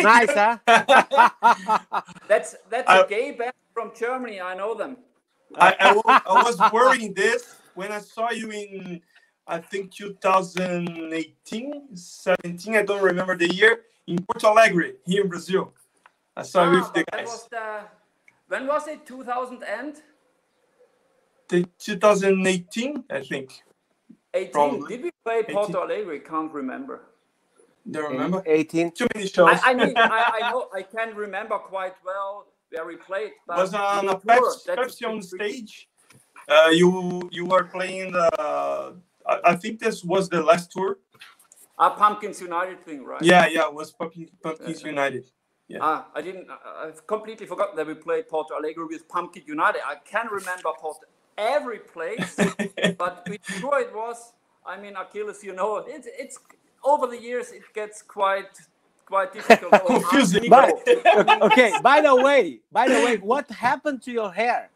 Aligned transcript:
nice, 0.00 0.32
huh? 0.32 0.58
that's 2.28 2.56
that's 2.70 2.88
I, 2.88 3.00
a 3.00 3.08
gay 3.08 3.32
band 3.32 3.52
from 3.74 3.92
Germany. 3.94 4.40
I 4.40 4.54
know 4.54 4.74
them. 4.74 4.96
I, 5.56 5.74
I, 5.78 6.22
I 6.26 6.42
was 6.42 6.58
wearing 6.72 7.12
this 7.12 7.56
when 7.74 7.92
I 7.92 7.98
saw 7.98 8.30
you 8.30 8.50
in 8.50 9.02
I 9.46 9.58
think 9.58 9.92
2018, 9.92 11.96
17. 11.96 12.76
I 12.76 12.82
don't 12.82 13.02
remember 13.02 13.36
the 13.36 13.52
year 13.52 13.82
in 14.06 14.24
Porto 14.24 14.48
Alegre 14.48 14.92
here 15.04 15.22
in 15.22 15.28
Brazil. 15.28 15.74
I 16.36 16.42
saw 16.42 16.62
ah, 16.62 16.70
with 16.70 16.92
the 16.94 17.04
guys. 17.10 17.26
Was 17.26 17.48
the, 17.50 17.80
when 18.48 18.66
was 18.66 18.88
it? 18.88 19.04
2000 19.04 19.62
and? 19.64 19.96
The 21.48 21.66
2018, 21.78 23.04
I 23.10 23.20
think. 23.20 23.62
18. 24.32 24.52
Probably. 24.52 24.96
Did 24.96 25.04
we 25.04 25.10
play 25.24 25.42
Porto 25.42 25.68
18. 25.68 25.76
Alegre? 25.76 26.20
Can't 26.20 26.52
remember. 26.52 27.02
Don't 27.90 28.12
remember. 28.12 28.42
18. 28.46 28.92
Too 28.92 29.06
many 29.14 29.26
shows. 29.26 29.58
I, 29.64 29.70
I 29.70 29.74
mean, 29.74 29.96
I, 29.96 30.40
I, 30.40 30.50
know 30.50 30.68
I 30.74 30.82
can 30.82 31.14
remember 31.14 31.58
quite 31.58 31.94
well 32.04 32.46
where 32.70 32.86
we 32.86 32.96
played. 32.96 33.32
But 33.46 33.58
was 33.58 33.74
on 33.74 34.08
a 34.08 34.16
Pepsi, 34.16 34.66
Pepsi 34.66 35.08
on 35.08 35.22
stage. 35.22 35.88
Uh, 36.48 36.68
you 36.70 37.28
you 37.32 37.46
were 37.46 37.64
playing 37.64 38.12
the. 38.12 38.96
I, 39.26 39.40
I 39.44 39.54
think 39.56 39.80
this 39.80 40.04
was 40.04 40.28
the 40.28 40.42
last 40.42 40.72
tour. 40.72 40.98
A 41.78 41.90
Pumpkins 41.90 42.40
United 42.40 42.84
thing, 42.84 43.04
right? 43.04 43.22
Yeah, 43.22 43.46
yeah, 43.46 43.66
it 43.66 43.74
was 43.74 43.90
Pumpkins, 43.92 44.30
Pumpkins 44.42 44.82
United. 44.82 45.24
Yeah. 45.68 45.78
Ah, 45.80 46.06
I 46.14 46.20
didn't. 46.20 46.48
I've 46.50 47.06
completely 47.06 47.46
forgotten 47.46 47.76
that 47.76 47.86
we 47.86 47.94
played 47.94 48.28
Porto 48.28 48.54
Alegre 48.54 48.86
with 48.86 49.08
Pumpkin 49.08 49.42
United. 49.46 49.80
I 49.84 49.96
can 50.04 50.26
remember 50.30 50.70
Porto 50.78 51.00
every 51.38 51.78
place, 51.78 52.36
but 52.98 53.26
which 53.28 53.44
sure 53.44 53.80
it 53.80 53.94
was. 53.94 54.32
I 54.64 54.80
mean, 54.80 54.94
Achilles, 54.96 55.42
you 55.42 55.54
know, 55.54 55.78
it's 55.78 56.06
it's 56.18 56.38
over 56.84 57.06
the 57.06 57.20
years 57.20 57.50
it 57.50 57.62
gets 57.74 58.02
quite 58.02 58.58
quite 59.12 59.32
difficult. 59.32 59.72
Oh, 59.84 60.00
Confusing. 60.00 60.48
By, 60.48 60.72
okay. 61.48 61.72
By 61.82 62.00
the 62.00 62.16
way, 62.16 62.60
by 62.72 62.88
the 62.88 63.00
way, 63.04 63.16
what 63.18 63.50
happened 63.50 64.00
to 64.02 64.10
your 64.10 64.32
hair? 64.32 64.70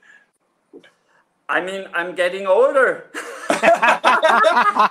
I 1.49 1.61
mean, 1.61 1.87
I'm 1.95 2.15
getting 2.15 2.47
older. 2.47 3.07
but 3.49 4.91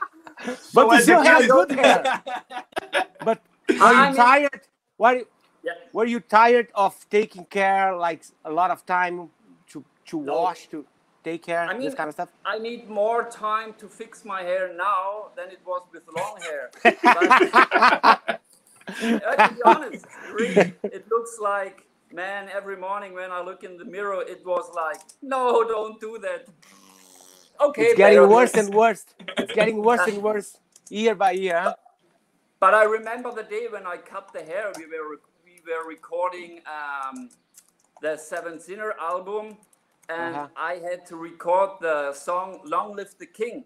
so 0.57 0.93
you 0.93 1.01
still 1.01 1.23
have 1.23 1.47
good 1.47 1.71
hair. 1.71 2.23
but 3.23 3.41
are 3.81 3.93
you 3.93 4.05
mean, 4.07 4.15
tired? 4.15 4.61
What? 4.97 5.27
Yeah. 5.63 5.73
Were 5.93 6.05
you 6.05 6.19
tired 6.21 6.69
of 6.73 6.93
taking 7.09 7.45
care, 7.45 7.95
like 7.95 8.23
a 8.45 8.51
lot 8.51 8.71
of 8.71 8.85
time 8.85 9.29
to 9.71 9.83
to 10.09 10.21
no. 10.21 10.41
wash, 10.41 10.67
to 10.67 10.85
take 11.25 11.43
care, 11.43 11.65
I 11.65 11.73
mean, 11.73 11.81
this 11.81 11.95
kind 11.95 12.07
of 12.07 12.13
stuff? 12.13 12.29
I 12.45 12.57
need 12.59 12.87
more 12.87 13.21
time 13.29 13.73
to 13.81 13.87
fix 13.87 14.23
my 14.23 14.41
hair 14.43 14.65
now 14.75 15.31
than 15.35 15.47
it 15.55 15.61
was 15.65 15.83
with 15.93 16.03
long 16.19 16.35
hair. 16.47 16.63
but, 17.03 18.41
to 18.99 19.55
be 19.55 19.61
honest, 19.65 20.05
really, 20.39 20.73
it 20.83 21.03
looks 21.09 21.37
like 21.41 21.85
man. 22.15 22.49
Every 22.49 22.77
morning 22.77 23.13
when 23.13 23.31
I 23.31 23.41
look 23.41 23.63
in 23.63 23.77
the 23.77 23.85
mirror, 23.85 24.21
it 24.21 24.41
was 24.45 24.71
like, 24.73 25.01
no, 25.21 25.63
don't 25.63 25.99
do 25.99 26.17
that. 26.19 26.47
Okay, 27.61 27.83
it's 27.83 27.97
getting 27.97 28.29
worse 28.29 28.53
and 28.53 28.73
worse. 28.73 29.05
It's 29.37 29.53
getting 29.59 29.83
worse 29.83 30.07
and 30.07 30.21
worse 30.21 30.57
year 30.89 31.15
by 31.15 31.31
year. 31.31 31.59
Huh? 31.59 31.75
But 32.59 32.73
I 32.73 32.83
remember 32.83 33.31
the 33.31 33.43
day 33.43 33.67
when 33.69 33.85
I 33.85 33.97
cut 33.97 34.31
the 34.33 34.43
hair. 34.43 34.71
We 34.77 34.85
were 34.85 35.19
we 35.45 35.55
were 35.67 35.87
recording 35.87 36.61
um, 36.77 37.29
the 38.01 38.17
Seven 38.17 38.59
Sinner 38.59 38.93
album, 38.99 39.57
and 40.09 40.35
uh-huh. 40.35 40.47
I 40.55 40.75
had 40.75 41.05
to 41.07 41.15
record 41.15 41.71
the 41.81 42.13
song 42.13 42.61
"Long 42.65 42.95
Live 42.95 43.15
the 43.19 43.25
King." 43.25 43.65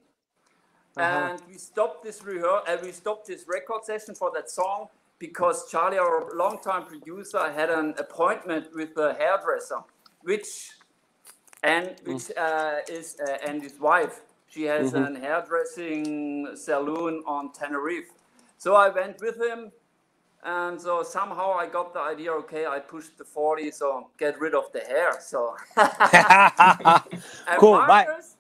Uh-huh. 0.98 1.30
And 1.32 1.42
we 1.48 1.58
stopped 1.58 2.04
this 2.04 2.24
rehearsal, 2.24 2.64
and 2.68 2.82
we 2.82 2.92
stopped 2.92 3.28
this 3.28 3.46
record 3.48 3.86
session 3.86 4.16
for 4.16 4.32
that 4.36 4.50
song 4.50 4.88
because 5.20 5.70
Charlie, 5.70 5.98
our 5.98 6.36
longtime 6.36 6.86
producer, 6.86 7.52
had 7.52 7.70
an 7.70 7.94
appointment 7.98 8.68
with 8.74 8.98
a 8.98 9.14
hairdresser, 9.14 9.82
which 10.22 10.72
and 11.64 11.96
which 12.06 12.24
mm. 12.24 12.38
uh, 12.38 12.80
is 12.90 13.18
uh, 13.28 13.38
and 13.46 13.62
his 13.62 13.80
wife. 13.80 14.22
She 14.48 14.64
has 14.64 14.94
mm-hmm. 14.94 15.16
an 15.16 15.22
hairdressing 15.22 16.56
salon 16.56 17.22
on 17.28 17.52
Tenerife. 17.52 18.10
So 18.58 18.76
I 18.76 18.90
went 18.90 19.22
with 19.22 19.38
him 19.38 19.72
and 20.44 20.80
so 20.80 21.04
somehow 21.04 21.54
I 21.54 21.68
got 21.68 21.94
the 21.94 22.00
idea, 22.00 22.32
okay, 22.32 22.66
I 22.66 22.80
pushed 22.80 23.18
the 23.18 23.26
40, 23.26 23.72
so 23.72 24.10
get 24.18 24.40
rid 24.40 24.56
of 24.56 24.72
the 24.72 24.80
hair. 24.80 25.18
So 25.20 25.56
cool. 27.58 27.78
Marcus, 27.86 28.38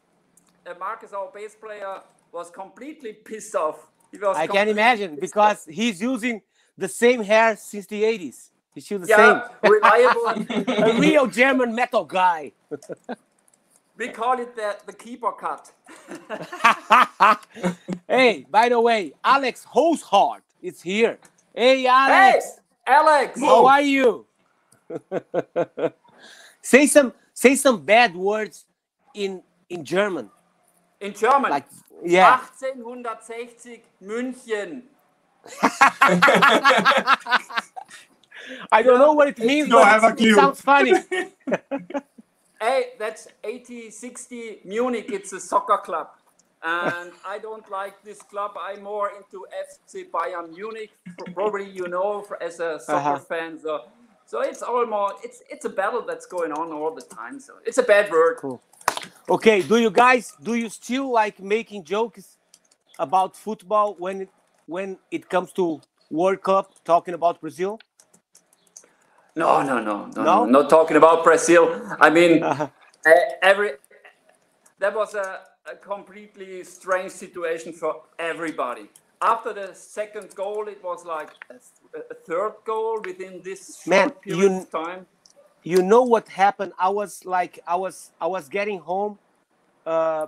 and 0.66 0.80
Marcus, 0.80 1.14
our 1.14 1.30
bass 1.34 1.56
player, 1.56 2.02
was 2.32 2.50
completely 2.50 3.14
pissed 3.14 3.56
off. 3.56 3.88
I 4.36 4.48
can 4.48 4.70
imagine 4.70 5.18
because 5.20 5.66
he's 5.70 6.02
using 6.02 6.42
the 6.78 6.88
same 6.88 7.22
hair 7.22 7.58
since 7.58 7.86
the 7.86 8.02
80s. 8.02 8.50
He's 8.74 8.86
still 8.86 9.00
the 9.00 9.08
yeah, 9.08 9.50
same. 9.62 9.72
reliable. 9.72 10.28
A 10.84 11.00
real 11.00 11.28
German 11.28 11.76
metal 11.76 12.06
guy. 12.06 12.54
we 13.98 14.08
call 14.08 14.40
it 14.40 14.56
the, 14.56 14.78
the 14.86 14.94
keeper 14.94 15.32
cut. 15.34 15.72
hey, 18.08 18.46
by 18.50 18.70
the 18.70 18.80
way, 18.80 19.14
Alex 19.24 19.66
Hoshart 19.76 20.42
is 20.62 20.82
here. 20.82 21.20
Hey, 21.59 21.86
Alex. 21.88 22.62
Hey, 22.88 22.94
Alex. 22.94 23.42
How 23.42 23.68
are 23.68 23.81
you? 23.81 24.25
say 26.62 26.88
some 26.88 27.12
say 27.34 27.56
some 27.56 27.84
bad 27.84 28.16
words 28.16 28.64
in 29.14 29.44
in 29.70 29.84
German. 29.84 30.30
In 31.02 31.14
German. 31.14 31.52
Like 31.52 31.66
yeah. 32.02 32.38
1860 32.38 33.84
München. 34.02 34.84
I 38.72 38.81
don't 38.81 39.00
know 39.00 39.12
what 39.12 39.28
it 39.28 39.40
means, 39.40 39.68
no, 39.68 39.84
but 40.00 40.22
it 40.22 40.36
sounds 40.36 40.62
funny. 40.62 40.94
hey, 42.62 42.94
that's 42.97 43.28
8060 43.44 44.62
Munich. 44.64 45.12
It's 45.12 45.34
a 45.34 45.41
soccer 45.41 45.80
club 45.84 46.08
and 46.64 47.12
I 47.25 47.40
don't 47.40 47.70
like 47.72 48.03
this 48.03 48.22
club. 48.22 48.52
I'm 48.62 48.84
more 48.84 49.12
into 49.18 49.46
FC 49.66 50.09
Bayern 50.09 50.52
Munich. 50.53 50.92
Probably 51.34 51.70
you 51.70 51.88
know 51.88 52.25
as 52.42 52.59
a 52.59 52.80
soccer 52.80 53.16
uh-huh. 53.16 53.20
fan. 53.20 53.59
So, 53.59 53.86
so 54.25 54.42
it's 54.42 54.62
almost 54.62 55.16
it's 55.24 55.42
it's 55.50 55.66
a 55.66 55.70
battle 55.70 56.03
that's 56.06 56.25
going 56.25 56.52
on 56.52 56.72
all 56.72 56.94
the 56.94 57.02
time. 57.02 57.40
So 57.40 57.53
it's 57.66 57.78
a 57.78 57.84
bad 57.84 58.12
word. 58.12 58.38
Cool. 58.38 58.62
Okay, 59.30 59.62
do 59.62 59.78
you 59.78 59.90
guys 59.90 60.34
do 60.42 60.56
you 60.56 60.70
still 60.70 61.12
like 61.12 61.40
making 61.40 61.84
jokes 61.84 62.38
about 62.97 63.36
football 63.36 63.96
when 63.97 64.22
it, 64.22 64.30
when 64.66 64.97
it 65.12 65.30
comes 65.30 65.53
to 65.53 65.81
World 66.09 66.41
Cup? 66.44 66.74
Talking 66.84 67.14
about 67.14 67.40
Brazil? 67.40 67.80
No, 69.36 69.62
no, 69.62 69.80
no, 69.80 70.08
no, 70.08 70.24
no. 70.24 70.46
Not 70.46 70.70
talking 70.70 70.97
about 70.97 71.24
Brazil. 71.24 71.81
I 72.02 72.09
mean, 72.09 72.44
uh-huh. 72.44 72.68
every 73.41 73.72
that 74.80 74.96
was 74.96 75.14
a 75.14 75.41
a 75.72 75.75
completely 75.75 76.63
strange 76.63 77.12
situation 77.12 77.74
for 77.74 78.02
everybody. 78.18 78.90
After 79.22 79.53
the 79.53 79.74
second 79.74 80.34
goal, 80.35 80.68
it 80.68 80.84
was 80.84 81.06
like 81.06 81.30
a, 81.52 81.56
a 82.12 82.16
third 82.16 82.53
goal 82.66 83.02
within 83.06 83.41
this 83.44 83.85
Man, 83.85 84.12
period 84.12 84.40
you, 84.40 84.58
of 84.58 84.72
time. 84.72 85.06
You 85.63 85.81
know 85.81 86.03
what 86.03 86.29
happened? 86.29 86.74
I 86.79 86.90
was 86.90 87.25
like, 87.25 87.59
I 87.68 87.75
was, 87.75 88.12
I 88.19 88.28
was 88.28 88.47
getting 88.47 88.79
home 88.79 89.19
uh, 89.85 90.28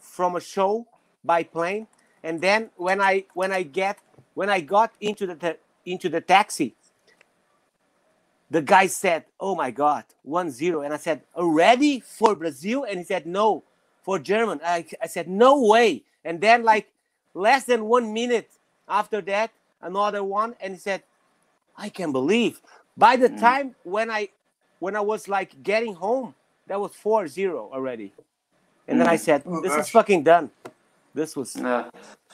from 0.00 0.36
a 0.36 0.40
show 0.40 0.86
by 1.24 1.44
plane, 1.44 1.86
and 2.22 2.40
then 2.40 2.70
when 2.76 3.00
I 3.00 3.24
when 3.34 3.52
I 3.52 3.62
get 3.62 3.98
when 4.34 4.50
I 4.50 4.60
got 4.60 4.92
into 5.00 5.26
the 5.26 5.58
into 5.84 6.08
the 6.08 6.20
taxi, 6.20 6.74
the 8.50 8.62
guy 8.62 8.86
said, 8.86 9.24
"Oh 9.38 9.54
my 9.54 9.70
God, 9.70 10.04
1-0. 10.26 10.84
and 10.84 10.94
I 10.94 10.96
said, 10.96 11.22
"Already 11.34 12.00
for 12.00 12.34
Brazil?" 12.34 12.84
And 12.84 12.98
he 12.98 13.04
said, 13.04 13.26
"No, 13.26 13.64
for 14.06 14.20
German. 14.20 14.60
I, 14.64 14.86
I 15.02 15.08
said, 15.08 15.28
no 15.28 15.60
way. 15.60 16.04
And 16.24 16.40
then 16.40 16.62
like 16.62 16.88
less 17.34 17.64
than 17.64 17.84
one 17.84 18.14
minute 18.14 18.48
after 18.88 19.20
that, 19.22 19.50
another 19.82 20.22
one. 20.22 20.54
And 20.60 20.74
he 20.74 20.80
said, 20.80 21.02
I 21.76 21.88
can 21.90 22.12
believe. 22.12 22.60
By 22.96 23.16
the 23.16 23.28
mm. 23.28 23.38
time 23.38 23.74
when 23.82 24.10
I 24.10 24.30
when 24.78 24.94
I 24.94 25.00
was 25.00 25.26
like 25.28 25.62
getting 25.62 25.94
home, 25.94 26.34
that 26.68 26.80
was 26.80 26.92
4-0 26.92 27.72
already. 27.72 28.12
And 28.86 29.00
then 29.00 29.08
I 29.08 29.16
mm. 29.16 29.20
said, 29.20 29.42
oh, 29.44 29.60
this 29.60 29.74
is 29.74 29.88
fucking 29.88 30.22
done. 30.22 30.50
This 31.12 31.34
was 31.34 31.56
yeah. 31.56 31.90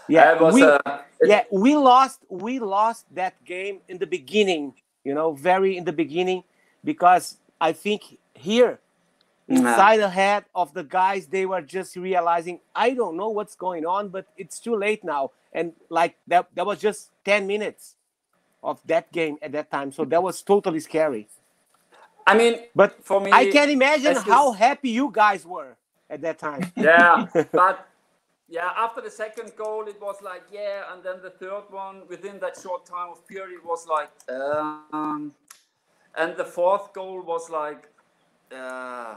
Yeah, 0.09 0.39
was, 0.41 0.55
we, 0.55 0.63
uh, 0.63 0.79
yeah, 1.23 1.45
we 1.51 1.77
lost 1.77 2.21
we 2.29 2.59
lost 2.59 3.07
that 3.15 3.43
game 3.45 3.81
in 3.89 3.97
the 3.97 4.07
beginning, 4.07 4.75
you 5.05 5.15
know, 5.15 5.33
very 5.33 5.79
in 5.79 5.85
the 5.85 5.93
beginning 5.93 6.43
because 6.85 7.39
I 7.61 7.73
think 7.73 8.19
here 8.35 8.82
inside 9.53 9.99
the 9.99 10.09
head 10.09 10.45
of 10.55 10.73
the 10.75 10.85
guys 10.85 11.27
they 11.27 11.47
were 11.47 11.63
just 11.63 11.97
realizing 11.97 12.61
i 12.75 12.91
don't 12.91 13.17
know 13.17 13.29
what's 13.29 13.55
going 13.55 13.85
on 13.87 14.09
but 14.09 14.27
it's 14.37 14.59
too 14.61 14.77
late 14.77 15.05
now. 15.05 15.31
And 15.53 15.73
like 15.91 16.17
that 16.29 16.49
that 16.55 16.65
was 16.65 16.79
just 16.81 17.11
10 17.25 17.47
minutes 17.47 17.97
of 18.63 18.81
that 18.87 19.13
game 19.13 19.37
at 19.43 19.53
that 19.53 19.71
time. 19.71 19.93
So 19.93 20.05
that 20.07 20.23
was 20.23 20.41
totally 20.43 20.81
scary. 20.81 21.29
I 22.27 22.37
mean 22.37 22.55
but 22.75 23.05
for 23.05 23.21
me 23.21 23.31
i 23.33 23.51
can't 23.51 23.71
imagine 23.71 24.17
how 24.17 24.53
happy 24.53 24.91
you 24.91 25.11
guys 25.13 25.45
were 25.45 25.77
at 26.09 26.21
that 26.23 26.39
time. 26.39 26.73
Yeah 26.77 27.27
but 27.53 27.89
yeah, 28.53 28.71
after 28.77 29.01
the 29.01 29.11
second 29.11 29.53
goal, 29.57 29.89
it 29.89 29.99
was 29.99 30.17
like, 30.23 30.43
yeah, 30.53 30.93
and 30.93 31.03
then 31.03 31.23
the 31.23 31.31
third 31.31 31.65
one, 31.71 32.03
within 32.07 32.39
that 32.41 32.55
short 32.63 32.85
time 32.85 33.09
of 33.11 33.27
period, 33.27 33.61
was 33.65 33.87
like, 33.87 34.11
um, 34.29 35.33
and 36.19 36.37
the 36.37 36.45
fourth 36.45 36.93
goal 36.93 37.23
was 37.23 37.49
like, 37.49 37.89
uh, 38.55 39.15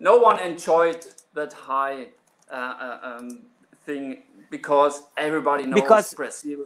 no 0.00 0.16
one 0.18 0.38
enjoyed 0.40 1.04
that 1.34 1.52
high 1.52 2.08
uh, 2.50 2.54
uh, 2.54 2.98
um, 3.18 3.42
thing 3.86 4.22
because 4.50 5.02
everybody 5.16 5.64
knows 5.66 5.80
Because- 5.80 6.14
Brazil. 6.14 6.64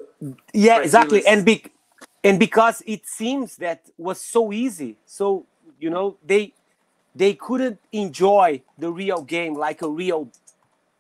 Yeah, 0.53 0.77
Brazil 0.79 0.85
exactly. 0.85 1.19
is- 1.19 1.27
And 1.27 1.45
be, 1.45 1.65
and 2.23 2.39
because 2.39 2.83
it 2.87 3.07
seems 3.07 3.57
that 3.57 3.81
was 3.99 4.19
so 4.21 4.53
easy, 4.53 4.97
so 5.05 5.45
you 5.79 5.91
know 5.91 6.17
they 6.25 6.55
they 7.15 7.35
couldn't 7.35 7.79
enjoy 7.93 8.63
the 8.79 8.91
real 8.91 9.21
game 9.23 9.55
like 9.55 9.83
a 9.83 9.89
real 9.89 10.29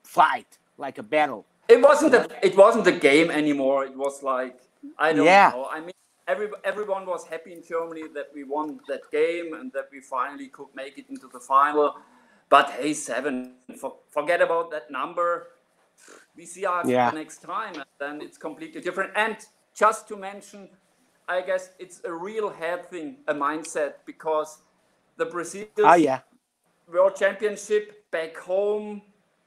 fight, 0.03 0.59
like 0.77 0.99
a 0.99 1.03
battle. 1.03 1.45
It 1.69 1.81
wasn't 1.81 2.15
a, 2.15 2.29
it 2.49 2.55
wasn't 2.57 2.87
a 2.87 2.93
game 2.93 3.31
anymore. 3.31 3.85
It 3.85 3.97
was 3.97 4.23
like 4.23 4.59
I 4.99 5.13
don't 5.13 5.25
Yeah. 5.25 5.51
know. 5.55 5.67
I 5.77 5.81
mean, 5.81 5.93
every, 6.29 6.49
everyone 6.63 7.07
was 7.07 7.27
happy 7.27 7.53
in 7.55 7.63
Germany 7.65 8.05
that 8.15 8.29
we 8.35 8.45
won 8.45 8.81
that 8.89 9.11
game 9.11 9.55
and 9.55 9.73
that 9.73 9.89
we 9.91 10.01
finally 10.01 10.49
could 10.49 10.69
make 10.75 10.99
it 10.99 11.07
into 11.09 11.27
the 11.33 11.41
final. 11.41 11.97
But 12.49 12.71
hey, 12.71 12.95
seven, 12.95 13.55
for, 13.81 13.97
forget 14.11 14.41
about 14.41 14.71
that 14.71 14.91
number. 14.91 15.49
We 16.37 16.47
see 16.47 16.67
our 16.67 16.87
Yeah. 16.89 17.11
next 17.13 17.39
time, 17.43 17.75
and 17.75 17.85
then 17.99 18.21
it's 18.21 18.39
completely 18.39 18.81
different. 18.81 19.13
And 19.17 19.37
just 19.75 20.09
to 20.09 20.17
mention, 20.17 20.69
I 21.29 21.41
guess 21.41 21.71
it's 21.79 22.01
a 22.05 22.13
real 22.13 22.51
head 22.51 22.91
thing, 22.91 23.19
a 23.29 23.35
mindset, 23.35 23.95
because 24.05 24.59
the 25.17 25.27
Brazilians 25.27 25.71
Ah, 25.83 25.95
yeah. 25.95 26.21
World 26.87 27.17
Championship 27.17 28.11
back 28.11 28.37
home, 28.37 29.03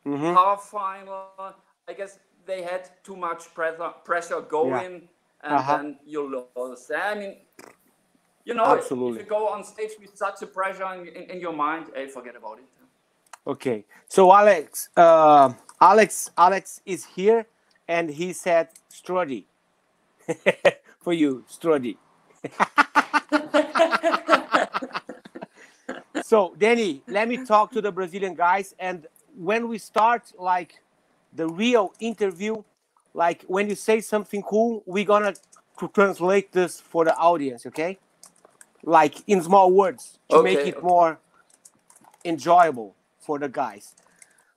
Mhm. 0.05 0.33
half 0.33 0.63
final. 0.63 1.55
I 1.87 1.93
guess 1.93 2.19
they 2.45 2.63
had 2.63 2.89
too 3.03 3.15
much 3.15 3.53
pressure, 3.53 3.93
pressure 4.03 4.41
going, 4.41 5.09
and 5.41 5.53
Uh-huh. 5.53 5.77
then 5.77 5.99
you 6.05 6.21
lose. 6.55 6.89
I 6.91 7.15
mean, 7.15 7.37
you 8.45 8.53
know, 8.53 8.65
Absolutely. 8.65 9.19
if 9.19 9.25
you 9.25 9.29
go 9.29 9.49
on 9.49 9.63
stage 9.63 9.91
with 9.99 10.17
such 10.17 10.41
a 10.41 10.47
pressure 10.47 10.87
in, 10.95 11.07
in, 11.07 11.23
in 11.31 11.39
your 11.39 11.53
mind, 11.53 11.91
hey, 11.93 12.07
forget 12.07 12.35
about 12.35 12.59
it. 12.59 12.65
Okay. 13.47 13.85
So 14.09 14.33
Alex, 14.33 14.89
uh, 14.97 15.53
Alex, 15.79 16.29
Alex 16.37 16.81
is 16.85 17.05
here, 17.05 17.45
and 17.87 18.09
he 18.09 18.33
said 18.33 18.67
Strody 18.91 19.45
for 20.99 21.13
you, 21.13 21.45
Strodi. 21.49 21.95
so 26.23 26.53
Danny, 26.57 27.01
let 27.07 27.29
me 27.29 27.45
talk 27.45 27.71
to 27.71 27.81
the 27.81 27.91
Brazilian 27.91 28.33
guys, 28.33 28.75
and 28.79 29.07
when 29.37 29.69
we 29.69 29.77
start 29.77 30.33
like 30.37 30.81
the 31.33 31.47
real 31.47 31.93
interview, 32.01 32.61
like 33.13 33.45
when 33.47 33.69
you 33.69 33.75
say 33.75 34.01
something 34.01 34.41
cool, 34.41 34.83
we're 34.85 35.05
gonna 35.05 35.33
tr- 35.79 35.85
translate 35.85 36.51
this 36.51 36.81
for 36.81 37.05
the 37.05 37.15
audience, 37.15 37.65
okay? 37.65 37.97
Like 38.83 39.15
in 39.27 39.41
small 39.41 39.71
words 39.71 40.19
to 40.31 40.43
make 40.43 40.59
it 40.59 40.75
okay. 40.75 40.85
more 40.85 41.17
enjoyable 42.25 42.96
for 43.27 43.37
the 43.37 43.49
guys. 43.49 43.93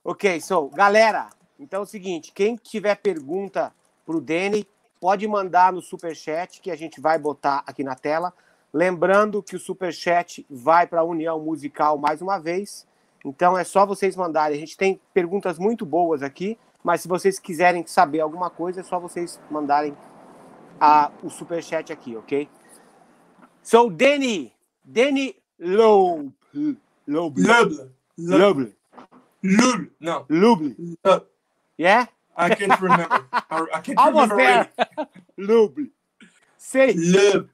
Ok, 0.03 0.39
so, 0.39 0.69
galera, 0.69 1.29
então 1.59 1.81
é 1.81 1.83
o 1.83 1.85
seguinte, 1.85 2.31
quem 2.33 2.55
tiver 2.55 2.95
pergunta 2.95 3.73
pro 4.05 4.21
Danny, 4.21 4.65
pode 4.99 5.27
mandar 5.27 5.73
no 5.73 5.81
superchat 5.81 6.61
que 6.61 6.71
a 6.71 6.75
gente 6.75 7.01
vai 7.01 7.19
botar 7.19 7.63
aqui 7.67 7.83
na 7.83 7.95
tela. 7.95 8.33
Lembrando 8.73 9.43
que 9.43 9.55
o 9.55 9.59
superchat 9.59 10.45
vai 10.49 10.87
para 10.87 11.01
a 11.01 11.03
União 11.03 11.39
Musical 11.39 11.97
mais 11.97 12.21
uma 12.21 12.39
vez. 12.39 12.87
Então 13.25 13.57
é 13.57 13.63
só 13.63 13.85
vocês 13.85 14.15
mandarem. 14.15 14.57
A 14.57 14.59
gente 14.59 14.77
tem 14.77 14.99
perguntas 15.13 15.59
muito 15.59 15.85
boas 15.85 16.23
aqui, 16.23 16.57
mas 16.83 17.01
se 17.01 17.07
vocês 17.07 17.37
quiserem 17.37 17.85
saber 17.85 18.21
alguma 18.21 18.49
coisa, 18.49 18.79
é 18.79 18.83
só 18.83 18.99
vocês 18.99 19.39
mandarem 19.51 19.95
a, 20.79 21.11
o 21.21 21.29
superchat 21.29 21.91
aqui, 21.91 22.15
ok? 22.15 22.49
So, 23.61 23.89
Danny, 23.89 24.51
Danny 24.83 25.35
Loeb, 25.59 26.33
Loeb. 27.07 27.91
Lubl. 28.19 28.71
Loeb, 29.43 29.57
Lubl. 29.59 29.89
No. 29.99 30.25
Loeb, 30.29 30.75
Lub. 31.03 31.25
yeah? 31.77 32.05
I 32.35 32.53
can't 32.55 32.79
remember. 32.79 33.25
I, 33.33 33.65
I 33.73 33.79
can't 33.81 33.97
Almost 33.97 34.31
remember. 34.31 34.69
there. 34.77 35.07
Loeb. 35.37 35.77
Say 36.57 36.93
Love. 36.95 37.49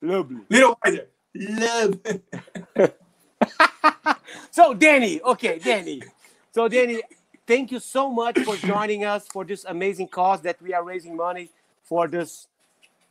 Loeb. 0.00 0.44
Little 0.48 0.78
wider. 0.84 1.06
Lub. 1.34 2.00
So, 4.50 4.74
Danny, 4.74 5.20
okay, 5.22 5.58
Danny. 5.58 6.02
So, 6.54 6.68
Danny, 6.68 7.02
thank 7.46 7.72
you 7.72 7.80
so 7.80 8.10
much 8.10 8.38
for 8.40 8.54
joining 8.56 9.04
us 9.04 9.26
for 9.26 9.44
this 9.44 9.64
amazing 9.64 10.08
cause 10.08 10.42
that 10.42 10.60
we 10.60 10.74
are 10.74 10.84
raising 10.84 11.16
money 11.16 11.50
for 11.82 12.06
this 12.06 12.46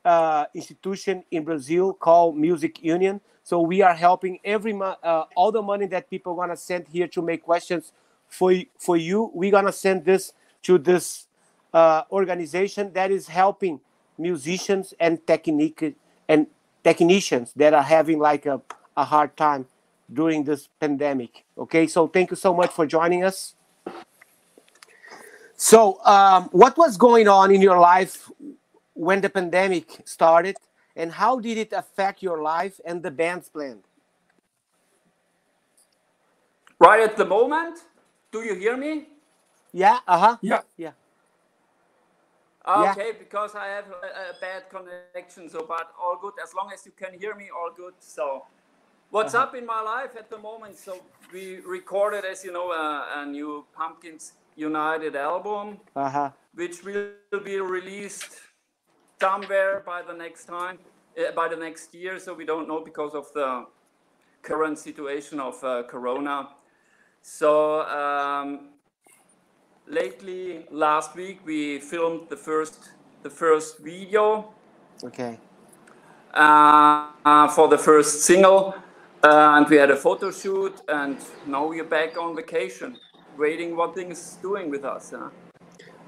uh, 0.05 0.45
institution 0.53 1.23
in 1.31 1.43
Brazil 1.43 1.93
called 1.93 2.37
Music 2.37 2.83
Union. 2.83 3.21
So 3.43 3.61
we 3.61 3.81
are 3.81 3.93
helping 3.93 4.39
every 4.43 4.73
uh, 4.79 5.25
all 5.35 5.51
the 5.51 5.61
money 5.61 5.87
that 5.87 6.09
people 6.09 6.35
gonna 6.35 6.57
send 6.57 6.87
here 6.87 7.07
to 7.09 7.21
make 7.21 7.43
questions 7.43 7.91
for 8.27 8.53
for 8.77 8.97
you. 8.97 9.31
We're 9.33 9.51
gonna 9.51 9.71
send 9.71 10.05
this 10.05 10.33
to 10.63 10.77
this 10.77 11.27
uh, 11.73 12.03
organization 12.11 12.93
that 12.93 13.11
is 13.11 13.27
helping 13.27 13.79
musicians 14.17 14.93
and 14.99 15.25
technique 15.25 15.95
and 16.27 16.47
technicians 16.83 17.53
that 17.55 17.73
are 17.73 17.83
having 17.83 18.19
like 18.19 18.45
a, 18.45 18.61
a 18.95 19.03
hard 19.03 19.35
time 19.35 19.65
during 20.11 20.43
this 20.43 20.69
pandemic. 20.79 21.43
Okay, 21.57 21.87
so 21.87 22.07
thank 22.07 22.29
you 22.31 22.37
so 22.37 22.53
much 22.53 22.71
for 22.71 22.85
joining 22.85 23.23
us. 23.23 23.55
So, 25.55 26.03
um, 26.05 26.49
what 26.51 26.75
was 26.75 26.97
going 26.97 27.27
on 27.27 27.53
in 27.53 27.61
your 27.61 27.79
life 27.79 28.31
when 29.01 29.21
the 29.21 29.29
pandemic 29.29 29.87
started, 30.05 30.55
and 30.95 31.11
how 31.11 31.39
did 31.39 31.57
it 31.57 31.73
affect 31.73 32.21
your 32.21 32.41
life 32.41 32.79
and 32.85 33.01
the 33.01 33.11
band's 33.11 33.49
plan? 33.49 33.77
Right 36.79 37.01
at 37.01 37.17
the 37.17 37.25
moment, 37.25 37.79
do 38.31 38.39
you 38.39 38.55
hear 38.55 38.77
me? 38.77 39.07
Yeah, 39.73 39.99
uh 40.07 40.19
huh. 40.19 40.37
Yeah. 40.41 40.61
Yeah. 40.77 40.91
Yeah. 42.75 42.91
Okay, 42.91 43.11
because 43.17 43.55
I 43.55 43.67
have 43.67 43.87
a, 43.89 44.07
a 44.31 44.33
bad 44.39 44.69
connection. 44.69 45.49
So, 45.49 45.65
but 45.67 45.67
all 45.99 46.17
good. 46.21 46.33
As 46.43 46.53
long 46.53 46.71
as 46.73 46.85
you 46.85 46.91
can 46.91 47.17
hear 47.19 47.33
me, 47.35 47.49
all 47.57 47.71
good. 47.75 47.93
So, 47.99 48.45
what's 49.09 49.33
Uh-huh. 49.33 49.43
up 49.43 49.55
in 49.55 49.65
my 49.65 49.81
life 49.81 50.15
at 50.15 50.29
the 50.29 50.37
moment? 50.37 50.77
So, 50.77 50.93
we 51.33 51.59
recorded, 51.65 52.23
as 52.25 52.43
you 52.45 52.51
know, 52.51 52.71
a, 52.71 53.07
a 53.15 53.25
new 53.25 53.65
Pumpkins 53.73 54.33
United 54.55 55.15
album, 55.15 55.79
Uh 55.95 56.09
huh. 56.09 56.29
which 56.53 56.83
will 56.83 57.39
be 57.43 57.59
released 57.59 58.37
somewhere 59.21 59.83
by 59.85 60.01
the 60.01 60.13
next 60.13 60.45
time, 60.45 60.79
uh, 61.17 61.31
by 61.31 61.47
the 61.47 61.55
next 61.55 61.93
year. 61.93 62.19
So, 62.19 62.33
we 62.33 62.45
don't 62.45 62.67
know 62.67 62.81
because 62.83 63.13
of 63.13 63.31
the 63.33 63.65
current 64.41 64.77
situation 64.79 65.39
of 65.39 65.63
uh, 65.63 65.83
Corona. 65.83 66.49
So, 67.21 67.81
um, 67.83 68.71
lately 69.87 70.65
last 70.71 71.15
week 71.15 71.39
we 71.45 71.79
filmed 71.79 72.29
the 72.29 72.37
first 72.37 72.89
the 73.23 73.29
first 73.29 73.79
video 73.79 74.53
Okay. 75.03 75.37
uh, 76.33 77.07
uh, 77.25 77.47
for 77.49 77.67
the 77.67 77.77
first 77.77 78.21
single 78.21 78.73
uh, 79.23 79.55
and 79.57 79.67
we 79.69 79.75
had 79.75 79.91
a 79.91 79.95
photo 79.95 80.31
shoot 80.31 80.73
and 80.87 81.17
now 81.45 81.67
we're 81.67 81.83
back 81.83 82.17
on 82.17 82.35
vacation 82.35 82.95
waiting 83.37 83.75
what 83.75 83.93
things 83.95 84.37
doing 84.41 84.69
with 84.69 84.85
us 84.85 85.11
huh? 85.15 85.29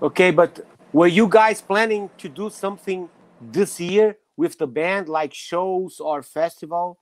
Okay, 0.02 0.32
but 0.32 0.60
were 0.94 1.08
you 1.08 1.28
guys 1.28 1.62
planning 1.62 2.10
to 2.20 2.30
do 2.30 2.50
something 2.50 3.10
this 3.42 3.80
year 3.80 4.18
with 4.38 4.58
the 4.58 4.68
band, 4.68 5.10
like 5.10 5.34
shows 5.34 6.00
or 6.00 6.24
festival, 6.24 7.00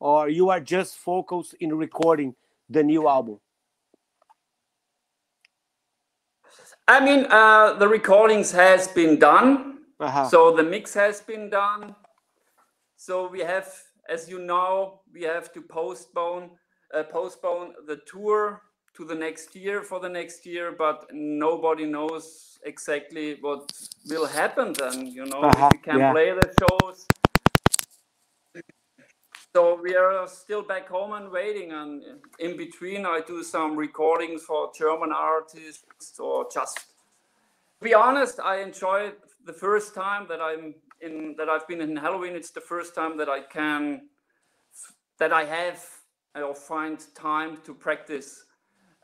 or 0.00 0.28
you 0.28 0.48
are 0.50 0.60
just 0.60 0.96
focused 0.96 1.54
in 1.60 1.74
recording 1.76 2.34
the 2.68 2.82
new 2.82 3.08
album? 3.08 3.38
i 6.88 6.98
mean 7.04 7.26
uh, 7.30 7.74
the 7.74 7.86
recordings 7.88 8.50
has 8.52 8.88
been 8.88 9.18
done 9.18 9.78
Uh-huh. 10.00 10.28
so 10.28 10.38
the 10.56 10.62
mix 10.62 10.92
has 10.94 11.20
been 11.20 11.48
done 11.48 11.94
so 12.96 13.28
we 13.28 13.40
have 13.40 13.68
as 14.08 14.28
you 14.28 14.38
know 14.38 15.00
we 15.14 15.22
have 15.22 15.52
to 15.52 15.60
postpone 15.62 16.50
uh, 16.94 17.04
postpone 17.04 17.72
the 17.86 17.98
tour 18.10 18.62
to 18.94 19.04
the 19.04 19.14
next 19.14 19.54
year 19.56 19.82
for 19.82 20.00
the 20.00 20.08
next 20.08 20.44
year 20.46 20.72
but 20.72 21.06
nobody 21.12 21.84
knows 21.86 22.58
exactly 22.64 23.36
what 23.40 23.70
will 24.08 24.26
happen 24.26 24.72
then 24.74 25.06
you 25.06 25.24
know 25.26 25.40
Uh-huh, 25.42 25.66
if 25.66 25.72
we 25.72 25.78
can 25.78 25.98
yeah. 26.00 26.12
play 26.12 26.30
the 26.32 26.48
shows 26.60 27.06
so 29.54 29.80
we 29.82 29.94
are 29.96 30.26
still 30.28 30.62
back 30.62 30.88
home 30.88 31.12
and 31.12 31.30
waiting 31.30 31.72
and 31.72 32.02
in 32.38 32.56
between 32.56 33.04
i 33.06 33.20
do 33.26 33.42
some 33.42 33.76
recordings 33.76 34.42
for 34.42 34.70
german 34.78 35.12
artists 35.12 36.18
or 36.20 36.46
just 36.52 36.78
to 37.82 37.88
be 37.88 37.94
honest, 37.94 38.38
I 38.38 38.60
enjoyed 38.60 39.14
the 39.44 39.52
first 39.52 39.92
time 39.92 40.26
that 40.28 40.40
I'm 40.40 40.74
in 41.00 41.34
that 41.36 41.48
I've 41.48 41.66
been 41.66 41.80
in 41.80 41.96
Helloween. 41.96 42.32
It's 42.36 42.50
the 42.52 42.60
first 42.60 42.94
time 42.94 43.16
that 43.16 43.28
I 43.28 43.40
can 43.40 44.08
that 45.18 45.32
I 45.32 45.44
have 45.44 45.84
or 46.36 46.54
find 46.54 47.04
time 47.16 47.58
to 47.64 47.74
practice 47.74 48.44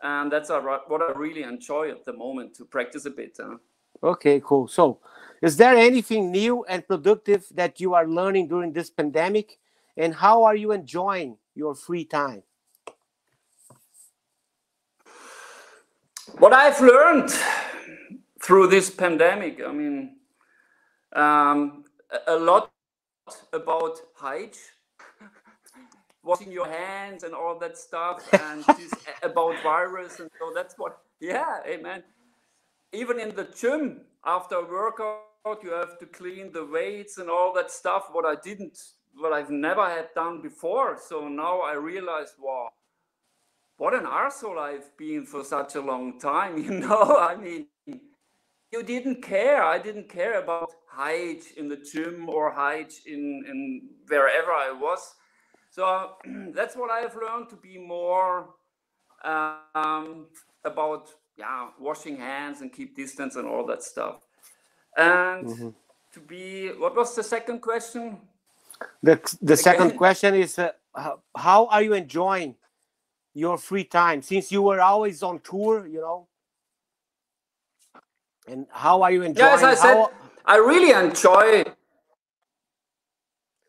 and 0.03 0.31
that's 0.31 0.51
what 0.51 1.03
I 1.03 1.13
really 1.19 1.43
enjoy 1.43 1.91
at 1.91 2.05
the 2.05 2.13
moment 2.13 2.55
to 2.57 2.65
practice 2.65 3.07
a 3.07 3.11
bit. 3.11 3.39
Okay, 4.03 4.41
cool. 4.45 4.69
So, 4.69 5.01
is 5.43 5.57
there 5.57 5.77
anything 5.77 6.31
new 6.31 6.65
and 6.65 6.87
productive 6.87 7.47
that 7.55 7.81
you 7.81 7.95
are 7.95 8.07
learning 8.07 8.49
during 8.49 8.73
this 8.73 8.91
pandemic, 8.91 9.59
and 9.97 10.15
how 10.15 10.45
are 10.45 10.57
you 10.57 10.73
enjoying 10.73 11.37
your 11.55 11.75
free 11.75 12.05
time? 12.05 12.43
What 16.39 16.53
I've 16.53 16.81
learned 16.81 17.33
through 18.41 18.69
this 18.69 18.91
pandemic, 18.91 19.61
I 19.67 19.73
mean, 19.73 20.17
um, 21.13 21.85
a 22.27 22.37
lot 22.37 22.71
about 23.53 23.99
height 24.15 24.57
washing 26.29 26.53
your 26.53 26.69
hands 26.69 27.25
and 27.25 27.35
all 27.35 27.59
that 27.59 27.77
stuff 27.79 28.19
and 28.49 28.63
about 29.23 29.55
virus 29.63 30.21
and 30.21 30.31
so 30.39 30.53
that's 30.55 30.75
what 30.77 30.99
yeah 31.21 31.57
amen. 31.67 32.03
Even 32.93 33.19
in 33.21 33.35
the 33.35 33.47
gym 33.61 34.03
after 34.25 34.57
a 34.57 34.67
workout 34.79 35.63
you 35.63 35.73
have 35.73 35.99
to 35.99 36.07
clean 36.07 36.53
the 36.53 36.65
weights 36.67 37.17
and 37.19 37.31
all 37.31 37.53
that 37.55 37.71
stuff 37.71 38.09
what 38.13 38.27
i 38.27 38.37
didn't 38.49 38.79
what 39.17 39.33
i've 39.33 39.51
never 39.51 39.87
had 39.89 40.09
done 40.15 40.43
before. 40.43 40.99
So 41.11 41.29
now 41.29 41.61
i 41.61 41.73
realize 41.73 42.35
wow 42.39 42.69
what 43.79 43.95
an 43.95 44.07
arsehole 44.21 44.59
i've 44.59 44.91
been 44.99 45.25
for 45.25 45.43
such 45.43 45.77
a 45.77 45.81
long 45.81 46.21
time 46.21 46.59
you 46.67 46.73
know 46.85 47.17
i 47.31 47.35
mean 47.37 47.67
you 48.71 48.83
didn't 48.83 49.23
care. 49.23 49.63
I 49.63 49.79
didn't 49.79 50.11
care 50.11 50.43
about 50.43 50.71
height 50.91 51.43
in 51.57 51.69
the 51.69 51.79
gym 51.91 52.29
or 52.29 52.51
height 52.51 52.93
in, 53.07 53.23
in 53.51 53.89
wherever 54.09 54.53
i 54.53 54.71
was 54.71 55.15
so 55.79 56.17
that's 56.57 56.75
what 56.75 56.91
I've 56.91 57.15
learned 57.15 57.49
to 57.51 57.57
be 57.57 57.79
more 57.79 58.49
um, 59.25 60.27
about 60.65 61.09
yeah 61.37 61.69
washing 61.79 62.17
hands 62.17 62.63
and 62.63 62.73
keep 62.73 62.97
distance 62.97 63.37
and 63.37 63.47
all 63.47 63.65
that 63.67 63.83
stuff. 63.83 64.27
And 64.97 65.47
mm-hmm. 65.47 65.69
to 66.15 66.21
be 66.21 66.71
what 66.83 66.97
was 66.97 67.15
the 67.15 67.23
second 67.23 67.61
question? 67.61 68.19
The 69.03 69.15
the 69.41 69.55
Again? 69.55 69.69
second 69.69 69.91
question 69.97 70.35
is 70.35 70.59
uh, 70.59 70.73
how 71.37 71.67
are 71.67 71.83
you 71.83 71.95
enjoying 71.95 72.57
your 73.35 73.57
free 73.57 73.85
time 73.85 74.21
since 74.23 74.51
you 74.51 74.63
were 74.63 74.81
always 74.81 75.23
on 75.23 75.39
tour, 75.39 75.87
you 75.87 76.01
know? 76.01 76.27
And 78.49 78.67
how 78.71 79.03
are 79.03 79.13
you 79.13 79.23
enjoying? 79.23 79.61
Yes, 79.61 79.63
I 79.63 79.75
how... 79.77 80.07
said 80.07 80.15
I 80.45 80.57
really 80.57 80.91
enjoy 80.91 81.65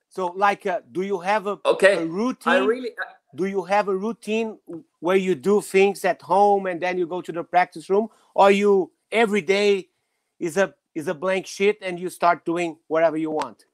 so, 0.09 0.27
like, 0.35 0.65
uh, 0.65 0.81
do 0.91 1.03
you 1.03 1.19
have 1.19 1.45
a, 1.45 1.59
okay. 1.65 1.97
a 1.97 2.05
routine? 2.05 2.53
I 2.53 2.57
really. 2.65 2.91
do 3.35 3.45
you 3.45 3.63
have 3.63 3.87
a 3.89 3.95
routine 3.95 4.57
where 4.99 5.15
you 5.15 5.35
do 5.35 5.61
things 5.61 6.03
at 6.03 6.21
home 6.21 6.65
and 6.65 6.81
then 6.81 6.97
you 6.97 7.05
go 7.05 7.21
to 7.21 7.31
the 7.31 7.43
practice 7.43 7.89
room, 7.89 8.09
or 8.33 8.49
you 8.49 8.91
every 9.11 9.41
day 9.41 9.87
is 10.39 10.57
a 10.57 10.73
is 10.95 11.07
a 11.07 11.13
blank 11.13 11.45
sheet 11.45 11.77
and 11.83 11.99
you 11.99 12.09
start 12.09 12.43
doing 12.43 12.77
whatever 12.87 13.17
you 13.17 13.29
want? 13.29 13.65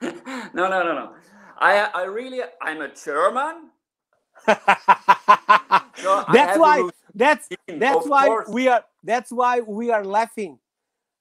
no, 0.02 0.10
no, 0.54 0.82
no, 0.82 0.94
no. 0.94 1.12
I 1.58 1.90
I 1.94 2.04
really 2.04 2.40
I'm 2.62 2.80
a 2.80 2.88
German. 2.88 3.70
so 5.96 6.24
that's 6.32 6.58
why 6.58 6.88
that's 7.14 7.48
that's 7.66 8.06
why 8.06 8.26
course. 8.26 8.48
we 8.48 8.68
are 8.68 8.84
that's 9.04 9.30
why 9.30 9.60
we 9.60 9.90
are 9.90 10.04
laughing 10.04 10.58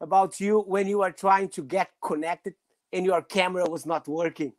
about 0.01 0.39
you 0.39 0.61
when 0.61 0.87
you 0.87 0.99
were 0.99 1.11
trying 1.11 1.49
to 1.49 1.63
get 1.63 1.91
connected 2.03 2.55
and 2.93 3.05
your 3.05 3.21
camera 3.21 3.69
was 3.69 3.85
not 3.85 4.07
working. 4.07 4.53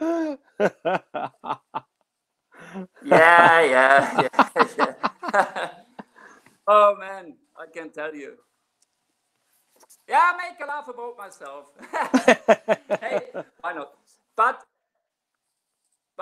yeah, 0.00 0.36
yeah, 3.04 3.62
yeah, 4.56 4.68
yeah. 4.78 5.68
oh 6.66 6.96
man, 6.98 7.34
I 7.56 7.66
can 7.72 7.90
tell 7.90 8.14
you. 8.14 8.34
Yeah, 10.08 10.32
I 10.34 10.36
make 10.36 10.60
a 10.60 10.66
laugh 10.66 10.88
about 10.88 11.16
myself. 11.16 11.66
hey, 13.00 13.20
why 13.60 13.72
not? 13.72 13.92
But 14.36 14.62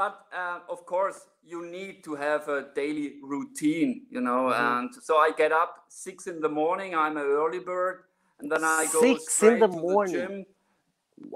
but 0.01 0.25
uh, 0.33 0.61
of 0.75 0.87
course 0.87 1.19
you 1.45 1.67
need 1.67 2.03
to 2.03 2.15
have 2.15 2.49
a 2.49 2.61
daily 2.75 3.09
routine 3.23 3.91
you 4.11 4.21
know 4.27 4.43
mm-hmm. 4.45 4.69
and 4.69 4.95
so 5.07 5.19
i 5.25 5.31
get 5.43 5.53
up 5.53 5.73
six 5.89 6.27
in 6.33 6.41
the 6.41 6.49
morning 6.49 6.95
i'm 6.95 7.19
an 7.23 7.29
early 7.41 7.59
bird 7.59 8.05
and 8.39 8.51
then 8.51 8.65
i 8.65 8.87
go 8.93 9.01
six 9.03 9.35
straight 9.35 9.55
in 9.55 9.61
the 9.61 9.69
to 9.69 9.83
morning 9.89 10.15
the 10.15 10.27
gym 10.27 10.47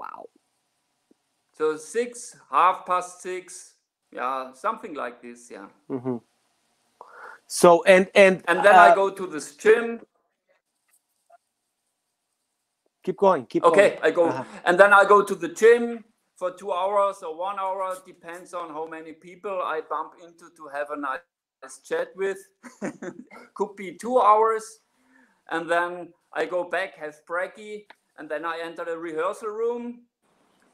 wow 0.01 0.25
so 1.57 1.77
six 1.77 2.35
half 2.51 2.85
past 2.87 3.21
six 3.21 3.75
yeah 4.11 4.51
something 4.53 4.95
like 5.03 5.21
this 5.21 5.51
yeah 5.51 5.67
mm-hmm. 5.91 6.17
so 7.45 7.83
and 7.83 8.09
and 8.15 8.43
and 8.47 8.65
then 8.65 8.75
uh, 8.75 8.87
i 8.87 8.95
go 8.95 9.11
to 9.21 9.27
this 9.27 9.55
gym 9.55 9.99
keep 13.03 13.17
going 13.27 13.45
keep 13.45 13.63
okay 13.63 13.89
going. 13.89 14.01
i 14.01 14.09
go 14.19 14.27
uh-huh. 14.29 14.43
and 14.65 14.79
then 14.79 14.91
i 15.01 15.05
go 15.13 15.21
to 15.31 15.35
the 15.35 15.49
gym 15.61 16.03
for 16.35 16.51
two 16.51 16.71
hours 16.71 17.23
or 17.23 17.37
one 17.37 17.57
hour 17.59 17.95
depends 18.05 18.53
on 18.53 18.69
how 18.69 18.85
many 18.87 19.13
people 19.13 19.61
I 19.63 19.81
bump 19.89 20.13
into 20.21 20.49
to 20.57 20.67
have 20.73 20.87
a 20.91 20.99
nice 20.99 21.79
chat 21.87 22.09
with. 22.15 22.37
Could 23.53 23.75
be 23.77 23.93
two 23.93 24.19
hours, 24.19 24.79
and 25.49 25.69
then 25.69 26.09
I 26.33 26.45
go 26.45 26.65
back, 26.69 26.95
have 26.97 27.15
brekkie, 27.27 27.85
and 28.17 28.29
then 28.29 28.45
I 28.45 28.59
enter 28.61 28.83
the 28.83 28.97
rehearsal 28.97 29.49
room 29.49 30.01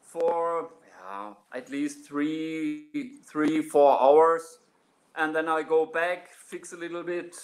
for 0.02 0.72
yeah, 1.04 1.34
at 1.54 1.70
least 1.70 2.06
three, 2.06 3.20
three, 3.26 3.62
four 3.62 4.02
hours, 4.02 4.60
and 5.16 5.36
then 5.36 5.48
I 5.48 5.62
go 5.62 5.86
back, 5.86 6.30
fix 6.34 6.74
a 6.74 6.78
little 6.78 7.04
bit 7.04 7.36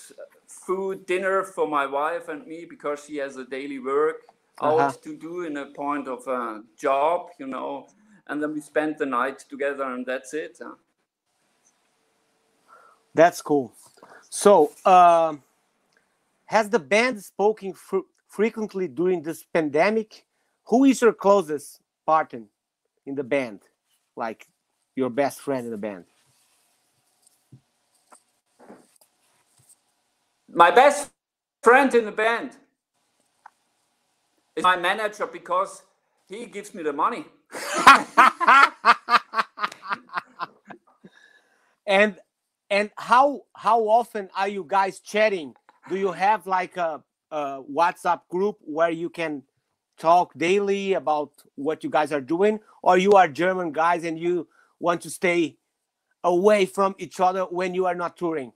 food, 0.47 1.05
dinner 1.05 1.43
for 1.43 1.67
my 1.67 1.85
wife 1.85 2.29
and 2.29 2.47
me 2.47 2.65
because 2.67 3.05
she 3.05 3.17
has 3.17 3.37
a 3.37 3.45
daily 3.45 3.79
work 3.79 4.21
uh-huh. 4.59 4.77
out 4.77 5.03
to 5.03 5.15
do 5.15 5.41
in 5.41 5.57
a 5.57 5.67
point 5.67 6.07
of 6.07 6.27
a 6.27 6.63
job, 6.77 7.27
you 7.37 7.45
know 7.45 7.87
and 8.29 8.41
then 8.41 8.53
we 8.53 8.61
spent 8.61 8.97
the 8.97 9.05
night 9.05 9.39
together, 9.49 9.83
and 9.83 10.05
that's 10.05 10.33
it. 10.33 10.59
That's 13.13 13.41
cool. 13.41 13.73
So, 14.29 14.71
uh, 14.85 15.35
has 16.45 16.69
the 16.69 16.79
band 16.79 17.23
spoken 17.23 17.73
fr 17.73 17.97
frequently 18.27 18.87
during 18.87 19.23
this 19.23 19.43
pandemic? 19.53 20.25
Who 20.67 20.83
is 20.83 21.01
your 21.01 21.13
closest 21.13 21.81
partner 22.05 22.43
in 23.05 23.15
the 23.15 23.23
band? 23.23 23.61
Like 24.15 24.47
your 24.95 25.09
best 25.09 25.39
friend 25.39 25.65
in 25.65 25.71
the 25.71 25.77
band? 25.77 26.05
My 30.49 30.71
best 30.71 31.09
friend 31.61 31.93
in 31.93 32.05
the 32.05 32.11
band 32.11 32.51
is 34.55 34.63
my 34.63 34.75
manager 34.75 35.27
because 35.27 35.83
he 36.27 36.45
gives 36.45 36.73
me 36.73 36.83
the 36.83 36.93
money. 36.93 37.25
and 41.87 42.15
and 42.69 42.91
how 42.97 43.41
how 43.55 43.87
often 43.87 44.29
are 44.35 44.47
you 44.47 44.65
guys 44.67 44.99
chatting? 44.99 45.53
Do 45.89 45.97
you 45.97 46.11
have 46.11 46.45
like 46.45 46.77
a, 46.77 47.03
a 47.31 47.61
WhatsApp 47.63 48.21
group 48.29 48.57
where 48.61 48.89
you 48.89 49.09
can 49.09 49.43
talk 49.97 50.33
daily 50.37 50.93
about 50.93 51.31
what 51.55 51.83
you 51.83 51.89
guys 51.89 52.11
are 52.11 52.21
doing, 52.21 52.59
or 52.81 52.97
you 52.97 53.13
are 53.13 53.27
German 53.27 53.71
guys 53.71 54.03
and 54.03 54.19
you 54.19 54.47
want 54.79 55.01
to 55.01 55.09
stay 55.09 55.57
away 56.23 56.65
from 56.65 56.95
each 56.97 57.19
other 57.19 57.43
when 57.43 57.73
you 57.73 57.85
are 57.85 57.95
not 57.95 58.17
touring? 58.17 58.51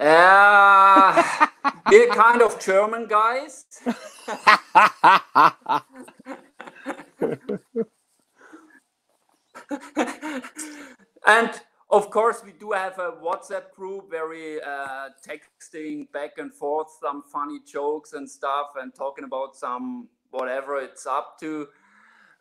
Uh, 0.00 1.22
we're 1.90 2.08
kind 2.08 2.40
of 2.40 2.58
German 2.58 3.06
guys. 3.06 3.66
and 11.26 11.60
of 11.90 12.08
course, 12.10 12.42
we 12.42 12.52
do 12.52 12.72
have 12.72 12.98
a 12.98 13.12
WhatsApp 13.22 13.72
group 13.76 14.10
where 14.10 14.26
we 14.26 14.58
uh, 14.62 15.10
texting 15.22 16.10
back 16.12 16.38
and 16.38 16.54
forth 16.54 16.88
some 16.98 17.22
funny 17.30 17.60
jokes 17.70 18.14
and 18.14 18.26
stuff 18.30 18.68
and 18.80 18.94
talking 18.94 19.24
about 19.24 19.54
some 19.54 20.08
whatever 20.30 20.80
it's 20.80 21.04
up 21.06 21.38
to. 21.40 21.68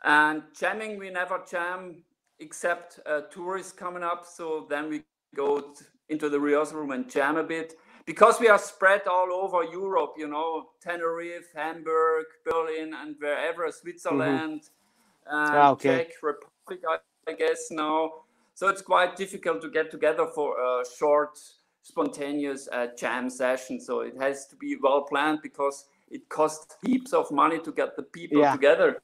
And 0.05 0.43
jamming, 0.57 0.97
we 0.97 1.09
never 1.09 1.43
jam 1.49 2.03
except 2.39 3.01
uh, 3.05 3.23
tourists 3.29 3.73
coming 3.73 4.03
up. 4.03 4.25
So 4.25 4.65
then 4.69 4.89
we 4.89 5.03
go 5.35 5.73
into 6.09 6.29
the 6.29 6.39
rehearsal 6.39 6.79
room 6.79 6.91
and 6.91 7.09
jam 7.09 7.37
a 7.37 7.43
bit 7.43 7.75
because 8.05 8.39
we 8.39 8.47
are 8.47 8.57
spread 8.57 9.01
all 9.07 9.31
over 9.31 9.63
Europe, 9.63 10.13
you 10.17 10.27
know, 10.27 10.69
Tenerife, 10.81 11.53
Hamburg, 11.55 12.25
Berlin, 12.43 12.93
and 12.99 13.15
wherever, 13.19 13.71
Switzerland, 13.71 14.61
mm-hmm. 14.61 15.35
ah, 15.35 15.69
okay. 15.71 15.97
Czech 15.97 16.13
Republic, 16.23 16.83
I, 16.89 16.97
I 17.29 17.33
guess 17.35 17.67
now. 17.69 18.11
So 18.55 18.67
it's 18.67 18.81
quite 18.81 19.15
difficult 19.15 19.61
to 19.61 19.69
get 19.69 19.91
together 19.91 20.25
for 20.25 20.57
a 20.59 20.83
short, 20.97 21.37
spontaneous 21.83 22.67
uh, 22.71 22.87
jam 22.97 23.29
session. 23.29 23.79
So 23.79 24.01
it 24.01 24.15
has 24.19 24.47
to 24.47 24.55
be 24.55 24.75
well 24.81 25.03
planned 25.03 25.41
because 25.43 25.85
it 26.09 26.27
costs 26.29 26.75
heaps 26.83 27.13
of 27.13 27.31
money 27.31 27.59
to 27.59 27.71
get 27.71 27.95
the 27.95 28.03
people 28.03 28.39
yeah. 28.39 28.53
together. 28.53 29.01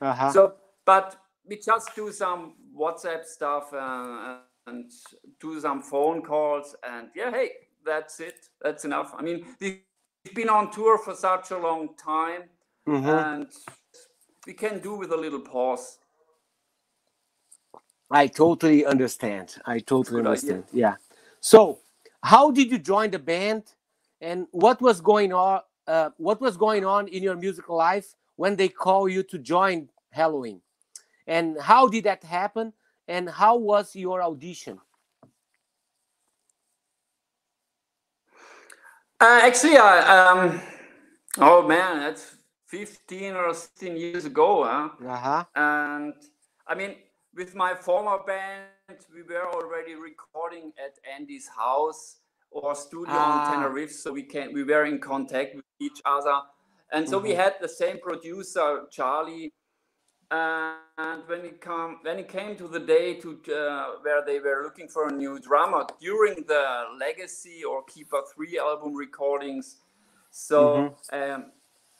Uh-huh. 0.00 0.30
So, 0.30 0.54
but 0.84 1.16
we 1.48 1.56
just 1.56 1.96
do 1.96 2.12
some 2.12 2.54
WhatsApp 2.78 3.24
stuff 3.24 3.72
uh, 3.72 4.40
and 4.66 4.90
do 5.40 5.60
some 5.60 5.82
phone 5.82 6.22
calls, 6.22 6.76
and 6.82 7.08
yeah, 7.14 7.30
hey, 7.30 7.50
that's 7.84 8.20
it. 8.20 8.48
That's 8.60 8.84
enough. 8.84 9.12
I 9.16 9.22
mean, 9.22 9.44
we've 9.60 9.80
been 10.34 10.48
on 10.48 10.70
tour 10.70 10.98
for 10.98 11.14
such 11.14 11.50
a 11.50 11.58
long 11.58 11.94
time, 11.96 12.42
mm-hmm. 12.86 13.06
and 13.06 13.46
we 14.46 14.54
can 14.54 14.80
do 14.80 14.94
with 14.94 15.12
a 15.12 15.16
little 15.16 15.40
pause. 15.40 15.98
I 18.10 18.26
totally 18.26 18.84
understand. 18.84 19.56
I 19.64 19.78
totally 19.78 20.20
understand. 20.20 20.64
Idea. 20.68 20.80
Yeah. 20.80 20.94
So, 21.40 21.78
how 22.22 22.50
did 22.50 22.70
you 22.70 22.78
join 22.78 23.10
the 23.10 23.18
band, 23.18 23.64
and 24.20 24.46
what 24.52 24.80
was 24.80 25.00
going 25.00 25.32
on? 25.32 25.60
Uh, 25.86 26.10
what 26.16 26.40
was 26.40 26.56
going 26.56 26.84
on 26.84 27.08
in 27.08 27.22
your 27.22 27.34
musical 27.34 27.76
life 27.76 28.14
when 28.36 28.54
they 28.54 28.68
call 28.68 29.08
you 29.08 29.24
to 29.24 29.38
join 29.38 29.88
helloween 30.16 30.60
and 31.26 31.60
how 31.60 31.88
did 31.88 32.04
that 32.04 32.22
happen? 32.24 32.72
And 33.08 33.28
how 33.28 33.56
was 33.56 33.94
your 33.96 34.22
audition? 34.22 34.78
Uh, 39.20 39.40
actually, 39.44 39.76
I 39.76 40.30
um, 40.30 40.60
oh 41.38 41.62
man, 41.66 42.00
that's 42.00 42.34
15 42.66 43.34
or 43.34 43.54
16 43.54 43.96
years 43.96 44.24
ago, 44.24 44.64
huh? 44.64 44.88
Uh-huh. 45.06 45.44
And 45.54 46.14
I 46.66 46.74
mean, 46.74 46.96
with 47.34 47.54
my 47.54 47.74
former 47.74 48.18
band, 48.26 48.98
we 49.14 49.22
were 49.22 49.46
already 49.52 49.94
recording 49.94 50.72
at 50.84 50.98
Andy's 51.08 51.48
house 51.48 52.16
or 52.50 52.74
studio 52.74 53.14
ah. 53.14 53.46
on 53.46 53.52
Tenerife, 53.52 53.92
so 53.92 54.12
we 54.12 54.24
can 54.24 54.52
we 54.52 54.64
were 54.64 54.86
in 54.86 54.98
contact 54.98 55.54
with 55.54 55.64
each 55.80 56.00
other, 56.04 56.40
and 56.92 57.08
so 57.08 57.18
mm-hmm. 57.18 57.28
we 57.28 57.34
had 57.34 57.54
the 57.60 57.68
same 57.68 57.98
producer, 57.98 58.86
Charlie. 58.90 59.52
And 60.32 61.22
when 61.26 61.40
it 61.40 61.60
come 61.60 61.98
when 62.02 62.18
it 62.18 62.28
came 62.28 62.56
to 62.56 62.66
the 62.66 62.80
day 62.80 63.14
to 63.20 63.38
uh, 63.54 63.86
where 64.00 64.24
they 64.24 64.40
were 64.40 64.62
looking 64.64 64.88
for 64.88 65.08
a 65.08 65.12
new 65.12 65.38
drummer 65.38 65.84
during 66.00 66.44
the 66.46 66.84
Legacy 66.98 67.62
or 67.64 67.82
Keeper 67.84 68.22
Three 68.34 68.58
album 68.58 68.94
recordings, 68.94 69.76
so 70.30 70.94
mm-hmm. 71.12 71.32
um, 71.32 71.44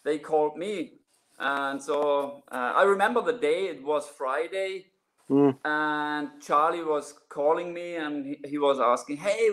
they 0.02 0.18
called 0.18 0.56
me, 0.56 0.92
and 1.38 1.82
so 1.82 2.42
uh, 2.50 2.72
I 2.74 2.84
remember 2.84 3.20
the 3.20 3.34
day. 3.34 3.66
It 3.66 3.84
was 3.84 4.08
Friday, 4.08 4.86
mm. 5.28 5.54
and 5.62 6.30
Charlie 6.40 6.84
was 6.84 7.14
calling 7.28 7.74
me, 7.74 7.96
and 7.96 8.24
he, 8.24 8.38
he 8.46 8.58
was 8.58 8.80
asking, 8.80 9.18
"Hey, 9.18 9.50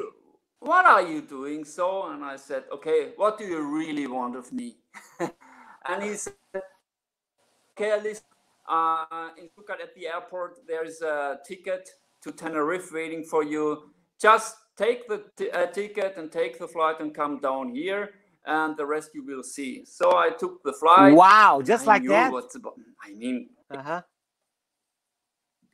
what 0.61 0.85
are 0.85 1.01
you 1.01 1.21
doing?" 1.21 1.65
So, 1.65 2.07
and 2.11 2.23
I 2.23 2.37
said, 2.37 2.63
"Okay, 2.71 3.11
what 3.17 3.37
do 3.37 3.43
you 3.43 3.61
really 3.61 4.07
want 4.07 4.37
of 4.37 4.53
me?" 4.53 4.77
and 5.19 6.01
he 6.01 6.15
said, 6.15 6.33
"Okay, 7.73 7.91
at 7.91 8.03
least 8.03 8.23
uh, 8.69 9.29
in 9.37 9.49
Stuttgart 9.49 9.79
at 9.81 9.95
the 9.95 10.07
airport, 10.07 10.59
there 10.67 10.85
is 10.85 11.01
a 11.01 11.39
ticket 11.45 11.89
to 12.23 12.31
Tenerife 12.31 12.91
waiting 12.91 13.23
for 13.23 13.43
you. 13.43 13.91
Just 14.21 14.55
take 14.77 15.07
the 15.07 15.23
uh, 15.53 15.67
ticket 15.67 16.15
and 16.17 16.31
take 16.31 16.59
the 16.59 16.67
flight 16.67 16.99
and 16.99 17.13
come 17.13 17.39
down 17.39 17.73
here, 17.73 18.11
and 18.45 18.77
the 18.77 18.85
rest 18.85 19.11
you 19.13 19.25
will 19.25 19.43
see. 19.43 19.83
So 19.85 20.17
I 20.17 20.29
took 20.29 20.63
the 20.63 20.73
flight. 20.73 21.15
Wow, 21.15 21.61
just 21.63 21.87
I 21.87 21.93
like 21.93 22.07
that. 22.07 22.31
I 23.03 23.11
mean, 23.11 23.49
uh-huh. 23.71 24.01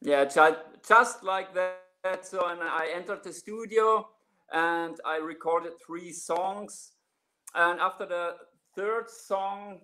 yeah, 0.02 0.26
just, 0.26 0.56
just 0.88 1.24
like 1.24 1.54
that. 1.54 2.26
So 2.26 2.48
and 2.48 2.62
I 2.62 2.90
entered 2.94 3.24
the 3.24 3.34
studio 3.34 4.08
and 4.54 5.00
I 5.06 5.18
recorded 5.18 5.74
three 5.86 6.12
songs. 6.12 6.92
And 7.56 7.80
after 7.80 8.06
the 8.06 8.36
third 8.76 9.10
song, 9.10 9.80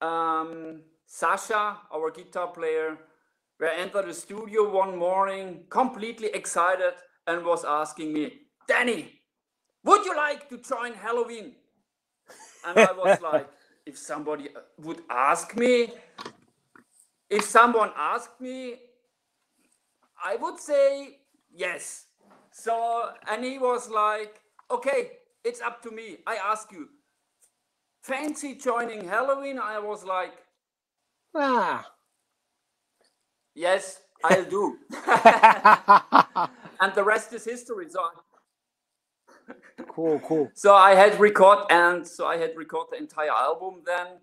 um, 0.00 0.82
Sasha, 1.14 1.76
our 1.92 2.10
guitar 2.10 2.46
player, 2.46 2.96
we 3.60 3.66
entered 3.68 4.06
the 4.06 4.14
studio 4.14 4.72
one 4.72 4.96
morning, 4.96 5.64
completely 5.68 6.28
excited, 6.28 6.94
and 7.26 7.44
was 7.44 7.66
asking 7.66 8.14
me, 8.14 8.32
Danny, 8.66 9.20
would 9.84 10.06
you 10.06 10.16
like 10.16 10.48
to 10.48 10.56
join 10.56 10.94
Helloween? 10.94 11.52
And 12.66 12.78
I 12.78 12.92
was 12.92 13.20
like, 13.32 13.46
if 13.84 13.98
somebody 13.98 14.48
uh, 14.56 14.60
would 14.78 15.02
ask 15.10 15.54
me, 15.54 15.92
if 17.28 17.44
someone 17.44 17.90
asked 17.94 18.40
me, 18.40 18.76
I 20.24 20.36
would 20.36 20.58
say 20.58 21.18
yes. 21.54 22.06
So, 22.52 23.10
and 23.30 23.44
he 23.44 23.58
was 23.58 23.90
like, 23.90 24.40
okay, 24.70 25.10
it's 25.44 25.60
up 25.60 25.82
to 25.82 25.90
me. 25.90 26.20
I 26.26 26.36
ask 26.36 26.72
you, 26.72 26.88
fancy 28.00 28.54
joining 28.54 29.02
Helloween? 29.02 29.58
I 29.58 29.78
was 29.78 30.04
like, 30.04 30.41
Ah. 31.34 31.86
Yes, 33.54 34.00
I'll 34.24 34.44
do. 34.44 34.78
and 36.80 36.94
the 36.94 37.04
rest 37.04 37.32
is 37.32 37.44
history. 37.44 37.86
So 37.90 38.00
cool, 39.88 40.18
cool. 40.20 40.50
So 40.54 40.74
I 40.74 40.94
had 40.94 41.18
record 41.20 41.58
and 41.70 42.06
so 42.06 42.26
I 42.26 42.36
had 42.36 42.56
record 42.56 42.88
the 42.90 42.98
entire 42.98 43.30
album 43.30 43.82
then, 43.84 44.18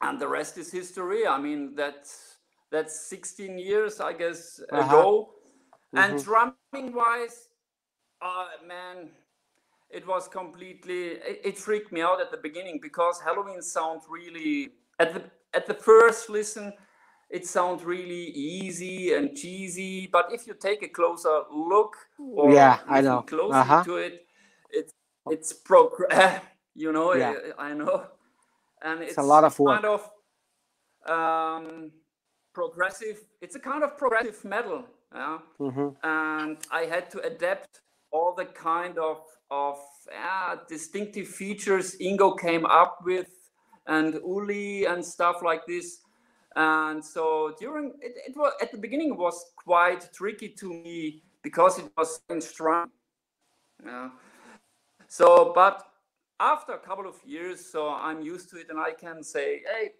and 0.00 0.20
the 0.20 0.28
rest 0.28 0.58
is 0.58 0.72
history. 0.72 1.26
I 1.26 1.38
mean 1.38 1.74
that's 1.74 2.36
that's 2.70 3.08
16 3.08 3.58
years, 3.58 4.00
I 4.00 4.12
guess, 4.12 4.60
uh-huh. 4.70 4.86
ago. 4.86 5.30
Mm-hmm. 5.94 5.98
And 5.98 6.24
drumming 6.24 6.94
wise, 6.94 7.48
uh, 8.20 8.46
man, 8.66 9.10
it 9.90 10.06
was 10.06 10.28
completely. 10.28 11.08
It, 11.30 11.40
it 11.44 11.58
freaked 11.58 11.92
me 11.92 12.02
out 12.02 12.20
at 12.20 12.30
the 12.30 12.36
beginning 12.36 12.80
because 12.82 13.20
Helloween 13.20 13.62
sound 13.62 14.02
really 14.10 14.70
at 14.98 15.14
the 15.14 15.22
at 15.54 15.66
the 15.66 15.74
first 15.74 16.28
listen, 16.28 16.72
it 17.30 17.46
sounds 17.46 17.84
really 17.84 18.26
easy 18.30 19.14
and 19.14 19.36
cheesy. 19.36 20.06
But 20.06 20.28
if 20.32 20.46
you 20.46 20.54
take 20.54 20.82
a 20.82 20.88
closer 20.88 21.42
look, 21.52 21.96
or 22.18 22.52
yeah, 22.52 22.78
I 22.88 23.00
know, 23.00 23.22
closer 23.22 23.56
uh-huh. 23.56 23.84
to 23.84 23.96
it, 23.96 24.26
it's 24.70 24.92
it's 25.30 25.52
progress. 25.52 26.42
you 26.74 26.92
know, 26.92 27.14
yeah. 27.14 27.34
I, 27.58 27.70
I, 27.70 27.74
know, 27.74 28.06
and 28.82 29.00
it's, 29.00 29.12
it's, 29.12 29.18
a 29.18 29.22
lot 29.22 29.44
of 29.44 29.58
work. 29.58 29.82
Kind 29.82 29.86
of 29.86 30.10
um, 31.10 31.90
progressive. 32.52 33.18
It's 33.40 33.56
a 33.56 33.60
kind 33.60 33.82
of 33.82 33.96
progressive 33.96 34.44
metal, 34.44 34.84
yeah. 35.14 35.38
Mm-hmm. 35.60 35.88
And 36.02 36.58
I 36.70 36.82
had 36.82 37.10
to 37.10 37.20
adapt 37.22 37.80
all 38.12 38.34
the 38.34 38.46
kind 38.46 38.98
of 38.98 39.20
of 39.50 39.78
uh, 40.12 40.56
distinctive 40.68 41.28
features 41.28 41.96
Ingo 42.00 42.38
came 42.38 42.66
up 42.66 42.98
with 43.04 43.28
and 43.86 44.14
Uli 44.14 44.86
and 44.86 45.04
stuff 45.04 45.42
like 45.42 45.66
this. 45.66 46.00
And 46.54 47.04
so 47.04 47.54
during 47.58 47.92
it, 48.00 48.14
it 48.26 48.36
was 48.36 48.52
at 48.62 48.72
the 48.72 48.78
beginning 48.78 49.10
it 49.10 49.18
was 49.18 49.52
quite 49.56 50.12
tricky 50.12 50.48
to 50.48 50.72
me 50.72 51.22
because 51.42 51.78
it 51.78 51.90
was 51.96 52.20
strong. 52.40 52.90
Yeah. 53.84 54.10
So, 55.08 55.52
but 55.54 55.86
after 56.40 56.72
a 56.72 56.78
couple 56.78 57.06
of 57.06 57.16
years, 57.24 57.64
so 57.64 57.90
I'm 57.90 58.20
used 58.20 58.50
to 58.50 58.56
it, 58.56 58.66
and 58.70 58.78
I 58.78 58.92
can 58.92 59.22
say, 59.22 59.62
hey, 59.70 59.92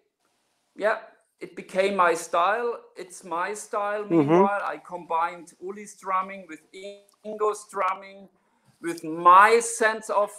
yeah, 0.75 0.97
it 1.39 1.55
became 1.55 1.95
my 1.95 2.13
style. 2.13 2.79
It's 2.95 3.23
my 3.23 3.53
style. 3.53 4.03
Mm-hmm. 4.03 4.17
Meanwhile, 4.17 4.61
I 4.63 4.77
combined 4.77 5.53
Uli's 5.61 5.95
drumming 5.95 6.45
with 6.49 6.61
Ingo's 7.23 7.65
drumming, 7.71 8.29
with 8.81 9.03
my 9.03 9.59
sense 9.59 10.09
of 10.09 10.31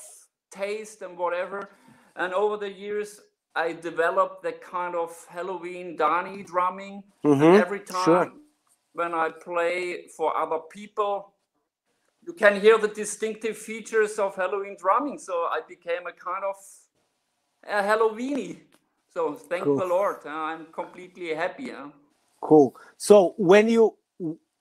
taste 0.51 1.03
and 1.03 1.17
whatever. 1.17 1.71
And 2.17 2.35
over 2.35 2.57
the 2.57 2.71
years, 2.71 3.21
I 3.55 3.73
developed 3.73 4.43
the 4.43 4.53
kind 4.53 4.95
of 4.95 5.11
Helloween 5.33 5.97
Dani 5.97 6.47
drumming. 6.47 7.03
Mm-hmm. 7.25 7.61
every 7.61 7.81
time 7.81 8.05
sure. 8.05 8.33
when 8.93 9.15
I 9.15 9.31
play 9.31 10.07
for 10.17 10.37
other 10.37 10.61
people, 10.71 11.33
you 12.27 12.33
can 12.33 12.61
hear 12.61 12.79
the 12.79 12.89
distinctive 12.89 13.57
features 13.57 14.19
of 14.19 14.37
Helloween 14.37 14.79
drumming. 14.79 15.19
So 15.19 15.49
I 15.51 15.61
became 15.67 16.07
a 16.07 16.13
kind 16.13 16.45
of 16.45 16.57
a 17.67 17.83
Halloweeny. 17.83 18.59
So 19.13 19.35
thank 19.35 19.65
cool. 19.65 19.79
the 19.79 19.87
Lord. 19.87 20.19
Uh, 20.25 20.29
I'm 20.29 20.67
completely 20.67 21.35
happy. 21.35 21.71
Huh? 21.71 21.89
Cool. 22.41 22.77
So 22.97 23.35
when 23.39 23.69
you 23.69 23.97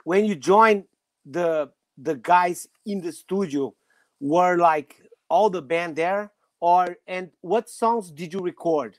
when 0.04 0.26
you 0.26 0.36
joined 0.36 0.86
the 1.26 1.70
the 1.98 2.16
guys 2.16 2.68
in 2.86 3.02
the 3.02 3.12
studio, 3.12 3.74
were 4.20 4.58
like 4.58 4.96
all 5.30 5.50
the 5.50 5.62
band 5.62 5.96
there 5.96 6.32
or 6.60 6.98
and 7.08 7.30
what 7.42 7.70
songs 7.70 8.12
did 8.12 8.34
you 8.34 8.40
record 8.40 8.98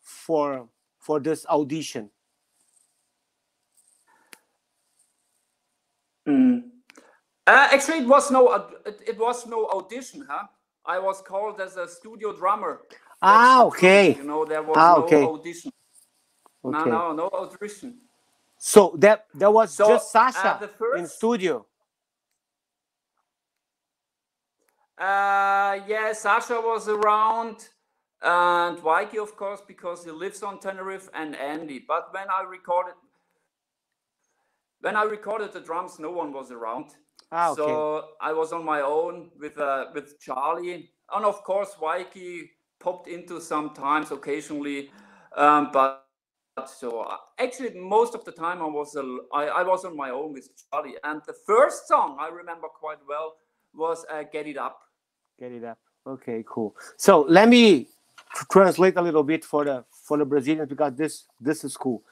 for 0.00 0.68
for 0.98 1.20
this 1.20 1.46
audition? 1.46 2.10
Mm. 6.26 6.62
uh, 7.46 7.68
actually 7.70 7.98
it 7.98 8.06
was 8.06 8.30
no 8.30 8.50
it, 8.86 9.00
it, 9.08 9.18
was 9.18 9.46
no 9.46 9.66
audition 9.66 10.24
huh? 10.26 10.46
I 10.86 10.98
was 10.98 11.20
called 11.20 11.60
as 11.60 11.76
a 11.76 11.86
studio 11.86 12.34
drummer. 12.34 12.80
Ah 13.20 13.64
okay. 13.64 14.14
you 14.14 14.24
know 14.24 14.46
there 14.46 14.62
was 14.62 14.74
ah, 14.78 14.94
no 14.96 15.04
okay. 15.04 15.22
audition. 15.22 15.70
Okay. 16.64 16.78
no 16.78 16.84
no 16.84 17.12
no 17.12 17.28
audition. 17.28 17.98
So 18.56 18.94
that 18.96 19.26
that 19.34 19.52
was 19.52 19.74
so, 19.74 19.86
just 19.88 20.10
sasha 20.10 20.54
uh, 20.62 20.66
first, 20.78 20.98
in 20.98 21.06
studio 21.06 21.66
uh, 24.98 25.78
yeah, 25.86 26.12
Sasha 26.12 26.60
was 26.60 26.88
around. 26.88 27.68
and 28.22 28.82
Mikey, 28.82 29.18
of 29.18 29.36
course, 29.36 29.60
because 29.66 30.04
he 30.04 30.10
lives 30.10 30.42
on 30.42 30.58
Tenerife, 30.60 31.08
and 31.14 31.36
Andy. 31.36 31.84
But 31.86 32.12
when 32.12 32.26
I 32.28 32.42
recorded, 32.48 32.94
when 34.80 34.96
I 34.96 35.02
recorded 35.04 35.52
the 35.52 35.60
drums, 35.60 35.98
no 35.98 36.10
one 36.10 36.32
was 36.32 36.50
around. 36.50 36.92
Ah, 37.32 37.50
okay. 37.50 37.62
So 37.62 38.08
I 38.20 38.32
was 38.32 38.52
on 38.52 38.64
my 38.64 38.80
own 38.80 39.30
with 39.38 39.58
uh, 39.58 39.86
with 39.94 40.20
Charlie, 40.20 40.90
and 41.14 41.24
of 41.24 41.42
course, 41.44 41.76
Mikey 41.80 42.50
popped 42.80 43.08
into 43.08 43.40
sometimes 43.40 44.10
occasionally, 44.10 44.90
um, 45.36 45.70
but. 45.72 46.00
So 46.66 47.00
uh, 47.00 47.16
actually, 47.40 47.76
most 47.80 48.14
of 48.14 48.24
the 48.24 48.30
time 48.30 48.62
I 48.62 48.66
was 48.66 48.94
uh, 48.94 49.02
I, 49.34 49.46
I 49.46 49.62
was 49.64 49.84
on 49.84 49.96
my 49.96 50.10
own 50.10 50.32
with 50.32 50.48
Charlie, 50.70 50.94
and 51.02 51.20
the 51.26 51.34
first 51.44 51.88
song 51.88 52.16
I 52.20 52.28
remember 52.28 52.68
quite 52.68 53.00
well 53.08 53.34
was 53.74 54.04
uh, 54.10 54.24
"Get 54.30 54.46
It 54.46 54.58
Up." 54.58 54.78
Get 55.38 55.52
it 55.52 55.64
up. 55.64 55.78
Okay, 56.06 56.44
cool. 56.46 56.74
So 56.96 57.26
let 57.28 57.48
me 57.48 57.88
translate 58.50 58.96
a 58.96 59.02
little 59.02 59.24
bit 59.24 59.44
for 59.44 59.64
the 59.64 59.84
for 59.90 60.18
the 60.18 60.24
Brazilians 60.24 60.68
because 60.68 60.94
this 60.94 61.26
this 61.40 61.64
is 61.64 61.76
cool. 61.76 62.02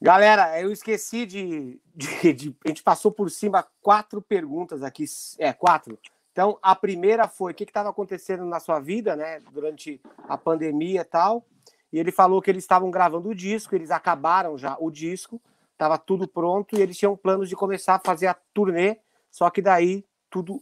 Galera, 0.00 0.60
eu 0.60 0.70
esqueci 0.70 1.24
de, 1.24 1.80
de, 1.94 2.32
de, 2.32 2.56
a 2.64 2.68
gente 2.68 2.82
passou 2.82 3.10
por 3.10 3.30
cima 3.30 3.66
quatro 3.80 4.20
perguntas 4.20 4.82
aqui, 4.82 5.04
é 5.38 5.52
quatro. 5.52 5.98
Então 6.30 6.58
a 6.60 6.74
primeira 6.74 7.26
foi 7.28 7.52
o 7.52 7.54
que 7.54 7.64
estava 7.64 7.88
acontecendo 7.88 8.44
na 8.44 8.60
sua 8.60 8.80
vida, 8.80 9.16
né, 9.16 9.40
durante 9.52 10.00
a 10.28 10.36
pandemia 10.36 11.00
e 11.00 11.04
tal. 11.04 11.46
E 11.92 11.98
ele 11.98 12.10
falou 12.10 12.42
que 12.42 12.50
eles 12.50 12.64
estavam 12.64 12.90
gravando 12.90 13.28
o 13.28 13.34
disco, 13.34 13.74
eles 13.74 13.90
acabaram 13.90 14.58
já 14.58 14.76
o 14.80 14.90
disco, 14.90 15.40
estava 15.72 15.96
tudo 15.96 16.26
pronto 16.26 16.76
e 16.76 16.82
eles 16.82 16.98
tinham 16.98 17.16
planos 17.16 17.48
de 17.48 17.56
começar 17.56 17.94
a 17.94 18.00
fazer 18.00 18.26
a 18.26 18.34
turnê, 18.52 18.98
só 19.30 19.48
que 19.48 19.62
daí 19.62 20.04
tudo 20.34 20.60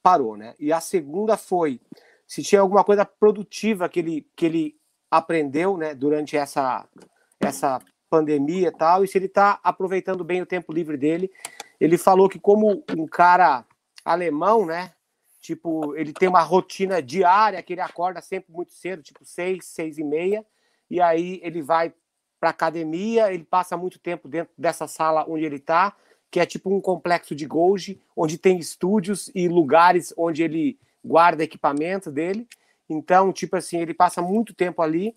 parou, 0.00 0.36
né? 0.36 0.54
E 0.60 0.72
a 0.72 0.80
segunda 0.80 1.36
foi 1.36 1.80
se 2.24 2.40
tinha 2.40 2.60
alguma 2.60 2.84
coisa 2.84 3.04
produtiva 3.04 3.88
que 3.88 3.98
ele, 3.98 4.30
que 4.36 4.46
ele 4.46 4.76
aprendeu 5.10 5.76
né, 5.76 5.92
durante 5.92 6.36
essa, 6.36 6.86
essa 7.40 7.80
pandemia 8.08 8.68
e 8.68 8.70
tal, 8.70 9.02
e 9.02 9.08
se 9.08 9.18
ele 9.18 9.26
está 9.26 9.58
aproveitando 9.64 10.22
bem 10.22 10.40
o 10.40 10.46
tempo 10.46 10.72
livre 10.72 10.96
dele. 10.96 11.32
Ele 11.80 11.98
falou 11.98 12.28
que, 12.28 12.38
como 12.38 12.84
um 12.96 13.06
cara 13.08 13.64
alemão, 14.04 14.64
né? 14.64 14.92
Tipo, 15.40 15.96
ele 15.96 16.12
tem 16.12 16.28
uma 16.28 16.42
rotina 16.42 17.02
diária 17.02 17.60
que 17.60 17.72
ele 17.72 17.80
acorda 17.80 18.20
sempre 18.20 18.52
muito 18.52 18.72
cedo, 18.72 19.02
tipo 19.02 19.24
seis, 19.24 19.64
seis 19.64 19.98
e 19.98 20.04
meia, 20.04 20.46
e 20.88 21.00
aí 21.00 21.40
ele 21.42 21.60
vai 21.60 21.92
para 22.38 22.50
academia, 22.50 23.32
ele 23.32 23.44
passa 23.44 23.76
muito 23.76 23.98
tempo 23.98 24.28
dentro 24.28 24.54
dessa 24.56 24.86
sala 24.86 25.24
onde 25.28 25.44
ele 25.44 25.56
está, 25.56 25.96
que 26.30 26.40
é 26.40 26.46
tipo 26.46 26.74
um 26.74 26.80
complexo 26.80 27.34
de 27.34 27.46
Golgi, 27.46 28.00
onde 28.16 28.38
tem 28.38 28.58
estúdios 28.58 29.30
e 29.34 29.48
lugares 29.48 30.12
onde 30.16 30.42
ele 30.42 30.78
guarda 31.04 31.44
equipamento 31.44 32.10
dele. 32.10 32.46
Então, 32.88 33.32
tipo 33.32 33.56
assim, 33.56 33.78
ele 33.78 33.94
passa 33.94 34.20
muito 34.20 34.54
tempo 34.54 34.82
ali. 34.82 35.16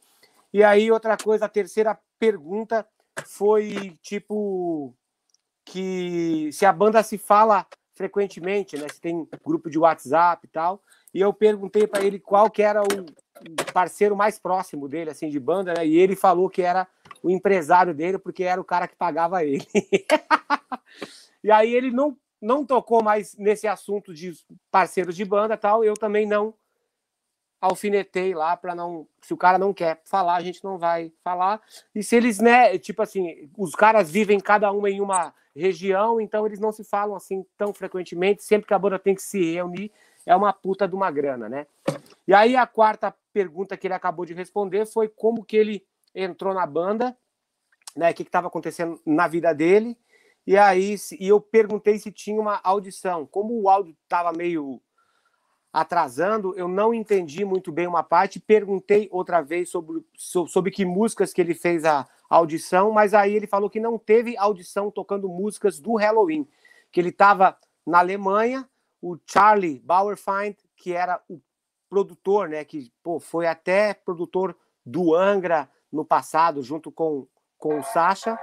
E 0.54 0.64
aí, 0.64 0.92
outra 0.92 1.18
coisa, 1.18 1.46
a 1.46 1.50
terceira 1.50 1.98
pergunta 2.20 2.86
foi 3.26 3.98
tipo 4.02 4.94
que 5.66 6.50
se 6.52 6.66
a 6.66 6.74
banda 6.74 7.02
se 7.04 7.18
fala 7.18 7.66
frequentemente, 7.94 8.78
né? 8.78 8.88
Se 8.90 9.00
tem 9.00 9.28
grupo 9.46 9.70
de 9.70 9.78
WhatsApp 9.78 10.46
e 10.46 10.50
tal. 10.50 10.82
E 11.14 11.20
eu 11.20 11.34
perguntei 11.34 11.88
para 11.88 12.04
ele 12.04 12.20
qual 12.20 12.50
que 12.50 12.62
era 12.62 12.82
o 12.82 13.06
parceiro 13.74 14.16
mais 14.16 14.40
próximo 14.40 14.88
dele, 14.88 15.12
assim, 15.12 15.30
de 15.30 15.40
banda, 15.40 15.74
né? 15.74 15.86
E 15.86 15.98
ele 15.98 16.16
falou 16.16 16.50
que 16.50 16.62
era 16.62 16.88
o 17.24 17.30
empresário 17.30 17.94
dele, 17.94 18.18
porque 18.18 18.44
era 18.44 18.60
o 18.60 18.66
cara 18.66 18.88
que 18.88 18.96
pagava 18.96 19.44
ele. 19.44 19.66
e 21.44 21.52
aí 21.52 21.74
ele 21.74 21.92
não 21.92 22.18
não 22.42 22.66
tocou 22.66 23.04
mais 23.04 23.38
nesse 23.38 23.68
assunto 23.68 24.14
de 24.14 24.34
parceiros 24.72 25.16
de 25.16 25.24
banda 25.24 25.56
tal. 25.56 25.84
Eu 25.84 25.94
também 25.94 26.26
não 26.26 26.56
alfinetei 27.62 28.34
lá 28.34 28.58
para 28.58 28.74
não. 28.74 29.08
Se 29.22 29.34
o 29.34 29.38
cara 29.38 29.60
não 29.60 29.74
quer 29.74 30.02
falar, 30.04 30.36
a 30.36 30.42
gente 30.42 30.64
não 30.64 30.80
vai 30.80 31.14
falar. 31.24 31.62
E 31.94 32.02
se 32.02 32.16
eles, 32.16 32.40
né, 32.40 32.78
tipo 32.80 33.04
assim, 33.04 33.50
os 33.56 33.76
caras 33.76 34.10
vivem 34.10 34.40
cada 34.40 34.72
um 34.72 34.88
em 34.88 35.00
uma 35.00 35.34
região, 35.56 36.20
então 36.20 36.46
eles 36.46 36.60
não 36.60 36.72
se 36.72 36.84
falam 36.84 37.16
assim 37.16 37.46
tão 37.56 37.72
frequentemente. 37.72 38.44
Sempre 38.44 38.68
que 38.68 38.74
a 38.74 38.80
banda 38.80 38.98
tem 38.98 39.14
que 39.14 39.22
se 39.22 39.54
reunir, 39.54 39.92
é 40.26 40.36
uma 40.36 40.52
puta 40.52 40.88
de 40.88 40.96
uma 40.96 41.12
grana, 41.12 41.48
né? 41.48 41.68
E 42.28 42.34
aí 42.34 42.56
a 42.56 42.66
quarta 42.66 43.14
pergunta 43.34 43.78
que 43.78 43.88
ele 43.88 43.94
acabou 43.94 44.26
de 44.26 44.34
responder 44.34 44.86
foi 44.86 45.08
como 45.08 45.44
que 45.44 45.58
ele 45.58 45.86
entrou 46.14 46.54
na 46.54 46.66
banda, 46.66 47.18
né? 47.96 48.12
O 48.12 48.14
que 48.14 48.24
estava 48.24 48.48
acontecendo 48.48 49.02
na 49.06 49.28
vida 49.28 49.54
dele. 49.54 49.98
E 50.46 50.58
aí 50.58 50.96
e 51.20 51.28
eu 51.28 51.40
perguntei 51.40 52.00
se 52.00 52.12
tinha 52.12 52.40
uma 52.40 52.60
audição. 52.64 53.26
Como 53.26 53.62
o 53.62 53.70
áudio 53.70 53.96
estava 54.04 54.32
meio 54.34 54.82
atrasando, 55.72 56.54
eu 56.58 56.68
não 56.68 56.94
entendi 56.94 57.46
muito 57.46 57.72
bem 57.72 57.88
uma 57.88 58.04
parte. 58.04 58.40
Perguntei 58.40 59.08
outra 59.12 59.42
vez 59.42 59.70
sobre, 59.70 60.04
sobre 60.16 60.72
que 60.72 60.84
músicas 60.84 61.32
que 61.32 61.40
ele 61.40 61.54
fez 61.54 61.86
a 61.86 62.08
audição, 62.30 62.92
mas 62.92 63.14
aí 63.14 63.34
ele 63.36 63.48
falou 63.48 63.70
que 63.70 63.80
não 63.80 63.98
teve 63.98 64.38
audição 64.38 64.90
tocando 64.90 65.28
músicas 65.28 65.80
do 65.80 65.96
Halloween, 65.96 66.48
que 66.92 67.00
ele 67.00 67.10
estava 67.10 67.58
na 67.86 68.00
Alemanha, 68.00 68.68
o 69.02 69.18
Charlie 69.26 69.80
Bauerfeind, 69.80 70.56
que 70.76 70.94
era 70.94 71.22
o 71.28 71.42
produtor, 71.92 72.48
né, 72.48 72.64
que 72.64 72.90
pô, 73.04 73.20
foi 73.20 73.46
até 73.46 73.94
produtor 73.94 74.56
do 74.86 75.14
Angra 75.14 75.70
no 75.92 76.06
passado, 76.06 76.64
junto 76.64 76.90
com, 76.90 77.28
com 77.58 77.80
o 77.80 77.84
Sasha, 77.84 78.40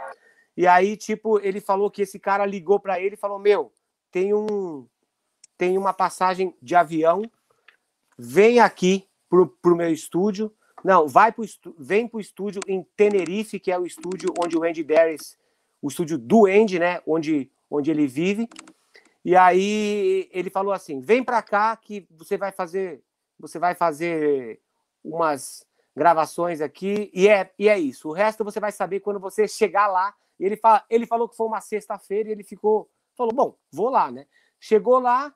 e 0.58 0.66
aí, 0.66 0.96
tipo, 0.96 1.38
ele 1.38 1.60
falou 1.60 1.88
que 1.88 2.02
esse 2.02 2.18
cara 2.18 2.44
ligou 2.44 2.80
para 2.80 3.00
ele 3.00 3.14
e 3.14 3.16
falou: 3.16 3.38
Meu, 3.38 3.72
tem 4.10 4.34
um 4.34 4.88
tem 5.56 5.78
uma 5.78 5.92
passagem 5.92 6.52
de 6.60 6.74
avião, 6.74 7.22
vem 8.18 8.58
aqui 8.58 9.08
pro, 9.28 9.46
pro 9.46 9.76
meu 9.76 9.92
estúdio. 9.92 10.52
Não, 10.82 11.06
vai 11.06 11.30
pro 11.30 11.44
vem 11.78 12.08
pro 12.08 12.18
estúdio 12.18 12.60
em 12.66 12.82
Tenerife, 12.96 13.60
que 13.60 13.70
é 13.70 13.78
o 13.78 13.86
estúdio 13.86 14.34
onde 14.44 14.58
o 14.58 14.64
Andy 14.64 14.82
Darius, 14.82 15.38
o 15.80 15.86
estúdio 15.86 16.18
do 16.18 16.46
Andy, 16.46 16.80
né, 16.80 17.00
onde 17.06 17.48
onde 17.70 17.92
ele 17.92 18.08
vive. 18.08 18.48
E 19.24 19.36
aí 19.36 20.28
ele 20.32 20.50
falou 20.50 20.72
assim: 20.72 21.00
"Vem 21.00 21.22
para 21.22 21.40
cá 21.40 21.76
que 21.76 22.04
você 22.10 22.36
vai 22.36 22.50
fazer 22.50 23.00
você 23.38 23.58
vai 23.58 23.74
fazer 23.74 24.60
umas 25.02 25.64
gravações 25.94 26.60
aqui 26.60 27.10
e 27.12 27.28
é 27.28 27.50
e 27.58 27.68
é 27.68 27.78
isso. 27.78 28.08
O 28.08 28.12
resto 28.12 28.44
você 28.44 28.60
vai 28.60 28.72
saber 28.72 29.00
quando 29.00 29.20
você 29.20 29.46
chegar 29.48 29.86
lá 29.86 30.14
ele, 30.38 30.56
fala, 30.56 30.84
ele 30.88 31.06
falou 31.06 31.28
que 31.28 31.36
foi 31.36 31.46
uma 31.46 31.60
sexta-feira 31.60 32.28
e 32.28 32.32
ele 32.32 32.44
ficou. 32.44 32.88
Falou, 33.16 33.34
bom, 33.34 33.56
vou 33.72 33.88
lá, 33.88 34.10
né? 34.10 34.26
Chegou 34.60 35.00
lá, 35.00 35.34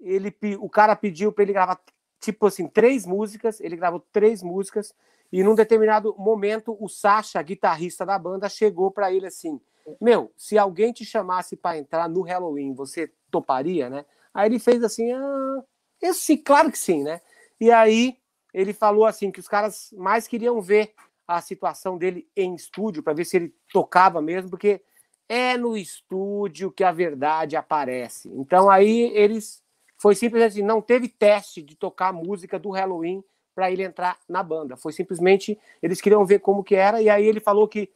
ele, 0.00 0.34
o 0.58 0.68
cara 0.70 0.96
pediu 0.96 1.30
para 1.30 1.42
ele 1.42 1.52
gravar, 1.52 1.80
tipo 2.18 2.46
assim, 2.46 2.66
três 2.66 3.04
músicas. 3.04 3.60
Ele 3.60 3.76
gravou 3.76 4.00
três 4.12 4.42
músicas. 4.42 4.94
E 5.30 5.42
num 5.42 5.54
determinado 5.54 6.14
momento, 6.16 6.76
o 6.80 6.88
Sasha, 6.88 7.42
guitarrista 7.42 8.06
da 8.06 8.18
banda, 8.18 8.48
chegou 8.48 8.90
para 8.90 9.12
ele 9.12 9.26
assim: 9.26 9.60
Meu, 10.00 10.32
se 10.36 10.56
alguém 10.56 10.92
te 10.92 11.04
chamasse 11.04 11.56
para 11.56 11.76
entrar 11.76 12.08
no 12.08 12.22
Halloween, 12.22 12.72
você 12.72 13.12
toparia, 13.30 13.90
né? 13.90 14.06
Aí 14.32 14.48
ele 14.48 14.58
fez 14.58 14.82
assim: 14.82 15.12
Ah, 15.12 15.64
esse, 16.00 16.36
claro 16.36 16.70
que 16.70 16.78
sim, 16.78 17.02
né? 17.02 17.20
E 17.60 17.70
aí 17.70 18.18
ele 18.52 18.72
falou 18.72 19.04
assim: 19.04 19.30
que 19.30 19.40
os 19.40 19.48
caras 19.48 19.92
mais 19.96 20.26
queriam 20.26 20.60
ver 20.60 20.94
a 21.26 21.40
situação 21.40 21.98
dele 21.98 22.28
em 22.36 22.54
estúdio 22.54 23.02
para 23.02 23.12
ver 23.12 23.24
se 23.24 23.36
ele 23.36 23.54
tocava 23.72 24.22
mesmo, 24.22 24.50
porque 24.50 24.80
é 25.28 25.56
no 25.56 25.76
estúdio 25.76 26.70
que 26.70 26.84
a 26.84 26.92
verdade 26.92 27.56
aparece. 27.56 28.28
Então 28.34 28.70
aí 28.70 29.10
eles 29.14 29.62
foi 29.98 30.14
simplesmente 30.14 30.52
assim, 30.52 30.62
não 30.62 30.80
teve 30.80 31.08
teste 31.08 31.62
de 31.62 31.74
tocar 31.74 32.12
música 32.12 32.58
do 32.58 32.70
Halloween 32.70 33.24
para 33.54 33.70
ele 33.70 33.82
entrar 33.82 34.18
na 34.28 34.42
banda. 34.42 34.76
Foi 34.76 34.92
simplesmente 34.92 35.58
eles 35.82 36.00
queriam 36.00 36.24
ver 36.24 36.40
como 36.40 36.62
que 36.62 36.74
era 36.74 37.02
e 37.02 37.08
aí 37.08 37.26
ele 37.26 37.40
falou 37.40 37.66
que 37.66 37.90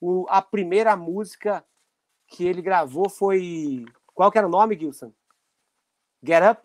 o, 0.00 0.26
a 0.28 0.42
primeira 0.42 0.96
música 0.96 1.64
que 2.26 2.44
ele 2.44 2.62
gravou 2.62 3.08
foi 3.08 3.84
qual 4.14 4.32
que 4.32 4.38
era 4.38 4.46
o 4.46 4.50
nome, 4.50 4.78
Gilson? 4.78 5.12
Get 6.22 6.42
Up, 6.42 6.62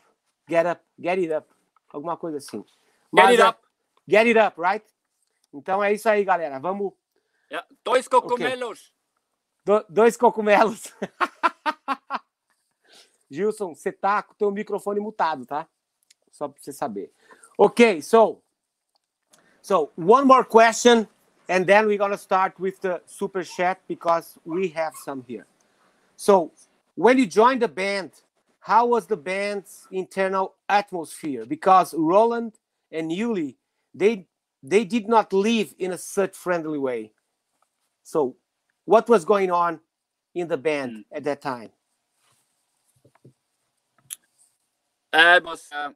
Get 0.47 0.65
Up, 0.65 0.81
Get 0.99 1.19
It 1.19 1.33
Up, 1.33 1.47
alguma 1.89 2.17
coisa 2.17 2.37
assim. 2.37 2.63
Mas, 3.11 3.31
get 3.31 3.39
It 3.39 3.49
Up. 3.49 3.59
Get 4.07 4.27
It 4.27 4.39
Up, 4.39 4.61
right? 4.61 4.85
Então 5.53 5.83
é 5.83 5.93
isso 5.93 6.07
aí, 6.07 6.23
galera. 6.23 6.59
Vamos. 6.59 6.93
É, 7.49 7.63
dois 7.83 8.07
cogumelos. 8.07 8.93
Do, 9.65 9.85
dois 9.89 10.15
cogumelos. 10.15 10.93
Gilson, 13.29 13.75
você 13.75 13.91
tá 13.91 14.23
com 14.23 14.33
o 14.33 14.35
teu 14.35 14.51
microfone 14.51 14.99
mutado, 14.99 15.45
tá? 15.45 15.67
Só 16.31 16.47
para 16.47 16.61
você 16.61 16.71
saber. 16.71 17.11
Ok, 17.57 18.01
so 18.01 18.41
so 19.61 19.91
one 19.97 20.25
more 20.25 20.45
question, 20.45 21.07
and 21.49 21.65
then 21.65 21.87
we're 21.87 21.97
gonna 21.97 22.17
start 22.17 22.57
with 22.59 22.79
the 22.81 23.01
super 23.05 23.43
chat 23.43 23.79
because 23.87 24.39
we 24.45 24.69
have 24.69 24.95
some 25.03 25.23
here. 25.27 25.45
So 26.15 26.51
when 26.95 27.17
you 27.17 27.25
joined 27.25 27.61
the 27.61 27.67
band, 27.67 28.11
how 28.67 28.85
was 28.85 29.07
the 29.07 29.15
band's 29.15 29.87
internal 29.93 30.55
atmosphere? 30.67 31.45
Because 31.45 31.93
Roland 31.93 32.51
and 32.91 33.09
Uli, 33.13 33.55
they 33.93 34.27
they 34.61 34.83
did 34.83 35.07
not 35.07 35.31
live 35.31 35.73
in 35.79 35.93
a 35.93 35.97
such 35.97 36.35
friendly 36.35 36.77
way. 36.77 37.13
So, 38.03 38.35
what 38.83 39.07
was 39.07 39.23
going 39.23 39.51
on 39.51 39.79
in 40.35 40.49
the 40.49 40.57
band 40.57 40.91
mm. 40.91 41.03
at 41.13 41.23
that 41.23 41.41
time? 41.41 41.69
Uh, 45.13 45.35
it 45.37 45.45
was, 45.45 45.69
uh, 45.71 45.91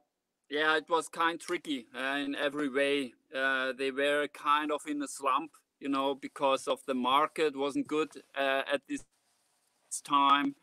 yeah, 0.48 0.78
it 0.78 0.88
was 0.88 1.08
kind 1.08 1.34
of 1.34 1.46
tricky 1.46 1.88
uh, 1.94 2.16
in 2.24 2.34
every 2.34 2.70
way. 2.70 3.12
Uh, 3.36 3.74
they 3.76 3.90
were 3.90 4.28
kind 4.32 4.72
of 4.72 4.80
in 4.88 5.02
a 5.02 5.08
slump, 5.08 5.50
you 5.78 5.90
know, 5.90 6.14
because 6.14 6.66
of 6.66 6.80
the 6.86 6.94
market 6.94 7.54
wasn't 7.54 7.86
good 7.86 8.08
uh, 8.34 8.62
at 8.72 8.80
this 8.88 9.04
time, 10.02 10.54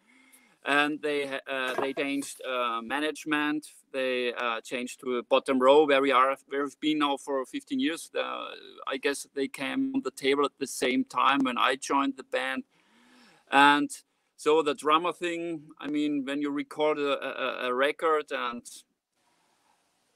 and 0.65 1.01
they 1.01 1.39
uh, 1.49 1.73
they 1.79 1.93
changed 1.93 2.41
uh, 2.41 2.81
management. 2.81 3.67
They 3.91 4.33
uh, 4.33 4.61
changed 4.61 4.99
to 5.01 5.17
a 5.17 5.23
bottom 5.23 5.59
row 5.59 5.85
where 5.85 6.01
we 6.01 6.11
are. 6.11 6.35
Where 6.47 6.63
we've 6.63 6.79
been 6.79 6.99
now 6.99 7.17
for 7.17 7.45
15 7.45 7.79
years. 7.79 8.11
I 8.15 8.97
guess 8.97 9.27
they 9.33 9.47
came 9.47 9.93
on 9.95 10.01
the 10.03 10.11
table 10.11 10.45
at 10.45 10.57
the 10.59 10.67
same 10.67 11.05
time 11.05 11.39
when 11.43 11.57
I 11.57 11.75
joined 11.75 12.17
the 12.17 12.23
band, 12.23 12.63
and 13.51 13.89
so 14.35 14.61
the 14.61 14.75
drummer 14.75 15.13
thing. 15.13 15.63
I 15.79 15.87
mean, 15.87 16.25
when 16.25 16.41
you 16.41 16.51
record 16.51 16.99
a, 16.99 17.65
a, 17.65 17.67
a 17.69 17.73
record 17.73 18.31
and 18.31 18.65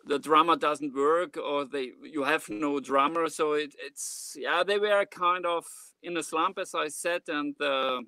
the 0.05 0.19
drummer 0.19 0.55
doesn't 0.55 0.93
work 0.93 1.37
or 1.37 1.65
they 1.65 1.91
you 2.03 2.23
have 2.23 2.47
no 2.49 2.79
drummer 2.79 3.29
so 3.29 3.53
it, 3.53 3.73
it's 3.79 4.35
yeah 4.37 4.63
they 4.63 4.77
were 4.77 5.05
kind 5.05 5.45
of 5.45 5.65
in 6.01 6.17
a 6.17 6.23
slump 6.23 6.59
as 6.59 6.75
i 6.75 6.87
said 6.87 7.21
and 7.27 7.59
uh, 7.61 8.01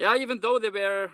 yeah 0.00 0.16
even 0.16 0.40
though 0.40 0.58
they 0.58 0.70
were 0.70 1.10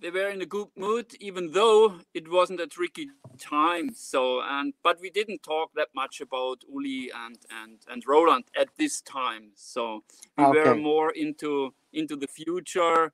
they 0.00 0.10
were 0.10 0.28
in 0.28 0.42
a 0.42 0.46
good 0.46 0.68
mood 0.76 1.06
even 1.20 1.50
though 1.52 1.98
it 2.12 2.30
wasn't 2.30 2.60
a 2.60 2.66
tricky 2.66 3.08
time 3.38 3.88
so 3.94 4.42
and 4.42 4.74
but 4.84 5.00
we 5.00 5.10
didn't 5.10 5.42
talk 5.42 5.70
that 5.74 5.88
much 5.94 6.20
about 6.20 6.62
uli 6.70 7.10
and 7.24 7.38
and 7.62 7.78
and 7.90 8.02
roland 8.06 8.44
at 8.54 8.68
this 8.76 9.00
time 9.00 9.50
so 9.54 10.04
we 10.36 10.44
okay. 10.44 10.70
were 10.70 10.76
more 10.76 11.10
into 11.12 11.72
into 11.92 12.14
the 12.14 12.26
future 12.26 13.12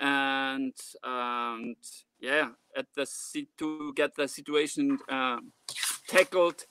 and 0.00 0.74
and 1.02 1.76
yeah, 2.22 2.50
at 2.76 2.86
the 2.94 3.06
to 3.58 3.92
get 3.94 4.14
the 4.14 4.28
situation 4.28 4.98
uh, 5.08 5.38
tackled, 6.06 6.64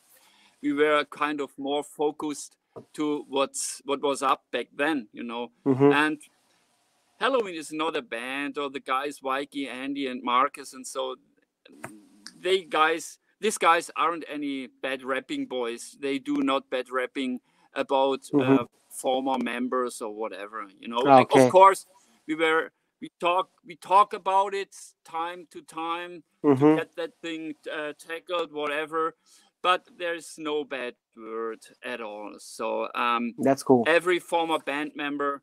we 0.64 0.74
were 0.74 1.06
kind 1.12 1.42
of 1.42 1.52
more 1.58 1.84
focused 1.84 2.56
to 2.94 3.26
what's 3.28 3.82
what 3.86 4.02
was 4.02 4.24
up 4.24 4.44
back 4.52 4.68
then, 4.76 5.08
you 5.12 5.24
know. 5.24 5.52
Mm-hmm. 5.66 5.92
And 5.92 6.22
Helloween 7.22 7.56
is 7.56 7.72
another 7.72 8.02
band, 8.02 8.58
or 8.58 8.70
the 8.70 8.80
guys 8.80 9.20
Weiki, 9.20 9.68
Andy, 9.68 10.08
and 10.08 10.24
Marcus, 10.24 10.74
and 10.74 10.86
so 10.86 11.16
they 12.40 12.64
guys, 12.64 13.20
these 13.40 13.58
guys 13.58 13.92
aren't 13.96 14.26
any 14.28 14.68
bad 14.82 15.04
rapping 15.04 15.46
boys. 15.46 15.98
They 16.00 16.18
do 16.18 16.42
not 16.42 16.70
bad 16.70 16.90
rapping 16.90 17.40
about 17.74 18.24
mm-hmm. 18.34 18.54
uh, 18.54 18.66
former 18.90 19.38
members 19.38 20.02
or 20.02 20.14
whatever, 20.14 20.66
you 20.80 20.88
know. 20.88 20.98
Okay. 20.98 21.46
Of 21.46 21.52
course, 21.52 21.86
we 22.28 22.36
were 22.36 22.72
we 23.02 23.12
talk 23.20 23.50
we 23.66 23.76
talk 23.76 24.14
about 24.14 24.54
it 24.54 24.76
time 25.04 25.48
to 25.52 25.62
time 25.62 26.24
mm-hmm. 26.44 26.64
to 26.64 26.76
get 26.76 26.96
that 26.96 27.12
thing 27.22 27.54
uh, 27.72 27.94
tackled 27.98 28.54
whatever 28.54 29.16
but 29.64 29.88
there's 29.98 30.36
no 30.38 30.64
bad 30.64 30.94
word 31.18 31.60
at 31.84 32.00
all 32.00 32.36
so 32.38 32.88
um, 32.96 33.34
that's 33.40 33.64
cool 33.64 33.84
every 33.88 34.20
former 34.20 34.60
band 34.60 34.92
member 34.96 35.42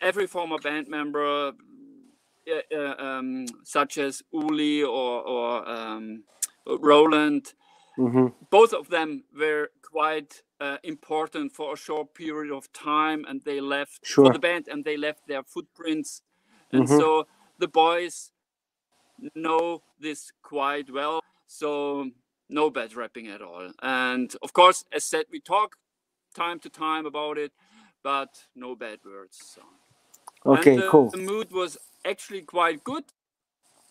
every 0.00 0.26
former 0.26 0.58
band 0.58 0.88
member 0.88 1.48
uh, 1.48 2.76
uh, 2.76 2.94
um, 2.98 3.46
such 3.64 3.98
as 3.98 4.22
uli 4.32 4.82
or, 4.82 5.22
or 5.22 5.68
um, 5.68 6.22
roland 6.66 7.54
mm-hmm. 7.98 8.26
both 8.50 8.72
of 8.72 8.88
them 8.88 9.24
were 9.36 9.70
quite 9.82 10.42
uh, 10.60 10.78
important 10.82 11.52
for 11.52 11.74
a 11.74 11.76
short 11.76 12.14
period 12.14 12.52
of 12.52 12.72
time 12.72 13.24
and 13.28 13.42
they 13.44 13.60
left 13.60 14.04
sure. 14.04 14.26
for 14.26 14.32
the 14.32 14.38
band 14.38 14.68
and 14.68 14.84
they 14.84 14.96
left 14.96 15.26
their 15.26 15.42
footprints 15.42 16.22
and 16.72 16.84
mm-hmm. 16.84 16.98
so 16.98 17.26
the 17.58 17.68
boys 17.68 18.32
know 19.34 19.82
this 20.00 20.32
quite 20.42 20.92
well. 20.92 21.22
So 21.46 22.10
no 22.48 22.70
bad 22.70 22.94
rapping 22.94 23.28
at 23.28 23.42
all. 23.42 23.72
And 23.82 24.34
of 24.42 24.52
course, 24.52 24.84
as 24.92 25.04
said, 25.04 25.26
we 25.30 25.40
talk 25.40 25.76
time 26.34 26.58
to 26.60 26.68
time 26.70 27.06
about 27.06 27.38
it, 27.38 27.52
but 28.02 28.28
no 28.54 28.74
bad 28.74 28.98
words. 29.04 29.38
So. 29.42 29.62
Okay, 30.46 30.76
the, 30.76 30.88
cool. 30.88 31.10
The 31.10 31.18
mood 31.18 31.50
was 31.50 31.76
actually 32.04 32.42
quite 32.42 32.84
good, 32.84 33.04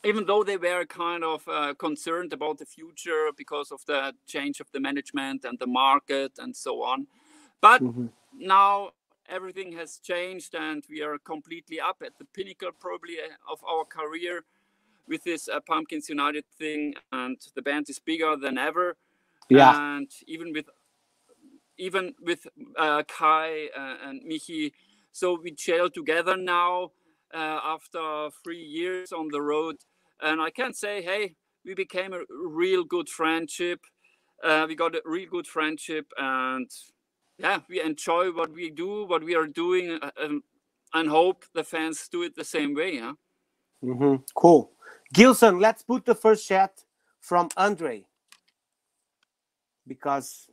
even 0.03 0.25
though 0.25 0.43
they 0.43 0.57
were 0.57 0.85
kind 0.85 1.23
of 1.23 1.47
uh, 1.47 1.73
concerned 1.73 2.33
about 2.33 2.57
the 2.57 2.65
future 2.65 3.29
because 3.35 3.71
of 3.71 3.85
the 3.85 4.13
change 4.25 4.59
of 4.59 4.67
the 4.71 4.79
management 4.79 5.45
and 5.45 5.59
the 5.59 5.67
market 5.67 6.33
and 6.37 6.55
so 6.55 6.83
on. 6.83 7.07
But 7.61 7.81
mm-hmm. 7.81 8.07
now 8.37 8.91
everything 9.29 9.73
has 9.73 9.97
changed 9.97 10.55
and 10.55 10.83
we 10.89 11.01
are 11.01 11.17
completely 11.17 11.79
up 11.79 12.01
at 12.05 12.17
the 12.17 12.25
pinnacle 12.25 12.71
probably 12.79 13.15
uh, 13.15 13.51
of 13.51 13.63
our 13.63 13.85
career 13.85 14.43
with 15.07 15.23
this 15.23 15.47
uh, 15.47 15.59
pumpkins 15.59 16.09
united 16.09 16.45
thing 16.57 16.93
and 17.11 17.37
the 17.55 17.61
band 17.61 17.89
is 17.89 17.99
bigger 17.99 18.35
than 18.35 18.57
ever 18.57 18.95
yeah 19.49 19.95
and 19.95 20.09
even 20.27 20.53
with 20.53 20.65
even 21.77 22.13
with 22.21 22.47
uh, 22.77 23.03
kai 23.07 23.67
uh, 23.77 23.95
and 24.07 24.21
michi 24.23 24.71
so 25.15 25.39
we 25.41 25.51
gel 25.51 25.89
together 25.89 26.35
now 26.37 26.91
uh, 27.33 27.59
after 27.75 28.29
three 28.43 28.65
years 28.79 29.11
on 29.11 29.27
the 29.31 29.41
road 29.41 29.75
and 30.21 30.41
i 30.41 30.49
can 30.49 30.73
say 30.73 31.01
hey 31.01 31.35
we 31.65 31.73
became 31.73 32.13
a 32.13 32.21
real 32.29 32.83
good 32.83 33.07
friendship 33.09 33.79
uh, 34.43 34.65
we 34.67 34.75
got 34.75 34.95
a 34.95 35.01
real 35.05 35.29
good 35.29 35.47
friendship 35.47 36.05
and 36.17 36.69
yeah, 37.37 37.59
we 37.69 37.81
enjoy 37.81 38.31
what 38.31 38.51
we 38.53 38.69
do, 38.69 39.05
what 39.05 39.23
we 39.23 39.35
are 39.35 39.47
doing, 39.47 39.99
uh, 40.01 40.11
um, 40.23 40.43
and 40.93 41.09
hope 41.09 41.45
the 41.53 41.63
fans 41.63 42.07
do 42.09 42.23
it 42.23 42.35
the 42.35 42.45
same 42.45 42.73
way. 42.73 42.95
Yeah. 42.95 43.13
Mm-hmm. 43.83 44.23
Cool. 44.33 44.71
Gilson, 45.13 45.59
let's 45.59 45.83
put 45.83 46.05
the 46.05 46.15
first 46.15 46.47
chat 46.47 46.71
from 47.19 47.49
Andre 47.57 48.05
because 49.87 50.47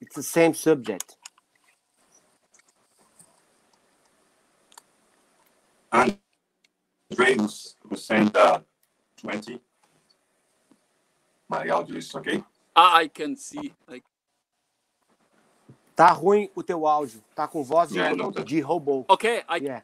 it's 0.00 0.14
the 0.14 0.22
same 0.22 0.54
subject. 0.54 1.16
Andre 5.92 6.16
was, 7.36 7.76
was 7.88 8.04
saying 8.04 8.30
uh, 8.34 8.60
20. 9.20 9.60
My 11.48 11.68
audio 11.68 11.96
is 11.96 12.14
okay. 12.14 12.44
Ah, 12.76 12.98
I 12.98 13.08
can 13.08 13.36
see. 13.36 13.72
I 13.88 14.02
Tá 15.96 16.12
ruim 16.12 16.48
o 16.54 16.62
teu 16.62 16.86
áudio. 16.86 17.20
Tá 17.34 17.48
com 17.48 17.64
voz 17.64 17.90
de, 17.90 17.98
yeah, 17.98 18.14
de 18.44 18.60
robô. 18.60 19.04
Okay, 19.08 19.42
I... 19.48 19.56
Yeah. 19.56 19.82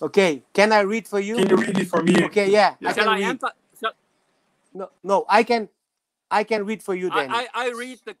Okay, 0.00 0.44
can 0.52 0.72
I 0.72 0.82
read 0.82 1.08
for 1.08 1.18
you? 1.18 1.34
Can 1.34 1.48
you 1.50 1.56
read 1.56 1.76
it 1.76 1.88
for 1.88 2.04
me? 2.04 2.24
Okay, 2.26 2.48
yeah. 2.48 2.76
yeah. 2.80 2.90
I 2.90 2.92
can 2.92 3.08
I 3.08 3.18
read. 3.18 3.40
No, 4.72 4.90
no, 5.02 5.24
I 5.28 5.42
can 5.42 5.68
I 6.30 6.44
can 6.44 6.64
read 6.64 6.84
for 6.84 6.94
you 6.94 7.10
then. 7.10 7.32
I, 7.32 7.48
I, 7.52 7.66
I 7.66 7.70
read 7.70 7.98
the 8.04 8.14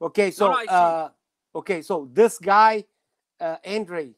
Okay, 0.00 0.30
so 0.30 0.48
no, 0.48 0.64
uh 0.64 1.08
okay, 1.54 1.82
so 1.82 2.08
this 2.10 2.38
guy 2.38 2.84
uh 3.40 3.56
Andre 3.66 4.14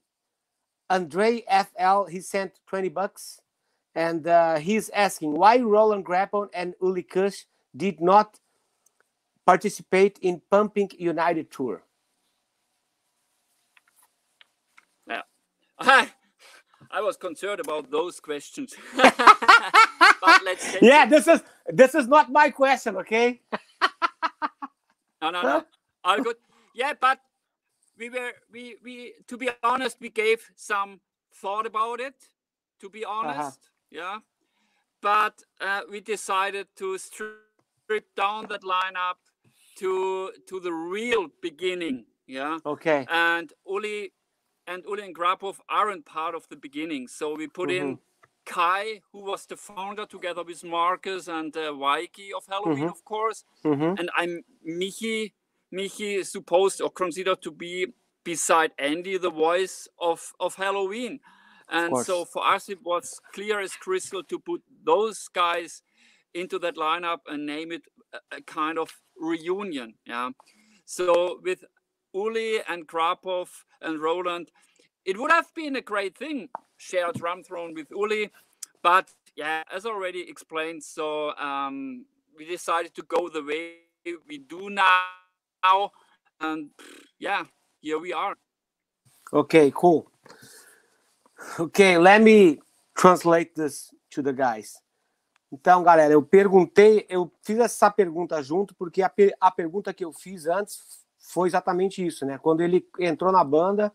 Andre 0.89 1.43
FL 1.49 2.05
he 2.05 2.21
sent 2.21 2.61
20 2.67 2.89
bucks 2.91 3.41
and 3.97 4.27
uh, 4.27 4.57
he's 4.57 4.91
asking 4.91 5.33
why 5.33 5.59
Roland 5.59 6.05
Grapow 6.05 6.49
and 6.53 6.75
Uli 6.83 7.03
Kusch 7.03 7.45
did 7.75 8.01
not 8.01 8.39
participate 9.47 10.19
in 10.21 10.43
Pumpkins 10.51 10.93
United 10.99 11.51
Tour? 11.51 11.83
Yeah, 15.09 15.23
I, 15.79 16.11
I 16.91 17.01
was 17.01 17.17
concerned 17.17 17.61
about 17.61 17.91
those 17.91 18.21
questions. 18.21 18.75
but 18.97 19.15
let's 20.45 20.77
yeah, 20.83 21.07
this 21.07 21.27
is 21.27 21.43
this 21.69 21.95
is 21.95 22.07
not 22.07 22.31
my 22.31 22.51
question, 22.51 22.97
okay? 22.97 23.41
no, 25.23 25.31
no, 25.31 25.43
no. 25.43 25.65
All 26.05 26.23
good. 26.23 26.37
Yeah, 26.75 26.93
but 27.01 27.19
we 27.99 28.11
were 28.11 28.33
we 28.53 28.77
we 28.83 29.15
to 29.27 29.37
be 29.37 29.51
honest, 29.63 29.99
we 30.01 30.11
gave 30.11 30.51
some 30.55 31.01
thought 31.35 31.67
about 31.67 32.01
it. 32.01 32.15
To 32.81 32.91
be 32.91 33.05
uh-huh. 33.05 33.15
honest, 33.15 33.59
uh-huh. 33.59 33.91
yeah, 33.91 34.19
but 35.01 35.43
uh, 35.61 35.81
we 35.91 36.01
decided 36.01 36.67
to 36.77 36.99
strip 36.99 38.15
down 38.15 38.47
that 38.49 38.63
lineup 38.63 39.17
to 39.79 40.33
to 40.49 40.61
the 40.61 40.73
real 40.73 41.29
beginning. 41.41 42.05
Yeah. 42.27 42.59
Okay. 42.67 43.07
And 43.09 43.53
Uli 43.67 44.13
and 44.67 44.83
Uli 44.87 45.05
and 45.05 45.15
Grapow 45.15 45.55
aren't 45.69 46.05
part 46.05 46.35
of 46.35 46.49
the 46.49 46.57
beginning, 46.57 47.09
so 47.09 47.35
we 47.35 47.47
put 47.47 47.71
mm-hmm. 47.71 47.89
in 47.89 47.99
Kai, 48.45 49.01
who 49.13 49.25
was 49.25 49.47
the 49.47 49.57
founder, 49.57 50.07
together 50.07 50.43
with 50.45 50.65
Marcus 50.65 51.29
and 51.29 51.57
uh, 51.57 51.73
Weiki 51.73 52.31
of 52.37 52.47
Helloween, 52.47 52.79
mm-hmm. 52.79 52.89
of 52.89 53.05
course. 53.05 53.45
Mm-hmm. 53.65 53.99
And 53.99 54.11
I'm 54.17 54.43
Michi. 54.67 55.33
Michi 55.77 56.19
is 56.19 56.33
supposed 56.33 56.81
or 56.81 56.91
considered 56.91 57.43
to 57.43 57.51
be 57.51 57.87
beside 58.25 58.73
Andy 58.79 59.19
the 59.19 59.31
voice 59.31 59.89
of 60.01 60.33
of 60.41 60.57
Helloween. 60.57 61.21
And 61.69 61.97
so 61.99 62.25
for 62.25 62.47
us, 62.47 62.69
it 62.69 62.79
was 62.85 63.21
clear 63.35 63.61
as 63.61 63.73
crystal 63.75 64.23
to 64.25 64.39
put 64.39 64.63
those 64.85 65.29
guys 65.29 65.83
into 66.33 66.59
that 66.61 66.77
lineup 66.77 67.21
and 67.27 67.45
name 67.45 67.73
it 67.73 67.83
a, 68.13 68.37
a 68.37 68.41
kind 68.43 68.79
of 68.79 68.89
reunion. 69.19 69.95
Yeah. 70.07 70.31
So 70.85 71.41
with 71.43 71.65
Uli 72.15 72.61
and 72.69 72.87
Grapow 72.87 73.49
and 73.83 74.01
Roland, 74.01 74.51
it 75.05 75.19
would 75.19 75.33
have 75.33 75.53
been 75.55 75.77
a 75.77 75.81
great 75.81 76.17
thing, 76.17 76.49
shared 76.77 77.17
drum 77.17 77.43
throne 77.43 77.75
with 77.75 77.89
Uli, 77.91 78.31
but 78.83 79.09
yeah, 79.35 79.63
as 79.75 79.85
already 79.87 80.29
explained, 80.29 80.83
so 80.83 81.35
um, 81.37 82.07
we 82.37 82.47
decided 82.47 82.95
to 82.95 83.03
go 83.03 83.29
the 83.29 83.43
way 83.43 83.73
we 84.29 84.39
do 84.39 84.71
now, 84.71 85.01
and 86.41 86.71
yeah, 87.19 87.45
here 87.81 87.99
we 87.99 88.13
are. 88.13 88.37
Okay, 89.33 89.73
cool. 89.73 90.07
Okay, 91.59 91.99
let 91.99 92.23
me 92.23 92.61
translate 92.95 93.55
this 93.55 93.91
to 94.11 94.23
the 94.23 94.33
guys. 94.33 94.81
Então, 95.53 95.83
galera, 95.83 96.13
eu 96.13 96.23
perguntei, 96.23 97.07
eu 97.09 97.31
fiz 97.43 97.59
essa 97.59 97.91
pergunta 97.91 98.43
junto 98.43 98.75
porque 98.75 99.03
a, 99.03 99.11
a 99.41 99.51
pergunta 99.51 99.95
que 99.95 100.05
eu 100.05 100.13
fiz 100.13 100.47
antes 100.47 101.05
foi 101.19 101.49
exatamente 101.49 102.05
isso, 102.05 102.25
né? 102.25 102.39
Quando 102.39 102.63
ele 102.63 102.87
entrou 102.99 103.33
na 103.33 103.45
banda, 103.45 103.93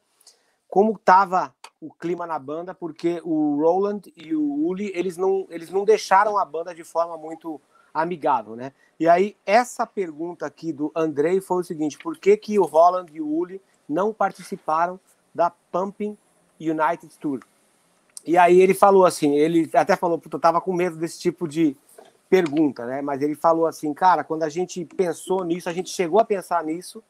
como 0.67 0.93
estava 0.93 1.53
o 1.79 1.91
clima 1.93 2.25
na 2.25 2.39
banda, 2.39 2.73
porque 2.73 3.21
o 3.23 3.59
Roland 3.59 4.01
e 4.15 4.35
o 4.35 4.65
Uli, 4.65 4.91
eles 4.95 5.17
não, 5.17 5.47
eles 5.49 5.69
não 5.69 5.83
deixaram 5.83 6.37
a 6.37 6.45
banda 6.45 6.73
de 6.73 6.83
forma 6.83 7.17
muito 7.17 7.61
amigável, 7.93 8.55
né? 8.55 8.71
E 8.99 9.07
aí, 9.07 9.35
essa 9.45 9.85
pergunta 9.85 10.45
aqui 10.45 10.71
do 10.71 10.91
Andrei 10.95 11.41
foi 11.41 11.61
o 11.61 11.63
seguinte, 11.63 11.97
por 11.97 12.17
que 12.17 12.37
que 12.37 12.59
o 12.59 12.63
Roland 12.65 13.07
e 13.11 13.21
o 13.21 13.27
Uli 13.27 13.61
não 13.87 14.13
participaram 14.13 14.99
da 15.33 15.49
Pumping 15.71 16.17
United 16.59 17.17
Tour? 17.19 17.39
E 18.25 18.37
aí 18.37 18.61
ele 18.61 18.73
falou 18.73 19.05
assim, 19.05 19.35
ele 19.35 19.69
até 19.73 19.95
falou, 19.95 20.19
puta, 20.19 20.37
eu 20.37 20.41
tava 20.41 20.61
com 20.61 20.73
medo 20.73 20.95
desse 20.95 21.19
tipo 21.19 21.47
de 21.47 21.75
pergunta, 22.29 22.85
né? 22.85 23.01
Mas 23.01 23.21
ele 23.21 23.35
falou 23.35 23.65
assim, 23.65 23.93
cara, 23.93 24.23
quando 24.23 24.43
a 24.43 24.49
gente 24.49 24.85
pensou 24.85 25.43
nisso, 25.43 25.67
a 25.67 25.73
gente 25.73 25.89
chegou 25.89 26.19
a 26.19 26.25
pensar 26.25 26.63
nisso, 26.63 27.03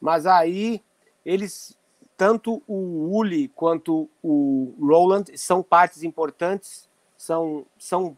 mas 0.00 0.26
aí 0.26 0.82
eles, 1.24 1.76
tanto 2.16 2.62
o 2.66 3.14
Uli 3.14 3.48
quanto 3.48 4.08
o 4.22 4.74
Roland 4.80 5.26
são 5.36 5.62
partes 5.62 6.02
importantes, 6.02 6.88
são, 7.16 7.66
são 7.78 8.16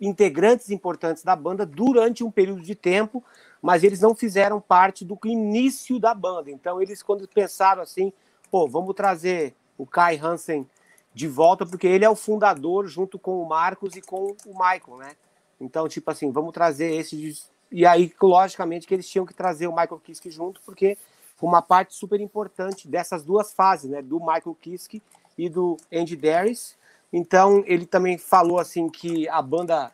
integrantes 0.00 0.70
importantes 0.70 1.22
da 1.22 1.36
banda 1.36 1.66
durante 1.66 2.24
um 2.24 2.30
período 2.30 2.62
de 2.62 2.74
tempo, 2.74 3.22
mas 3.60 3.84
eles 3.84 4.00
não 4.00 4.14
fizeram 4.14 4.60
parte 4.60 5.04
do 5.04 5.18
início 5.24 6.00
da 6.00 6.14
banda. 6.14 6.50
Então 6.50 6.80
eles, 6.80 7.02
quando 7.02 7.28
pensaram 7.28 7.82
assim, 7.82 8.12
pô, 8.50 8.66
vamos 8.66 8.94
trazer 8.94 9.54
o 9.76 9.86
Kai 9.86 10.16
Hansen 10.16 10.66
de 11.12 11.28
volta, 11.28 11.66
porque 11.66 11.86
ele 11.86 12.04
é 12.04 12.10
o 12.10 12.16
fundador 12.16 12.86
junto 12.86 13.18
com 13.18 13.42
o 13.42 13.48
Marcos 13.48 13.96
e 13.96 14.00
com 14.00 14.34
o 14.46 14.52
Michael, 14.52 14.98
né? 14.98 15.16
Então, 15.60 15.88
tipo 15.88 16.10
assim, 16.10 16.30
vamos 16.30 16.52
trazer 16.52 16.94
esse. 16.94 17.16
De... 17.16 17.34
E 17.70 17.84
aí, 17.84 18.12
logicamente, 18.20 18.86
que 18.86 18.94
eles 18.94 19.08
tinham 19.08 19.26
que 19.26 19.34
trazer 19.34 19.66
o 19.66 19.72
Michael 19.74 20.00
Kiske 20.00 20.30
junto, 20.30 20.60
porque 20.62 20.96
foi 21.36 21.48
uma 21.48 21.62
parte 21.62 21.94
super 21.94 22.20
importante 22.20 22.88
dessas 22.88 23.24
duas 23.24 23.52
fases, 23.52 23.90
né? 23.90 24.00
Do 24.00 24.18
Michael 24.20 24.56
Kiske 24.60 25.02
e 25.36 25.48
do 25.48 25.76
Andy 25.92 26.16
Darius. 26.16 26.76
Então, 27.12 27.64
ele 27.66 27.86
também 27.86 28.16
falou 28.16 28.58
assim 28.58 28.88
que 28.88 29.28
a 29.28 29.42
banda 29.42 29.92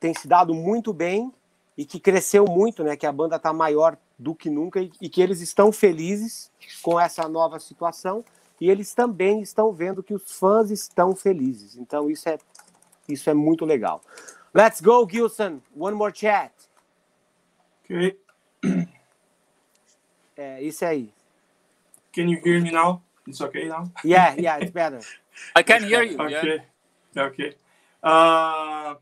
tem 0.00 0.14
se 0.14 0.26
dado 0.26 0.54
muito 0.54 0.92
bem 0.92 1.32
e 1.76 1.84
que 1.84 2.00
cresceu 2.00 2.44
muito, 2.46 2.82
né? 2.82 2.96
Que 2.96 3.06
a 3.06 3.12
banda 3.12 3.36
está 3.36 3.52
maior 3.52 3.96
do 4.18 4.34
que 4.34 4.48
nunca 4.48 4.80
e, 4.80 4.90
e 5.00 5.08
que 5.08 5.20
eles 5.20 5.40
estão 5.40 5.70
felizes 5.70 6.50
com 6.82 6.98
essa 6.98 7.28
nova 7.28 7.58
situação 7.60 8.24
e 8.60 8.70
eles 8.70 8.94
também 8.94 9.42
estão 9.42 9.72
vendo 9.72 10.02
que 10.02 10.14
os 10.14 10.32
fãs 10.32 10.70
estão 10.70 11.14
felizes. 11.14 11.76
Então 11.76 12.10
isso 12.10 12.28
é 12.28 12.38
isso 13.08 13.28
é 13.30 13.34
muito 13.34 13.64
legal. 13.64 14.00
Let's 14.54 14.80
go, 14.80 15.06
Gilson. 15.08 15.60
One 15.76 15.96
more 15.96 16.12
chat. 16.14 16.52
Okay. 17.84 18.18
É 20.36 20.62
isso 20.62 20.84
aí. 20.84 21.12
Can 22.12 22.28
you 22.28 22.40
hear 22.44 22.60
me 22.60 22.70
now? 22.70 23.02
It's 23.26 23.40
okay 23.40 23.68
now. 23.68 23.84
Yeah, 24.04 24.34
yeah, 24.38 24.58
it's 24.60 24.72
better. 24.72 25.00
I 25.54 25.62
can 25.62 25.84
hear 25.84 26.02
you. 26.02 26.18
Okay. 26.18 26.60
Yeah. 27.14 27.22
Okay. 27.24 27.54
Uh, 28.02 28.94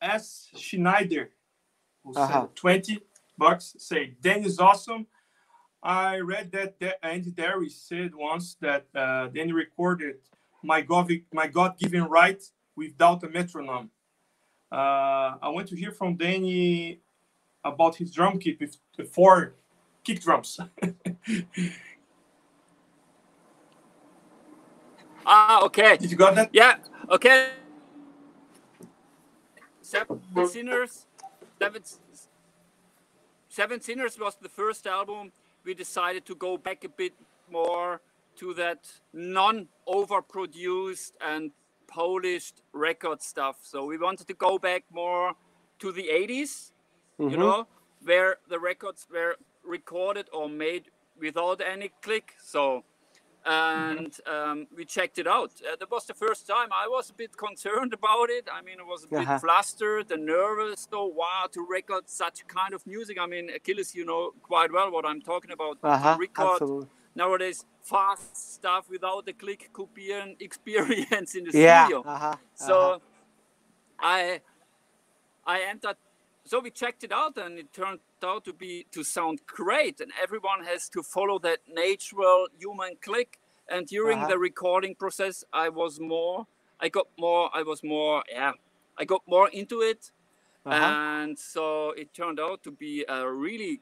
S. 0.00 0.48
Schneider, 0.56 1.30
who 2.04 2.14
uh 2.14 2.28
-huh. 2.28 2.54
20 2.54 3.00
bucks, 3.36 3.74
say 3.78 4.16
Dani's 4.20 4.58
awesome. 4.58 5.06
I 5.82 6.20
read 6.20 6.50
that, 6.52 6.78
that 6.80 6.98
Andy 7.02 7.30
Deris 7.30 7.86
said 7.86 8.14
once 8.14 8.56
that 8.60 8.86
uh, 8.94 9.28
Dani 9.30 9.52
recorded 9.52 10.16
my 10.62 10.80
God, 10.82 11.10
my 11.32 11.46
God-given 11.46 12.04
right 12.04 12.42
without 12.76 13.22
a 13.22 13.28
metronome. 13.28 13.90
Uh, 14.70 15.38
I 15.40 15.48
want 15.48 15.68
to 15.68 15.76
hear 15.76 15.92
from 15.92 16.16
Dani 16.16 16.98
about 17.64 17.96
his 17.96 18.12
drum 18.12 18.38
kit 18.38 18.60
with 18.60 18.76
the 18.96 19.04
four 19.04 19.54
kick 20.04 20.20
drums. 20.20 20.58
ah, 25.28 25.64
okay. 25.64 25.96
Did 25.96 26.10
you 26.10 26.16
got 26.16 26.34
that? 26.34 26.50
Yeah. 26.52 26.76
Okay. 27.10 27.50
Seven 29.82 30.20
Sinners. 30.48 31.06
Seven, 31.60 31.82
Seven 33.48 33.80
Sinners 33.80 34.18
was 34.18 34.36
the 34.40 34.48
first 34.48 34.86
album 34.86 35.32
we 35.64 35.74
decided 35.74 36.24
to 36.26 36.34
go 36.34 36.56
back 36.56 36.84
a 36.84 36.88
bit 36.88 37.14
more 37.50 38.00
to 38.36 38.54
that 38.54 38.86
non-overproduced 39.12 41.12
and 41.20 41.50
polished 41.86 42.62
record 42.72 43.22
stuff. 43.22 43.56
So 43.62 43.84
we 43.84 43.98
wanted 43.98 44.26
to 44.28 44.34
go 44.34 44.58
back 44.58 44.84
more 44.92 45.32
to 45.80 45.92
the 45.92 46.08
80s, 46.12 46.72
mm-hmm. 47.18 47.30
you 47.30 47.36
know, 47.36 47.66
where 48.02 48.36
the 48.48 48.58
records 48.58 49.06
were 49.12 49.36
recorded 49.64 50.28
or 50.32 50.48
made 50.48 50.90
without 51.20 51.60
any 51.60 51.90
click. 52.02 52.34
So, 52.42 52.84
and 53.44 54.14
um, 54.26 54.66
we 54.76 54.84
checked 54.84 55.18
it 55.18 55.26
out. 55.26 55.52
Uh, 55.62 55.76
that 55.78 55.90
was 55.90 56.06
the 56.06 56.14
first 56.14 56.46
time 56.46 56.68
I 56.72 56.86
was 56.88 57.10
a 57.10 57.14
bit 57.14 57.36
concerned 57.36 57.94
about 57.94 58.30
it. 58.30 58.48
I 58.52 58.62
mean, 58.62 58.76
I 58.80 58.84
was 58.84 59.04
a 59.04 59.08
bit 59.08 59.20
uh-huh. 59.20 59.38
flustered 59.38 60.10
and 60.10 60.26
nervous. 60.26 60.86
So, 60.90 61.06
wow, 61.06 61.46
to 61.52 61.66
record 61.68 62.08
such 62.08 62.46
kind 62.46 62.74
of 62.74 62.86
music. 62.86 63.16
I 63.20 63.26
mean, 63.26 63.50
Achilles, 63.50 63.94
you 63.94 64.04
know 64.04 64.32
quite 64.42 64.72
well 64.72 64.90
what 64.90 65.06
I'm 65.06 65.22
talking 65.22 65.52
about. 65.52 65.78
Uh-huh. 65.82 66.16
record 66.18 66.52
Absolutely. 66.52 66.88
nowadays 67.14 67.64
fast 67.82 68.54
stuff 68.54 68.90
without 68.90 69.24
the 69.24 69.32
click 69.32 69.70
could 69.72 69.94
be 69.94 70.12
an 70.12 70.36
experience 70.40 71.34
in 71.34 71.44
the 71.44 71.58
yeah. 71.58 71.84
studio. 71.84 72.02
Uh-huh. 72.06 72.36
So, 72.54 73.00
I 73.98 74.40
I 75.46 75.62
entered 75.62 75.96
so 76.48 76.60
we 76.60 76.70
checked 76.70 77.04
it 77.04 77.12
out 77.12 77.36
and 77.36 77.58
it 77.58 77.72
turned 77.74 78.00
out 78.24 78.42
to 78.42 78.54
be 78.54 78.86
to 78.90 79.04
sound 79.04 79.40
great 79.46 80.00
and 80.00 80.10
everyone 80.22 80.64
has 80.64 80.88
to 80.88 81.02
follow 81.02 81.38
that 81.38 81.58
natural 81.70 82.46
human 82.58 82.94
click 83.02 83.38
and 83.68 83.86
during 83.86 84.18
uh-huh. 84.18 84.28
the 84.28 84.38
recording 84.38 84.94
process 84.94 85.44
i 85.52 85.68
was 85.68 86.00
more 86.00 86.46
i 86.80 86.88
got 86.88 87.06
more 87.18 87.50
i 87.54 87.62
was 87.62 87.84
more 87.84 88.22
yeah 88.30 88.52
i 88.98 89.04
got 89.04 89.22
more 89.26 89.50
into 89.50 89.82
it 89.82 90.10
uh-huh. 90.64 91.22
and 91.22 91.38
so 91.38 91.90
it 91.90 92.14
turned 92.14 92.40
out 92.40 92.62
to 92.62 92.70
be 92.70 93.04
a 93.06 93.30
really 93.30 93.80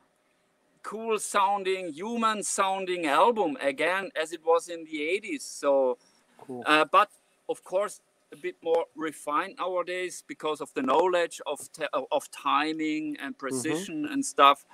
cool 0.82 1.18
sounding 1.20 1.92
human 1.92 2.42
sounding 2.42 3.06
album 3.06 3.56
again 3.60 4.10
as 4.20 4.32
it 4.32 4.44
was 4.44 4.68
in 4.68 4.84
the 4.84 4.98
80s 4.98 5.42
so 5.42 5.98
cool. 6.40 6.64
uh, 6.66 6.84
but 6.84 7.10
of 7.48 7.62
course 7.62 8.00
a 8.32 8.36
bit 8.36 8.56
more 8.62 8.86
refined 8.94 9.54
nowadays 9.58 10.22
because 10.26 10.60
of 10.60 10.72
the 10.74 10.82
knowledge 10.82 11.40
of 11.46 11.60
of 12.10 12.30
timing 12.30 13.16
and 13.20 13.34
mm-hmm. 13.34 13.46
precision 13.46 14.04
mm-hmm. 14.04 14.12
and 14.12 14.24
stuff. 14.24 14.64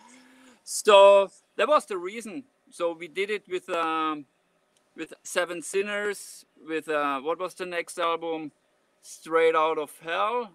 So 0.65 1.31
that 1.57 1.69
was 1.69 1.87
the 1.87 1.99
reason. 1.99 2.45
So 2.71 2.93
we 2.93 3.09
did 3.09 3.31
it 3.31 3.45
with 3.49 3.69
um, 3.69 4.27
with 4.97 5.13
Seven 5.23 5.63
Sinners. 5.63 6.45
With 6.67 6.89
uh, 6.89 7.21
what 7.21 7.39
was 7.39 7.55
the 7.55 7.67
next 7.67 7.99
album? 7.99 8.53
Straight 9.03 9.55
Out 9.55 9.79
of 9.79 9.91
Hell. 10.03 10.51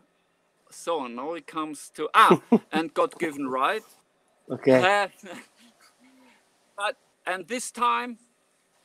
So 0.71 1.07
now 1.07 1.33
it 1.33 1.47
comes 1.47 1.91
to 1.95 2.09
ah 2.13 2.41
and 2.71 2.93
God 2.93 3.17
Given 3.19 3.47
Right. 3.47 3.83
Okay. 4.49 5.03
Uh, 5.03 5.07
but 6.77 6.95
and 7.25 7.47
this 7.47 7.71
time, 7.71 8.17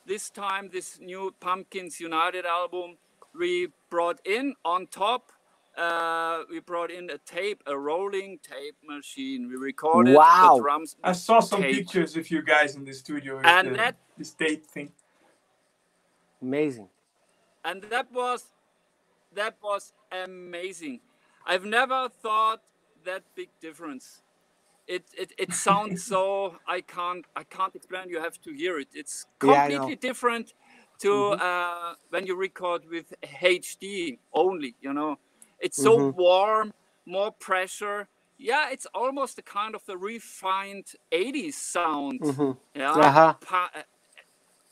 this 0.04 0.30
time 0.30 0.70
this 0.72 0.98
new 1.00 1.32
Pumpkins 1.40 2.00
United 2.00 2.44
album 2.44 2.96
we 3.38 3.68
brought 3.90 4.20
in 4.26 4.54
on 4.64 4.86
top 4.86 5.32
uh, 5.76 6.42
we 6.50 6.60
brought 6.60 6.90
in 6.90 7.08
a 7.10 7.18
tape, 7.18 7.62
a 7.66 7.76
rolling 7.76 8.38
tape 8.42 8.76
machine. 8.86 9.48
We 9.48 9.56
recorded 9.56 10.14
wow. 10.14 10.56
the 10.56 10.62
drums. 10.62 10.96
I 11.02 11.12
saw 11.12 11.40
some 11.40 11.62
tape. 11.62 11.76
pictures 11.76 12.16
of 12.16 12.30
you 12.30 12.42
guys 12.42 12.76
in 12.76 12.84
the 12.84 12.92
studio. 12.92 13.40
And 13.42 13.68
the, 13.68 13.76
that 13.76 13.96
this 14.18 14.32
tape 14.32 14.66
thing. 14.66 14.92
Amazing. 16.42 16.88
And 17.64 17.82
that 17.84 18.12
was 18.12 18.50
that 19.34 19.56
was 19.62 19.92
amazing. 20.24 21.00
I've 21.46 21.64
never 21.64 22.08
thought 22.08 22.60
that 23.04 23.22
big 23.34 23.48
difference. 23.60 24.20
It 24.86 25.04
it, 25.16 25.32
it 25.38 25.54
sounds 25.54 26.04
so 26.12 26.56
I 26.68 26.82
can't 26.82 27.24
I 27.34 27.44
can't 27.44 27.74
explain. 27.74 28.10
You 28.10 28.20
have 28.20 28.38
to 28.42 28.52
hear 28.52 28.78
it. 28.78 28.88
It's 28.92 29.26
completely 29.38 29.90
yeah, 29.90 29.96
different 29.98 30.52
to 31.02 31.08
mm-hmm. 31.08 31.42
uh, 31.42 31.94
when 32.10 32.26
you 32.26 32.36
record 32.36 32.82
with 32.90 33.12
HD 33.22 34.18
only. 34.32 34.74
You 34.80 34.92
know, 34.92 35.18
it's 35.58 35.76
so 35.76 35.98
mm-hmm. 35.98 36.18
warm, 36.18 36.72
more 37.06 37.32
pressure. 37.32 38.08
Yeah, 38.38 38.70
it's 38.70 38.86
almost 38.94 39.38
a 39.38 39.42
kind 39.42 39.74
of 39.74 39.84
the 39.86 39.96
refined 39.96 40.86
'80s 41.12 41.54
sound. 41.54 42.20
Mm-hmm. 42.20 42.52
Yeah, 42.78 42.92
uh-huh. 42.92 43.34
pa- 43.34 43.70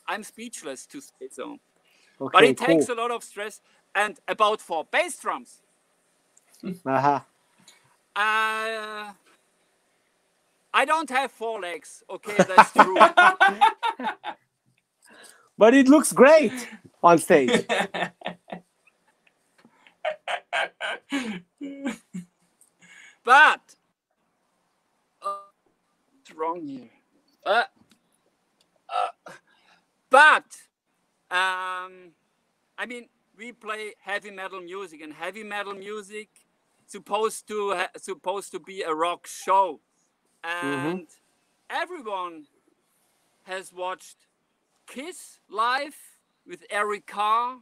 I'm 0.07 0.23
speechless 0.23 0.85
to 0.87 1.01
say 1.01 1.29
so. 1.31 1.57
Okay, 2.19 2.31
but 2.33 2.43
it 2.43 2.57
cool. 2.57 2.67
takes 2.67 2.89
a 2.89 2.93
lot 2.95 3.11
of 3.11 3.23
stress. 3.23 3.61
and 3.93 4.19
about 4.27 4.61
four 4.61 4.85
bass 4.91 5.17
drums. 5.19 5.61
Uh-huh. 6.85 7.19
Uh, 8.13 9.13
I 10.73 10.85
don't 10.85 11.09
have 11.09 11.31
four 11.31 11.59
legs. 11.59 12.03
Okay, 12.09 12.35
that's 12.37 12.71
true. 12.73 12.97
But 15.61 15.75
it 15.75 15.87
looks 15.87 16.11
great 16.11 16.67
on 17.03 17.19
stage. 17.19 17.67
but 23.23 23.75
uh, 25.21 25.35
what's 26.09 26.31
wrong 26.35 26.65
here? 26.65 26.89
Uh, 27.45 27.65
uh, 28.89 29.09
but 30.09 30.45
um, 31.29 32.13
I 32.79 32.87
mean, 32.87 33.07
we 33.37 33.51
play 33.51 33.93
heavy 33.99 34.31
metal 34.31 34.61
music, 34.61 35.01
and 35.01 35.13
heavy 35.13 35.43
metal 35.43 35.75
music 35.75 36.29
supposed 36.87 37.47
to 37.49 37.75
ha- 37.75 37.89
supposed 37.97 38.51
to 38.53 38.59
be 38.59 38.81
a 38.81 38.95
rock 38.95 39.27
show, 39.27 39.79
and 40.43 41.05
everyone 41.69 42.47
has 43.43 43.71
watched 43.71 44.17
Kiss 44.91 45.39
live 45.49 45.97
with 46.47 46.65
Eric 46.71 47.07
Carr, 47.07 47.59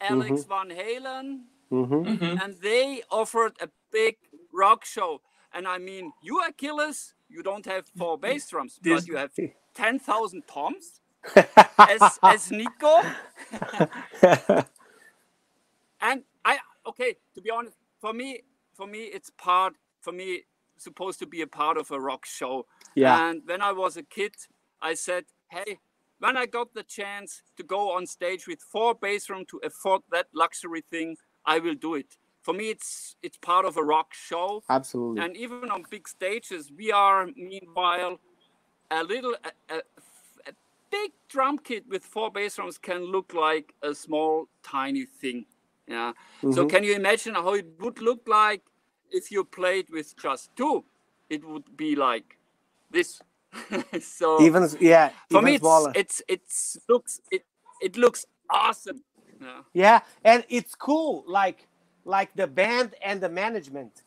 Alex 0.00 0.44
Van 0.44 0.70
Halen, 0.70 1.40
hmm 1.70 2.36
and 2.42 2.56
they 2.62 3.02
offered 3.10 3.54
a 3.60 3.68
big 3.92 4.16
rock 4.52 4.84
show. 4.86 5.22
And 5.54 5.68
I 5.68 5.78
mean, 5.78 6.14
you 6.22 6.40
Achilles, 6.48 7.14
you 7.30 7.42
don't 7.42 7.66
have 7.66 7.86
four 7.98 8.18
bass 8.18 8.48
drums, 8.50 8.80
This- 8.82 9.04
but 9.04 9.08
you 9.08 9.16
have 9.18 9.32
ten 9.74 10.00
thousand 10.00 10.44
toms 10.48 11.00
as 11.88 12.20
as 12.26 12.50
Nicko. 12.52 13.06
And 16.02 16.24
I 16.44 16.58
okay, 16.86 17.16
to 17.34 17.42
be 17.42 17.50
honest, 17.50 17.76
for 18.00 18.14
me, 18.14 18.42
for 18.74 18.86
me, 18.88 19.04
it's 19.04 19.30
part 19.30 19.74
for 20.02 20.12
me 20.12 20.44
supposed 20.78 21.20
to 21.20 21.26
be 21.26 21.42
a 21.42 21.48
part 21.48 21.78
of 21.78 21.90
a 21.92 22.00
rock 22.00 22.26
show. 22.26 22.66
yeah. 22.96 23.20
And 23.20 23.42
when 23.46 23.62
I 23.62 23.72
was 23.72 23.98
a 23.98 24.04
kid, 24.04 24.34
I 24.82 24.94
said, 24.94 25.26
hey, 25.50 25.80
when 26.22 26.36
I 26.36 26.46
got 26.46 26.72
the 26.72 26.84
chance 26.84 27.42
to 27.56 27.62
go 27.64 27.80
on 27.96 28.06
stage 28.06 28.46
with 28.46 28.60
four 28.62 28.94
bass 28.94 29.26
drum 29.26 29.44
to 29.46 29.60
afford 29.64 30.02
that 30.12 30.26
luxury 30.32 30.82
thing, 30.88 31.16
I 31.44 31.58
will 31.58 31.74
do 31.74 31.94
it. 31.96 32.16
For 32.42 32.54
me, 32.54 32.70
it's 32.70 33.16
it's 33.22 33.38
part 33.38 33.64
of 33.66 33.76
a 33.76 33.82
rock 33.94 34.14
show. 34.14 34.62
Absolutely. 34.68 35.18
And 35.22 35.36
even 35.36 35.70
on 35.70 35.82
big 35.90 36.06
stages, 36.08 36.70
we 36.80 36.92
are 36.92 37.26
meanwhile 37.36 38.20
a 38.90 39.02
little 39.02 39.34
a, 39.48 39.74
a, 39.74 39.78
a 40.50 40.52
big 40.90 41.10
drum 41.28 41.58
kit 41.58 41.84
with 41.88 42.04
four 42.04 42.30
bass 42.30 42.56
drums 42.56 42.78
can 42.78 43.02
look 43.14 43.34
like 43.34 43.74
a 43.82 43.92
small 43.94 44.46
tiny 44.62 45.06
thing. 45.06 45.44
Yeah. 45.88 46.12
So 46.56 46.64
Mhm. 46.64 46.70
can 46.70 46.84
you 46.84 46.94
imagine 46.94 47.34
how 47.34 47.54
it 47.54 47.66
would 47.80 47.98
look 48.00 48.28
like 48.28 48.62
if 49.10 49.30
you 49.32 49.44
played 49.44 49.86
with 49.90 50.08
just 50.24 50.54
two? 50.56 50.84
It 51.28 51.44
would 51.44 51.76
be 51.76 51.96
like 51.96 52.38
this. 52.90 53.20
so 54.00 54.42
even 54.42 54.68
yeah, 54.80 55.10
for 55.30 55.38
even 55.38 55.44
me, 55.44 55.54
it's, 55.54 55.62
smaller. 55.62 55.92
it's 55.94 56.22
it's 56.28 56.78
looks 56.88 57.20
it 57.30 57.44
it 57.80 57.96
looks 57.96 58.26
awesome. 58.48 59.02
Yeah. 59.40 59.60
Yeah, 59.74 60.00
and 60.24 60.44
it's 60.48 60.74
cool. 60.74 61.24
Like 61.26 61.66
like 62.04 62.34
the 62.34 62.46
band 62.46 62.94
and 63.04 63.20
the 63.20 63.28
management 63.28 64.02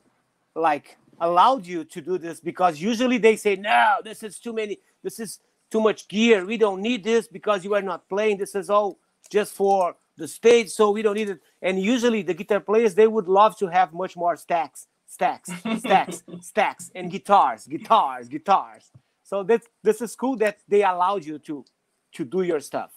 like 0.56 0.98
allowed 1.20 1.66
you 1.66 1.84
to 1.86 2.02
do 2.02 2.18
this 2.18 2.40
because 2.40 2.80
usually 2.80 3.18
they 3.18 3.36
say 3.36 3.56
no, 3.56 3.98
this 4.04 4.24
is 4.24 4.40
too 4.40 4.54
many. 4.54 4.80
This 5.04 5.20
is 5.20 5.40
too 5.70 5.82
much 5.82 6.08
gear. 6.08 6.46
We 6.46 6.58
don't 6.58 6.82
need 6.82 7.04
this 7.04 7.28
because 7.28 7.64
you 7.64 7.74
are 7.76 7.82
not 7.82 8.08
playing. 8.10 8.38
This 8.38 8.56
is 8.56 8.70
all 8.70 9.00
just 9.30 9.54
for 9.54 9.96
the 10.18 10.28
stage, 10.28 10.70
so 10.70 10.92
we 10.92 11.02
don't 11.02 11.16
need 11.16 11.30
it. 11.30 11.40
And 11.62 11.80
usually 11.80 12.22
the 12.22 12.34
guitar 12.34 12.60
players 12.60 12.96
they 12.96 13.08
would 13.08 13.28
love 13.28 13.58
to 13.58 13.68
have 13.68 13.94
much 13.94 14.16
more 14.16 14.36
stacks, 14.38 14.88
stacks, 15.08 15.50
stacks, 15.80 16.24
stacks, 16.42 16.92
and 16.96 17.12
guitars, 17.12 17.68
guitars, 17.68 18.28
guitars. 18.28 18.92
So 19.26 19.44
that 19.46 19.64
this 19.84 20.02
is 20.02 20.16
cool 20.16 20.38
that 20.38 20.60
they 20.70 20.84
allowed 20.84 21.26
you 21.26 21.40
to 21.42 21.66
to 22.14 22.26
do 22.26 22.44
your 22.44 22.62
stuff. 22.62 22.94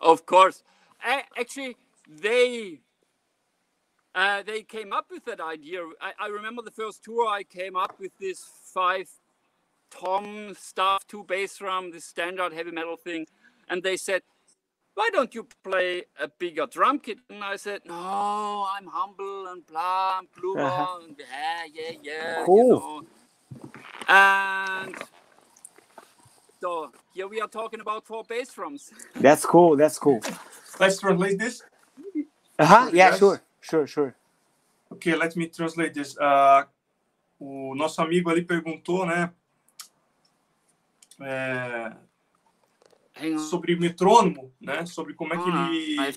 Of 0.00 0.26
course. 0.26 0.64
A- 1.06 1.24
Actually, 1.40 1.76
they 2.08 2.80
uh, 4.14 4.42
they 4.44 4.62
came 4.62 4.92
up 4.92 5.06
with 5.10 5.24
that 5.26 5.40
idea. 5.40 5.80
I, 6.00 6.12
I 6.20 6.28
remember 6.28 6.62
the 6.62 6.72
first 6.72 7.04
tour 7.04 7.28
I 7.28 7.44
came 7.44 7.76
up 7.76 7.96
with 8.00 8.12
this 8.20 8.44
five 8.74 9.08
tom 9.90 10.54
stuff, 10.58 11.06
two 11.08 11.24
bass 11.24 11.58
drum, 11.58 11.92
this 11.92 12.06
standard 12.06 12.52
heavy 12.54 12.72
metal 12.72 12.96
thing, 12.96 13.26
and 13.68 13.82
they 13.82 13.96
said, 13.98 14.22
"Why 14.94 15.10
don't 15.12 15.34
you 15.34 15.46
play 15.62 16.04
a 16.20 16.28
bigger 16.28 16.66
drum 16.66 16.98
kit?" 16.98 17.18
And 17.30 17.42
I 17.44 17.56
said, 17.56 17.82
"No, 17.86 18.66
I'm 18.76 18.86
humble 18.86 19.48
and 19.48 19.66
blah, 19.66 20.18
and 20.18 20.28
blah, 20.36 20.66
Uh-huh. 20.66 20.98
and 21.02 21.16
yeah, 21.18 21.64
yeah, 21.72 21.92
yeah." 22.02 22.44
Cool. 22.44 22.68
You 22.68 22.80
know. 22.80 23.06
And 24.08 24.94
so 26.60 26.92
here 27.14 27.28
we 27.28 27.40
are 27.40 27.48
talking 27.48 27.80
about 27.80 28.06
four 28.06 28.24
bass 28.24 28.52
drums. 28.54 28.92
That's 29.20 29.44
cool. 29.46 29.76
That's 29.76 29.98
cool. 29.98 30.20
Let's 30.78 30.98
translate 30.98 31.38
this. 31.38 31.62
Uh-huh. 32.58 32.90
Yeah, 32.92 33.10
Yes. 33.10 33.18
sure. 33.18 33.42
Sure, 33.60 33.86
sure. 33.86 34.14
Ok, 34.90 35.14
let 35.16 35.34
me 35.36 35.48
translate 35.48 35.94
this. 35.94 36.16
Uh, 36.18 36.64
o 37.40 37.74
nosso 37.74 38.00
amigo 38.02 38.30
ali 38.30 38.42
perguntou, 38.44 39.06
né? 39.06 39.32
é, 41.20 41.24
Hang 41.24 41.94
on. 41.96 42.11
Sobre 43.38 43.76
metrônomo, 43.76 44.52
né? 44.60 44.84
Sobre 44.86 45.14
como 45.14 45.34
é 45.34 45.38
que 45.38 45.50
Ah, 45.98 46.08
ele 46.08 46.16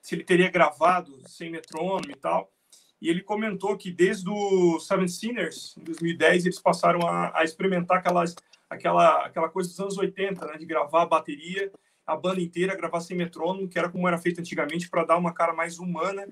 se 0.00 0.14
ele 0.14 0.24
teria 0.24 0.50
gravado 0.50 1.18
sem 1.26 1.50
metrônomo 1.50 2.10
e 2.10 2.16
tal. 2.16 2.52
E 3.00 3.08
ele 3.10 3.22
comentou 3.22 3.76
que 3.76 3.90
desde 3.90 4.28
o 4.28 4.80
Seven 4.80 5.08
Sinners, 5.08 5.76
em 5.76 5.84
2010, 5.84 6.46
eles 6.46 6.58
passaram 6.58 7.06
a, 7.06 7.38
a 7.38 7.44
experimentar 7.44 7.98
aquelas, 7.98 8.34
aquela, 8.70 9.26
aquela 9.26 9.48
coisa 9.48 9.68
dos 9.68 9.78
anos 9.80 9.98
80, 9.98 10.46
né? 10.46 10.56
De 10.56 10.64
gravar 10.64 11.02
a 11.02 11.06
bateria, 11.06 11.70
a 12.06 12.16
banda 12.16 12.40
inteira, 12.40 12.76
gravar 12.76 13.00
sem 13.00 13.16
metrônomo, 13.16 13.68
que 13.68 13.78
era 13.78 13.88
como 13.88 14.08
era 14.08 14.18
feito 14.18 14.40
antigamente, 14.40 14.88
para 14.88 15.04
dar 15.04 15.16
uma 15.18 15.34
cara 15.34 15.52
mais 15.52 15.78
humana 15.78 16.26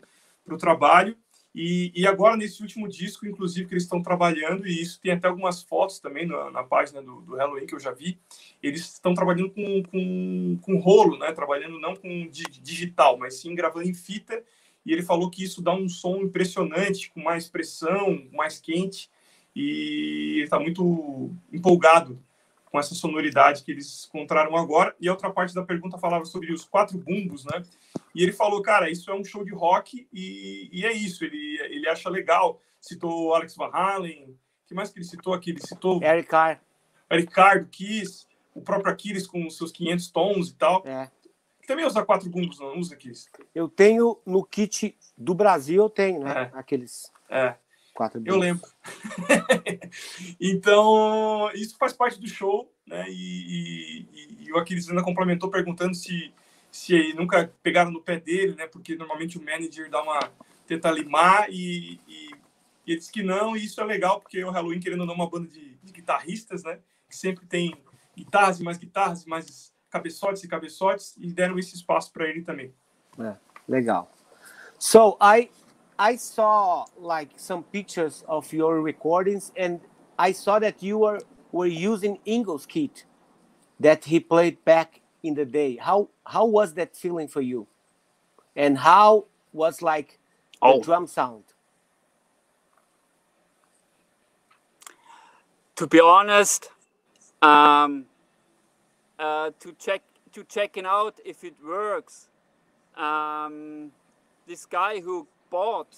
para 0.45 0.55
o 0.55 0.59
trabalho. 0.59 1.17
E, 1.55 1.93
e 1.95 2.05
agora, 2.07 2.37
nesse 2.37 2.61
último 2.63 2.89
disco, 2.89 3.27
inclusive, 3.27 3.69
que 3.69 3.75
eles 3.75 3.85
estão 3.85 4.03
trabalhando, 4.03 4.67
e 4.67 4.83
isso 4.83 5.01
tem 5.01 5.13
até 5.13 5.29
algumas 5.29 5.63
fotos 5.63 6.01
também 6.01 6.27
na, 6.27 6.51
na 6.51 6.65
página 6.65 7.01
do, 7.01 7.21
do 7.21 7.37
Halloween 7.37 7.65
que 7.65 7.75
eu 7.75 7.79
já 7.79 7.93
vi, 7.93 8.19
eles 8.61 8.95
estão 8.95 9.15
trabalhando 9.15 9.51
com, 9.51 9.83
com, 9.85 10.59
com 10.61 10.79
rolo, 10.79 11.17
né? 11.17 11.33
Trabalhando 11.33 11.79
não 11.79 11.95
com 11.95 12.27
di- 12.29 12.61
digital, 12.61 13.17
mas 13.17 13.35
sim 13.41 13.55
gravando 13.55 13.89
em 13.89 13.95
fita. 13.95 14.43
E 14.85 14.93
ele 14.93 15.03
falou 15.03 15.31
que 15.31 15.45
isso 15.45 15.63
dá 15.63 15.73
um 15.73 15.89
som 15.89 16.23
impressionante, 16.23 17.11
com 17.11 17.21
mais 17.23 17.49
pressão, 17.49 18.27
mais 18.33 18.59
quente. 18.59 19.09
E 19.55 20.35
ele 20.37 20.45
está 20.45 20.59
muito 20.59 21.31
empolgado 21.53 22.19
com 22.75 22.81
essa 22.81 22.93
sonoridade 22.93 23.63
que 23.63 23.71
eles 23.71 24.09
encontraram 24.09 24.57
agora. 24.57 24.97
E 25.01 25.07
a 25.07 25.13
outra 25.13 25.31
parte 25.31 25.55
da 25.55 25.63
pergunta 25.63 25.97
falava 25.97 26.25
sobre 26.25 26.53
os 26.53 26.65
quatro 26.65 26.99
bumbos, 26.99 27.45
né? 27.45 27.63
E 28.13 28.21
ele 28.21 28.33
falou, 28.33 28.61
cara, 28.63 28.91
isso 28.91 29.09
é 29.13 29.15
um 29.15 29.25
show 29.25 29.45
de 29.45 29.55
rock 29.55 30.09
e, 30.13 30.71
e 30.73 30.85
é 30.85 30.93
isso. 30.93 31.25
Ele, 31.25 31.57
ele 31.71 31.89
acha 31.89 32.11
legal. 32.11 32.61
Citou 32.81 33.33
Alex 33.33 33.55
Van 33.55 33.71
Halen. 33.73 34.37
Que 34.67 34.75
mais 34.75 34.91
que 34.91 34.99
ele 34.99 35.07
citou 35.07 35.33
aqui? 35.33 35.51
Ele 35.51 35.61
citou 35.61 36.03
Eric 36.03 36.29
Carr. 36.29 36.61
Ricardo 37.09 37.69
Kiss, 37.69 38.27
o 38.53 38.61
próprio 38.61 38.93
Aquiles 38.93 39.25
com 39.25 39.47
os 39.47 39.57
seus 39.57 39.71
500 39.71 40.11
tons 40.11 40.49
e 40.49 40.55
tal. 40.57 40.83
É. 40.85 41.09
Também 41.69 41.87
usa 41.87 42.05
quatro 42.05 42.29
bumbos, 42.29 42.59
não 42.59 42.77
usa, 42.77 42.95
Aquiles? 42.95 43.31
Eu 43.55 43.69
tenho 43.69 44.21
no 44.27 44.45
kit 44.45 44.99
do 45.17 45.33
Brasil, 45.33 45.81
eu 45.81 45.89
tenho, 45.89 46.25
né? 46.25 46.51
Aqueles 46.53 47.13
É, 47.31 47.55
quatro 47.95 48.19
eu 48.19 48.23
bits. 48.23 48.39
lembro. 48.39 48.69
então, 50.41 51.51
isso 51.55 51.77
faz 51.79 51.93
parte 51.93 52.21
do 52.21 52.29
show, 52.29 52.71
né? 52.87 53.07
E, 53.09 54.07
e- 54.13 54.37
e 54.41 54.53
o 54.53 54.59
Aquiles 54.59 54.89
ainda 54.89 55.03
complementou 55.03 55.49
perguntando 55.51 55.95
se, 55.95 56.33
se 56.71 57.15
nunca 57.15 57.53
pegaram 57.63 57.91
no 57.91 58.03
pé 58.03 58.19
dele, 58.19 58.55
né? 58.55 58.67
Porque 58.67 58.97
normalmente 58.97 59.39
o 59.39 59.43
manager 59.45 59.89
dá 59.89 60.03
uma 60.03 60.19
tenta 60.67 60.91
limar 60.91 61.47
e, 61.51 62.01
e, 62.09 62.31
e 62.87 62.91
ele 62.93 62.99
disse 62.99 63.13
que 63.13 63.23
não, 63.23 63.57
e 63.57 63.65
isso 63.65 63.81
é 63.81 63.85
legal, 63.85 64.21
porque 64.21 64.43
o 64.43 64.51
Halloween, 64.51 64.81
querendo 64.81 65.01
ou 65.01 65.07
não, 65.07 65.15
é 65.15 65.17
uma 65.17 65.31
banda 65.31 65.47
de, 65.49 65.77
de 65.83 65.93
guitarristas, 65.93 66.63
né? 66.65 66.81
Que 67.09 67.17
sempre 67.17 67.47
tem 67.47 67.75
guitarras 68.17 68.61
e 68.61 68.63
mais 68.63 68.77
guitarras, 68.79 69.25
e 69.25 69.29
mais 69.29 69.73
cabeçotes 69.91 70.43
e 70.43 70.49
cabeçotes, 70.49 71.15
e 71.19 71.33
deram 71.33 71.59
esse 71.59 71.75
espaço 71.75 72.13
para 72.13 72.29
ele 72.29 72.43
também. 72.43 72.75
Legal. 73.69 74.11
So 74.79 75.17
I 75.21 75.51
I 75.99 76.17
saw 76.17 76.87
like 76.99 77.31
some 77.37 77.65
pictures 77.65 78.25
of 78.29 78.53
your 78.53 78.81
recordings 78.83 79.53
and 79.57 79.81
I 80.19 80.33
saw 80.33 80.59
that 80.59 80.83
you 80.83 80.99
were 80.99 81.21
were 81.53 81.67
using 81.67 82.19
Ingo's 82.25 82.67
kit 82.67 83.05
that 83.81 84.05
he 84.05 84.21
played 84.21 84.65
back 84.65 85.01
in 85.23 85.35
the 85.35 85.45
day. 85.45 85.77
How 85.77 86.09
how 86.27 86.47
was 86.47 86.75
that 86.75 86.97
feeling 86.97 87.29
for 87.29 87.41
you? 87.43 87.67
And 88.57 88.79
how 88.79 89.27
was 89.53 89.83
like 89.83 90.19
the 90.63 90.75
Oh. 90.75 90.81
drum 90.81 91.07
sound? 91.07 91.45
to 95.77 95.87
be 95.87 96.01
honest, 96.01 96.71
um, 97.43 98.07
uh, 99.19 99.51
to 99.61 99.73
check 99.79 100.03
to 100.33 100.45
checking 100.45 100.87
out 100.87 101.21
if 101.25 101.45
it 101.45 101.55
works, 101.65 102.29
um, 102.97 103.93
this 104.47 104.67
guy 104.67 105.01
who 105.01 105.27
bought 105.51 105.97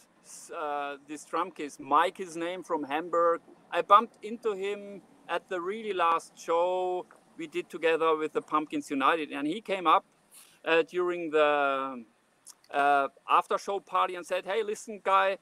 uh, 0.57 0.97
this 1.09 1.25
drum 1.25 1.51
case, 1.51 1.79
Mike, 1.79 2.19
his 2.19 2.37
name 2.37 2.63
from 2.63 2.85
Hamburg. 2.85 3.41
I 3.71 3.83
bumped 3.83 4.25
into 4.25 4.53
him 4.53 5.03
at 5.29 5.49
the 5.49 5.61
really 5.61 5.93
last 5.93 6.39
show 6.39 7.07
we 7.37 7.47
did 7.47 7.69
together 7.69 8.17
with 8.17 8.33
the 8.33 8.43
Pumpkins 8.43 8.91
United, 8.91 9.31
and 9.31 9.47
he 9.47 9.61
came 9.61 9.87
up 9.87 10.05
uh, 10.65 10.83
during 10.83 11.31
the 11.31 12.05
uh, 12.71 13.09
after 13.29 13.59
show 13.59 13.81
party 13.81 14.15
and 14.15 14.27
said, 14.27 14.45
"Hey, 14.45 14.63
listen, 14.63 15.01
guy, 15.03 15.39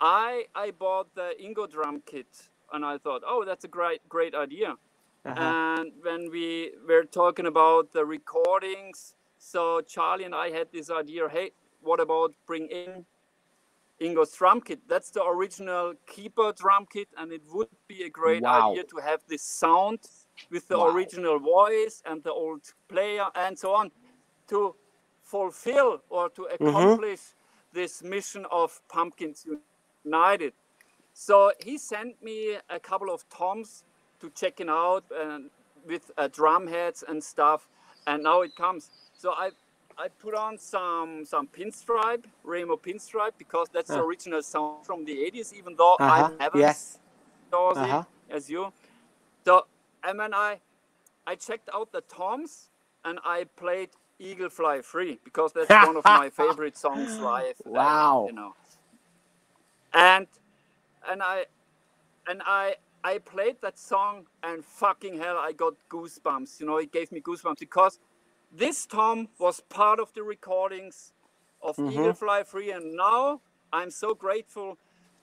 I 0.00 0.46
I 0.54 0.70
bought 0.72 1.14
the 1.14 1.34
Ingo 1.42 1.70
drum 1.70 2.02
kit." 2.04 2.50
And 2.72 2.84
I 2.84 2.98
thought, 2.98 3.22
oh, 3.24 3.44
that's 3.44 3.64
a 3.64 3.68
great, 3.68 4.00
great 4.08 4.34
idea. 4.34 4.74
Uh-huh. 5.24 5.34
And 5.38 5.92
when 6.02 6.30
we 6.30 6.72
were 6.88 7.04
talking 7.04 7.46
about 7.46 7.92
the 7.92 8.04
recordings, 8.04 9.14
so 9.38 9.80
Charlie 9.80 10.24
and 10.24 10.34
I 10.34 10.50
had 10.50 10.68
this 10.72 10.90
idea 10.90 11.28
hey, 11.28 11.52
what 11.80 12.00
about 12.00 12.34
bring 12.46 12.68
in 12.68 13.06
Ingo's 14.00 14.32
drum 14.32 14.60
kit? 14.60 14.80
That's 14.88 15.10
the 15.10 15.24
original 15.24 15.94
Keeper 16.06 16.52
drum 16.52 16.86
kit, 16.92 17.08
and 17.16 17.32
it 17.32 17.42
would 17.52 17.68
be 17.88 18.02
a 18.04 18.10
great 18.10 18.42
wow. 18.42 18.70
idea 18.70 18.84
to 18.84 18.96
have 18.96 19.20
this 19.28 19.42
sound 19.42 20.00
with 20.50 20.68
the 20.68 20.78
wow. 20.78 20.88
original 20.88 21.38
voice 21.38 22.02
and 22.04 22.22
the 22.22 22.32
old 22.32 22.62
player 22.88 23.26
and 23.34 23.58
so 23.58 23.72
on 23.72 23.90
to 24.48 24.74
fulfill 25.22 26.02
or 26.10 26.28
to 26.30 26.42
mm-hmm. 26.42 26.66
accomplish 26.66 27.20
mm-hmm. 27.20 27.80
this 27.80 28.02
mission 28.02 28.46
of 28.50 28.80
Pumpkins 28.88 29.46
United. 30.04 30.52
So 31.12 31.52
he 31.64 31.78
sent 31.78 32.22
me 32.22 32.56
a 32.68 32.80
couple 32.80 33.12
of 33.12 33.28
toms 33.28 33.84
to 34.20 34.30
check 34.30 34.60
it 34.60 34.68
out 34.68 35.04
and 35.14 35.50
with 35.86 36.10
uh, 36.16 36.28
drum 36.28 36.66
heads 36.66 37.04
and 37.06 37.22
stuff, 37.22 37.68
and 38.06 38.22
now 38.22 38.42
it 38.42 38.56
comes. 38.56 38.90
So 39.16 39.30
I 39.30 39.50
I 39.96 40.08
put 40.08 40.34
on 40.34 40.58
some 40.58 41.24
some 41.24 41.46
pinstripe, 41.46 42.24
Remo 42.42 42.76
pinstripe, 42.76 43.32
because 43.38 43.68
that's 43.72 43.88
the 43.88 44.02
original 44.02 44.42
sound 44.42 44.84
from 44.84 45.04
the 45.04 45.12
80s, 45.12 45.52
even 45.52 45.76
though 45.76 45.94
uh-huh. 46.00 46.30
I 46.38 46.42
haven't 46.42 46.60
yes. 46.60 46.98
uh-huh. 47.52 48.04
as 48.30 48.50
you. 48.50 48.72
So 49.44 49.66
and 50.02 50.18
when 50.18 50.34
I 50.34 50.58
I 51.26 51.34
checked 51.36 51.68
out 51.74 51.92
the 51.92 52.02
toms 52.02 52.68
and 53.04 53.18
I 53.24 53.44
played 53.56 53.90
Eagle 54.18 54.48
Fly 54.48 54.80
Free 54.82 55.18
because 55.24 55.52
that's 55.52 55.70
one 55.86 55.96
of 55.96 56.04
my 56.04 56.30
favorite 56.30 56.76
songs 56.76 57.18
live. 57.18 57.54
Wow. 57.64 58.26
you 58.28 58.34
know. 58.34 58.54
And 59.92 60.26
and 61.08 61.22
I 61.22 61.46
and 62.26 62.42
I 62.44 62.76
I 63.04 63.18
played 63.18 63.56
that 63.60 63.78
song 63.78 64.26
and 64.42 64.64
fucking 64.64 65.18
hell 65.18 65.36
I 65.36 65.52
got 65.52 65.74
goosebumps. 65.90 66.60
You 66.60 66.66
know, 66.66 66.78
it 66.78 66.90
gave 66.90 67.12
me 67.12 67.20
goosebumps 67.20 67.58
because 67.60 67.98
this 68.56 68.86
Tom 68.86 69.28
was 69.38 69.60
part 69.60 69.98
of 69.98 70.12
the 70.14 70.22
recordings 70.22 71.12
of 71.60 71.76
mm-hmm. 71.76 71.90
Eagle 71.90 72.12
Fly 72.14 72.44
Free 72.44 72.70
and 72.70 72.94
now 72.94 73.40
I'm 73.72 73.90
so 73.90 74.14
grateful 74.14 74.78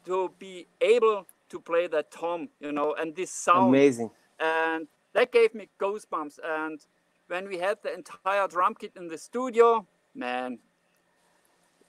to 0.05 0.32
be 0.38 0.67
able 0.82 1.27
to 1.49 1.59
play 1.59 1.88
that 1.88 2.11
Tom, 2.11 2.49
you 2.59 2.71
know, 2.71 2.93
and 2.93 3.15
this 3.15 3.32
sound. 3.32 3.69
Amazing. 3.69 4.09
And 4.39 4.88
that 5.13 5.32
gave 5.32 5.53
me 5.53 5.69
goosebumps. 5.79 6.39
And 6.43 6.79
when 7.27 7.47
we 7.47 7.59
had 7.59 7.77
the 7.84 7.93
entire 7.93 8.47
drum 8.47 8.75
kit 8.75 8.93
in 8.95 9.07
the 9.07 9.17
studio, 9.17 9.88
man, 10.15 10.59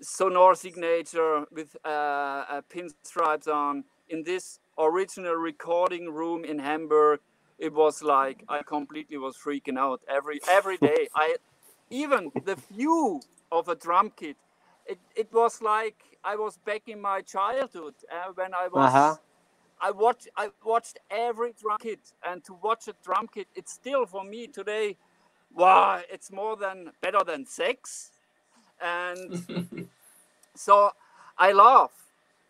Sonor 0.01 0.55
signature 0.57 1.47
with 1.51 1.77
uh, 1.85 1.89
uh, 1.89 2.61
pinstripes 2.69 3.49
on 3.49 3.85
in 4.09 4.25
this 4.25 4.59
original 4.79 5.35
recording 5.35 6.13
room 6.13 6.45
in 6.45 6.59
Hamburg. 6.59 7.21
It 7.63 7.73
was 7.73 8.03
like 8.03 8.43
I 8.49 8.63
completely 8.65 9.19
was 9.19 9.37
freaking 9.37 9.79
out 9.79 10.01
every 10.09 10.41
every 10.49 10.79
day. 10.79 11.07
I 11.15 11.37
even 11.91 12.33
the 12.45 12.57
view 12.57 13.21
of 13.53 13.69
a 13.69 13.77
drum 13.77 14.11
kit, 14.17 14.37
it, 14.85 14.99
it 15.15 15.33
was 15.33 15.63
like 15.63 15.95
I 16.25 16.35
was 16.35 16.59
back 16.67 16.83
in 16.89 17.01
my 17.01 17.21
childhood 17.21 17.95
uh, 18.11 18.33
when 18.35 18.53
I 18.53 18.67
was. 18.67 18.93
Uh-huh. 18.93 19.17
I 19.81 19.91
watched 19.93 20.29
I 20.37 20.49
watched 20.65 20.99
every 21.09 21.53
drum 21.53 21.79
kit, 21.81 22.01
and 22.27 22.43
to 22.47 22.55
watch 22.55 22.89
a 22.89 22.95
drum 23.05 23.29
kit, 23.33 23.47
it's 23.55 23.73
still 23.73 24.07
for 24.07 24.25
me 24.25 24.49
today. 24.49 24.97
Wow, 25.55 26.01
it's 26.11 26.33
more 26.33 26.57
than 26.57 26.91
better 27.01 27.23
than 27.25 27.47
sex, 27.47 28.11
and 28.83 29.89
so 30.57 30.91
I 31.39 31.53
love. 31.53 31.93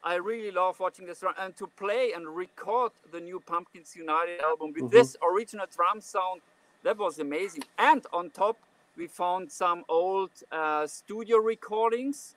I 0.04 0.16
really 0.16 0.50
love 0.50 0.80
watching 0.80 1.06
this 1.06 1.20
drum 1.20 1.34
and 1.38 1.56
to 1.56 1.66
play 1.66 2.12
and 2.12 2.26
record 2.26 2.92
the 3.12 3.20
new 3.20 3.40
Pumpkins 3.40 3.94
United 3.94 4.40
album 4.40 4.72
with 4.74 4.84
mm-hmm. 4.84 4.96
this 4.96 5.16
original 5.22 5.66
drum 5.74 6.00
sound. 6.00 6.40
That 6.82 6.98
was 6.98 7.20
amazing. 7.20 7.62
And 7.78 8.04
on 8.12 8.30
top, 8.30 8.56
we 8.96 9.06
found 9.06 9.50
some 9.50 9.84
old 9.88 10.30
uh, 10.50 10.86
studio 10.88 11.38
recordings 11.38 12.34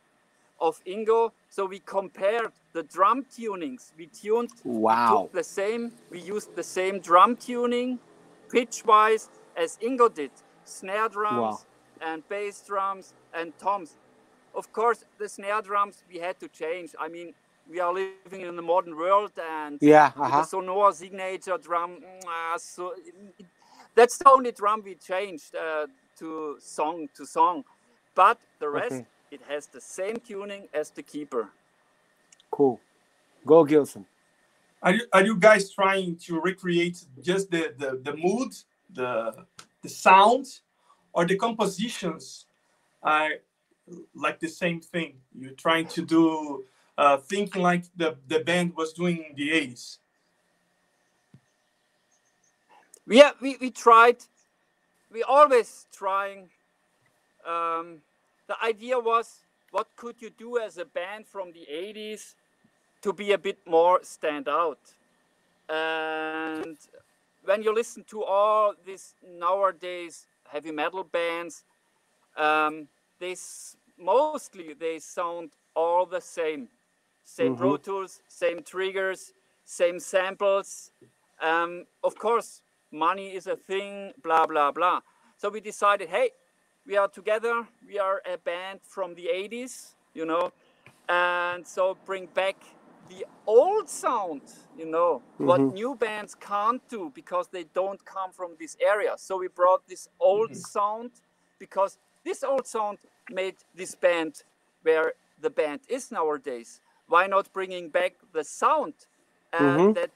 of 0.62 0.80
Ingo. 0.86 1.32
So 1.50 1.66
we 1.66 1.80
compared 1.80 2.52
the 2.74 2.84
drum 2.84 3.26
tunings. 3.26 3.92
We 3.98 4.08
tuned 4.08 4.52
wow. 4.64 5.30
the 5.34 5.44
same. 5.44 5.92
We 6.12 6.22
used 6.22 6.56
the 6.56 6.64
same 6.64 7.00
drum 7.00 7.36
tuning, 7.36 8.00
pitch 8.52 8.84
wise, 8.86 9.30
as 9.58 9.78
Ingo 9.78 10.14
did. 10.14 10.32
Snare 10.66 11.10
drums 11.10 11.42
wow. 11.42 11.60
and 12.02 12.28
bass 12.30 12.62
drums 12.62 13.14
and 13.34 13.58
toms 13.58 13.96
of 14.56 14.72
course, 14.72 15.04
the 15.18 15.28
snare 15.28 15.62
drums 15.62 16.04
we 16.12 16.20
had 16.20 16.40
to 16.40 16.48
change. 16.48 16.92
I 17.00 17.10
mean, 17.10 17.34
we 17.70 17.80
are 17.80 17.94
living 17.94 18.42
in 18.42 18.56
the 18.56 18.62
modern 18.62 18.96
world, 18.96 19.32
and 19.38 19.78
yeah, 19.82 20.12
uh-huh. 20.16 20.42
the 20.42 20.48
Sonor 20.48 20.94
signature 20.94 21.58
drum. 21.58 22.00
Uh, 22.28 22.58
so 22.58 22.94
it, 22.98 23.46
that's 23.96 24.18
the 24.18 24.30
only 24.30 24.52
drum 24.52 24.82
we 24.84 24.96
changed 24.96 25.56
uh, 25.56 25.88
to 26.20 26.58
song 26.60 27.08
to 27.16 27.26
song, 27.26 27.64
but 28.14 28.40
the 28.60 28.70
rest 28.70 28.94
okay. 28.94 29.06
it 29.32 29.42
has 29.48 29.68
the 29.68 29.82
same 29.82 30.18
tuning 30.18 30.68
as 30.74 30.90
the 30.92 31.04
keeper. 31.04 31.50
Cool, 32.52 32.80
go 33.46 33.64
Gilson. 33.64 34.06
Are 34.82 34.94
you, 34.94 35.02
are 35.12 35.26
you 35.26 35.36
guys 35.38 35.72
trying 35.72 36.16
to 36.18 36.40
recreate 36.40 37.06
just 37.20 37.50
the, 37.50 37.74
the, 37.78 38.00
the 38.04 38.16
mood, 38.16 38.54
the 38.94 39.46
the 39.82 39.90
sound, 39.90 40.46
or 41.14 41.26
the 41.26 41.36
compositions? 41.36 42.46
I 43.04 43.40
like 44.14 44.40
the 44.40 44.48
same 44.48 44.82
thing. 44.82 45.16
You're 45.38 45.54
trying 45.54 45.88
to 45.88 46.06
do 46.06 46.66
uh, 46.98 47.18
thinking 47.18 47.62
like 47.62 47.86
the, 47.96 48.18
the 48.28 48.40
band 48.40 48.74
was 48.76 48.94
doing 48.94 49.26
in 49.30 49.36
the 49.36 49.52
80s. 49.52 49.98
Yeah, 53.08 53.32
we, 53.42 53.58
we 53.62 53.70
tried. 53.70 54.18
We 55.12 55.24
always 55.24 55.88
trying. 55.94 56.50
Um, 57.46 58.00
the 58.48 58.56
idea 58.64 58.98
was 59.00 59.46
what 59.72 59.88
could 59.96 60.22
you 60.22 60.30
do 60.30 60.58
as 60.58 60.78
a 60.78 60.86
band 60.86 61.28
from 61.28 61.52
the 61.52 61.68
80s 61.72 62.34
to 63.02 63.14
be 63.14 63.34
a 63.34 63.38
bit 63.38 63.60
more 63.68 64.00
stand 64.04 64.48
out? 64.48 64.80
And 65.70 66.78
when 67.44 67.62
you 67.62 67.74
listen 67.74 68.04
to 68.06 68.24
all 68.24 68.74
these 68.86 69.14
nowadays 69.38 70.28
heavy 70.48 70.72
metal 70.72 71.04
bands, 71.04 71.64
um, 72.38 72.88
they 73.20 73.36
mostly 74.00 74.74
they 74.74 75.00
sound 75.00 75.52
all 75.76 76.06
the 76.06 76.22
same 76.22 76.70
same 77.26 77.52
mm-hmm. 77.52 77.62
pro 77.62 77.78
tools 77.78 78.22
same 78.28 78.62
triggers 78.64 79.34
same 79.66 80.00
samples 80.00 80.92
um, 81.42 81.86
of 82.04 82.16
course 82.16 82.62
money 82.92 83.36
is 83.36 83.48
a 83.48 83.56
thing 83.56 84.14
blah 84.24 84.46
blah 84.46 84.72
blah 84.72 85.02
so 85.36 85.50
we 85.50 85.60
decided 85.60 86.08
hey 86.08 86.30
we 86.88 86.96
are 86.96 87.08
together 87.08 87.68
we 87.86 88.00
are 88.00 88.22
a 88.32 88.38
band 88.38 88.80
from 88.84 89.16
the 89.16 89.28
80s 89.34 89.96
you 90.14 90.26
know 90.26 90.52
and 91.10 91.68
so 91.68 91.98
bring 92.06 92.28
back 92.28 92.56
the 93.10 93.26
old 93.46 93.90
sound 93.90 94.42
you 94.78 94.86
know 94.86 95.22
mm-hmm. 95.34 95.46
what 95.46 95.60
new 95.60 95.96
bands 95.96 96.36
can't 96.36 96.88
do 96.88 97.12
because 97.14 97.48
they 97.50 97.66
don't 97.74 98.06
come 98.06 98.32
from 98.32 98.52
this 98.60 98.78
area 98.80 99.16
so 99.18 99.38
we 99.38 99.48
brought 99.48 99.86
this 99.88 100.08
old 100.20 100.52
mm-hmm. 100.52 100.60
sound 100.60 101.12
because 101.60 101.98
this 102.24 102.44
old 102.44 102.66
sound 102.66 102.98
made 103.30 103.56
this 103.76 103.96
band 103.96 104.44
where 104.82 105.14
the 105.42 105.50
band 105.50 105.82
is 105.88 106.12
nowadays. 106.12 106.80
Why 107.08 107.28
not 107.28 107.52
bringing 107.54 107.90
back 107.90 108.14
the 108.34 108.44
sound 108.44 108.94
uh, 109.54 109.60
mm-hmm. 109.60 109.94
that 109.94 110.12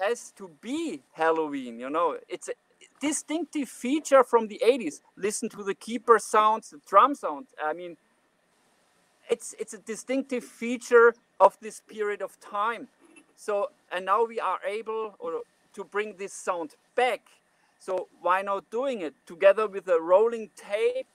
has 0.00 0.32
to 0.36 0.50
be 0.60 1.02
Helloween? 1.18 1.78
You 1.78 1.90
know, 1.90 2.18
it's 2.28 2.48
a 2.48 2.52
distinctive 3.00 3.68
feature 3.68 4.22
from 4.22 4.48
the 4.48 4.60
80s. 4.64 5.00
Listen 5.16 5.48
to 5.50 5.62
the 5.62 5.74
keeper 5.74 6.18
sounds, 6.18 6.70
the 6.70 6.80
drum 6.86 7.14
sound. 7.14 7.46
I 7.62 7.72
mean, 7.72 7.96
it's 9.28 9.54
it's 9.58 9.74
a 9.74 9.78
distinctive 9.78 10.44
feature 10.44 11.14
of 11.40 11.56
this 11.60 11.80
period 11.80 12.22
of 12.22 12.38
time. 12.40 12.88
So, 13.34 13.70
and 13.92 14.06
now 14.06 14.24
we 14.24 14.40
are 14.40 14.60
able 14.66 15.16
or 15.18 15.42
to 15.74 15.84
bring 15.84 16.16
this 16.16 16.32
sound 16.32 16.74
back 16.94 17.20
so 17.78 18.08
why 18.20 18.42
not 18.42 18.70
doing 18.70 19.00
it 19.00 19.14
together 19.26 19.66
with 19.66 19.88
a 19.88 20.00
rolling 20.00 20.50
tape 20.56 21.06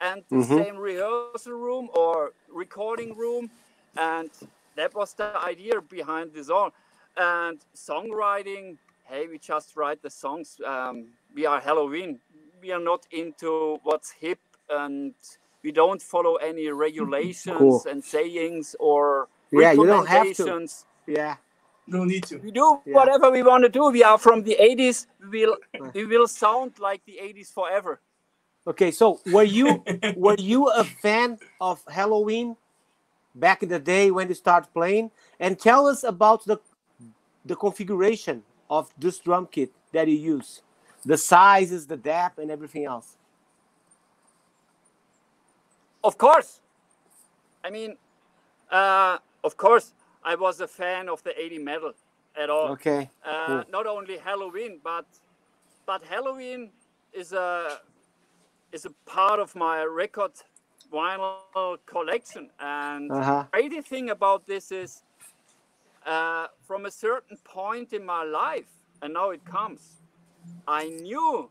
and 0.00 0.22
the 0.28 0.36
mm-hmm. 0.36 0.56
same 0.56 0.76
rehearsal 0.76 1.52
room 1.52 1.88
or 1.94 2.32
recording 2.52 3.16
room? 3.16 3.50
And 3.96 4.30
that 4.76 4.94
was 4.94 5.14
the 5.14 5.36
idea 5.38 5.80
behind 5.80 6.32
this 6.32 6.50
all. 6.50 6.72
And 7.16 7.60
songwriting, 7.76 8.76
hey, 9.04 9.26
we 9.28 9.38
just 9.38 9.76
write 9.76 10.02
the 10.02 10.10
songs. 10.10 10.60
Um, 10.66 11.06
we 11.34 11.46
are 11.46 11.60
Helloween. 11.60 12.18
We 12.60 12.72
are 12.72 12.80
not 12.80 13.06
into 13.10 13.78
what's 13.82 14.10
hip 14.10 14.38
and 14.70 15.14
we 15.62 15.70
don't 15.72 16.00
follow 16.02 16.36
any 16.36 16.68
regulations 16.68 17.56
Cool. 17.58 17.84
and 17.88 18.02
sayings 18.02 18.74
or 18.80 19.28
Yeah, 19.52 19.72
you 19.72 19.86
don't 19.86 20.06
have 20.06 20.22
to. 20.36 20.44
recommendations. 20.44 20.86
Yeah. 21.06 21.36
No 21.86 22.04
need 22.04 22.24
to. 22.24 22.38
We 22.38 22.50
do 22.50 22.80
Yeah. 22.86 22.94
whatever 22.94 23.30
we 23.30 23.42
want 23.42 23.62
to 23.64 23.68
do. 23.68 23.90
We 23.90 24.02
are 24.02 24.16
from 24.18 24.42
the 24.42 24.56
80s. 24.58 25.06
We 25.30 25.44
will 25.46 25.56
we 25.94 26.06
will 26.06 26.26
sound 26.26 26.78
like 26.78 27.04
the 27.04 27.18
80s 27.20 27.52
forever. 27.52 28.00
Okay, 28.66 28.90
so 28.90 29.20
were 29.26 29.42
you 29.44 29.84
were 30.16 30.36
you 30.38 30.68
a 30.70 30.84
fan 30.84 31.38
of 31.60 31.84
Helloween 31.84 32.56
back 33.34 33.62
in 33.62 33.68
the 33.68 33.78
day 33.78 34.10
when 34.10 34.28
you 34.28 34.34
start 34.34 34.72
playing? 34.72 35.10
And 35.40 35.58
tell 35.58 35.86
us 35.86 36.04
about 36.04 36.44
the 36.44 36.58
the 37.44 37.56
configuration 37.56 38.42
of 38.70 38.90
this 38.98 39.18
drum 39.18 39.46
kit 39.50 39.70
that 39.92 40.08
you 40.08 40.16
use, 40.16 40.62
the 41.04 41.18
sizes, 41.18 41.86
the 41.86 41.96
depth, 41.96 42.38
and 42.38 42.50
everything 42.50 42.84
else. 42.84 43.16
Of 46.02 46.18
course. 46.18 46.60
I 47.62 47.70
mean, 47.70 47.96
uh, 48.70 49.18
of 49.42 49.56
course, 49.56 49.92
I 50.22 50.34
was 50.34 50.60
a 50.60 50.68
fan 50.68 51.08
of 51.08 51.22
the 51.22 51.38
80 51.38 51.58
metal 51.58 51.92
at 52.36 52.50
all. 52.50 52.72
Okay. 52.72 53.10
Uh, 53.24 53.46
cool. 53.46 53.64
Not 53.70 53.86
only 53.86 54.16
Helloween, 54.16 54.78
but 54.82 55.06
but 55.86 56.02
Helloween 56.04 56.70
is 57.12 57.32
a 57.32 57.78
is 58.72 58.84
a 58.86 58.90
part 59.06 59.38
of 59.38 59.54
my 59.54 59.84
record 59.84 60.32
vinyl 60.98 61.78
collection. 61.94 62.44
And 62.58 63.10
Uh-huh. 63.10 63.42
the 63.42 63.48
crazy 63.52 63.82
thing 63.92 64.10
about 64.10 64.40
this 64.46 64.66
is, 64.72 64.90
uh, 66.06 66.46
from 66.68 66.86
a 66.86 66.90
certain 66.90 67.38
point 67.58 67.92
in 67.92 68.04
my 68.14 68.22
life, 68.44 68.70
and 69.02 69.12
now 69.14 69.28
it 69.36 69.44
comes, 69.44 69.82
I 70.66 70.82
knew 70.88 71.50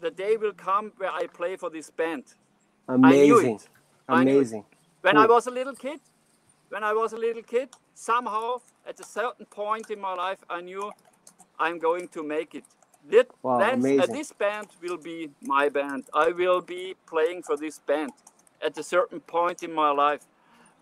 the 0.00 0.10
day 0.10 0.36
will 0.36 0.56
come 0.68 0.92
where 0.98 1.14
I 1.22 1.26
play 1.38 1.56
for 1.56 1.70
this 1.70 1.90
band. 2.00 2.24
Amazing. 2.88 3.20
I 3.20 3.24
knew 3.26 3.38
it. 3.54 3.68
Amazing. 4.08 4.64
When 5.06 5.16
I 5.16 5.26
was 5.26 5.46
a 5.46 5.50
little 5.50 5.76
kid, 5.86 6.00
when 6.68 6.82
I 6.90 6.92
was 6.92 7.12
a 7.12 7.20
little 7.26 7.42
kid, 7.42 7.68
somehow 7.94 8.46
at 8.90 9.00
a 9.00 9.04
certain 9.04 9.46
point 9.46 9.90
in 9.90 10.00
my 10.00 10.14
life, 10.14 10.40
I 10.50 10.60
knew 10.68 10.84
I'm 11.58 11.78
going 11.78 12.08
to 12.08 12.22
make 12.22 12.54
it. 12.54 12.64
That, 13.10 13.28
Wow, 13.42 13.58
that's- 13.58 13.84
uh, 14.00 14.06
this 14.06 14.32
band 14.32 14.68
will 14.82 14.98
be 14.98 15.30
my 15.42 15.68
band. 15.68 16.04
I 16.14 16.30
will 16.30 16.60
be 16.62 16.96
playing 17.06 17.42
for 17.44 17.56
this 17.56 17.78
band 17.80 18.12
at 18.62 18.78
a 18.78 18.82
certain 18.82 19.20
point 19.20 19.62
in 19.62 19.72
my 19.74 19.90
life. 19.90 20.22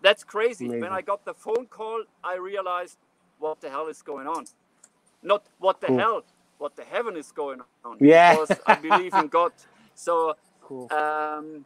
That's 0.01 0.23
crazy. 0.23 0.67
When 0.69 0.91
I 0.91 1.01
got 1.01 1.25
the 1.25 1.33
phone 1.33 1.67
call, 1.67 2.03
I 2.23 2.35
realized 2.35 2.97
what 3.39 3.61
the 3.61 3.69
hell 3.69 3.87
is 3.87 4.01
going 4.01 4.27
on. 4.27 4.45
Not 5.23 5.43
what 5.59 5.81
the 5.81 5.87
Cool. 5.87 5.99
hell, 5.99 6.23
what 6.59 6.75
the 6.75 6.83
heaven 6.83 7.17
is 7.17 7.31
going 7.31 7.61
on. 7.85 7.97
Yeah. 7.99 8.31
Because 8.33 8.59
I 8.67 8.75
believe 8.75 9.13
in 9.15 9.27
God. 9.29 9.53
So 9.95 10.35
Cool. 10.61 10.91
um, 10.91 11.65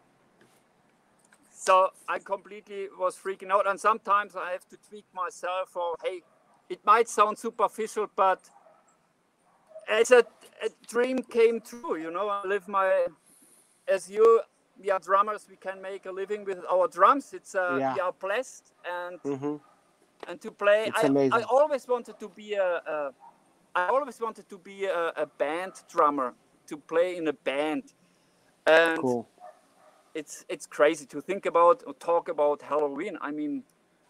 so 1.52 1.92
I 2.10 2.20
completely 2.20 2.88
was 3.00 3.18
freaking 3.18 3.52
out, 3.52 3.68
and 3.68 3.80
sometimes 3.80 4.36
I 4.36 4.52
have 4.52 4.68
to 4.70 4.78
tweak 4.90 5.06
myself. 5.14 5.76
Or 5.76 5.96
hey, 6.04 6.24
it 6.70 6.86
might 6.86 7.10
sound 7.10 7.38
superficial, 7.40 8.08
but 8.16 8.42
as 9.90 10.12
a, 10.12 10.20
a 10.64 10.70
dream 10.88 11.20
came 11.20 11.62
true. 11.62 11.96
You 11.98 12.12
know, 12.12 12.30
I 12.30 12.46
live 12.48 12.68
my 12.68 13.06
as 13.88 14.10
you. 14.10 14.42
We 14.80 14.92
are 14.92 15.00
drummers. 15.00 15.48
We 15.50 15.56
can 15.58 15.82
make 15.82 16.06
a 16.06 16.12
living 16.12 16.46
with 16.46 16.60
our 16.70 16.88
drums. 16.88 17.34
It's 17.34 17.56
uh, 17.56 17.80
Yeah. 17.80 17.94
we 17.94 18.00
are 18.00 18.14
blessed, 18.14 18.74
and 18.86 19.20
hmm 19.24 19.58
and 20.28 20.40
to 20.42 20.52
play. 20.52 20.88
It's 20.88 21.04
I, 21.04 21.08
amazing. 21.08 21.40
I 21.40 21.44
always 21.44 21.88
wanted 21.88 22.20
to 22.20 22.30
be 22.30 22.54
a, 22.54 22.82
a 22.86 23.12
I 23.76 23.88
always 23.90 24.20
wanted 24.20 24.50
to 24.50 24.58
be 24.58 24.86
a, 24.86 25.12
a 25.16 25.26
band 25.26 25.74
drummer 25.90 26.34
to 26.68 26.78
play 26.78 27.18
in 27.18 27.28
a 27.28 27.34
band, 27.34 27.94
and 28.66 29.00
Cool. 29.00 29.28
it's 30.14 30.46
it's 30.50 30.66
crazy 30.66 31.06
to 31.08 31.22
think 31.22 31.46
about 31.46 31.84
or 31.88 31.94
talk 31.94 32.30
about 32.30 32.62
Helloween. 32.62 33.18
I 33.22 33.32
mean, 33.32 33.64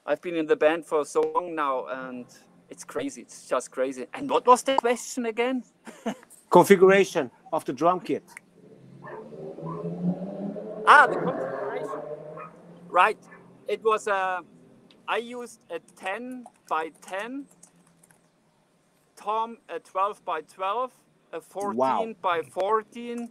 I've 0.05 0.21
been 0.21 0.36
in 0.36 0.47
the 0.47 0.55
band 0.55 0.86
for 0.86 1.05
so 1.05 1.21
long 1.21 1.55
now, 1.55 1.86
and 1.88 2.25
it's 2.70 2.84
crazy. 2.84 3.22
It's 3.22 3.47
just 3.47 3.72
crazy. 3.72 4.07
And 4.13 4.30
what 4.30 4.45
was 4.45 4.63
the 4.63 4.76
question 4.76 5.26
again? 5.26 5.63
Configuration 6.49 7.32
of 7.51 7.65
the 7.65 7.74
drum 7.74 7.99
kit. 7.99 8.24
Ah, 10.86 11.05
the 11.07 11.18
configuration. 11.18 12.01
Right. 12.89 13.18
It 13.68 13.84
was 13.84 14.07
a. 14.07 14.39
I 15.07 15.18
used 15.18 15.59
a 15.70 15.80
10 15.97 16.45
by 16.70 16.91
10 17.01 17.45
tom, 19.18 19.57
a 19.68 19.80
12 19.80 20.24
by 20.24 20.41
12, 20.41 20.91
a 21.34 21.41
14 21.41 21.76
Wow. 21.76 22.13
by 22.22 22.41
14, 22.43 23.30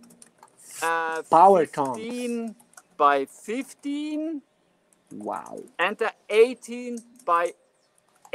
a 0.82 1.22
Power 1.30 1.66
toms. 1.66 1.99
15 1.99 2.55
by 2.97 3.24
15, 3.26 4.43
Wow. 5.12 5.59
and 5.78 6.01
a 6.03 6.12
18 6.28 6.99
by 7.24 7.55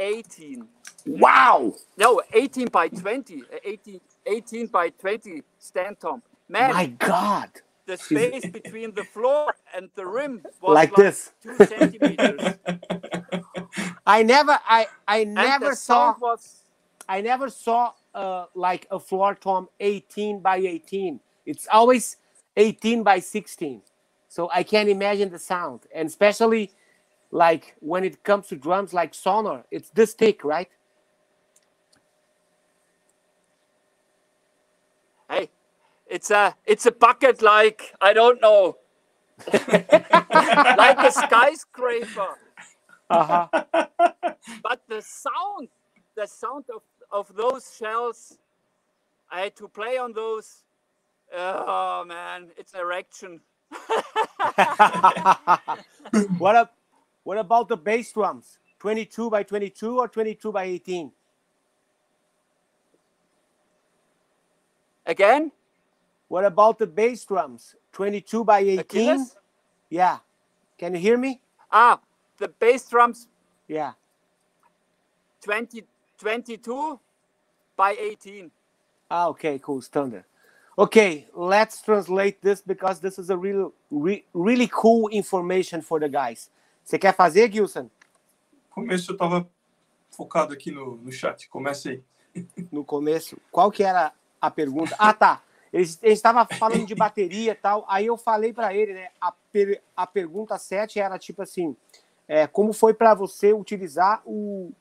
18. 0.02 0.66
Wow. 1.06 1.74
No, 1.96 2.20
18 2.32 2.68
by 2.68 2.88
20. 2.88 3.42
uh, 3.42 3.56
18, 3.64 4.00
18 4.26 4.66
by 4.66 4.90
20 4.90 5.42
stand 5.58 5.98
tom. 6.00 6.22
Man, 6.48 6.72
My 6.72 6.86
God. 6.86 7.50
the 7.86 7.96
space 7.96 8.44
between 8.46 8.94
the 8.94 9.04
floor 9.04 9.54
and 9.74 9.88
the 9.94 10.06
rim 10.06 10.42
was 10.60 10.74
Like 10.74 10.94
this. 10.94 11.32
two 11.42 11.56
centimeters. 11.56 12.54
I 14.06 14.22
never 14.22 14.58
I 14.68 14.86
I 15.06 15.24
never 15.24 15.74
saw 15.74 16.14
was 16.20 16.62
I 17.08 17.20
never 17.20 17.48
saw 17.50 17.92
uh, 18.14 18.46
like 18.54 18.86
a 18.90 18.98
floor 18.98 19.34
tom 19.34 19.68
18 19.80 20.40
by 20.40 20.56
18. 20.58 21.20
It's 21.46 21.66
always 21.72 22.16
18 22.56 23.02
by 23.02 23.18
16. 23.20 23.82
So 24.28 24.50
I 24.52 24.62
can't 24.62 24.88
imagine 24.88 25.30
the 25.30 25.38
sound. 25.38 25.80
And 25.94 26.08
especially 26.08 26.70
like 27.32 27.76
when 27.80 28.04
it 28.04 28.24
comes 28.24 28.48
to 28.48 28.56
drums 28.56 28.94
like 28.94 29.14
Sonor, 29.14 29.64
it's 29.72 29.90
this 29.90 30.14
thick, 30.14 30.44
right? 30.44 30.68
hey, 35.32 35.50
it's 36.06 36.30
a 36.30 36.54
it's 36.64 36.86
a 36.86 36.92
bucket 36.92 37.42
like 37.42 37.92
I 38.00 38.12
don't 38.12 38.40
know, 38.40 38.76
like 39.52 40.98
a 40.98 41.12
skyscraper. 41.12 42.38
Uh-huh. 43.10 43.48
But 44.62 44.82
the 44.88 45.02
sound, 45.02 45.68
the 46.16 46.26
sound 46.26 46.64
of 46.74 46.82
of 47.10 47.34
those 47.34 47.76
shells, 47.78 48.38
I 49.30 49.42
had 49.42 49.56
to 49.56 49.68
play 49.68 49.98
on 49.98 50.12
those. 50.12 50.64
Oh 51.34 52.04
man, 52.06 52.48
it's 52.56 52.74
an 52.74 52.80
erection. 52.80 53.40
what 56.38 56.56
up 56.56 56.74
what 57.24 57.38
about 57.38 57.68
the 57.68 57.76
bass 57.76 58.12
drums? 58.12 58.58
22 58.78 59.30
by 59.30 59.42
22 59.42 59.98
or 59.98 60.08
22 60.08 60.52
by 60.52 60.64
18? 60.64 61.12
Again, 65.06 65.52
What 66.28 66.46
about 66.46 66.78
the 66.78 66.86
bass 66.86 67.24
drums? 67.26 67.74
22 67.92 68.44
by 68.44 68.60
18? 68.60 68.78
Achilles? 68.78 69.36
Yeah. 69.90 70.18
Can 70.78 70.94
you 70.94 71.00
hear 71.00 71.18
me? 71.18 71.40
Ah, 71.70 72.00
the 72.38 72.48
bass 72.48 72.88
drums 72.88 73.28
Yeah. 73.68 73.92
20, 75.42 75.84
22 76.18 76.98
by 77.76 77.92
18. 78.00 78.50
Ah, 79.10 79.28
okay, 79.28 79.58
cool, 79.58 79.82
standard. 79.82 80.24
Okay, 80.78 81.28
let's 81.34 81.82
translate 81.82 82.40
this 82.40 82.62
because 82.62 82.98
this 83.00 83.18
is 83.18 83.28
a 83.28 83.36
real, 83.36 83.74
re, 83.90 84.24
really 84.32 84.70
cool 84.72 85.08
information 85.08 85.82
for 85.82 86.00
the 86.00 86.08
guys. 86.08 86.48
Você 86.84 86.98
quer 86.98 87.14
fazer, 87.14 87.50
Gilson? 87.52 87.88
Começo 88.70 89.12
eu 89.12 89.16
tava 89.16 89.48
focado 90.10 90.52
aqui 90.52 90.70
no, 90.70 90.96
no 90.96 91.12
chat. 91.12 91.48
Comece 91.48 91.88
aí. 91.88 92.02
No 92.72 92.84
começo, 92.84 93.36
qual 93.50 93.70
que 93.70 93.82
era 93.82 94.12
a 94.40 94.50
pergunta? 94.50 94.96
Ah, 94.98 95.12
tá. 95.12 95.42
Eles 95.72 95.98
eles 96.02 96.18
estavam 96.18 96.46
falando 96.58 96.86
de 96.86 96.94
bateria 96.94 97.52
e 97.52 97.54
tal. 97.54 97.84
Aí 97.88 98.06
eu 98.06 98.16
falei 98.16 98.52
para 98.52 98.74
ele, 98.74 98.92
né? 98.92 99.08
A, 99.20 99.32
per, 99.52 99.82
a 99.96 100.06
pergunta 100.06 100.58
7 100.58 100.98
era 101.00 101.18
tipo 101.18 101.42
assim: 101.42 101.76
é, 102.28 102.46
como 102.46 102.72
foi 102.72 102.92
para 102.92 103.14
você 103.14 103.52
utilizar 103.52 104.22
o, 104.24 104.72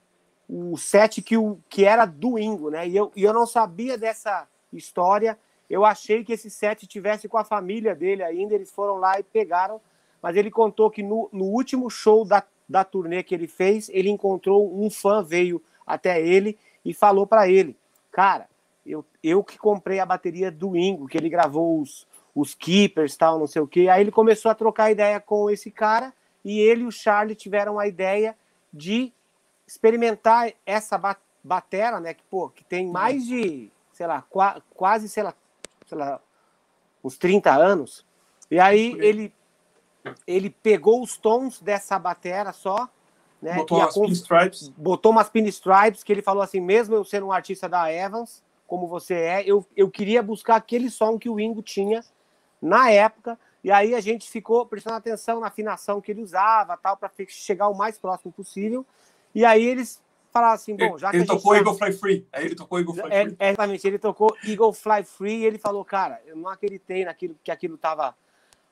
o 0.50 0.78
set 0.78 1.22
que, 1.22 1.38
o, 1.38 1.60
que 1.70 1.86
era 1.86 2.06
do 2.06 2.38
Ingo, 2.38 2.70
né? 2.70 2.88
E 2.88 2.96
eu, 2.96 3.12
e 3.16 3.24
eu 3.24 3.34
não 3.34 3.46
sabia 3.46 3.98
dessa 3.98 4.48
história. 4.72 5.40
Eu 5.70 5.86
achei 5.86 6.24
que 6.26 6.34
esse 6.34 6.50
set 6.50 6.86
tivesse 6.86 7.30
com 7.30 7.38
a 7.38 7.46
família 7.46 7.96
dele 7.96 8.24
ainda. 8.24 8.54
Eles 8.54 8.72
foram 8.72 8.98
lá 8.98 9.18
e 9.18 9.24
pegaram. 9.24 9.80
Mas 10.22 10.36
ele 10.36 10.52
contou 10.52 10.90
que 10.92 11.02
no, 11.02 11.30
no 11.32 11.46
último 11.46 11.90
show 11.90 12.24
da, 12.24 12.44
da 12.68 12.84
turnê 12.84 13.24
que 13.24 13.34
ele 13.34 13.48
fez, 13.48 13.90
ele 13.90 14.10
encontrou 14.10 14.72
um 14.80 14.90
fã, 14.90 15.24
veio 15.24 15.62
até 15.86 16.22
ele 16.22 16.58
e 16.86 16.94
falou 16.94 17.26
para 17.26 17.50
ele: 17.50 17.76
Cara, 18.12 18.48
eu, 18.86 19.06
eu 19.24 19.44
que 19.44 19.58
comprei 19.58 20.00
a 20.00 20.06
bateria 20.06 20.52
do 20.52 20.76
Ingo, 20.76 21.08
que 21.08 21.18
ele 21.18 21.30
gravou 21.30 21.82
os, 21.82 22.08
os 22.36 22.54
Keepers 22.54 23.16
tal, 23.16 23.40
não 23.40 23.48
sei 23.48 23.62
o 23.62 23.68
quê. 23.68 23.88
Aí 23.90 24.02
ele 24.02 24.12
começou 24.12 24.52
a 24.52 24.56
trocar 24.56 24.92
ideia 24.92 25.20
com 25.20 25.50
esse 25.50 25.72
cara 25.72 26.14
e 26.44 26.60
ele 26.60 26.82
e 26.82 26.88
o 26.88 26.92
Charlie 26.92 27.36
tiveram 27.36 27.80
a 27.80 27.88
ideia 27.88 28.36
de 28.74 29.12
experimentar 29.68 30.52
essa 30.66 30.98
ba 30.98 31.18
batera, 31.44 32.00
né? 32.00 32.14
Que, 32.14 32.24
pô, 32.30 32.50
que 32.50 32.64
tem 32.64 32.88
mais 32.88 33.26
de, 33.26 33.72
sei 33.94 34.06
lá, 34.06 34.22
qua 34.30 34.62
quase, 34.76 35.10
sei 35.10 35.24
lá, 35.24 35.34
sei 35.88 35.98
lá, 35.98 36.20
uns 37.04 37.18
30 37.18 37.52
anos. 37.52 38.06
E 38.50 38.60
aí 38.60 38.96
ele, 39.00 39.34
ele 40.26 40.50
pegou 40.50 41.02
os 41.02 41.18
tons 41.18 41.62
dessa 41.62 41.98
batera 42.00 42.52
só, 42.54 42.90
né? 43.42 43.56
Botou 43.56 43.80
umas 43.80 43.94
conf- 43.94 44.08
pinstripes. 44.08 44.68
botou 44.70 45.12
umas 45.12 45.30
pinstripes 45.30 46.04
que 46.04 46.12
ele 46.12 46.22
falou 46.22 46.44
assim, 46.44 46.60
mesmo 46.60 46.96
eu 46.96 47.04
sendo 47.04 47.28
um 47.28 47.32
artista 47.32 47.68
da 47.68 47.92
Evans, 47.92 48.44
como 48.68 48.88
você 48.88 49.16
é, 49.16 49.44
eu, 49.46 49.66
eu 49.76 49.90
queria 49.90 50.22
buscar 50.24 50.56
aquele 50.56 50.90
som 50.90 51.18
que 51.18 51.30
o 51.30 51.40
Ingo 51.40 51.62
tinha 51.62 52.04
na 52.62 52.90
época, 52.90 53.38
e 53.64 53.72
aí 53.72 53.94
a 53.94 54.00
gente 54.00 54.30
ficou 54.30 54.66
prestando 54.66 54.96
atenção 54.96 55.40
na 55.40 55.48
afinação 55.48 56.00
que 56.00 56.12
ele 56.12 56.22
usava, 56.22 56.78
tal, 56.78 56.96
para 56.96 57.12
chegar 57.28 57.68
o 57.68 57.76
mais 57.76 57.98
próximo 57.98 58.32
possível. 58.32 58.86
E 59.36 59.44
aí 59.44 59.64
eles 59.64 60.02
falaram 60.32 60.54
assim, 60.54 60.76
bom, 60.76 60.98
já 60.98 61.10
que 61.10 61.18
ele 61.18 61.24
a 61.24 61.26
gente 61.26 61.36
tocou 61.36 61.52
tá- 61.54 61.58
Eagle 61.60 61.78
Fly 61.78 61.92
Free. 61.94 62.28
Aí 62.32 62.46
ele 62.46 62.56
tocou 62.56 62.80
Eagle 62.80 62.94
Fly 62.94 63.12
é, 63.12 63.24
Free. 63.26 63.36
é, 63.40 63.50
exatamente, 63.50 63.88
ele 63.88 64.00
tocou 64.00 64.38
Eagle 64.44 64.74
Fly 64.74 65.04
Free 65.04 65.38
e 65.40 65.46
ele 65.46 65.58
falou, 65.58 65.84
cara, 65.84 66.22
eu 66.26 66.36
não 66.36 66.50
acreditei 66.50 67.06
naquilo 67.06 67.36
que 67.44 67.52
aquilo 67.52 67.76
estava 67.76 68.16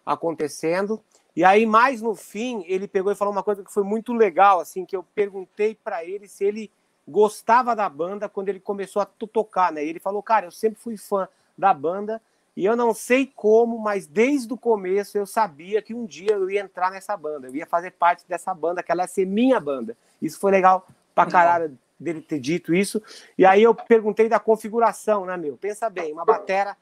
acontecendo. 0.06 1.04
E 1.36 1.44
aí, 1.44 1.66
mais 1.66 2.02
no 2.02 2.16
fim, 2.16 2.64
ele 2.68 2.88
pegou 2.88 3.12
e 3.12 3.16
falou 3.16 3.32
uma 3.32 3.44
coisa 3.44 3.64
que 3.64 3.72
foi 3.72 3.84
muito 3.84 4.14
legal, 4.14 4.60
assim, 4.60 4.86
que 4.86 4.96
eu 4.96 5.04
perguntei 5.16 5.76
para 5.76 6.04
ele 6.04 6.28
se 6.28 6.44
ele 6.44 6.72
gostava 7.08 7.76
da 7.76 7.88
banda 7.88 8.28
quando 8.28 8.50
ele 8.50 8.60
começou 8.60 9.02
a 9.02 9.06
to- 9.06 9.28
tocar, 9.28 9.72
né? 9.72 9.84
E 9.84 9.90
ele 9.90 10.00
falou, 10.00 10.22
cara, 10.22 10.46
eu 10.46 10.52
sempre 10.52 10.80
fui 10.80 10.98
fã 10.98 11.28
da 11.58 11.74
banda 11.74 12.22
e 12.56 12.66
eu 12.66 12.76
não 12.76 12.94
sei 12.94 13.26
como, 13.26 13.80
mas 13.80 14.06
desde 14.06 14.54
o 14.54 14.58
começo 14.58 15.18
eu 15.18 15.26
sabia 15.26 15.82
que 15.82 15.94
um 15.94 16.06
dia 16.06 16.34
eu 16.34 16.50
ia 16.50 16.62
entrar 16.62 16.92
nessa 16.92 17.16
banda, 17.16 17.48
eu 17.48 17.56
ia 17.56 17.66
fazer 17.66 17.92
parte 17.92 18.26
dessa 18.28 18.54
banda, 18.54 18.84
que 18.84 18.92
ela 18.92 19.04
ia 19.04 19.08
ser 19.08 19.26
minha 19.26 19.60
banda. 19.60 19.96
Isso 20.22 20.40
foi 20.40 20.52
legal 20.52 20.86
pra 21.16 21.24
caralho 21.32 21.78
dele 22.00 22.22
ter 22.22 22.40
dito 22.40 22.74
isso. 22.74 23.02
E 23.38 23.46
aí 23.46 23.64
eu 23.64 23.74
perguntei 23.74 24.28
da 24.28 24.40
configuração, 24.40 25.26
né, 25.26 25.38
meu? 25.38 25.58
Pensa 25.58 25.90
bem, 25.90 26.12
uma 26.12 26.26
batera 26.26 26.78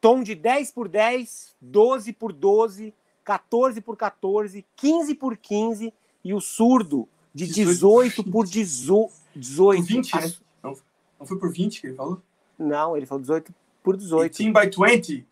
tom 0.00 0.22
de 0.22 0.34
10 0.34 0.72
por 0.72 0.88
10, 0.88 1.54
12 1.60 2.12
por 2.12 2.32
12, 2.32 2.94
14 3.24 3.80
por 3.80 3.96
14, 3.96 4.64
15 4.76 5.14
por 5.14 5.36
15 5.36 5.92
e 6.24 6.34
o 6.34 6.40
surdo 6.40 7.08
de 7.34 7.46
18 7.46 8.24
por 8.24 8.46
18. 8.46 9.12
Por 9.32 9.82
20, 9.82 10.14
né? 10.16 10.34
Não, 10.62 10.76
não 11.20 11.26
foi 11.26 11.38
por 11.38 11.52
20 11.52 11.80
que 11.80 11.86
ele 11.88 11.96
falou? 11.96 12.22
Não, 12.58 12.96
ele 12.96 13.06
falou 13.06 13.20
18 13.20 13.54
por 13.82 13.96
18. 13.96 14.32
18 14.32 14.52
by 14.52 14.86
20. 14.92 15.26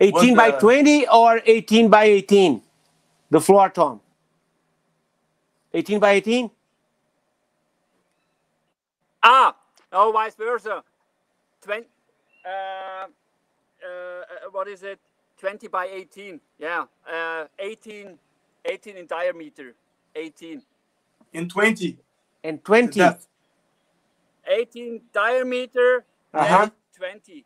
18 0.00 0.34
by 0.34 0.52
the- 0.52 0.58
20 0.58 1.06
or 1.10 1.42
18 1.46 1.88
by 1.88 2.06
18? 2.08 2.62
The 3.30 3.40
floor 3.40 3.70
tom. 3.70 4.00
18 5.72 6.00
by 6.00 6.16
18? 6.16 6.50
Ah, 9.22 9.54
oh, 9.92 10.12
vice 10.12 10.36
versa. 10.36 10.82
20, 11.62 11.86
uh, 12.44 13.06
uh, 13.06 13.06
uh, 14.46 14.50
what 14.52 14.66
is 14.68 14.82
it? 14.82 14.98
20 15.40 15.68
by 15.68 15.86
18. 15.86 16.40
Yeah, 16.58 16.86
uh, 17.06 17.48
18, 17.58 18.18
18 18.64 18.98
in 18.98 19.06
diameter. 19.06 19.74
18. 20.14 20.62
And 21.34 21.46
20. 21.48 21.98
And 22.44 22.58
the 22.58 22.62
20. 22.62 22.98
depth. 22.98 23.26
18 24.46 25.02
diameter 25.12 26.04
Aham. 26.34 26.64
and 26.64 26.72
20. 26.98 27.44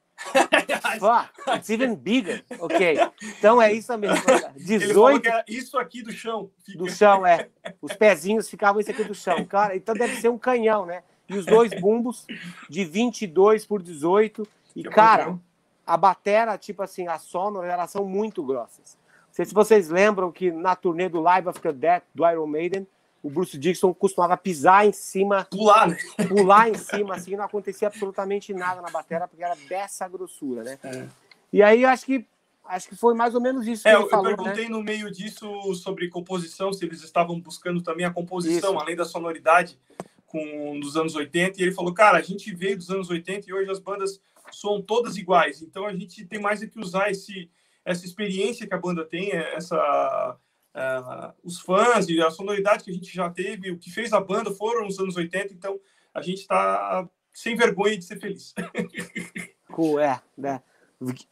Fuck, 0.99 1.31
it's 1.57 1.71
even 1.71 1.97
bigger. 1.97 2.43
Ok. 2.61 2.97
Então 3.39 3.61
é 3.61 3.73
isso 3.73 3.97
mesmo. 3.99 4.25
cara. 4.25 4.53
Ele 4.57 4.93
falou 4.93 5.11
18 5.19 5.23
que 5.23 5.29
era 5.29 5.45
isso 5.49 5.79
aqui 5.79 6.03
do 6.03 6.13
chão. 6.13 6.51
Fica- 6.65 6.79
do 6.79 6.89
chão, 6.91 7.27
é. 7.27 7.49
Os 7.83 7.93
pezinhos 7.95 8.49
ficavam 8.49 8.81
isso 8.81 8.91
aqui 8.91 9.05
do 9.05 9.15
chão. 9.15 9.45
Cara, 9.45 9.77
então 9.77 9.95
deve 9.95 10.17
ser 10.21 10.29
um 10.29 10.39
canhão, 10.39 10.87
né? 10.87 11.03
E 11.29 11.37
os 11.37 11.45
dois 11.47 11.73
bumbos 11.81 12.27
de 12.71 12.85
22 12.85 13.67
por 13.67 13.83
18. 13.83 14.47
E, 14.77 14.83
cara. 14.85 15.39
A 15.87 15.97
batera, 15.97 16.57
tipo 16.59 16.82
assim, 16.82 17.07
a 17.09 17.18
sono, 17.18 17.62
elas 17.62 17.91
são 17.91 18.05
muito 18.05 18.43
grossas. 18.43 18.97
Não 19.26 19.35
sei 19.35 19.45
se 19.45 19.55
vocês 19.55 19.89
lembram 19.89 20.30
que 20.30 20.51
na 20.51 20.76
turnê 20.76 21.09
do 21.09 21.20
Live 21.20 21.53
the 21.61 21.72
Death, 21.72 22.05
do 22.14 22.28
Iron 22.28 22.47
Maiden, 22.47 22.87
o 23.22 23.30
Bruce 23.30 23.57
Dixon 23.57 23.93
costumava 23.95 24.37
pisar 24.37 24.87
em 24.87 24.93
cima, 24.93 25.47
Pular, 25.51 25.89
né? 25.89 25.97
pular 26.28 26.68
em 26.68 26.74
cima, 26.74 27.14
assim, 27.14 27.37
não 27.37 27.45
acontecia 27.45 27.89
absolutamente 27.89 28.53
nada 28.53 28.82
na 28.82 28.91
batera, 28.91 29.26
porque 29.26 29.43
era 29.43 29.57
dessa 29.68 30.07
grossura, 30.07 30.62
né? 30.62 30.78
É. 30.85 31.07
E 31.53 31.62
aí, 31.62 31.82
eu 31.82 31.89
acho 31.89 32.05
que 32.05 32.26
acho 32.66 32.89
que 32.89 32.97
foi 32.97 33.14
mais 33.14 33.35
ou 33.35 33.41
menos 33.41 33.66
isso 33.66 33.82
que 33.82 33.89
É, 33.89 33.95
ele 33.95 34.03
eu, 34.05 34.22
né? 34.22 34.35
perguntei 34.37 34.68
no 34.68 34.82
meio 34.82 35.11
disso 35.11 35.47
sobre 35.74 36.09
composição, 36.09 36.72
se 36.72 36.85
eles 36.85 37.03
estavam 37.03 37.39
buscando 37.41 37.82
também 37.82 38.07
a 38.07 38.11
composição, 38.11 38.70
Isso. 38.72 38.80
além 38.80 38.97
da 38.97 39.05
sonoridade 39.05 39.78
com 40.26 40.78
dos 40.80 40.97
anos 40.97 41.14
80, 41.14 41.61
e 41.61 41.62
ele 41.62 41.72
falou, 41.72 41.93
cara, 41.95 42.18
a 42.18 42.22
gente 42.22 42.55
veio 42.55 42.76
dos 42.76 42.91
anos 42.91 43.09
80 43.11 43.49
e 43.49 43.53
hoje 43.53 43.70
as 43.70 43.78
bandas 43.78 44.20
soam 44.51 44.83
todas 44.83 45.17
iguais, 45.17 45.63
então 45.63 45.87
a 45.87 45.95
gente 45.95 46.25
tem 46.27 46.41
mais 46.41 46.63
é 46.63 46.67
que 46.67 46.79
usar 46.79 47.11
esse, 47.11 47.51
essa 47.85 48.05
experiência 48.05 48.67
que 48.67 48.75
a 48.75 48.79
banda 48.79 49.05
tem, 49.05 49.31
é, 49.31 49.55
essa 49.55 50.39
ah, 50.75 51.35
os 51.43 51.61
fãs 51.61 52.09
e 52.09 52.21
a 52.21 52.31
sonoridade 52.31 52.85
que 52.85 52.91
a 52.91 52.95
gente 52.95 53.13
já 53.13 53.31
teve, 53.31 53.71
o 53.71 53.79
que 53.79 53.91
fez 53.91 54.13
a 54.13 54.21
banda 54.21 54.51
foram 54.51 54.87
os 54.87 54.99
anos 54.99 55.17
80, 55.17 55.55
então 55.55 55.81
a 56.13 56.21
gente 56.21 56.41
está 56.41 57.09
sem 57.33 57.57
vergonha 57.57 57.97
de 57.97 58.05
ser 58.05 58.21
feliz. 58.21 58.55
Cool, 59.73 59.99
é. 59.99 60.23
né? 60.39 60.63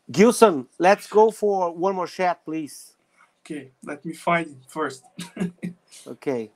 Gilson, 0.09 0.67
let's 0.77 1.07
go 1.07 1.31
for 1.31 1.71
one 1.71 1.95
more 1.95 2.09
chat, 2.09 2.41
please. 2.45 2.97
ok, 3.41 3.73
let 3.85 4.05
me 4.05 4.13
find 4.15 4.49
it 4.49 4.67
first. 4.67 5.05
Okay. 6.07 6.51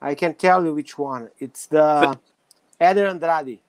I 0.00 0.14
can 0.14 0.34
tell 0.34 0.64
you 0.64 0.74
which 0.74 0.98
one. 0.98 1.28
It's 1.38 1.66
the 1.66 2.18
Eder 2.80 3.06
Andrade. 3.06 3.61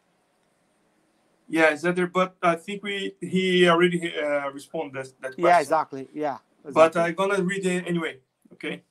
Yeah, 1.53 1.69
is 1.71 1.83
that 1.83 1.95
there? 1.95 2.07
But 2.07 2.35
I 2.41 2.55
think 2.55 2.81
we 2.81 3.13
he 3.21 3.69
already 3.69 4.11
uh, 4.17 4.49
responded 4.49 4.95
that, 4.95 5.13
that 5.21 5.31
question. 5.35 5.43
Yeah, 5.45 5.59
exactly. 5.59 6.07
Yeah. 6.11 6.37
But. 6.77 6.97
I'm 6.97 7.13
gonna 7.13 7.43
read 7.43 7.63
it 7.65 7.85
anyway. 7.87 8.17
Okay. 8.53 8.81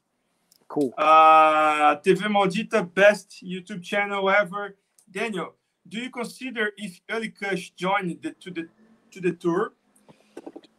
cool. 0.68 0.94
Uh, 0.96 1.96
TV 2.04 2.20
Maldita, 2.36 2.80
best 3.02 3.42
YouTube 3.42 3.82
channel 3.82 4.30
ever. 4.30 4.76
Daniel, 5.10 5.54
do 5.88 5.98
you 5.98 6.10
consider 6.10 6.70
if 6.76 7.00
Uli 7.10 7.30
Kusch 7.30 7.74
joined 7.74 8.22
the, 8.22 8.30
to 8.42 8.50
the 8.56 8.68
to 9.10 9.20
the 9.20 9.32
tour, 9.32 9.72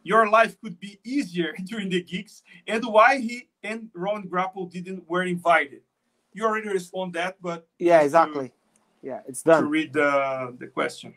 your 0.03 0.29
life 0.29 0.53
could 0.61 0.79
be 0.79 0.99
easier 1.03 1.51
during 1.65 1.89
the 1.89 2.01
gigs, 2.01 2.43
and 2.65 2.81
why 2.85 3.17
he 3.19 3.49
and 3.61 3.89
Ron 3.93 4.23
Grapow 4.31 4.71
didn't 4.71 5.03
were 5.09 5.23
invited? 5.23 5.81
You 6.33 6.45
already 6.45 6.69
respond 6.69 7.13
that, 7.19 7.33
but 7.41 7.67
Yeah, 7.77 7.99
to- 7.99 8.05
exactly. 8.05 8.53
Yeah, 9.01 9.19
it's 9.27 9.43
done. 9.43 9.63
To, 9.63 9.69
read 9.69 9.91
the 9.91 10.55
the 10.57 10.67
question. 10.67 11.13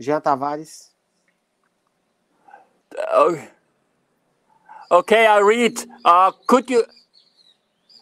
Jean 0.00 0.20
Tavares. 0.20 0.90
Oh. 3.12 3.38
Okay, 4.90 5.26
I 5.26 5.38
read. 5.40 5.78
Uh, 6.04 6.32
could 6.46 6.70
you? 6.70 6.84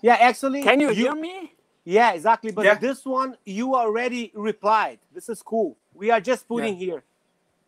Yeah, 0.02 0.16
actually. 0.20 0.62
Can 0.62 0.80
you 0.80 0.90
hear 0.90 1.14
me? 1.14 1.54
Yeah, 1.84 2.12
exactly. 2.12 2.52
But 2.52 2.64
Yeah. 2.64 2.74
this 2.74 3.04
one 3.04 3.36
you 3.44 3.74
already 3.74 4.32
replied. 4.34 4.98
This 5.12 5.28
is 5.28 5.42
cool. 5.42 5.76
We 5.94 6.10
are 6.10 6.20
just 6.20 6.46
putting 6.46 6.76
here. 6.76 7.02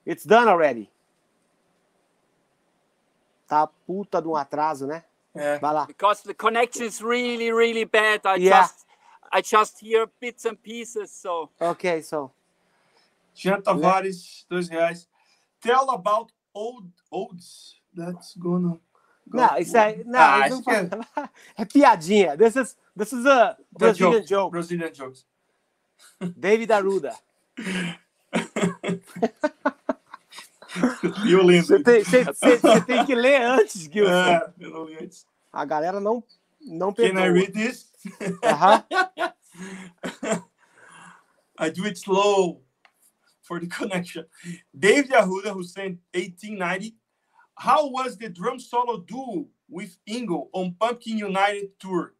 It's 0.04 0.24
done 0.24 0.48
already. 0.48 0.90
Tá 3.48 3.68
puta 3.86 4.20
de 4.20 4.28
um 4.28 4.36
atraso, 4.36 4.86
né? 4.86 5.04
Yeah. 5.34 5.58
Vai 5.58 5.72
lá. 5.74 5.86
Because 5.86 6.22
the 6.22 6.34
connection 6.34 6.84
is 6.84 7.00
really, 7.02 7.52
really 7.52 7.84
bad. 7.84 8.20
I 8.24 8.36
Yeah. 8.36 8.62
just, 8.62 8.86
I 9.32 9.40
just 9.40 9.80
hear 9.80 10.06
bits 10.20 10.44
and 10.44 10.60
pieces. 10.62 11.10
So 11.12 11.50
Ok, 11.60 12.02
so. 12.02 12.32
Jean 13.36 13.60
Tavares, 13.60 14.46
dois 14.48 14.68
reais. 14.68 15.08
Tell 15.60 15.90
about 15.90 16.32
old 16.54 16.88
olds. 17.10 17.80
That's 17.94 18.34
gonna. 18.36 18.78
go- 19.28 19.38
Não, 19.38 19.58
isso 19.58 19.76
aí. 19.76 20.04
Não, 20.04 20.18
Ah, 20.20 20.48
não 20.48 20.62
é- 20.72 20.88
é 21.62 21.64
piadinha. 21.64 22.36
This 22.36 22.56
is, 22.56 22.76
this 22.96 23.12
is 23.12 23.26
a 23.26 23.56
Brazilian 23.72 24.20
joke. 24.22 24.28
joke. 24.28 24.50
Brazilian 24.52 24.92
jokes. 24.92 25.26
David 26.36 26.72
Arruda. 26.72 27.14
Eu 31.28 31.42
lembro. 31.42 31.66
Você 31.66 31.82
tem, 31.82 32.04
você- 32.04 32.80
tem 32.82 33.04
que 33.06 33.14
ler 33.14 33.40
antes, 33.42 33.82
Gilson. 33.90 34.12
É, 34.12 34.52
eu 34.60 34.70
não 34.70 34.84
li 34.84 34.96
antes. 35.02 35.26
A 35.52 35.64
galera 35.64 35.98
não, 36.00 36.22
não 36.60 36.92
Can 36.92 37.04
I 37.18 37.30
read 37.30 37.52
this? 37.52 37.90
Aham. 38.44 38.84
I 41.58 41.70
do 41.70 41.84
it 41.86 41.98
slow 41.98 42.62
for 43.46 43.60
the 43.60 43.66
connection. 43.78 44.24
Dave 44.78 45.06
Yahuda, 45.06 45.52
who 45.52 45.62
sent 45.62 45.98
1890. 46.12 46.94
How 47.54 47.88
was 47.88 48.18
the 48.18 48.28
drum 48.28 48.58
solo 48.58 48.98
duo 48.98 49.46
with 49.68 49.96
Ingo 50.08 50.48
on 50.52 50.74
Pumpkin 50.78 51.18
United 51.18 51.78
tour? 51.78 52.14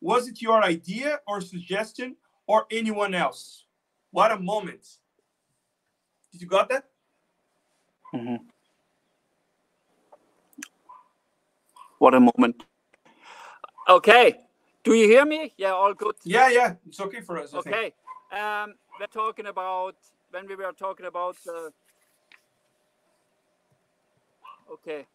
Was 0.00 0.28
it 0.28 0.42
your 0.42 0.62
idea 0.62 1.20
or 1.26 1.40
suggestion 1.40 2.16
or 2.46 2.66
anyone 2.70 3.14
else? 3.14 3.66
What 4.10 4.32
a 4.32 4.38
moment. 4.38 4.86
Did 6.32 6.42
you 6.42 6.48
got 6.48 6.68
that? 6.68 6.84
what 11.98 12.14
a 12.14 12.20
moment. 12.20 12.64
Okay, 13.88 14.38
do 14.84 14.94
you 14.94 15.08
hear 15.08 15.24
me? 15.24 15.52
Yeah, 15.56 15.72
all 15.72 15.94
good. 15.94 16.14
Yeah, 16.24 16.48
yeah. 16.48 16.74
It's 16.86 17.00
okay 17.00 17.20
for 17.20 17.38
us. 17.38 17.54
Okay, 17.54 17.92
um, 18.32 18.74
we're 19.00 19.06
talking 19.06 19.46
about 19.46 19.96
when 20.34 20.48
we 20.48 20.56
were 20.56 20.72
talking 20.72 21.06
about. 21.06 21.36
Uh, 21.48 21.70
okay, 24.72 25.06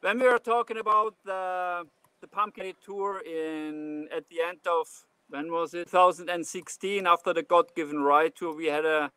when 0.00 0.20
we 0.20 0.26
were 0.26 0.38
talking 0.38 0.78
about 0.78 1.14
the 1.24 1.84
the 2.20 2.28
Pumpkin 2.28 2.74
tour 2.84 3.20
in 3.20 4.08
at 4.16 4.28
the 4.28 4.40
end 4.48 4.60
of 4.66 4.86
when 5.28 5.50
was 5.50 5.74
it 5.74 5.90
2016 5.90 7.06
after 7.06 7.32
the 7.32 7.42
God 7.42 7.74
Given 7.74 8.00
Right 8.00 8.34
tour, 8.34 8.54
we 8.54 8.66
had 8.66 8.84
a 8.84 9.10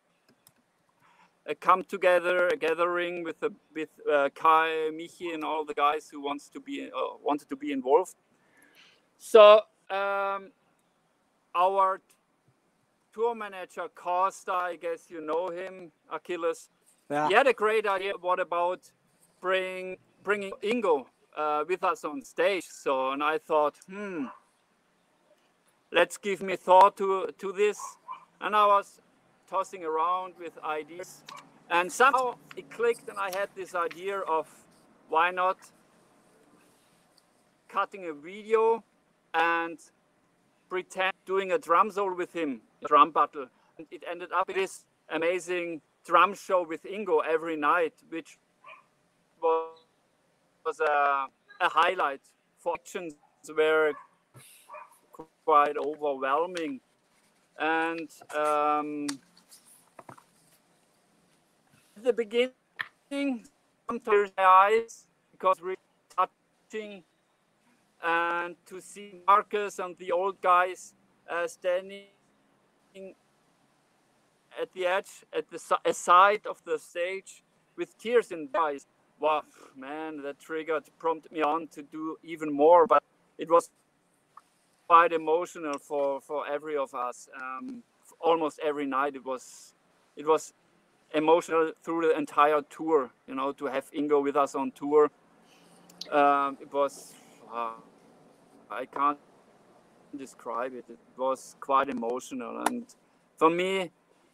a 1.46 1.54
come 1.54 1.84
together, 1.84 2.48
a 2.48 2.56
gathering 2.56 3.22
with 3.22 3.38
the, 3.40 3.50
with 3.74 3.90
uh, 4.10 4.30
Kai, 4.34 4.90
Michi, 4.98 5.34
and 5.34 5.44
all 5.44 5.62
the 5.64 5.74
guys 5.74 6.08
who 6.10 6.22
wants 6.22 6.48
to 6.48 6.58
be 6.60 6.86
uh, 6.86 7.16
wanted 7.22 7.48
to 7.50 7.56
be 7.56 7.70
involved. 7.70 8.16
So 9.18 9.60
um, 9.90 10.52
our 11.54 12.00
tour 13.14 13.34
manager 13.34 13.86
Kosta, 13.94 14.52
I 14.52 14.76
guess 14.76 15.08
you 15.08 15.20
know 15.20 15.48
him, 15.48 15.92
Achilles. 16.10 16.68
Yeah. 17.08 17.28
He 17.28 17.34
had 17.34 17.46
a 17.46 17.52
great 17.52 17.86
idea. 17.86 18.12
What 18.20 18.40
about 18.40 18.80
bring 19.40 19.98
bringing 20.24 20.52
Ingo 20.62 21.06
uh, 21.36 21.64
with 21.68 21.84
us 21.84 22.04
on 22.04 22.24
stage? 22.24 22.64
So, 22.68 23.12
and 23.12 23.22
I 23.22 23.38
thought, 23.38 23.76
hmm, 23.88 24.26
let's 25.92 26.16
give 26.16 26.42
me 26.42 26.56
thought 26.56 26.96
to 26.96 27.32
to 27.38 27.52
this. 27.52 27.78
And 28.40 28.56
I 28.56 28.66
was 28.66 29.00
tossing 29.48 29.84
around 29.84 30.34
with 30.38 30.58
ideas, 30.64 31.22
and 31.70 31.90
somehow 31.92 32.34
it 32.56 32.68
clicked, 32.70 33.08
and 33.08 33.18
I 33.18 33.30
had 33.38 33.48
this 33.54 33.74
idea 33.74 34.18
of 34.18 34.48
why 35.08 35.30
not 35.30 35.58
cutting 37.68 38.06
a 38.06 38.12
video 38.12 38.82
and 39.32 39.78
pretend 40.68 41.12
doing 41.26 41.52
a 41.52 41.58
drum 41.58 41.90
solo 41.90 42.14
with 42.14 42.32
him, 42.32 42.60
drum 42.86 43.10
battle. 43.10 43.46
And 43.78 43.86
it 43.90 44.02
ended 44.10 44.30
up 44.32 44.46
with 44.46 44.56
this 44.56 44.84
amazing 45.10 45.80
drum 46.04 46.34
show 46.34 46.64
with 46.66 46.82
Ingo 46.84 47.20
every 47.26 47.56
night, 47.56 47.94
which 48.08 48.38
was, 49.42 49.78
was 50.64 50.80
a, 50.80 51.26
a 51.60 51.68
highlight 51.68 52.20
for 52.58 52.74
actions 52.74 53.14
were 53.48 53.92
quite 55.44 55.76
overwhelming. 55.76 56.80
And 57.58 58.10
um, 58.34 59.06
at 61.96 62.04
the 62.04 62.12
beginning, 62.12 63.46
sometimes 63.88 64.32
my 64.36 64.44
eyes 64.44 65.06
because 65.32 65.60
we're 65.62 65.76
touching 66.16 67.02
and 68.02 68.56
to 68.66 68.80
see 68.80 69.20
Marcus 69.26 69.78
and 69.78 69.96
the 69.98 70.12
old 70.12 70.40
guys 70.40 70.94
uh, 71.30 71.46
standing 71.46 72.04
at 72.96 74.72
the 74.72 74.86
edge, 74.86 75.24
at 75.36 75.46
the 75.50 75.58
side 75.92 76.46
of 76.46 76.62
the 76.64 76.78
stage 76.78 77.42
with 77.76 77.96
tears 77.98 78.30
in 78.30 78.48
their 78.52 78.62
eyes. 78.62 78.86
Wow, 79.20 79.42
man, 79.76 80.22
that 80.22 80.38
triggered, 80.38 80.84
prompted 80.98 81.32
me 81.32 81.42
on 81.42 81.68
to 81.68 81.82
do 81.82 82.16
even 82.22 82.52
more, 82.52 82.86
but 82.86 83.02
it 83.38 83.48
was 83.50 83.70
quite 84.88 85.12
emotional 85.12 85.78
for, 85.78 86.20
for 86.20 86.46
every 86.46 86.76
of 86.76 86.94
us. 86.94 87.28
Um, 87.40 87.82
almost 88.20 88.60
every 88.62 88.86
night 88.86 89.14
it 89.16 89.24
was, 89.24 89.74
it 90.16 90.26
was 90.26 90.52
emotional 91.14 91.72
through 91.82 92.08
the 92.08 92.16
entire 92.16 92.60
tour, 92.62 93.10
you 93.26 93.34
know, 93.34 93.52
to 93.52 93.66
have 93.66 93.90
Ingo 93.92 94.22
with 94.22 94.36
us 94.36 94.54
on 94.54 94.72
tour. 94.72 95.10
Um, 96.10 96.58
it 96.60 96.72
was, 96.72 97.14
wow, 97.46 97.82
I 98.70 98.84
can't 98.84 99.18
describe 100.18 100.74
it. 100.74 100.84
It 100.88 100.98
was 101.16 101.56
quite 101.60 101.88
emotional, 101.90 102.62
and 102.66 102.84
for 103.36 103.50
me, 103.50 103.90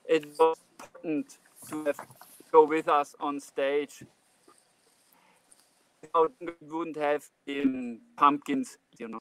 it 0.08 0.26
was 0.38 0.58
important 0.78 1.38
to 1.68 1.84
have 1.84 1.98
go 2.52 2.64
with 2.64 2.88
us 2.88 3.14
on 3.20 3.40
stage. 3.40 4.04
It 6.02 6.10
wouldn't 6.62 6.96
have 6.96 7.24
been 7.46 8.00
pumpkins, 8.16 8.78
you 8.98 9.08
know. 9.08 9.18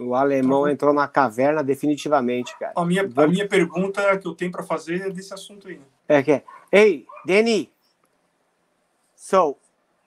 O 0.00 0.14
alemão 0.14 0.68
entrou 0.68 0.94
na 0.94 1.08
caverna 1.08 1.62
definitivamente, 1.64 2.56
cara. 2.56 2.72
A 2.76 2.84
minha, 2.84 3.02
a 3.02 3.26
minha 3.26 3.48
pergunta 3.48 4.16
que 4.16 4.28
eu 4.28 4.34
tenho 4.34 4.52
para 4.52 4.62
fazer 4.62 5.08
é 5.08 5.10
desse 5.10 5.34
assunto 5.34 5.66
aí. 5.66 5.78
né? 5.78 5.84
É 6.08 6.22
que 6.22 6.32
é. 6.32 6.44
Hey, 6.72 7.04
Danny. 7.26 7.72
So, 9.16 9.56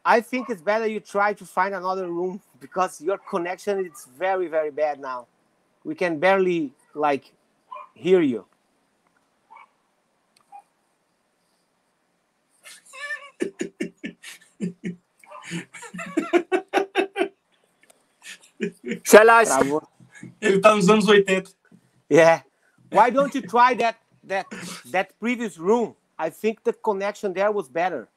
I 0.03 0.21
think 0.21 0.49
it's 0.49 0.61
better 0.61 0.87
you 0.87 0.99
try 0.99 1.33
to 1.33 1.45
find 1.45 1.75
another 1.75 2.07
room 2.07 2.41
because 2.59 2.99
your 3.01 3.17
connection 3.17 3.85
is 3.85 4.07
very, 4.17 4.47
very 4.47 4.71
bad 4.71 4.99
now. 4.99 5.27
We 5.83 5.95
can 5.95 6.19
barely 6.19 6.73
like 6.95 7.31
hear 7.93 8.21
you. 8.21 8.45
Shall 19.03 19.29
I? 19.29 19.45
Travou. 19.45 19.81
Ele 20.39 20.59
tá 20.59 20.75
nos 20.75 20.89
anos 20.89 21.07
80. 21.07 21.55
Yeah. 22.09 22.41
Why 22.91 23.09
don't 23.09 23.33
you 23.33 23.41
try 23.41 23.73
that 23.75 23.97
that 24.23 24.45
that 24.91 25.19
previous 25.19 25.57
room? 25.57 25.95
I 26.17 26.29
think 26.29 26.63
the 26.63 26.73
connection 26.73 27.33
there 27.33 27.51
was 27.51 27.67
better. 27.67 28.07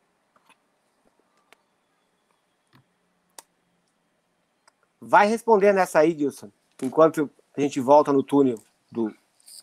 Vai 5.07 5.27
responder 5.27 5.73
nessa 5.73 5.99
aí, 5.99 6.17
Gilson, 6.17 6.51
enquanto 6.83 7.31
a 7.57 7.61
gente 7.61 7.79
volta 7.79 8.13
no 8.13 8.23
túnel 8.23 8.59
do, 8.91 9.15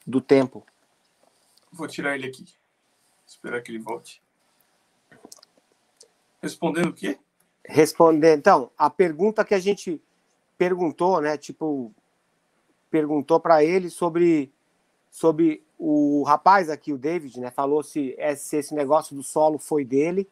do 0.05 0.21
tempo. 0.21 0.63
Vou 1.71 1.87
tirar 1.87 2.15
ele 2.15 2.27
aqui. 2.27 2.45
Esperar 3.25 3.61
que 3.61 3.71
ele 3.71 3.79
volte. 3.79 4.21
Respondendo 6.41 6.89
o 6.89 6.93
quê? 6.93 7.17
Responder. 7.65 8.37
Então, 8.37 8.69
a 8.77 8.89
pergunta 8.89 9.43
que 9.43 9.53
a 9.53 9.59
gente 9.59 10.01
perguntou, 10.57 11.19
né? 11.21 11.37
Tipo, 11.37 11.91
perguntou 12.89 13.39
para 13.39 13.63
ele 13.63 13.89
sobre 13.89 14.51
sobre 15.09 15.63
o 15.77 16.23
rapaz 16.23 16.69
aqui, 16.69 16.93
o 16.93 16.97
David, 16.97 17.39
né? 17.39 17.51
Falou 17.51 17.83
se, 17.83 18.15
se 18.37 18.57
esse 18.57 18.73
negócio 18.73 19.15
do 19.15 19.23
solo 19.23 19.57
foi 19.57 19.83
dele, 19.83 20.29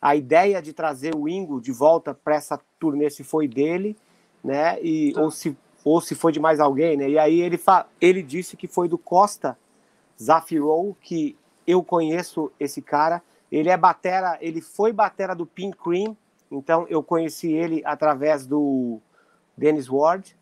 a 0.00 0.14
ideia 0.14 0.60
de 0.60 0.72
trazer 0.72 1.14
o 1.14 1.28
Ingo 1.28 1.60
de 1.60 1.72
volta 1.72 2.14
para 2.14 2.36
essa 2.36 2.60
turnê 2.78 3.08
se 3.08 3.24
foi 3.24 3.48
dele, 3.48 3.96
né? 4.42 4.80
E 4.82 5.12
ou 5.16 5.30
se 5.30 5.56
ou 5.84 6.00
se 6.00 6.14
foi 6.14 6.32
de 6.32 6.40
mais 6.40 6.60
alguém, 6.60 6.96
né? 6.96 7.08
E 7.08 7.18
aí 7.18 7.40
ele 7.40 7.58
fa 7.58 7.86
ele 8.00 8.22
disse 8.22 8.56
que 8.56 8.68
foi 8.68 8.88
do 8.88 8.96
Costa 8.98 9.58
Zafirou, 10.20 10.96
que 11.00 11.36
eu 11.66 11.82
conheço 11.82 12.52
esse 12.58 12.80
cara. 12.80 13.22
Ele 13.50 13.68
é 13.68 13.76
batera, 13.76 14.38
ele 14.40 14.60
foi 14.60 14.92
batera 14.92 15.34
do 15.34 15.44
Pink 15.44 15.76
Cream, 15.76 16.16
então 16.50 16.86
eu 16.88 17.02
conheci 17.02 17.52
ele 17.52 17.82
através 17.84 18.46
do 18.46 18.98
Dennis 19.56 19.88
Ward 19.88 20.36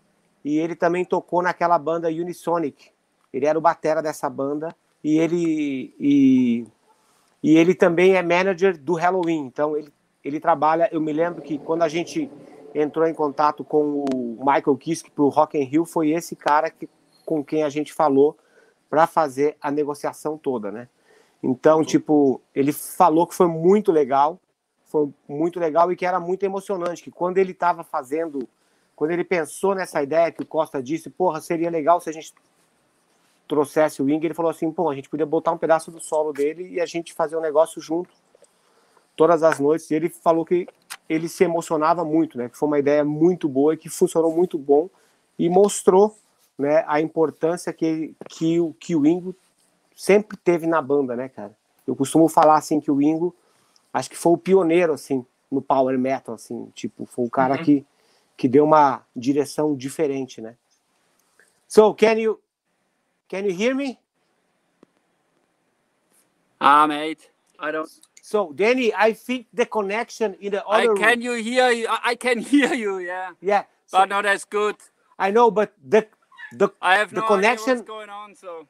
e 0.44 0.58
ele 0.58 0.76
também 0.76 1.04
tocou 1.04 1.42
naquela 1.42 1.78
banda 1.78 2.08
Unisonic. 2.08 2.90
Ele 3.32 3.46
era 3.46 3.58
o 3.58 3.62
batera 3.62 4.02
dessa 4.02 4.28
banda 4.30 4.74
e 5.02 5.18
ele 5.18 5.94
e, 5.98 6.66
e 7.42 7.56
ele 7.56 7.74
também 7.74 8.14
é 8.14 8.22
manager 8.22 8.78
do 8.78 8.94
Halloween. 8.94 9.46
Então 9.46 9.76
ele 9.76 9.92
ele 10.24 10.38
trabalha. 10.38 10.88
Eu 10.92 11.00
me 11.00 11.12
lembro 11.12 11.42
que 11.42 11.58
quando 11.58 11.82
a 11.82 11.88
gente 11.88 12.30
entrou 12.74 13.06
em 13.06 13.14
contato 13.14 13.64
com 13.64 14.04
o 14.12 14.38
Michael 14.38 14.76
Kiske 14.76 15.10
para 15.10 15.24
o 15.24 15.28
Rock 15.28 15.58
in 15.58 15.64
Rio 15.64 15.84
foi 15.84 16.10
esse 16.10 16.36
cara 16.36 16.70
que, 16.70 16.88
com 17.24 17.44
quem 17.44 17.62
a 17.62 17.68
gente 17.68 17.92
falou 17.92 18.36
para 18.88 19.06
fazer 19.06 19.56
a 19.60 19.70
negociação 19.70 20.36
toda, 20.36 20.70
né? 20.70 20.88
Então, 21.42 21.82
tipo, 21.84 22.40
ele 22.54 22.72
falou 22.72 23.26
que 23.26 23.34
foi 23.34 23.46
muito 23.46 23.90
legal, 23.90 24.38
foi 24.84 25.08
muito 25.28 25.58
legal 25.58 25.90
e 25.90 25.96
que 25.96 26.04
era 26.04 26.20
muito 26.20 26.42
emocionante, 26.42 27.02
que 27.02 27.10
quando 27.10 27.38
ele 27.38 27.52
estava 27.52 27.82
fazendo, 27.82 28.48
quando 28.94 29.12
ele 29.12 29.24
pensou 29.24 29.74
nessa 29.74 30.02
ideia 30.02 30.30
que 30.30 30.42
o 30.42 30.46
Costa 30.46 30.82
disse, 30.82 31.08
porra, 31.08 31.40
seria 31.40 31.70
legal 31.70 32.00
se 32.00 32.10
a 32.10 32.12
gente 32.12 32.34
trouxesse 33.48 34.02
o 34.02 34.04
Wing, 34.04 34.24
ele 34.24 34.34
falou 34.34 34.50
assim, 34.50 34.70
pô, 34.70 34.90
a 34.90 34.94
gente 34.94 35.08
podia 35.08 35.26
botar 35.26 35.50
um 35.52 35.58
pedaço 35.58 35.90
do 35.90 36.00
solo 36.00 36.32
dele 36.32 36.68
e 36.74 36.80
a 36.80 36.86
gente 36.86 37.12
fazer 37.12 37.36
um 37.36 37.40
negócio 37.40 37.80
junto 37.80 38.10
todas 39.16 39.42
as 39.42 39.58
noites. 39.58 39.90
E 39.90 39.94
ele 39.94 40.08
falou 40.08 40.44
que 40.44 40.68
ele 41.10 41.28
se 41.28 41.42
emocionava 41.42 42.04
muito, 42.04 42.38
né? 42.38 42.48
Que 42.48 42.56
foi 42.56 42.68
uma 42.68 42.78
ideia 42.78 43.04
muito 43.04 43.48
boa 43.48 43.74
e 43.74 43.76
que 43.76 43.88
funcionou 43.88 44.32
muito 44.32 44.56
bom 44.56 44.88
e 45.36 45.48
mostrou, 45.48 46.16
né, 46.56 46.84
a 46.86 47.00
importância 47.00 47.72
que 47.72 48.14
que 48.28 48.60
o 48.60 48.72
que 48.74 48.94
o 48.94 49.04
Ingo 49.04 49.34
sempre 49.96 50.36
teve 50.36 50.68
na 50.68 50.80
banda, 50.80 51.16
né, 51.16 51.28
cara? 51.28 51.52
Eu 51.84 51.96
costumo 51.96 52.28
falar 52.28 52.56
assim 52.56 52.78
que 52.80 52.92
o 52.92 53.02
Ingo 53.02 53.34
acho 53.92 54.08
que 54.08 54.16
foi 54.16 54.32
o 54.34 54.38
pioneiro 54.38 54.92
assim 54.92 55.26
no 55.50 55.60
power 55.60 55.98
metal 55.98 56.36
assim, 56.36 56.70
tipo, 56.76 57.04
foi 57.06 57.26
o 57.26 57.30
cara 57.30 57.56
Uhum. 57.56 57.64
que 57.64 57.86
que 58.36 58.48
deu 58.48 58.64
uma 58.64 59.04
direção 59.14 59.74
diferente, 59.74 60.40
né? 60.40 60.56
So, 61.66 61.92
can 61.94 62.18
you 62.20 62.40
can 63.28 63.40
you 63.40 63.50
hear 63.60 63.74
me? 63.74 63.98
Ah, 66.60 66.86
mate. 66.86 67.30
I 67.58 67.72
don't. 67.72 67.90
So, 68.30 68.52
Dani, 68.54 68.92
I 68.96 69.12
think 69.12 69.46
the 69.52 69.66
connection 69.66 70.36
in 70.40 70.52
the 70.52 70.62
other. 70.64 70.94
I 70.94 71.02
can 71.02 71.18
room, 71.18 71.22
you 71.26 71.32
hear 71.42 71.70
you? 71.72 71.88
I 71.90 71.98
I 72.10 72.14
can 72.14 72.38
hear 72.52 72.72
you. 72.74 72.98
Yeah, 73.02 73.30
yeah, 73.42 73.64
so, 73.90 73.98
but 73.98 74.08
not 74.08 74.24
as 74.24 74.44
good. 74.46 74.76
I 75.18 75.32
know, 75.32 75.50
but 75.50 75.74
the 75.82 76.06
the 76.54 76.68
I 76.80 76.94
have 77.02 77.10
The 77.10 77.22
no 77.22 77.26
connection- 77.26 77.82
idea 77.82 77.82
what's 77.82 77.90
going 77.90 78.08
on. 78.22 78.36
So 78.36 78.68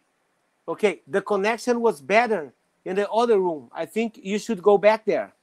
okay, 0.66 1.02
the 1.06 1.20
connection 1.20 1.82
was 1.82 2.00
better 2.00 2.54
in 2.88 2.96
the 2.96 3.04
other 3.12 3.36
room. 3.38 3.68
I 3.76 3.84
think 3.84 4.16
you 4.16 4.38
should 4.38 4.62
go 4.62 4.78
back 4.78 5.04
there. 5.04 5.34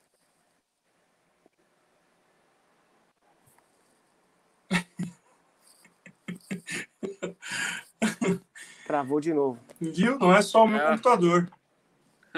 Travou 8.86 9.20
de 9.20 9.34
novo. 9.34 9.60
Viu? 9.80 10.18
Não 10.18 10.34
é 10.34 10.42
só 10.42 10.64
o 10.64 10.68
meu 10.68 10.80
É. 10.80 10.90
computador. 10.92 11.50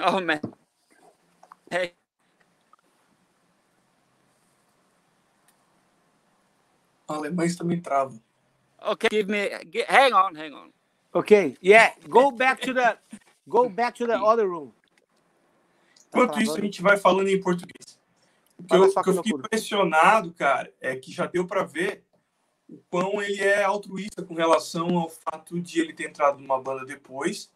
Oh 0.02 0.18
man. 0.18 0.40
Hey, 1.70 1.94
Alemães 7.06 7.56
também 7.56 7.80
travam. 7.80 8.20
okay, 8.82 9.08
give 9.10 9.30
me. 9.30 9.50
hang 9.88 10.12
on, 10.12 10.34
hang 10.34 10.52
on. 10.52 10.70
Okay, 11.14 11.56
yeah, 11.62 11.92
go 12.08 12.30
back 12.30 12.60
to 12.62 12.72
the 12.72 12.96
go 13.48 13.68
back 13.68 13.96
to 13.96 14.06
the 14.06 14.16
other 14.16 14.48
room. 14.48 14.72
Enquanto 16.08 16.34
Tá 16.34 16.42
isso, 16.42 16.56
a 16.56 16.60
gente 16.60 16.82
vai 16.82 16.96
falando 16.96 17.28
em 17.28 17.40
português. 17.40 17.98
O 18.58 18.64
que 18.64 18.74
eu, 18.74 18.82
o 18.82 18.92
que 18.92 18.98
eu 18.98 19.02
que 19.04 19.12
fiquei 19.14 19.32
impressionado, 19.32 20.32
cara, 20.34 20.72
é 20.80 20.96
que 20.96 21.12
já 21.12 21.26
deu 21.26 21.46
para 21.46 21.62
ver 21.62 22.04
o 22.68 22.78
quão 22.90 23.22
ele 23.22 23.40
é 23.40 23.62
altruísta 23.62 24.22
com 24.22 24.34
relação 24.34 24.98
ao 24.98 25.08
fato 25.08 25.60
de 25.60 25.80
ele 25.80 25.92
ter 25.92 26.08
entrado 26.08 26.38
numa 26.40 26.60
banda 26.60 26.84
depois, 26.84 27.50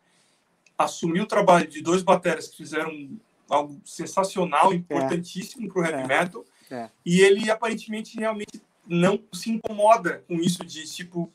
assumir 0.79 1.21
o 1.21 1.27
trabalho 1.27 1.69
de 1.69 1.81
dois 1.81 2.03
bateras 2.03 2.49
que 2.49 2.57
fizeram 2.57 3.19
algo 3.55 3.80
sensacional, 3.84 4.72
importantíssimo 4.72 5.68
para 5.72 5.80
o 5.80 5.84
heavy 5.84 6.02
É. 6.02 6.07
metal, 6.07 6.44
É. 6.70 6.90
e 7.05 7.20
ele 7.20 7.50
aparentemente 7.50 8.18
realmente 8.18 8.62
não 8.86 9.22
se 9.32 9.50
incomoda 9.50 10.22
com 10.28 10.34
isso 10.34 10.64
de 10.64 10.84
tipo, 10.84 11.32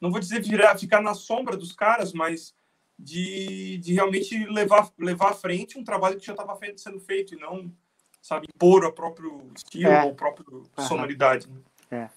não 0.00 0.10
vou 0.10 0.20
dizer 0.20 0.42
virar, 0.42 0.76
ficar 0.78 1.00
na 1.00 1.14
sombra 1.14 1.56
dos 1.56 1.72
caras, 1.72 2.12
mas 2.12 2.54
de, 2.98 3.78
de 3.78 3.94
realmente 3.94 4.44
levar 4.46 4.90
levar 4.98 5.30
à 5.30 5.34
frente 5.34 5.78
um 5.78 5.84
trabalho 5.84 6.18
que 6.20 6.26
já 6.26 6.32
estava 6.32 6.58
sendo 6.76 7.00
feito 7.00 7.34
e 7.34 7.38
não 7.38 7.72
sabe 8.20 8.46
impor 8.54 8.84
o 8.84 8.92
próprio 8.92 9.50
estilo 9.56 9.90
É. 9.90 10.04
ou 10.04 10.10
a 10.10 10.14
própria 10.14 10.46
Aham. 10.78 10.86
sonoridade. 10.88 11.48
né? 11.90 12.10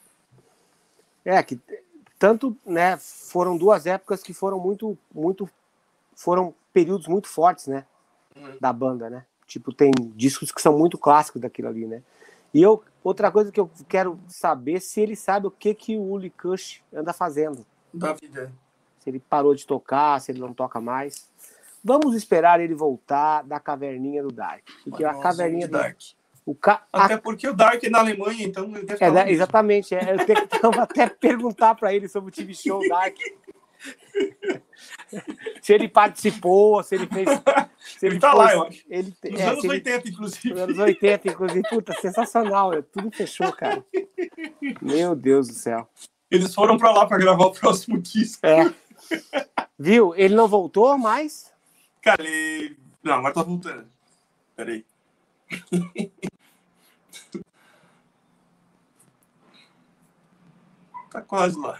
É 1.23 1.41
que 1.41 1.59
tanto, 2.19 2.55
né, 2.65 2.97
foram 2.97 3.57
duas 3.57 3.85
épocas 3.85 4.21
que 4.21 4.33
foram 4.33 4.59
muito 4.59 4.97
muito 5.13 5.49
foram 6.15 6.53
períodos 6.71 7.07
muito 7.07 7.27
fortes, 7.27 7.67
né, 7.67 7.85
Uhum. 8.35 8.57
da 8.59 8.71
banda, 8.71 9.09
né? 9.09 9.25
Tipo, 9.47 9.73
tem 9.73 9.91
discos 10.15 10.51
que 10.51 10.61
são 10.61 10.77
muito 10.77 10.97
clássicos 10.97 11.41
daquilo 11.41 11.67
ali, 11.67 11.85
né? 11.85 12.01
E 12.53 12.61
eu 12.61 12.83
outra 13.03 13.31
coisa 13.31 13.51
que 13.51 13.59
eu 13.59 13.69
quero 13.87 14.19
saber 14.27 14.79
se 14.79 14.99
ele 14.99 15.15
sabe 15.15 15.45
o 15.45 15.51
que 15.51 15.75
que 15.75 15.95
o 15.95 16.01
Uli 16.01 16.31
Kush 16.31 16.81
anda 16.93 17.13
fazendo. 17.13 17.65
Da 17.93 18.13
vida. 18.13 18.51
Se 18.99 19.09
ele 19.09 19.19
parou 19.19 19.53
de 19.53 19.67
tocar, 19.67 20.19
se 20.19 20.31
ele 20.31 20.39
não 20.39 20.53
toca 20.53 20.81
mais. 20.81 21.29
Vamos 21.83 22.15
esperar 22.15 22.59
ele 22.59 22.73
voltar 22.73 23.43
da 23.43 23.59
caverninha 23.59 24.23
do 24.23 24.31
Dark. 24.31 24.63
Porque 24.83 25.03
a 25.03 25.13
Mas 25.13 25.21
caverninha 25.21 25.67
de 25.67 25.71
do 25.71 25.77
Dark. 25.77 25.97
o 26.43 26.55
ca... 26.55 26.83
a 26.91 27.05
Até 27.05 27.17
porque 27.17 27.47
o 27.47 27.53
Dark 27.53 27.83
é 27.83 27.89
na 27.89 27.99
Alemanha, 27.99 28.43
então 28.43 28.65
ele 28.75 28.85
deve 28.85 29.03
É, 29.03 29.11
né, 29.11 29.31
exatamente. 29.31 29.93
É, 29.93 30.13
eu 30.13 30.25
tenho 30.25 30.47
que 30.47 30.55
então, 30.57 30.71
até 30.81 31.07
perguntar 31.07 31.75
para 31.75 31.93
ele 31.93 32.07
sobre 32.07 32.29
o 32.29 32.33
TV 32.33 32.55
Show 32.55 32.81
Dark. 32.89 33.15
se 35.61 35.73
ele 35.73 35.88
participou, 35.88 36.81
se 36.83 36.95
ele 36.95 37.07
fez. 37.07 37.27
Se 37.99 38.05
Ele 38.07 38.19
tá 38.19 38.33
lá, 38.33 38.51
eu 38.53 38.63
acho. 38.63 38.83
Ele, 38.89 39.13
Nos 39.31 39.39
é, 39.39 39.47
anos 39.47 39.63
ele- 39.63 39.73
80, 39.73 40.09
inclusive. 40.09 40.49
nos 40.53 40.61
anos 40.63 40.77
80, 40.79 41.27
inclusive. 41.31 41.69
Puta, 41.69 41.93
sensacional. 42.01 42.73
é, 42.73 42.81
Tudo 42.81 43.11
fechou, 43.15 43.51
cara. 43.53 43.86
Meu 44.81 45.15
Deus 45.15 45.47
do 45.47 45.53
céu. 45.53 45.88
Eles 46.29 46.53
foram 46.53 46.77
para 46.77 46.91
lá 46.91 47.05
para 47.05 47.17
gravar 47.17 47.45
o 47.45 47.51
próximo 47.51 47.99
disco. 48.01 48.45
É. 48.45 48.73
Viu? 49.77 50.13
Ele 50.15 50.33
não 50.36 50.47
voltou 50.47 50.97
mais? 50.97 51.51
Cara, 52.01 52.23
ele. 52.23 52.77
Não, 53.03 53.13
agora 53.13 53.33
tá 53.33 53.43
voltando. 53.43 53.88
Peraí. 54.55 54.83
tá 61.11 61.21
quase 61.21 61.57
lá. 61.57 61.79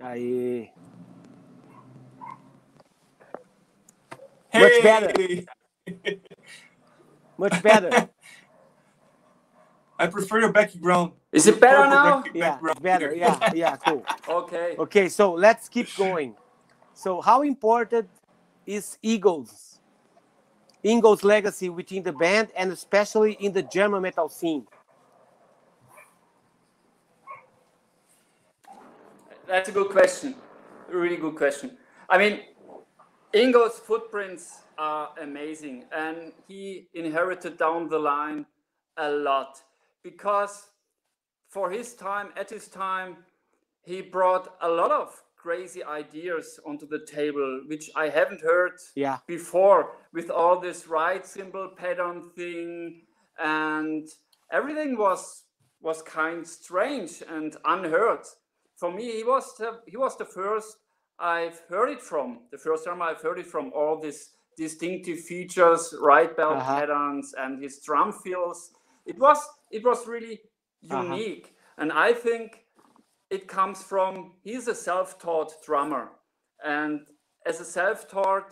Aí. 0.00 0.70
Much 4.54 4.82
better. 4.82 5.12
Much 7.38 7.62
better. 7.62 8.08
I 9.98 10.06
prefer 10.06 10.40
your 10.40 10.52
background. 10.52 11.12
Is 11.32 11.46
it 11.46 11.60
better 11.60 11.80
now? 11.88 12.22
back- 12.22 12.34
Yeah, 12.34 12.50
background 12.52 12.82
better. 12.82 13.14
Yeah, 13.14 13.50
yeah, 13.54 13.76
cool. 13.76 14.04
Okay. 14.28 14.76
Okay, 14.78 15.08
so 15.08 15.32
let's 15.34 15.68
keep 15.68 15.88
going. 15.96 16.34
So, 16.94 17.20
how 17.20 17.42
important 17.42 18.08
is 18.66 18.98
Ingo's? 19.02 19.80
Ingo's 20.82 21.24
legacy 21.24 21.68
within 21.68 22.02
the 22.02 22.12
band 22.12 22.48
and 22.56 22.70
especially 22.72 23.32
in 23.34 23.52
the 23.52 23.62
German 23.62 24.02
metal 24.02 24.28
scene? 24.28 24.66
That's 29.48 29.70
a 29.70 29.72
good 29.72 29.88
question. 29.88 30.34
A 30.92 30.96
really 30.96 31.16
good 31.16 31.34
question. 31.34 31.78
I 32.10 32.18
mean, 32.18 32.40
Ingo's 33.32 33.78
footprints 33.78 34.60
are 34.76 35.08
amazing, 35.22 35.84
and 35.90 36.32
he 36.46 36.88
inherited 36.92 37.56
down 37.56 37.88
the 37.88 37.98
line 37.98 38.44
a 38.98 39.10
lot 39.10 39.58
because 40.02 40.66
for 41.48 41.70
his 41.70 41.94
time, 41.94 42.28
at 42.36 42.50
his 42.50 42.68
time, 42.68 43.16
he 43.86 44.02
brought 44.02 44.54
a 44.60 44.68
lot 44.68 44.90
of 44.90 45.18
crazy 45.34 45.82
ideas 45.82 46.60
onto 46.66 46.86
the 46.86 47.06
table, 47.06 47.62
which 47.68 47.90
I 47.96 48.10
haven't 48.10 48.42
heard 48.42 48.72
Yeah. 48.96 49.18
before 49.26 49.96
with 50.12 50.30
all 50.30 50.60
this 50.60 50.86
ride 50.86 51.24
cymbal 51.24 51.68
pattern 51.68 52.30
thing 52.36 53.06
and 53.38 54.06
everything 54.52 54.98
was 54.98 55.44
was 55.80 56.02
kind 56.02 56.46
strange 56.46 57.22
and 57.28 57.56
unheard 57.64 58.26
for 58.78 58.92
me 58.92 59.12
he 59.18 59.24
was 59.24 59.54
the, 59.58 59.80
he 59.86 59.96
was 59.96 60.16
the 60.18 60.24
first 60.24 60.78
i've 61.20 61.60
heard 61.68 61.90
it 61.90 62.02
from. 62.02 62.40
The 62.52 62.58
first 62.58 62.84
time 62.86 63.02
i've 63.02 63.22
heard 63.22 63.38
it 63.40 63.46
from 63.46 63.72
all 63.74 64.00
these 64.00 64.30
distinctive 64.56 65.20
features 65.20 65.94
ride 66.00 66.36
bell 66.36 66.54
Uh-huh. 66.56 66.80
patterns 66.80 67.34
and 67.38 67.62
his 67.62 67.80
drum 67.86 68.12
fills 68.12 68.70
it 69.06 69.18
was 69.18 69.38
it 69.70 69.84
was 69.84 70.06
really 70.06 70.40
Uh-huh. 70.90 71.14
unique. 71.14 71.54
And 71.78 71.92
i 71.92 72.12
think 72.12 72.64
it 73.30 73.48
comes 73.48 73.82
from 73.82 74.34
he's 74.44 74.68
a 74.68 74.74
self-taught 74.74 75.52
drummer. 75.66 76.10
And 76.64 77.00
as 77.46 77.60
a 77.60 77.64
self-taught 77.64 78.48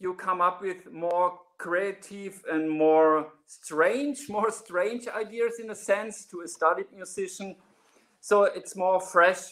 you 0.00 0.14
come 0.14 0.40
up 0.40 0.62
with 0.62 0.90
more 0.92 1.38
creative 1.58 2.42
and 2.52 2.68
more 2.70 3.32
strange 3.46 4.18
more 4.38 4.50
strange 4.50 5.08
ideas 5.08 5.54
in 5.60 5.70
a 5.70 5.74
sense 5.74 6.26
to 6.30 6.40
a 6.42 6.48
studied 6.48 6.90
musician. 6.94 7.56
So 8.20 8.44
it's 8.44 8.76
more 8.76 9.00
fresh 9.00 9.42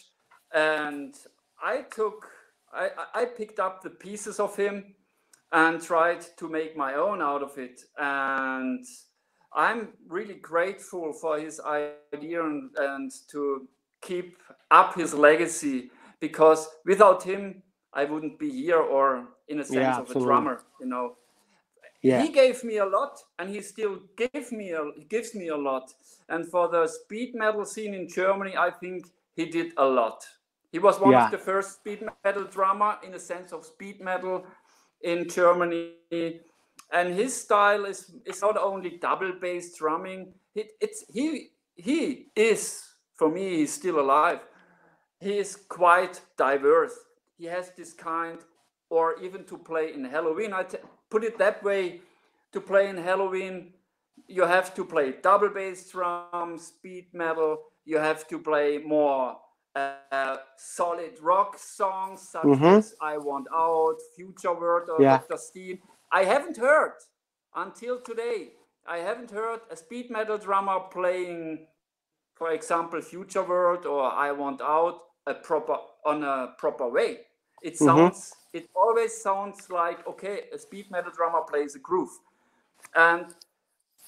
and 0.55 1.14
i 1.62 1.82
took 1.82 2.28
i 2.72 2.90
i 3.14 3.24
picked 3.24 3.59
up 3.59 3.82
the 3.82 3.90
pieces 3.90 4.38
of 4.40 4.57
him 4.57 4.94
and 5.53 5.80
tried 5.80 6.20
to 6.36 6.49
make 6.49 6.76
my 6.76 6.94
own 6.94 7.22
out 7.22 7.42
of 7.42 7.57
it. 7.59 7.80
And 7.99 8.84
i'm 9.55 9.88
really 10.09 10.34
grateful 10.34 11.12
for 11.12 11.38
his 11.38 11.61
idea 11.61 12.42
and, 12.44 12.70
and 12.78 13.11
to 13.28 13.66
keep 14.03 14.36
up 14.70 14.94
his 14.94 15.14
legacy 15.14 15.90
because 16.20 16.68
without 16.84 17.22
him 17.22 17.62
i 17.94 18.05
wouldn't 18.05 18.38
be 18.38 18.51
here 18.51 18.80
or 18.80 19.28
in 19.49 19.61
a 19.61 19.64
sense 19.64 19.76
Yeah, 19.76 20.01
of 20.01 20.11
a 20.11 20.20
drummer 20.20 20.61
you 20.80 20.86
know. 20.86 21.16
Yeah. 22.03 22.22
he 22.22 22.28
gave 22.28 22.62
me 22.62 22.76
a 22.78 22.84
lot 22.84 23.18
and 23.38 23.49
he 23.49 23.61
still 23.62 24.01
gave 24.16 24.53
me 24.53 24.72
a, 24.72 24.82
gives 25.09 25.34
me 25.34 25.49
a 25.49 25.57
lot. 25.57 25.92
And 26.28 26.47
for 26.47 26.68
the 26.68 26.86
speed 26.86 27.34
metal 27.34 27.64
scene 27.64 27.94
in 27.94 28.09
germany 28.09 28.57
i 28.57 28.70
think 28.70 29.07
he 29.37 29.47
did 29.47 29.72
a 29.76 29.84
lot 29.84 30.24
he 30.72 30.78
was 30.78 30.99
one 31.01 31.12
Yeah. 31.12 31.26
of 31.26 31.30
the 31.30 31.39
first 31.39 31.68
speed 31.78 32.01
metal 32.24 32.45
drummer 32.45 32.99
in 33.07 33.14
a 33.14 33.18
sense 33.18 33.53
of 33.53 33.64
speed 33.64 34.01
metal 34.01 34.45
in 35.03 35.28
germany 35.28 36.41
and 36.93 37.14
his 37.14 37.32
style 37.45 37.84
is 37.84 38.01
is 38.24 38.41
not 38.43 38.57
only 38.57 38.99
double 38.99 39.32
bass 39.41 39.76
drumming 39.78 40.34
it, 40.55 40.68
it's 40.80 41.05
he 41.12 41.51
he 41.74 42.26
is 42.34 42.82
for 43.18 43.28
me 43.30 43.57
he's 43.57 43.72
still 43.74 44.01
alive 44.01 44.41
he 45.18 45.39
is 45.39 45.57
quite 45.57 46.20
diverse. 46.37 46.93
He 47.39 47.47
has 47.47 47.70
this 47.76 47.93
kind, 47.95 48.39
or 48.91 49.18
even 49.22 49.45
to 49.45 49.57
play 49.57 49.93
in 49.95 50.05
Helloween. 50.05 50.53
I 50.53 50.62
t- 50.64 50.78
put 51.11 51.24
it 51.24 51.39
that 51.39 51.62
way: 51.62 52.01
to 52.53 52.61
play 52.61 52.89
in 52.91 52.97
Helloween, 52.97 53.72
you 54.28 54.43
have 54.45 54.74
to 54.74 54.84
play 54.84 55.14
double 55.22 55.49
bass 55.49 55.91
drum, 55.91 56.59
speed 56.59 57.07
metal. 57.12 57.59
You 57.87 57.99
have 57.99 58.26
to 58.28 58.39
play 58.41 58.78
more 58.78 59.39
uh, 59.76 60.39
solid 60.59 61.18
rock 61.22 61.59
songs 61.59 62.28
such 62.30 62.61
Mhm. 62.61 62.64
as 62.64 62.95
"I 63.01 63.18
Want 63.18 63.47
Out," 63.55 63.99
"Future 64.16 64.55
World," 64.55 64.91
or 64.91 65.05
Yeah. 65.05 65.09
"Dr. 65.09 65.39
Stein." 65.39 65.80
I 66.12 66.24
haven't 66.24 66.59
heard 66.59 66.95
until 67.55 68.01
today. 68.03 68.55
I 68.87 68.99
haven't 68.99 69.30
heard 69.30 69.61
a 69.70 69.76
speed 69.76 70.11
metal 70.11 70.39
drummer 70.39 70.80
playing 70.91 71.68
for 72.37 72.53
example, 72.53 73.01
Future 73.03 73.45
World 73.45 73.87
or 73.87 74.03
I 74.12 74.32
Want 74.32 74.61
Out 74.61 75.01
a 75.26 75.34
proper 75.34 75.78
on 76.05 76.24
a 76.24 76.55
proper 76.59 76.89
way. 76.89 77.26
It 77.62 77.78
Mhm. 77.80 78.11
sounds 78.11 78.34
it 78.53 78.68
always 78.74 79.22
sounds 79.22 79.70
like 79.70 80.07
okay, 80.07 80.49
a 80.53 80.59
speed 80.59 80.91
metal 80.91 81.12
drummer 81.12 81.43
plays 81.43 81.76
a 81.76 81.80
groove, 81.80 82.11
and 82.95 83.34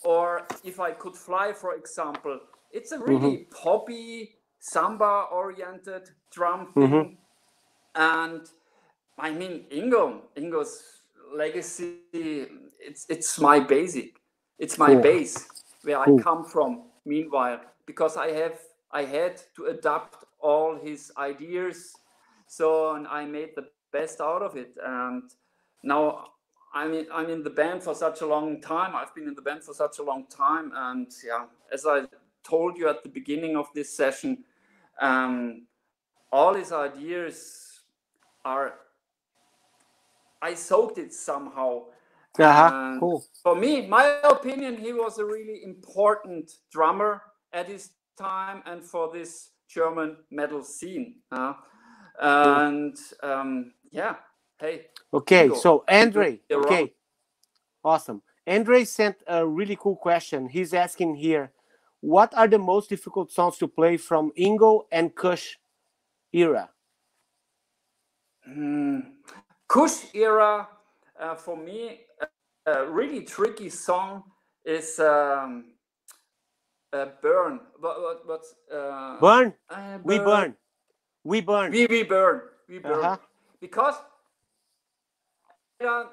or 0.05 0.47
if 0.65 0.81
I 0.81 0.93
could 0.93 1.17
fly, 1.17 1.53
for 1.53 1.75
example, 1.75 2.41
it's 2.73 2.93
a 2.93 2.99
really 2.99 3.37
mm-hmm. 3.39 3.63
poppy, 3.63 4.37
samba-oriented 4.59 6.11
drum 6.31 6.73
thing, 6.75 6.83
mm-hmm. 6.83 7.15
and 7.95 8.43
I 9.19 9.31
mean 9.31 9.65
Ingo, 9.71 10.21
Ingo's 10.37 10.83
legacy, 11.35 11.97
it's 12.13 13.07
it's 13.09 13.39
my 13.39 13.61
basic, 13.61 14.21
it's 14.59 14.79
my 14.79 14.95
base 14.95 15.47
where. 15.83 15.99
I 15.99 16.07
come 16.23 16.45
from. 16.45 16.83
Meanwhile, 17.05 17.61
because 17.87 18.19
I 18.19 18.33
have 18.33 18.59
I 18.93 19.05
had 19.05 19.41
to 19.57 19.67
adapt 19.67 20.25
all 20.41 20.77
his 20.77 21.11
ideas, 21.17 21.95
so 22.47 22.95
and 22.95 23.07
I 23.07 23.25
made 23.25 23.55
the 23.57 23.67
best 23.93 24.21
out 24.21 24.43
of 24.43 24.57
it, 24.57 24.77
and 24.85 25.23
now 25.83 26.33
I'm 26.75 26.93
in, 26.93 27.07
I'm 27.11 27.31
in 27.31 27.43
the 27.43 27.51
band 27.51 27.83
for 27.83 27.95
such 27.95 28.21
a 28.21 28.27
long 28.27 28.61
time. 28.61 28.95
I've 28.95 29.15
been 29.15 29.27
in 29.27 29.35
the 29.35 29.43
band 29.43 29.63
for 29.65 29.73
such 29.73 29.99
a 29.99 30.03
long 30.03 30.27
time, 30.27 30.73
and 30.75 31.11
yeah, 31.25 31.47
as 31.73 31.87
I 31.87 32.03
told 32.45 32.77
you 32.77 32.89
at 32.89 33.03
the 33.03 33.09
beginning 33.09 33.57
of 33.57 33.67
this 33.75 33.95
session, 33.97 34.45
um, 35.01 35.67
all 36.33 36.55
his 36.55 36.73
ideas 36.73 37.81
are. 38.45 38.75
I 40.41 40.55
soaked 40.55 40.99
it 40.99 41.13
somehow. 41.13 41.87
Uh-huh. 42.39 42.97
Cool. 43.01 43.25
For 43.43 43.57
me, 43.57 43.87
my 43.87 44.21
opinion, 44.23 44.77
he 44.77 44.93
was 44.93 45.19
a 45.19 45.25
really 45.25 45.65
important 45.65 46.53
drummer 46.71 47.23
at 47.53 47.67
his 47.67 47.91
time 48.17 48.63
and 48.67 48.85
for 48.85 49.11
this 49.13 49.51
German 49.69 50.19
metal 50.31 50.63
scene. 50.63 51.17
Uh, 51.33 51.55
and 52.21 52.97
um, 53.25 53.73
yeah, 53.91 54.15
Hey. 54.61 54.87
Okay, 55.15 55.51
so 55.55 55.85
Andre, 55.89 56.41
okay, 56.51 56.93
awesome. 57.85 58.23
Andre 58.47 58.83
sent 58.85 59.17
a 59.29 59.47
really 59.47 59.77
cool 59.81 59.95
question. 59.95 60.49
He's 60.49 60.75
asking 60.75 61.15
here, 61.15 61.53
what 62.01 62.33
are 62.35 62.49
the 62.49 62.59
most 62.59 62.89
difficult 62.89 63.33
songs 63.33 63.59
to 63.59 63.69
play 63.69 63.97
from 63.97 64.33
Ingo 64.39 64.85
and 64.93 65.15
Kusch 65.15 65.57
era? 66.33 66.71
Mm, 68.49 69.03
Kusch 69.69 70.15
era, 70.15 70.69
uh, 71.21 71.35
for 71.35 71.57
me, 71.57 72.01
a, 72.67 72.87
really 72.87 73.23
tricky 73.23 73.69
song 73.69 74.23
is 74.65 74.99
um, 75.01 75.65
uh, 76.93 77.07
Burn. 77.21 77.61
What, 77.79 78.01
what, 78.01 78.29
what's, 78.29 78.55
uh, 78.73 79.19
burn? 79.21 79.55
burn? 79.69 80.01
We 80.05 80.19
burn. 80.19 80.57
We 81.25 81.41
burn. 81.41 81.73
We, 81.73 81.87
we 81.87 82.03
burn. 82.05 82.41
We 82.69 82.79
burn. 82.79 83.03
-huh. 83.03 83.19
Because 83.61 83.97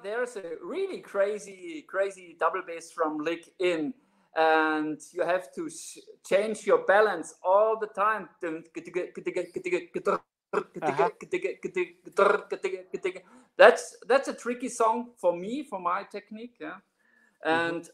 there's 0.03 0.35
a 0.35 0.57
really 0.63 0.99
crazy, 0.99 1.85
crazy 1.87 2.35
double 2.39 2.61
bass 2.65 2.91
from 2.91 3.17
lick 3.17 3.49
in, 3.59 3.93
and 4.35 4.99
you 5.13 5.23
have 5.23 5.53
to 5.55 5.69
change 6.27 6.65
your 6.65 6.85
balance 6.85 7.35
all 7.43 7.77
the 7.79 7.87
time. 7.87 8.29
That's 13.57 13.95
that's 14.07 14.27
a 14.27 14.33
tricky 14.33 14.69
song 14.69 15.11
for 15.17 15.35
me, 15.35 15.63
for 15.63 15.79
my 15.79 16.03
technique. 16.03 16.55
Yeah, 16.59 16.77
and 17.43 17.89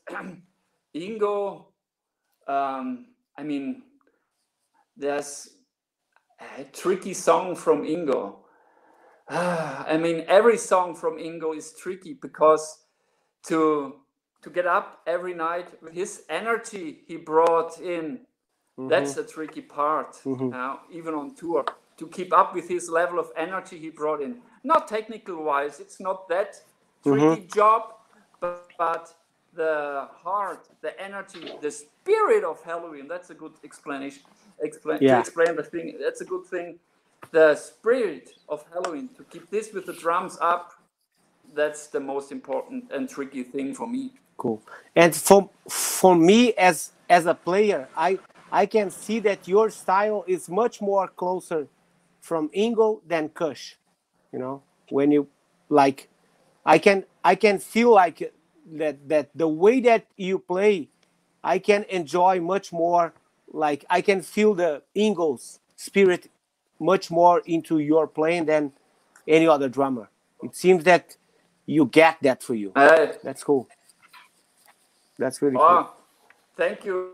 Ingo, 0.95 1.65
um, 2.47 3.07
I 3.37 3.43
mean, 3.43 3.83
there's 4.97 5.49
a 6.59 6.63
tricky 6.65 7.13
song 7.13 7.55
from 7.55 7.83
Ingo 7.83 8.41
I 9.31 9.97
mean, 9.97 10.25
every 10.27 10.57
song 10.57 10.93
from 10.93 11.17
Ingo 11.17 11.55
is 11.55 11.73
tricky 11.79 12.17
because 12.21 12.79
to 13.47 14.00
to 14.41 14.49
get 14.49 14.65
up 14.65 15.01
every 15.05 15.33
night 15.33 15.67
with 15.81 15.93
his 15.93 16.23
energy 16.29 17.01
he 17.07 17.17
brought 17.17 17.79
in, 17.79 18.19
mm-hmm. 18.77 18.87
that's 18.87 19.13
the 19.13 19.23
tricky 19.23 19.61
part. 19.61 20.13
Mm-hmm. 20.23 20.49
Now, 20.49 20.81
even 20.91 21.13
on 21.13 21.35
tour, 21.35 21.65
to 21.97 22.07
keep 22.07 22.33
up 22.33 22.55
with 22.55 22.67
his 22.67 22.89
level 22.89 23.19
of 23.19 23.31
energy 23.37 23.77
he 23.77 23.89
brought 23.89 24.21
in. 24.21 24.37
Not 24.63 24.87
technical 24.87 25.43
wise, 25.43 25.79
it's 25.79 25.99
not 25.99 26.27
that 26.29 26.55
tricky 27.03 27.21
mm-hmm. 27.21 27.47
job, 27.53 27.93
but, 28.39 28.67
but 28.77 29.13
the 29.53 30.07
heart, 30.11 30.67
the 30.81 30.99
energy, 30.99 31.51
the 31.61 31.71
spirit 31.71 32.43
of 32.43 32.63
Helloween. 32.63 33.07
That's 33.07 33.29
a 33.29 33.35
good 33.35 33.53
explanation. 33.63 34.23
Explain 34.61 34.99
yeah. 35.01 35.15
to 35.15 35.19
explain 35.19 35.55
the 35.55 35.63
thing. 35.63 35.97
That's 35.99 36.21
a 36.21 36.25
good 36.25 36.45
thing 36.45 36.79
the 37.29 37.55
spirit 37.55 38.31
of 38.49 38.69
Helloween 38.71 39.15
to 39.15 39.23
keep 39.23 39.49
this 39.49 39.71
with 39.73 39.85
the 39.85 39.93
drums 39.93 40.37
up, 40.41 40.73
that's 41.53 41.87
the 41.87 41.99
most 41.99 42.31
important 42.31 42.91
and 42.91 43.07
tricky 43.07 43.43
thing 43.43 43.73
for 43.73 43.87
me. 43.87 44.13
Cool. 44.41 44.59
And 44.95 45.15
for 45.15 45.51
for 45.69 46.15
me 46.15 46.51
as 46.53 46.93
as 47.07 47.27
a 47.27 47.35
player, 47.35 47.87
I 47.95 48.17
I 48.51 48.65
can 48.65 48.89
see 48.89 49.19
that 49.19 49.47
your 49.47 49.69
style 49.69 50.25
is 50.27 50.49
much 50.49 50.81
more 50.81 51.07
closer 51.07 51.67
from 52.21 52.49
Ingo 52.49 53.01
than 53.07 53.29
Kusch. 53.29 53.75
You 54.33 54.39
know, 54.39 54.63
when 54.89 55.11
you 55.11 55.27
like, 55.69 56.09
I 56.65 56.79
can 56.79 57.05
I 57.23 57.35
can 57.35 57.59
feel 57.59 57.91
like 57.93 58.33
that 58.79 59.07
that 59.09 59.29
the 59.35 59.47
way 59.47 59.79
that 59.81 60.07
you 60.17 60.39
play, 60.39 60.89
I 61.43 61.59
can 61.59 61.83
enjoy 61.83 62.39
much 62.41 62.73
more. 62.73 63.13
Like 63.53 63.85
I 63.91 64.01
can 64.01 64.23
feel 64.23 64.55
the 64.55 64.81
Ingo's 64.95 65.59
spirit 65.75 66.31
much 66.79 67.11
more 67.11 67.43
into 67.45 67.77
your 67.77 68.07
playing 68.07 68.45
than 68.45 68.73
any 69.27 69.47
other 69.47 69.69
drummer. 69.69 70.09
It 70.41 70.55
seems 70.55 70.83
that 70.85 71.15
you 71.67 71.85
get 71.85 72.17
that 72.23 72.41
for 72.41 72.55
you. 72.55 72.71
Uh, 72.75 73.13
That's 73.23 73.43
cool. 73.43 73.67
That's 75.22 75.39
really 75.41 75.55
cool. 75.55 75.88
Thank 76.57 76.84
you 76.84 77.11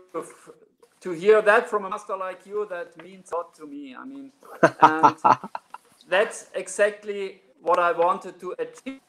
to 1.00 1.10
hear 1.12 1.42
that 1.42 1.68
from 1.68 1.84
a 1.84 1.90
master 1.90 2.16
like 2.16 2.46
you. 2.46 2.66
That 2.70 2.96
means 3.02 3.30
a 3.32 3.36
lot 3.36 3.54
to 3.56 3.66
me. 3.66 3.94
I 3.94 4.04
mean, 4.04 4.32
and 4.80 5.16
that's 6.08 6.46
exactly 6.54 7.42
what 7.60 7.78
I 7.78 7.92
wanted 7.92 8.40
to 8.40 8.54
achieve. 8.58 9.00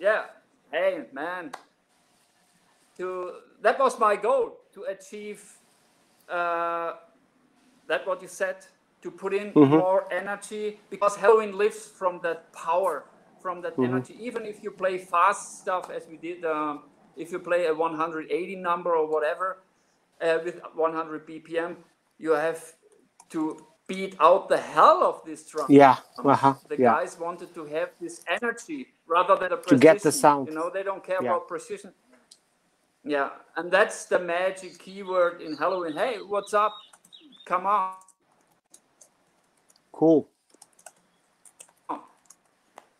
Yeah. 0.00 0.22
Hey, 0.72 1.04
man. 1.12 1.52
To 2.96 3.32
that 3.60 3.78
was 3.78 3.98
my 3.98 4.16
goal 4.16 4.56
to 4.74 4.84
achieve. 4.84 5.42
Uh, 6.26 6.92
that 7.88 8.06
what 8.06 8.22
you 8.22 8.28
said 8.28 8.56
to 9.02 9.10
put 9.10 9.34
in 9.34 9.52
mm-hmm. 9.52 9.76
more 9.76 10.10
energy 10.12 10.78
because 10.88 11.16
Helloween 11.16 11.52
lives 11.54 11.86
from 11.86 12.20
that 12.22 12.52
power, 12.52 13.04
from 13.42 13.60
that 13.62 13.72
mm-hmm. 13.72 13.96
energy. 13.96 14.16
Even 14.20 14.46
if 14.46 14.62
you 14.62 14.70
play 14.70 14.96
fast 14.96 15.60
stuff 15.60 15.90
as 15.90 16.06
we 16.08 16.16
did, 16.16 16.44
um, 16.44 16.84
if 17.20 17.30
you 17.30 17.38
play 17.38 17.66
a 17.66 17.74
180 17.74 18.56
number 18.56 18.96
or 18.96 19.06
whatever 19.06 19.58
uh, 20.20 20.38
with 20.44 20.60
100 20.74 21.26
BPM, 21.26 21.76
you 22.18 22.32
have 22.32 22.72
to 23.28 23.66
beat 23.86 24.16
out 24.20 24.48
the 24.48 24.56
hell 24.56 25.02
of 25.02 25.22
this 25.26 25.46
drum. 25.46 25.66
Yeah, 25.68 25.96
uh-huh. 26.24 26.54
the 26.68 26.78
yeah. 26.78 26.92
guys 26.92 27.18
wanted 27.18 27.54
to 27.54 27.66
have 27.66 27.90
this 28.00 28.22
energy 28.26 28.88
rather 29.06 29.36
than 29.36 29.52
a 29.52 29.56
precision. 29.56 29.80
To 29.80 29.82
get 29.82 30.02
the 30.02 30.12
sound. 30.12 30.48
You 30.48 30.54
know, 30.54 30.70
they 30.72 30.82
don't 30.82 31.04
care 31.04 31.18
yeah. 31.20 31.30
about 31.30 31.48
precision. 31.48 31.92
Yeah, 33.04 33.30
and 33.56 33.70
that's 33.70 34.04
the 34.06 34.18
magic 34.18 34.78
keyword 34.78 35.42
in 35.42 35.56
Helloween. 35.56 35.96
Hey, 35.96 36.18
what's 36.26 36.54
up? 36.54 36.74
Come 37.46 37.66
on. 37.66 37.94
Cool. 39.92 40.28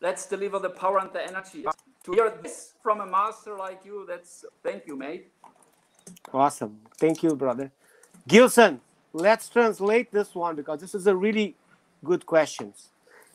Let's 0.01 0.25
deliver 0.25 0.57
the 0.57 0.71
power 0.71 0.97
and 0.97 1.13
the 1.13 1.23
energy. 1.23 1.63
To 2.03 2.13
hear 2.13 2.31
this 2.41 2.73
from 2.81 3.01
a 3.01 3.05
master 3.05 3.55
like 3.55 3.85
you, 3.85 4.05
that's 4.07 4.43
thank 4.63 4.87
you, 4.87 4.97
mate. 4.97 5.31
Awesome. 6.33 6.79
Thank 6.97 7.23
you, 7.23 7.35
brother. 7.35 7.71
Gilson, 8.27 8.79
let's 9.13 9.49
translate 9.49 10.11
this 10.11 10.33
one 10.33 10.55
because 10.55 10.79
this 10.81 10.95
is 10.95 11.07
a 11.07 11.15
really 11.15 11.55
good 12.03 12.25
question. 12.25 12.73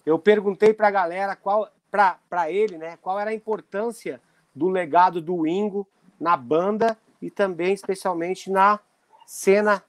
Eu 0.05 0.19
perguntei 0.19 0.73
para 0.73 0.89
a 0.89 0.91
galera 0.91 1.37
qual 1.37 1.71
para 1.91 2.51
ele, 2.51 2.77
né, 2.77 2.99
qual 3.01 3.19
era 3.19 3.31
a 3.31 3.35
importância 3.35 4.21
do 4.55 4.69
legado 4.69 5.21
do 5.21 5.47
Ingo 5.47 5.87
na 6.19 6.37
banda 6.37 6.97
e 7.23 7.31
também 7.31 7.73
especialmente 7.73 8.51
na 8.51 8.79
cena 9.27 9.83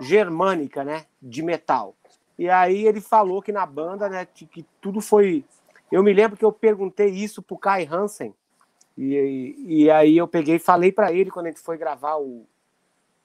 germânica, 0.00 0.84
né, 0.84 1.06
de 1.22 1.42
metal. 1.42 1.94
E 2.38 2.50
aí 2.50 2.86
ele 2.86 3.00
falou 3.00 3.40
que 3.40 3.52
na 3.52 3.64
banda, 3.64 4.08
né, 4.08 4.26
que 4.26 4.66
tudo 4.80 5.00
foi. 5.00 5.44
Eu 5.90 6.02
me 6.02 6.12
lembro 6.12 6.36
que 6.36 6.44
eu 6.44 6.52
perguntei 6.52 7.08
isso 7.08 7.42
pro 7.42 7.56
Kai 7.56 7.88
Hansen. 7.90 8.34
E, 8.96 9.56
e 9.66 9.90
aí 9.90 10.16
eu 10.16 10.26
peguei 10.26 10.56
e 10.56 10.60
falei 10.60 10.90
para 10.90 11.12
ele 11.12 11.30
quando 11.30 11.46
a 11.46 11.48
gente 11.50 11.60
foi 11.60 11.76
gravar 11.76 12.16
o, 12.16 12.46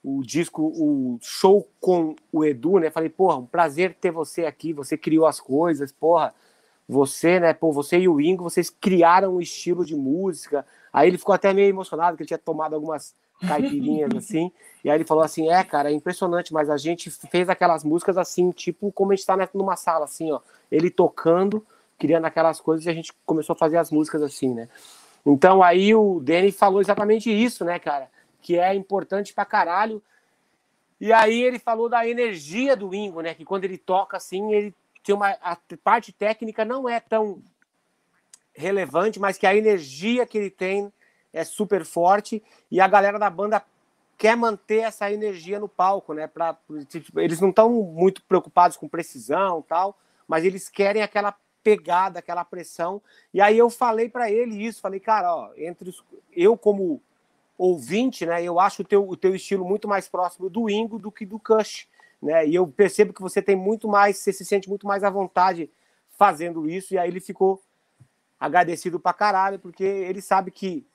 o 0.04 0.22
disco, 0.24 0.64
o 0.64 1.18
show 1.22 1.68
com 1.80 2.16
o 2.32 2.44
Edu, 2.44 2.80
né? 2.80 2.90
Falei, 2.90 3.10
porra, 3.10 3.38
um 3.38 3.46
prazer 3.46 3.96
ter 3.96 4.12
você 4.12 4.46
aqui, 4.46 4.74
você 4.74 4.98
criou 4.98 5.26
as 5.26 5.40
coisas, 5.40 5.92
porra. 5.92 6.34
Você, 6.90 7.40
né, 7.40 7.54
pô, 7.54 7.72
você 7.72 8.00
e 8.00 8.10
o 8.10 8.20
Ingo, 8.20 8.44
vocês 8.44 8.70
criaram 8.70 9.36
um 9.36 9.42
estilo 9.42 9.86
de 9.86 9.96
música. 9.96 10.66
Aí 10.92 11.08
ele 11.08 11.18
ficou 11.18 11.34
até 11.34 11.54
meio 11.54 11.70
emocionado, 11.70 12.18
que 12.18 12.24
ele 12.24 12.28
tinha 12.28 12.38
tomado 12.38 12.74
algumas 12.74 13.16
caipirinhas 13.48 14.12
assim. 14.18 14.52
E 14.84 14.90
aí 14.90 14.98
ele 14.98 15.06
falou 15.06 15.24
assim: 15.24 15.50
é, 15.50 15.64
cara, 15.64 15.90
é 15.90 15.94
impressionante, 15.94 16.52
mas 16.52 16.70
a 16.70 16.76
gente 16.76 17.10
fez 17.10 17.48
aquelas 17.48 17.86
músicas 17.86 18.18
assim, 18.18 18.52
tipo 18.52 18.92
como 18.92 19.14
a 19.14 19.16
gente 19.16 19.26
tá 19.26 19.38
numa 19.54 19.78
sala, 19.78 20.04
assim, 20.04 20.32
ó. 20.32 20.42
Ele 20.70 20.90
tocando, 20.90 21.66
criando 22.02 22.26
aquelas 22.26 22.60
coisas 22.60 22.88
e 22.88 22.90
a 22.90 22.94
gente 22.94 23.14
começou 23.28 23.54
a 23.54 23.56
fazer 23.56 23.78
as 23.78 23.92
músicas 23.92 24.24
assim, 24.24 24.56
né? 24.56 24.68
Então 25.24 25.62
aí 25.62 25.94
o 25.94 26.20
Danny 26.20 26.52
falou 26.52 26.82
exatamente 26.82 27.32
isso, 27.32 27.64
né, 27.64 27.78
cara? 27.78 28.10
Que 28.42 28.58
é 28.58 28.74
importante 28.74 29.36
pra 29.36 29.46
caralho. 29.46 30.02
E 31.00 31.14
aí 31.14 31.44
ele 31.44 31.60
falou 31.60 31.88
da 31.88 32.08
energia 32.08 32.76
do 32.76 32.92
Ingo, 32.96 33.22
né? 33.22 33.36
Que 33.36 33.46
quando 33.46 33.66
ele 33.66 33.78
toca 33.78 34.18
assim, 34.18 34.52
ele 34.52 34.74
tem 35.04 35.14
uma. 35.14 35.30
A 35.44 35.56
parte 35.84 36.12
técnica 36.12 36.66
não 36.66 36.90
é 36.90 37.00
tão 37.00 37.40
relevante, 38.52 39.20
mas 39.20 39.38
que 39.38 39.46
a 39.46 39.56
energia 39.56 40.26
que 40.26 40.40
ele 40.40 40.50
tem 40.50 40.92
é 41.32 41.44
super 41.44 41.86
forte 41.86 42.42
e 42.72 42.82
a 42.82 42.88
galera 42.88 43.20
da 43.20 43.30
banda 43.30 43.64
quer 44.18 44.36
manter 44.36 44.80
essa 44.80 45.12
energia 45.12 45.60
no 45.60 45.70
palco, 45.70 46.16
né? 46.16 46.26
Pra, 46.26 46.58
tipo, 46.88 47.20
eles 47.20 47.40
não 47.40 47.50
estão 47.50 47.70
muito 47.70 48.24
preocupados 48.24 48.76
com 48.76 48.90
precisão 48.90 49.62
tal, 49.62 49.96
mas 50.28 50.44
eles 50.44 50.68
querem 50.68 51.04
aquela 51.04 51.36
pegada, 51.64 52.20
aquela 52.20 52.44
pressão. 52.44 53.02
E 53.34 53.42
aí 53.42 53.58
eu 53.58 53.70
falei 53.70 54.10
para 54.10 54.32
ele 54.32 54.64
isso, 54.64 54.82
falei, 54.82 55.00
cara, 55.00 55.36
ó, 55.36 55.52
entre 55.56 55.90
os, 55.90 56.04
eu 56.32 56.58
como 56.58 57.02
ouvinte, 57.58 58.26
né, 58.26 58.44
eu 58.44 58.60
acho 58.60 58.82
o 58.82 58.86
teu, 58.86 59.08
o 59.08 59.16
teu 59.16 59.36
estilo 59.36 59.64
muito 59.64 59.88
mais 59.88 60.08
próximo 60.08 60.50
do 60.50 60.70
Ingo 60.70 60.98
do 60.98 61.12
que 61.12 61.26
do 61.26 61.38
Kush, 61.38 61.88
né? 62.22 62.48
E 62.48 62.56
eu 62.56 62.68
percebo 62.68 63.14
que 63.14 63.22
você 63.22 63.42
tem 63.42 63.56
muito 63.56 63.88
mais, 63.88 64.18
você 64.18 64.34
se 64.34 64.44
sente 64.44 64.68
muito 64.68 64.88
mais 64.88 65.04
à 65.04 65.10
vontade 65.10 65.70
fazendo 66.18 66.68
isso. 66.68 66.94
E 66.94 66.98
aí 66.98 67.10
ele 67.10 67.20
ficou 67.20 67.62
agradecido 68.40 69.00
pra 69.00 69.14
caralho, 69.14 69.60
porque 69.60 69.84
ele 69.84 70.22
sabe 70.22 70.50
que 70.50 70.86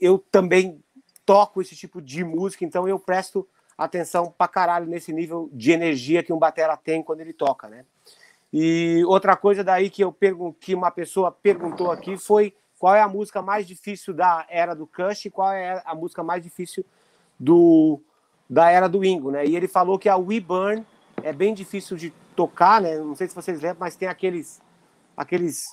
eu 0.00 0.18
também 0.18 0.82
toco 1.26 1.60
esse 1.60 1.76
tipo 1.76 2.00
de 2.00 2.24
música, 2.24 2.64
então 2.64 2.88
eu 2.88 2.98
presto 2.98 3.46
atenção 3.76 4.32
pra 4.36 4.46
caralho 4.46 4.86
nesse 4.86 5.12
nível 5.12 5.48
de 5.52 5.72
energia 5.72 6.22
que 6.22 6.32
um 6.32 6.38
batera 6.38 6.76
tem 6.76 7.02
quando 7.02 7.20
ele 7.20 7.32
toca, 7.32 7.68
né? 7.68 7.84
E 8.52 9.02
outra 9.06 9.36
coisa 9.36 9.62
daí 9.62 9.88
que 9.88 10.02
eu 10.02 10.16
que 10.60 10.74
uma 10.74 10.90
pessoa 10.90 11.30
perguntou 11.30 11.90
aqui 11.90 12.16
foi 12.16 12.54
qual 12.78 12.94
é 12.94 13.02
a 13.02 13.08
música 13.08 13.40
mais 13.40 13.66
difícil 13.66 14.12
da 14.12 14.44
era 14.48 14.74
do 14.74 14.86
Kush 14.86 15.26
e 15.26 15.30
qual 15.30 15.52
é 15.52 15.82
a 15.84 15.94
música 15.94 16.22
mais 16.22 16.42
difícil 16.42 16.84
do 17.38 18.00
da 18.48 18.68
era 18.70 18.88
do 18.88 19.04
Ingo, 19.04 19.30
né? 19.30 19.46
E 19.46 19.54
ele 19.54 19.68
falou 19.68 19.98
que 19.98 20.08
a 20.08 20.16
We 20.16 20.40
Burn 20.40 20.84
é 21.22 21.32
bem 21.32 21.54
difícil 21.54 21.96
de 21.96 22.12
tocar, 22.34 22.80
né? 22.80 22.98
Não 22.98 23.14
sei 23.14 23.28
se 23.28 23.34
vocês 23.34 23.60
lembram, 23.60 23.80
mas 23.80 23.94
tem 23.94 24.08
aqueles 24.08 24.60
aqueles 25.16 25.68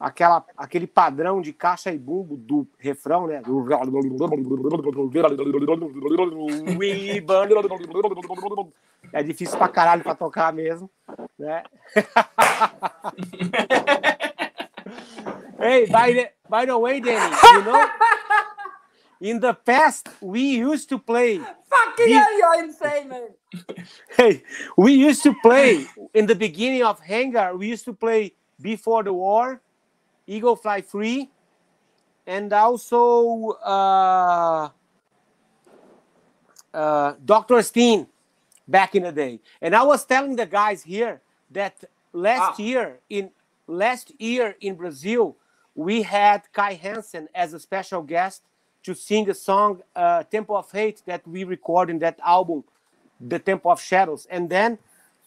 aquela, 0.00 0.42
aquele 0.56 0.86
padrão 0.86 1.42
de 1.42 1.52
caixa 1.52 1.92
e 1.92 1.98
bumbo 1.98 2.38
do 2.38 2.66
refrão, 2.78 3.26
né? 3.26 3.42
É 9.12 9.24
difícil 9.24 9.58
pra 9.58 9.66
caralho 9.66 10.04
pra 10.04 10.14
tocar 10.14 10.52
mesmo, 10.52 10.88
né? 11.36 11.64
hey, 15.58 15.84
by 15.86 16.14
the, 16.14 16.32
by 16.48 16.64
the 16.64 16.76
way, 16.76 17.00
Danny, 17.00 17.34
you 17.54 17.64
know, 17.64 17.90
in 19.20 19.40
the 19.40 19.52
past 19.52 20.08
we 20.20 20.62
used 20.62 20.88
to 20.88 20.96
play. 20.96 21.40
Fucking 21.68 22.12
hell, 22.12 22.38
you're 22.38 22.64
insane, 22.64 23.08
man. 23.08 23.30
Hey, 24.16 24.44
we 24.76 24.92
used 24.92 25.24
to 25.24 25.34
play 25.42 25.88
in 26.14 26.26
the 26.26 26.36
beginning 26.36 26.84
of 26.84 27.00
Hangar. 27.00 27.56
We 27.56 27.66
used 27.66 27.84
to 27.86 27.92
play 27.92 28.34
before 28.60 29.02
the 29.02 29.12
war 29.12 29.60
Eagle 30.30 30.54
Fly 30.54 30.80
Free, 30.82 31.28
and 32.26 32.52
also 32.52 33.48
uh, 33.64 34.68
uh, 36.72 37.14
Dr. 37.24 37.60
Stein 37.62 38.06
back 38.68 38.94
in 38.94 39.02
the 39.02 39.10
day. 39.12 39.40
And 39.60 39.74
I 39.74 39.82
was 39.82 40.04
telling 40.04 40.36
the 40.36 40.46
guys 40.46 40.84
here 40.84 41.20
that 41.50 41.82
last 42.12 42.60
Ah. 42.60 42.62
year 42.62 43.00
in 43.08 43.30
last 43.66 44.12
year 44.20 44.56
in 44.60 44.74
Brazil, 44.76 45.36
we 45.74 46.02
had 46.02 46.40
Kai 46.52 46.74
Hansen 46.74 47.28
as 47.34 47.52
a 47.52 47.58
special 47.60 48.02
guest 48.02 48.42
to 48.84 48.94
sing 48.94 49.28
a 49.30 49.34
song, 49.34 49.82
uh, 49.96 50.22
Temple 50.24 50.56
of 50.56 50.70
Hate, 50.70 51.02
that 51.06 51.26
we 51.26 51.44
record 51.44 51.90
in 51.90 51.98
that 52.00 52.18
album, 52.36 52.64
The 53.20 53.38
Temple 53.38 53.70
of 53.72 53.80
Shadows. 53.80 54.26
And 54.30 54.48
then, 54.48 54.78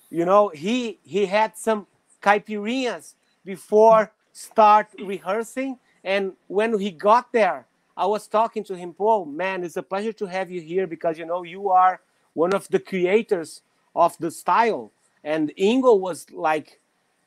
you 0.09 0.25
know, 0.25 0.49
he 0.49 0.99
he 1.03 1.25
had 1.25 1.57
some 1.57 1.87
caipirinhas 2.21 3.15
before 3.45 4.11
start 4.33 4.87
rehearsing. 4.99 5.79
And 6.03 6.33
when 6.47 6.77
he 6.79 6.91
got 6.91 7.31
there, 7.31 7.65
I 7.95 8.07
was 8.07 8.27
talking 8.27 8.63
to 8.65 8.75
him, 8.75 8.93
Paul, 8.93 9.25
man, 9.25 9.63
it's 9.63 9.77
a 9.77 9.83
pleasure 9.83 10.13
to 10.13 10.25
have 10.25 10.51
you 10.51 10.59
here 10.59 10.87
because 10.87 11.17
you 11.17 11.25
know 11.25 11.43
you 11.43 11.69
are 11.69 12.01
one 12.33 12.53
of 12.53 12.67
the 12.69 12.79
creators 12.79 13.61
of 13.95 14.17
the 14.17 14.31
style. 14.31 14.91
And 15.23 15.53
Ingo 15.57 15.97
was 15.97 16.25
like, 16.31 16.81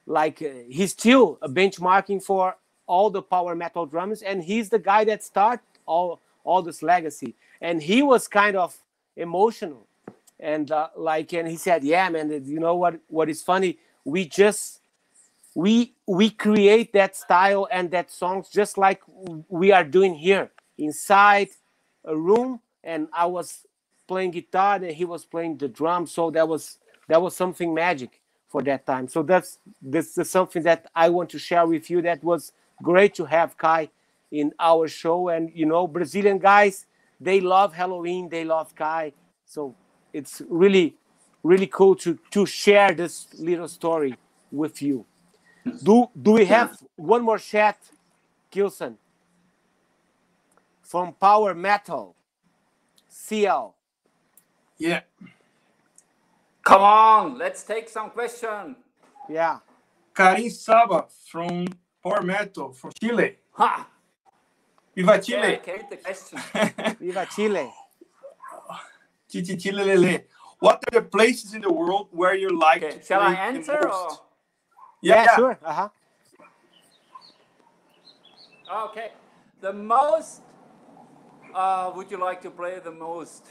like 0.06 0.42
uh, 0.42 0.64
he's 0.68 0.92
still 0.92 1.38
a 1.42 1.48
benchmarking 1.48 2.22
for 2.22 2.56
all 2.86 3.10
the 3.10 3.22
power 3.22 3.54
metal 3.54 3.86
drums, 3.86 4.22
and 4.22 4.42
he's 4.44 4.68
the 4.68 4.78
guy 4.78 5.04
that 5.04 5.24
start 5.24 5.60
all 5.86 6.20
all 6.44 6.62
this 6.62 6.82
legacy. 6.82 7.34
And 7.60 7.82
he 7.82 8.02
was 8.02 8.28
kind 8.28 8.56
of 8.56 8.76
emotional, 9.16 9.86
and 10.38 10.70
uh, 10.70 10.88
like, 10.96 11.32
and 11.32 11.48
he 11.48 11.56
said, 11.56 11.84
"Yeah, 11.84 12.08
man, 12.10 12.30
you 12.46 12.60
know 12.60 12.76
what? 12.76 13.00
What 13.08 13.28
is 13.30 13.42
funny? 13.42 13.78
We 14.04 14.26
just 14.26 14.80
we 15.56 15.94
we 16.06 16.28
create 16.28 16.92
that 16.92 17.16
style 17.16 17.66
and 17.72 17.90
that 17.90 18.10
songs 18.10 18.50
just 18.50 18.76
like 18.76 19.00
we 19.48 19.72
are 19.72 19.84
doing 19.84 20.14
here. 20.14 20.50
Inside 20.76 21.48
a 22.04 22.14
room 22.14 22.60
and 22.84 23.08
i 23.12 23.24
was 23.24 23.66
playing 24.06 24.30
guitar 24.30 24.76
and 24.76 24.92
he 24.92 25.06
was 25.06 25.24
playing 25.24 25.56
the 25.56 25.66
drums 25.66 26.12
so 26.12 26.30
that 26.30 26.46
was 26.46 26.78
that 27.08 27.20
was 27.20 27.34
something 27.34 27.72
magic 27.74 28.20
for 28.48 28.62
that 28.62 28.86
time. 28.86 29.08
So 29.08 29.22
that's 29.22 29.58
this 29.80 30.18
is 30.18 30.30
something 30.30 30.62
that 30.64 30.90
i 30.94 31.08
want 31.08 31.30
to 31.30 31.38
share 31.38 31.66
with 31.66 31.88
you 31.88 32.02
that 32.02 32.22
was 32.22 32.52
great 32.82 33.14
to 33.14 33.24
have 33.24 33.56
kai 33.56 33.88
in 34.30 34.52
our 34.60 34.86
show. 34.88 35.30
And 35.30 35.50
you 35.54 35.64
know 35.64 35.86
brazilian 35.86 36.38
guys 36.38 36.84
they 37.18 37.40
love 37.40 37.72
helloween 37.72 38.28
they 38.28 38.44
love 38.44 38.74
kai. 38.74 39.14
So 39.46 39.74
it's 40.12 40.42
really 40.50 40.96
really 41.42 41.66
cool 41.66 41.94
to 42.04 42.18
to 42.32 42.44
share 42.44 42.92
this 42.92 43.26
little 43.38 43.68
story 43.68 44.16
with 44.52 44.82
you 44.82 45.06
do 45.82 46.06
do 46.20 46.32
we 46.32 46.44
have 46.46 46.76
one 46.96 47.22
more 47.22 47.38
chat, 47.38 47.78
Gilson? 48.50 48.96
From 50.82 51.12
Power 51.14 51.54
Metal, 51.54 52.14
CL. 53.08 53.74
Yeah. 54.78 55.00
Come 56.62 56.82
on, 56.82 57.38
let's 57.38 57.62
take 57.62 57.88
some 57.88 58.10
question. 58.10 58.76
Yeah. 59.28 59.58
Karim 60.14 60.50
Saba 60.50 61.06
from 61.30 61.66
Power 62.02 62.22
Metal 62.22 62.72
from 62.72 62.92
Chile. 63.00 63.36
Ha! 63.52 63.88
Viva 64.94 65.18
Chile. 65.20 65.60
can 65.62 65.74
read 65.76 65.90
the 65.90 65.96
question. 65.96 66.38
Viva 67.00 67.26
Chile. 67.34 67.70
Chichi 69.28 69.56
Chile 69.56 69.84
Lele. 69.84 70.20
What 70.58 70.82
are 70.88 71.00
the 71.00 71.02
places 71.02 71.52
in 71.54 71.60
the 71.60 71.72
world 71.72 72.08
where 72.12 72.34
you 72.34 72.48
like 72.58 72.82
Okay, 72.82 72.98
to 72.98 73.04
shall 73.04 73.20
I 73.20 73.26
play 73.26 73.34
the 73.34 73.40
answer 73.40 73.80
most? 73.82 74.20
or? 74.20 74.25
Yeah, 75.02 75.24
yeah. 75.24 75.36
sure. 75.36 75.58
Uh-huh. 75.64 75.88
Okay. 78.88 79.12
The 79.60 79.72
most 79.72 80.42
uh, 81.54 81.90
would 81.94 82.10
you 82.10 82.18
like 82.18 82.42
to 82.42 82.50
play 82.50 82.78
the 82.82 82.90
most? 82.90 83.46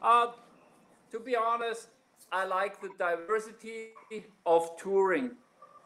Uh, 0.00 0.28
to 1.10 1.18
be 1.20 1.36
honest, 1.36 1.88
I 2.30 2.44
like 2.44 2.80
the 2.80 2.90
diversity 2.98 3.90
of 4.44 4.76
touring. 4.76 5.32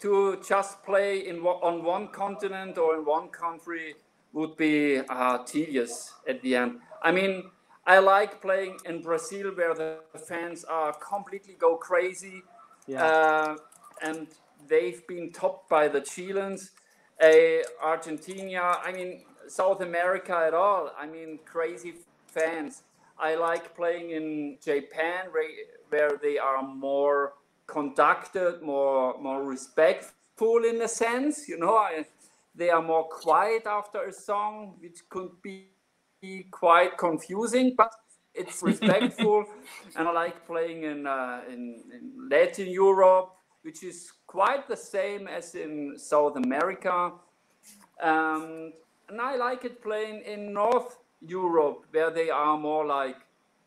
To 0.01 0.43
just 0.47 0.83
play 0.85 1.27
in 1.27 1.39
on 1.41 1.83
one 1.83 2.09
continent 2.09 2.77
or 2.77 2.97
in 2.97 3.05
one 3.05 3.29
country 3.29 3.95
would 4.35 4.57
be 4.57 4.99
uh, 5.09 5.39
tedious 5.39 6.13
at 6.29 6.43
the 6.43 6.55
end. 6.55 6.81
I 7.03 7.13
mean, 7.13 7.45
I 7.87 7.99
like 8.01 8.43
playing 8.43 8.77
in 8.85 9.01
Brazil 9.01 9.53
where 9.55 9.75
the 9.75 10.01
fans 10.29 10.65
are 10.65 10.93
completely 10.93 11.55
go 11.55 11.77
crazy 11.77 12.43
Yeah. 12.87 13.05
uh, 13.05 13.57
and 14.03 14.27
they've 14.69 15.07
been 15.07 15.33
topped 15.33 15.69
by 15.69 15.89
the 15.89 16.01
Chileans. 16.01 16.71
Uh, 17.23 17.63
Argentina, 17.83 18.79
I 18.85 18.93
mean, 18.93 19.23
South 19.49 19.81
America 19.81 20.45
at 20.47 20.55
all. 20.55 20.93
I 20.99 21.07
mean, 21.07 21.39
crazy 21.45 21.95
fans. 22.27 22.83
I 23.19 23.35
like 23.37 23.75
playing 23.75 24.11
in 24.11 24.59
Japan 24.63 25.27
where, 25.31 25.49
where 25.89 26.19
they 26.21 26.39
are 26.39 26.63
more 26.63 27.33
conducted, 27.67 28.63
more 28.63 29.19
more 29.21 29.43
respectful 29.45 30.65
in 30.65 30.83
a 30.83 30.89
sense. 30.89 31.49
You 31.49 31.59
know, 31.59 31.77
I, 31.77 32.05
they 32.55 32.71
are 32.71 32.83
more 32.83 33.05
quiet 33.05 33.67
after 33.67 34.05
a 34.05 34.13
song, 34.13 34.75
which 34.81 35.09
could 35.09 35.31
be 35.43 35.69
quite 36.51 36.99
confusing, 36.99 37.75
but 37.77 37.93
it's 38.35 38.63
respectful. 38.71 39.47
and 39.97 40.09
I 40.09 40.13
like 40.13 40.47
playing 40.47 40.85
in, 40.85 41.07
uh, 41.07 41.41
in 41.49 41.83
in 41.93 42.29
Latin 42.29 42.69
Europe, 42.69 43.36
which 43.67 43.83
is 43.83 44.13
quite 44.29 44.69
the 44.69 44.77
same 44.77 45.27
as 45.27 45.57
in 45.57 45.99
South 45.99 46.37
America. 46.37 47.11
Um, 48.01 48.73
and 49.09 49.21
I 49.21 49.35
like 49.35 49.65
it 49.65 49.83
playing 49.83 50.23
in 50.23 50.53
North 50.53 50.99
Europe, 51.21 51.85
where 51.91 52.13
they 52.13 52.31
are 52.31 52.57
more 52.57 52.87
like, 52.87 53.17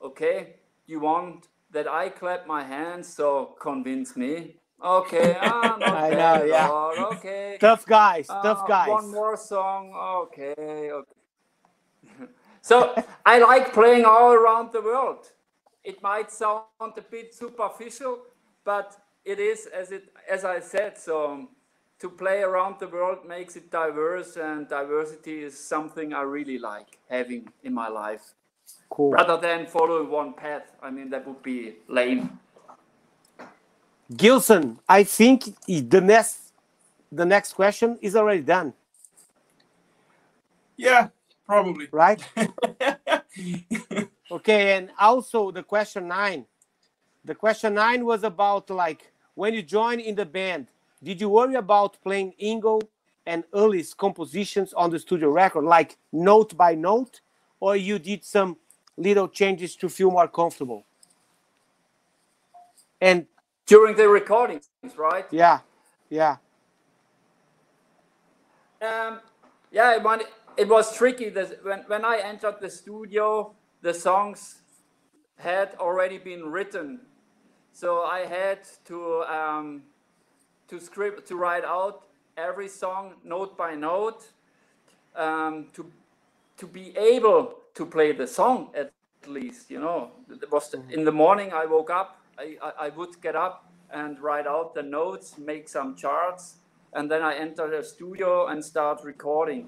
okay, 0.02 0.56
you 0.88 1.02
want 1.02 1.48
that 1.72 1.86
I 1.86 2.08
clap 2.08 2.48
my 2.48 2.64
hands, 2.64 3.14
so 3.14 3.58
convince 3.60 4.16
me. 4.16 4.56
Okay, 4.82 5.38
ah, 5.42 5.76
I 5.82 6.10
know, 6.12 6.44
yeah. 6.46 6.70
all. 6.70 6.96
Okay. 7.16 7.58
Tough 7.60 7.86
guys, 7.86 8.28
tough 8.28 8.64
Uh, 8.64 8.68
guys. 8.68 8.88
One 8.88 9.12
more 9.12 9.36
song. 9.36 9.92
Okay. 10.24 10.92
okay. 11.00 11.16
so 12.62 12.96
I 13.26 13.40
like 13.40 13.74
playing 13.74 14.06
all 14.06 14.32
around 14.32 14.72
the 14.72 14.82
world. 14.82 15.24
It 15.84 16.02
might 16.02 16.32
sound 16.32 16.94
a 16.96 17.02
bit 17.02 17.34
superficial, 17.34 18.20
but 18.64 18.96
it 19.26 19.40
is 19.40 19.68
as 19.68 19.92
it 19.92 20.14
as 20.30 20.46
I 20.46 20.60
said. 20.60 20.98
So 20.98 21.32
um, 21.32 21.50
to 22.00 22.10
play 22.10 22.42
around 22.42 22.80
the 22.80 22.88
world 22.88 23.26
makes 23.28 23.56
it 23.56 23.72
diverse, 23.72 24.38
and 24.38 24.68
diversity 24.68 25.44
is 25.44 25.58
something 25.60 26.14
I 26.14 26.22
really 26.22 26.58
like 26.58 26.98
having 27.10 27.48
in 27.64 27.74
my 27.74 27.88
life, 27.90 28.34
Cool. 28.90 29.12
rather 29.12 29.38
than 29.38 29.66
following 29.68 30.10
one 30.10 30.34
path. 30.34 30.72
I 30.82 30.90
mean 30.92 31.10
that 31.12 31.28
would 31.28 31.44
be 31.44 31.76
lame. 31.88 32.40
Gilson, 34.16 34.80
I 34.88 35.04
think 35.04 35.46
the 35.68 36.02
next 36.02 36.54
the 37.12 37.26
next 37.26 37.54
question 37.54 37.98
is 38.02 38.16
already 38.16 38.42
done, 38.42 38.74
Yeah, 40.78 41.10
probably. 41.46 41.88
right? 41.92 42.22
Okay, 44.32 44.78
and 44.78 44.92
also 45.00 45.52
the 45.52 45.64
question 45.64 46.08
nine. 46.08 46.46
The 47.26 47.36
question 47.36 47.76
nine 47.76 48.06
was 48.06 48.24
about 48.24 48.70
like 48.70 49.12
when 49.36 49.54
you 49.54 49.64
joined 49.64 50.02
in 50.02 50.16
the 50.16 50.26
band, 50.26 50.68
did 51.04 51.22
you 51.22 51.30
worry 51.30 51.56
about 51.56 51.98
playing 52.04 52.34
Ingo 52.42 52.82
and 53.26 53.44
Uli's 53.54 53.94
compositions 53.94 54.74
on 54.74 54.90
the 54.92 55.00
studio 55.00 55.30
record, 55.30 55.66
like 55.66 55.98
note 56.12 56.58
by 56.58 56.76
note, 56.76 57.22
or 57.60 57.76
you 57.76 58.00
did 58.00 58.26
some 58.26 58.58
little 58.98 59.28
changes 59.28 59.76
to 59.78 59.90
feel 59.90 60.12
more 60.12 60.28
comfortable? 60.28 60.86
And 63.02 63.28
During 63.68 63.96
the 63.96 64.10
recordings, 64.10 64.70
right? 64.98 65.26
yeah, 65.32 65.60
yeah, 66.10 66.38
Um, 68.82 69.20
yeah, 69.72 69.96
it, 69.98 70.04
it 70.58 70.70
was 70.70 70.96
tricky. 70.96 71.30
This, 71.30 71.54
when, 71.64 71.80
when 71.88 72.06
I 72.06 72.20
entered 72.20 72.58
the 72.62 72.70
studio, 72.70 73.54
the 73.82 73.94
songs 73.94 74.62
had 75.40 75.76
already 75.80 76.18
been 76.18 76.52
written. 76.52 77.00
So 77.72 78.04
I 78.04 78.26
had 78.26 78.60
to, 78.86 79.24
um, 79.24 79.84
to 80.68 80.80
script, 80.80 81.28
to 81.30 81.36
write 81.36 81.64
out 81.64 82.04
every 82.38 82.68
song 82.68 83.14
note 83.24 83.58
by 83.58 83.76
note 83.76 84.28
um, 85.16 85.68
to, 85.74 85.86
to 86.58 86.68
be 86.68 86.96
able 86.98 87.56
to 87.74 87.86
play 87.86 88.12
the 88.12 88.28
song 88.28 88.70
at 88.76 88.92
least, 89.28 89.72
you 89.72 89.80
know. 89.80 90.12
It 90.30 90.52
was 90.52 90.76
in 90.90 91.06
the 91.06 91.12
morning 91.12 91.52
I 91.54 91.66
woke 91.66 91.90
up, 91.90 92.18
I, 92.38 92.58
I, 92.62 92.88
I 92.88 92.90
would 92.90 93.22
get 93.22 93.36
up 93.36 93.72
and 93.92 94.20
write 94.20 94.46
out 94.46 94.76
the 94.76 94.84
notes, 94.84 95.38
make 95.38 95.70
some 95.70 95.96
charts, 95.96 96.56
and 96.94 97.10
then 97.10 97.22
I 97.22 97.36
enter 97.36 97.70
the 97.70 97.84
studio 97.84 98.48
and 98.48 98.64
start 98.64 99.02
recording. 99.04 99.68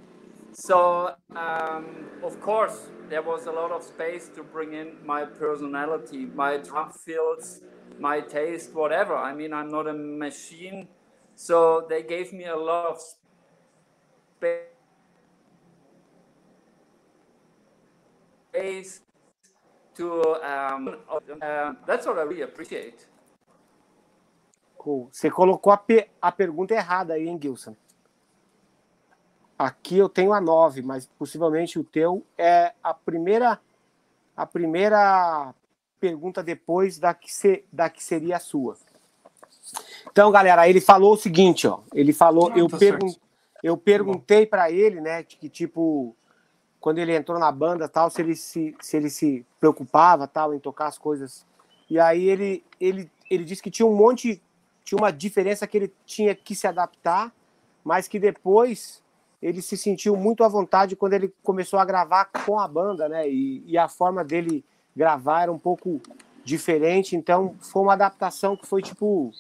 So, 0.54 1.16
um, 1.36 2.10
of 2.24 2.40
course, 2.42 2.90
there 3.10 3.22
was 3.22 3.46
a 3.48 3.52
lot 3.52 3.72
of 3.72 3.84
space 3.84 4.30
to 4.36 4.44
bring 4.44 4.74
in 4.74 4.98
my 5.06 5.24
personality, 5.26 6.26
my 6.26 6.58
drum 6.58 6.92
fills, 6.92 7.62
my 8.00 8.20
taste, 8.22 8.74
whatever. 8.74 9.16
I 9.16 9.34
mean, 9.34 9.54
I'm 9.54 9.70
not 9.70 9.88
a 9.88 9.94
machine. 9.94 10.88
So, 11.36 11.86
they 11.90 12.04
gave 12.04 12.34
me 12.34 12.46
a 12.46 12.56
lot 12.56 12.88
of 12.88 13.00
space 18.52 19.02
to. 19.96 20.22
Um, 20.44 20.98
uh, 21.42 21.74
that's 21.88 22.06
what 22.06 22.18
I 22.18 22.24
really 22.24 22.42
appreciate. 22.42 23.08
cool. 24.78 25.10
Você 25.12 25.30
colocou 25.30 25.72
a, 25.72 25.78
pe- 25.78 26.10
a 26.22 26.32
pergunta 26.32 26.74
errada 26.74 27.14
aí, 27.14 27.28
hein, 27.28 27.40
Gilson? 27.42 27.78
Aqui 29.62 29.96
eu 29.96 30.10
tenho 30.10 30.34
a 30.34 30.42
9, 30.42 30.82
mas 30.82 31.06
possivelmente 31.20 31.78
o 31.78 31.84
teu 31.84 32.26
é 32.36 32.74
a 32.82 32.96
primeira 32.96 33.60
a 34.36 34.44
primeira 34.44 35.54
pergunta 36.00 36.42
depois 36.42 36.98
da 36.98 37.14
que, 37.14 37.32
se, 37.32 37.64
da 37.72 37.88
que 37.88 38.04
seria 38.04 38.38
a 38.38 38.40
sua. 38.40 38.76
Então, 40.10 40.32
galera, 40.32 40.68
ele 40.68 40.82
falou 40.82 41.14
o 41.14 41.18
seguinte, 41.18 41.68
ó. 41.68 41.82
Ele 41.94 42.12
falou, 42.12 42.52
Ah, 42.52 42.58
eu, 42.58 42.68
tá 42.68 42.80
pergun 42.80 43.10
certo. 43.10 43.22
eu 43.62 43.78
perguntei 43.78 44.48
para 44.48 44.72
ele, 44.72 45.00
né, 45.00 45.22
que 45.22 45.48
tipo 45.48 46.16
quando 46.80 46.98
ele 46.98 47.16
entrou 47.16 47.38
na 47.38 47.52
banda, 47.52 47.88
tal, 47.88 48.10
se 48.10 48.20
ele 48.20 48.36
se, 48.36 48.76
se 48.82 48.98
ele 48.98 49.12
se 49.12 49.46
preocupava, 49.60 50.28
tal, 50.28 50.56
em 50.56 50.60
tocar 50.60 50.88
as 50.88 50.98
coisas. 50.98 51.46
E 51.88 52.00
aí 52.00 52.28
ele 52.28 52.64
ele 52.80 53.12
ele 53.30 53.44
disse 53.44 53.62
que 53.62 53.70
tinha 53.70 53.86
um 53.86 53.96
monte 53.96 54.42
tinha 54.84 54.98
uma 54.98 55.12
diferença 55.12 55.68
que 55.68 55.78
ele 55.78 55.94
tinha 56.04 56.34
que 56.34 56.56
se 56.56 56.66
adaptar, 56.66 57.32
mas 57.84 58.08
que 58.08 58.18
depois 58.18 59.04
ele 59.42 59.62
se 59.62 59.76
sentiu 59.76 60.16
muito 60.16 60.44
à 60.44 60.48
vontade 60.48 60.96
quando 60.96 61.14
ele 61.14 61.34
começou 61.42 61.80
a 61.80 61.86
gravar 61.86 62.26
com 62.26 62.60
a 62.60 62.68
banda, 62.68 63.10
né? 63.10 63.30
E, 63.30 63.64
e 63.66 63.78
a 63.78 63.88
forma 63.88 64.24
dele 64.24 64.64
gravar 64.96 65.44
era 65.44 65.52
um 65.52 65.58
pouco 65.58 66.02
diferente, 66.44 67.16
então 67.16 67.56
foi 67.60 67.82
uma 67.82 67.94
adaptação 67.94 68.56
que 68.56 68.68
foi 68.68 68.82
tipo 68.82 69.32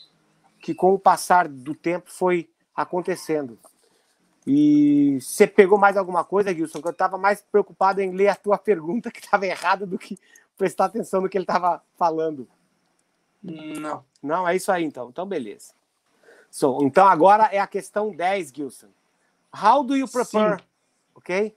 que 0.59 0.73
com 0.73 0.93
o 0.93 0.99
passar 0.99 1.47
do 1.47 1.73
tempo 1.73 2.09
foi 2.11 2.49
acontecendo. 2.75 3.57
E 4.45 5.19
você 5.21 5.45
pegou 5.45 5.77
mais 5.77 5.97
alguma 5.97 6.23
coisa, 6.23 6.53
Gilson? 6.53 6.81
Que 6.81 6.87
eu 6.87 6.91
estava 6.91 7.17
mais 7.17 7.41
preocupado 7.41 8.01
em 8.01 8.11
ler 8.11 8.29
a 8.29 8.35
tua 8.35 8.57
pergunta 8.57 9.11
que 9.11 9.19
estava 9.19 9.45
errada 9.45 9.85
do 9.85 9.97
que 9.97 10.17
prestar 10.57 10.85
atenção 10.85 11.21
no 11.21 11.29
que 11.29 11.37
ele 11.37 11.43
estava 11.43 11.81
falando. 11.95 12.47
Não. 13.41 14.03
Não, 14.21 14.47
é 14.47 14.55
isso 14.55 14.71
aí 14.71 14.83
então. 14.83 15.09
Então, 15.09 15.25
beleza. 15.25 15.73
So, 16.49 16.79
então, 16.83 17.07
agora 17.07 17.49
é 17.51 17.59
a 17.59 17.67
questão 17.67 18.11
10, 18.11 18.51
Gilson. 18.53 18.87
How 19.53 19.83
do 19.83 19.95
you 19.95 20.07
prepare? 20.07 20.57
Sim. 20.57 20.65
Okay? 21.17 21.53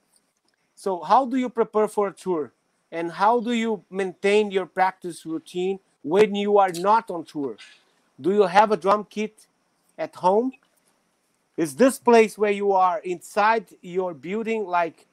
So, 0.75 1.01
how 1.01 1.25
do 1.25 1.37
you 1.37 1.49
prepare 1.49 1.87
for 1.87 2.09
a 2.09 2.13
tour? 2.13 2.51
And 2.91 3.11
how 3.11 3.39
do 3.39 3.51
you 3.51 3.83
maintain 3.89 4.51
your 4.51 4.65
practice 4.65 5.25
routine 5.25 5.79
when 6.03 6.35
you 6.35 6.57
are 6.57 6.71
not 6.71 7.09
on 7.09 7.23
tour? 7.23 7.57
Do 8.19 8.33
you 8.33 8.43
have 8.43 8.71
a 8.71 8.77
drum 8.77 9.05
kit 9.09 9.47
at 9.97 10.15
home? 10.15 10.53
Is 11.57 11.75
this 11.75 11.97
place 11.97 12.37
where 12.37 12.51
you 12.51 12.73
are 12.73 12.99
inside 12.99 13.67
your 13.81 14.13
building, 14.13 14.65
like 14.65 15.07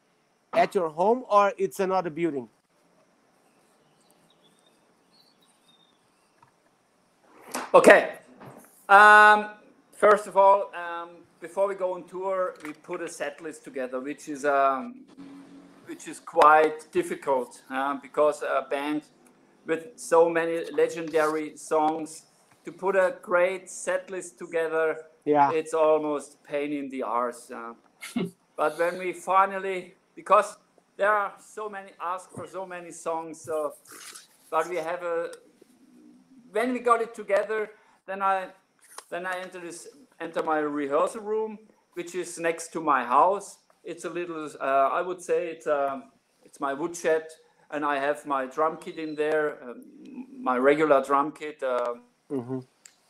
at 0.52 0.74
your 0.74 0.88
home, 0.90 1.24
or 1.28 1.52
it's 1.56 1.80
another 1.80 2.10
building? 2.10 2.48
Okay. 7.72 8.14
Um, 8.88 9.50
first 9.92 10.26
of 10.26 10.36
all, 10.36 10.70
um, 10.74 11.10
before 11.42 11.66
we 11.66 11.74
go 11.74 11.94
on 11.94 12.04
tour, 12.04 12.54
we 12.64 12.72
put 12.72 13.02
a 13.02 13.08
set 13.08 13.42
list 13.42 13.64
together, 13.64 14.00
which 14.00 14.28
is 14.28 14.44
um, 14.44 15.04
which 15.86 16.06
is 16.06 16.20
quite 16.20 16.90
difficult 16.92 17.62
uh, 17.68 17.94
because 18.00 18.42
a 18.42 18.66
band 18.70 19.02
with 19.66 19.82
so 19.96 20.30
many 20.30 20.70
legendary 20.70 21.56
songs 21.56 22.22
to 22.64 22.70
put 22.72 22.94
a 22.94 23.16
great 23.22 23.68
set 23.68 24.10
list 24.10 24.38
together, 24.38 24.86
Yeah. 25.24 25.52
it's 25.52 25.74
almost 25.74 26.42
pain 26.44 26.72
in 26.72 26.88
the 26.88 27.02
arse. 27.02 27.50
Uh, 27.50 27.74
but 28.56 28.78
when 28.78 28.98
we 28.98 29.12
finally, 29.12 29.94
because 30.14 30.56
there 30.96 31.10
are 31.10 31.32
so 31.40 31.68
many 31.68 31.90
ask 32.00 32.30
for 32.30 32.46
so 32.46 32.64
many 32.64 32.92
songs, 32.92 33.40
so 33.40 33.74
but 34.50 34.68
we 34.68 34.76
have 34.76 35.02
a 35.02 35.32
when 36.52 36.72
we 36.72 36.78
got 36.78 37.00
it 37.00 37.14
together, 37.14 37.70
then 38.06 38.22
I 38.22 38.46
then 39.10 39.26
I 39.26 39.40
enter 39.40 39.60
this 39.60 39.88
enter 40.22 40.42
my 40.42 40.58
rehearsal 40.60 41.22
room, 41.22 41.58
which 41.94 42.14
is 42.14 42.38
next 42.38 42.72
to 42.74 42.80
my 42.80 43.04
house. 43.04 43.58
It's 43.84 44.04
a 44.06 44.10
little 44.10 44.48
uh, 44.60 44.90
I 44.92 45.02
would 45.02 45.22
say 45.22 45.48
it's 45.48 45.66
um, 45.66 46.04
it's 46.44 46.60
my 46.60 46.74
woodshed, 46.74 47.24
and 47.70 47.84
I 47.84 47.98
have 47.98 48.26
my 48.26 48.46
drum 48.46 48.78
kit 48.78 48.98
in 48.98 49.16
there, 49.16 49.62
um, 49.64 49.84
my 50.42 50.56
regular 50.58 51.04
drum 51.04 51.32
kit, 51.32 51.62
uh, 51.62 51.94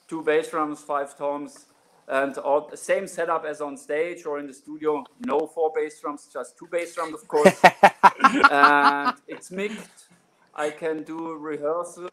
two 0.09 0.23
bass 0.23 0.51
drums, 0.51 0.81
five 0.83 1.17
toms, 1.19 1.67
and 2.09 2.39
all 2.39 2.69
the 2.69 2.79
same 2.79 3.07
setup 3.09 3.45
as 3.47 3.61
on 3.63 3.77
stage 3.77 4.27
or 4.27 4.39
in 4.41 4.49
the 4.49 4.55
studio. 4.55 5.05
No 5.21 5.47
four 5.49 5.73
bass 5.77 6.01
drums, 6.01 6.29
just 6.33 6.59
two 6.59 6.69
bass 6.73 6.95
drums, 6.95 7.15
of 7.15 7.29
course, 7.29 7.61
and 8.51 9.15
it's 9.29 9.51
mixed. 9.53 10.07
I 10.55 10.71
can 10.71 11.05
do 11.05 11.35
rehearsal 11.37 12.12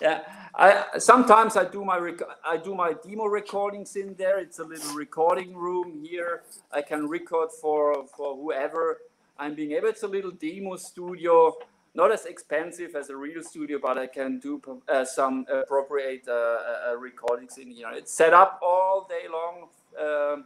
yeah. 0.00 0.20
I 0.56 0.84
sometimes 0.98 1.56
i 1.56 1.64
do 1.64 1.84
my 1.84 1.98
rec- 1.98 2.22
i 2.44 2.56
do 2.56 2.74
my 2.74 2.94
demo 3.04 3.24
recordings 3.24 3.96
in 3.96 4.14
there. 4.14 4.38
It's 4.38 4.58
a 4.60 4.64
little 4.64 4.94
recording 4.94 5.56
room 5.56 6.04
here. 6.04 6.42
I 6.72 6.82
can 6.82 7.08
record 7.08 7.50
for 7.60 8.06
for 8.16 8.36
whoever. 8.36 8.98
I'm 9.38 9.54
being 9.54 9.72
able 9.72 9.88
it's 9.88 10.04
a 10.04 10.08
little 10.08 10.30
demo 10.30 10.76
studio 10.76 11.54
not 11.96 12.12
as 12.12 12.24
expensive 12.26 12.94
as 12.96 13.08
a 13.08 13.16
real 13.16 13.42
studio 13.42 13.78
but 13.80 13.96
i 13.98 14.06
can 14.06 14.40
do 14.40 14.60
uh, 14.88 15.04
some 15.04 15.46
appropriate 15.52 16.26
uh, 16.28 16.32
uh, 16.32 16.96
recordings 16.98 17.58
in 17.58 17.70
here. 17.70 17.90
It's 17.92 18.12
set 18.12 18.32
up 18.32 18.60
all 18.62 19.08
day 19.08 19.26
long 19.30 19.68
um, 20.00 20.44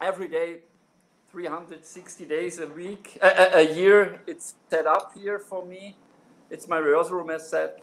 every 0.00 0.28
day 0.28 0.60
360 1.30 2.24
days 2.26 2.58
a 2.58 2.66
week 2.66 3.18
a, 3.22 3.74
year. 3.74 4.20
It's 4.26 4.54
set 4.70 4.86
up 4.86 5.12
here 5.14 5.38
for 5.38 5.64
me. 5.64 5.96
It's 6.50 6.68
my 6.68 6.78
rehearsal 6.78 7.16
room 7.16 7.30
as 7.30 7.48
said 7.48 7.80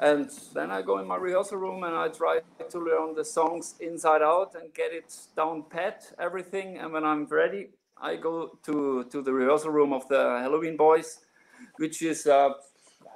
and 0.00 0.30
then 0.54 0.70
I 0.70 0.82
go 0.82 0.98
in 0.98 1.06
my 1.06 1.16
rehearsal 1.16 1.58
room 1.58 1.84
and 1.84 1.94
I 1.94 2.08
try 2.08 2.40
to 2.68 2.78
learn 2.78 3.14
the 3.14 3.24
songs 3.24 3.74
inside 3.80 4.22
out 4.22 4.54
and 4.60 4.72
get 4.74 4.92
it 4.92 5.14
down 5.36 5.64
pat, 5.70 6.12
everything. 6.18 6.78
And 6.78 6.92
when 6.92 7.04
I'm 7.04 7.26
ready, 7.26 7.68
I 8.00 8.16
go 8.16 8.58
to, 8.64 9.04
to 9.10 9.22
the 9.22 9.32
rehearsal 9.32 9.70
room 9.70 9.92
of 9.92 10.08
the 10.08 10.16
Helloween 10.42 10.76
Boys, 10.76 11.20
which 11.76 12.02
is 12.02 12.26
uh, 12.26 12.50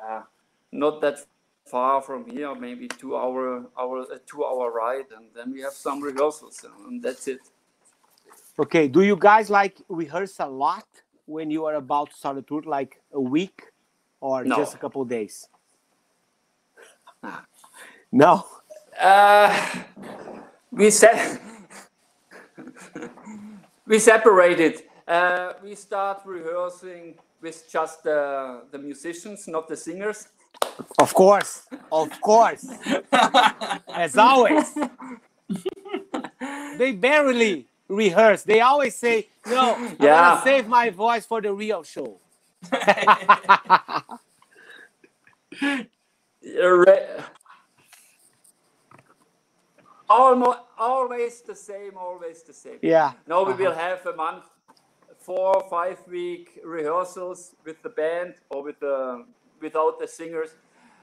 uh, 0.08 0.22
not 0.72 1.00
that 1.00 1.18
far 1.66 2.00
from 2.00 2.26
here, 2.30 2.54
maybe 2.54 2.88
two 2.88 3.16
hour 3.16 3.66
hour 3.78 4.06
a 4.12 4.18
two 4.20 4.44
hour 4.44 4.70
ride, 4.72 5.06
and 5.16 5.26
then 5.34 5.52
we 5.52 5.60
have 5.60 5.72
some 5.74 6.00
rehearsals, 6.02 6.64
and 6.86 7.02
that's 7.02 7.28
it. 7.28 7.40
Okay. 8.58 8.88
Do 8.88 9.02
you 9.02 9.16
guys 9.16 9.50
like 9.50 9.82
rehearse 9.88 10.36
a 10.40 10.46
lot 10.46 10.86
when 11.26 11.50
you 11.50 11.66
are 11.66 11.74
about 11.74 12.10
to 12.10 12.16
start 12.16 12.38
a 12.38 12.42
tour, 12.42 12.62
like 12.64 13.00
a 13.12 13.20
week, 13.20 13.62
or 14.20 14.44
No. 14.44 14.56
just 14.56 14.74
a 14.74 14.78
couple 14.78 15.02
of 15.02 15.08
days? 15.08 15.48
No. 18.12 18.44
Uh, 19.00 19.54
we 20.72 20.90
said 20.90 21.40
we 23.86 23.98
separated. 23.98 24.82
Uh, 25.06 25.52
we 25.62 25.74
start 25.74 26.20
rehearsing 26.26 27.14
with 27.40 27.64
just 27.70 28.02
the, 28.02 28.62
the 28.70 28.78
musicians, 28.78 29.48
not 29.48 29.68
the 29.68 29.76
singers. 29.76 30.28
Of 30.98 31.14
course. 31.14 31.62
Of 31.90 32.10
course. 32.20 32.66
As 33.94 34.16
always. 34.18 34.74
they 36.76 36.92
barely 36.92 37.66
rehearse. 37.88 38.42
They 38.42 38.60
always 38.60 38.96
say, 38.96 39.28
"No, 39.46 39.74
I'm 39.76 39.96
Yeah. 40.00 40.34
gonna 40.34 40.40
save 40.44 40.68
my 40.68 40.90
voice 40.90 41.24
for 41.24 41.40
the 41.40 41.52
real 41.54 41.82
show." 41.84 42.18
Almost, 50.08 50.60
always 50.78 51.42
the 51.42 51.54
same, 51.54 51.98
always 51.98 52.42
the 52.42 52.52
same. 52.54 52.78
Yeah. 52.82 53.12
No, 53.26 53.44
we 53.44 53.52
Uh-huh. 53.52 53.64
will 53.64 53.74
have 53.74 54.06
a 54.06 54.14
month, 54.16 54.44
four, 55.18 55.62
five 55.70 55.98
week 56.08 56.60
rehearsals 56.64 57.54
with 57.64 57.82
the 57.82 57.90
band 57.90 58.34
or 58.50 58.62
with 58.62 58.80
the 58.80 59.26
without 59.60 59.98
the 59.98 60.06
singers, 60.08 60.50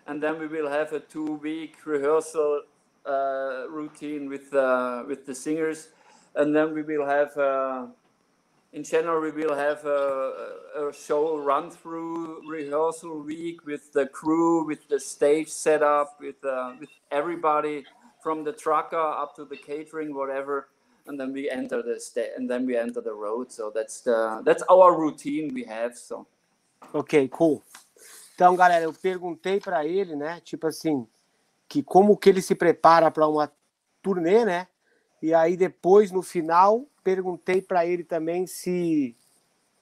and 0.08 0.24
then 0.24 0.40
we 0.40 0.48
will 0.48 0.70
have 0.70 0.94
a 0.94 1.00
two 1.00 1.34
week 1.44 1.76
rehearsal 1.86 2.64
uh, 3.06 3.66
routine 3.70 4.30
with 4.30 4.54
uh, 4.54 5.04
with 5.08 5.26
the 5.26 5.36
singers, 5.36 5.90
and 6.36 6.56
then 6.56 6.74
we 6.74 6.82
will 6.84 7.06
have. 7.06 7.38
Uh, 7.38 7.88
in 8.76 8.84
general, 8.84 9.22
we 9.22 9.32
will 9.32 9.56
have 9.56 9.86
a, 9.86 10.90
a 10.90 10.94
show 10.94 11.38
run 11.38 11.72
through 11.72 12.42
rehearsal 12.46 13.24
week 13.24 13.66
with 13.66 13.94
the 13.94 14.06
crew, 14.08 14.66
with 14.66 14.86
the 14.90 15.00
stage 15.00 15.48
setup, 15.48 16.20
with 16.20 16.44
uh, 16.44 16.74
with 16.78 16.90
everybody 17.10 17.86
from 18.22 18.44
the 18.44 18.52
trucker 18.52 19.00
up 19.00 19.34
to 19.38 19.46
the 19.46 19.56
catering, 19.56 20.14
whatever, 20.14 20.68
and 21.08 21.18
then 21.18 21.32
we 21.32 21.50
enter 21.50 21.82
the 21.82 21.98
sta- 21.98 22.36
and 22.36 22.50
then 22.50 22.66
we 22.66 22.76
enter 22.76 23.00
the 23.00 23.14
road. 23.14 23.50
So 23.50 23.72
that's 23.74 24.02
the 24.02 24.42
that's 24.44 24.64
our 24.70 24.94
routine 24.94 25.54
we 25.54 25.64
have. 25.64 25.96
So 25.98 26.28
Ok, 26.94 27.30
cool. 27.30 27.64
Então, 28.36 28.58
galera, 28.58 28.84
eu 28.84 28.94
perguntei 28.94 29.62
para 29.62 29.86
ele, 29.86 30.18
né? 30.18 30.42
Tipo 30.44 30.68
assim, 30.68 31.08
que 31.70 31.82
como 31.82 32.18
que 32.18 32.30
ele 32.30 32.42
se 32.42 32.54
prepara 32.54 33.10
para 33.10 33.26
uma 33.26 33.50
turnê, 34.02 34.44
né? 34.44 34.68
E 35.22 35.34
aí 35.34 35.56
depois 35.56 36.12
no 36.12 36.22
final 36.22 36.86
perguntei 37.06 37.62
para 37.62 37.86
ele 37.86 38.04
também 38.04 38.48
se 38.48 39.16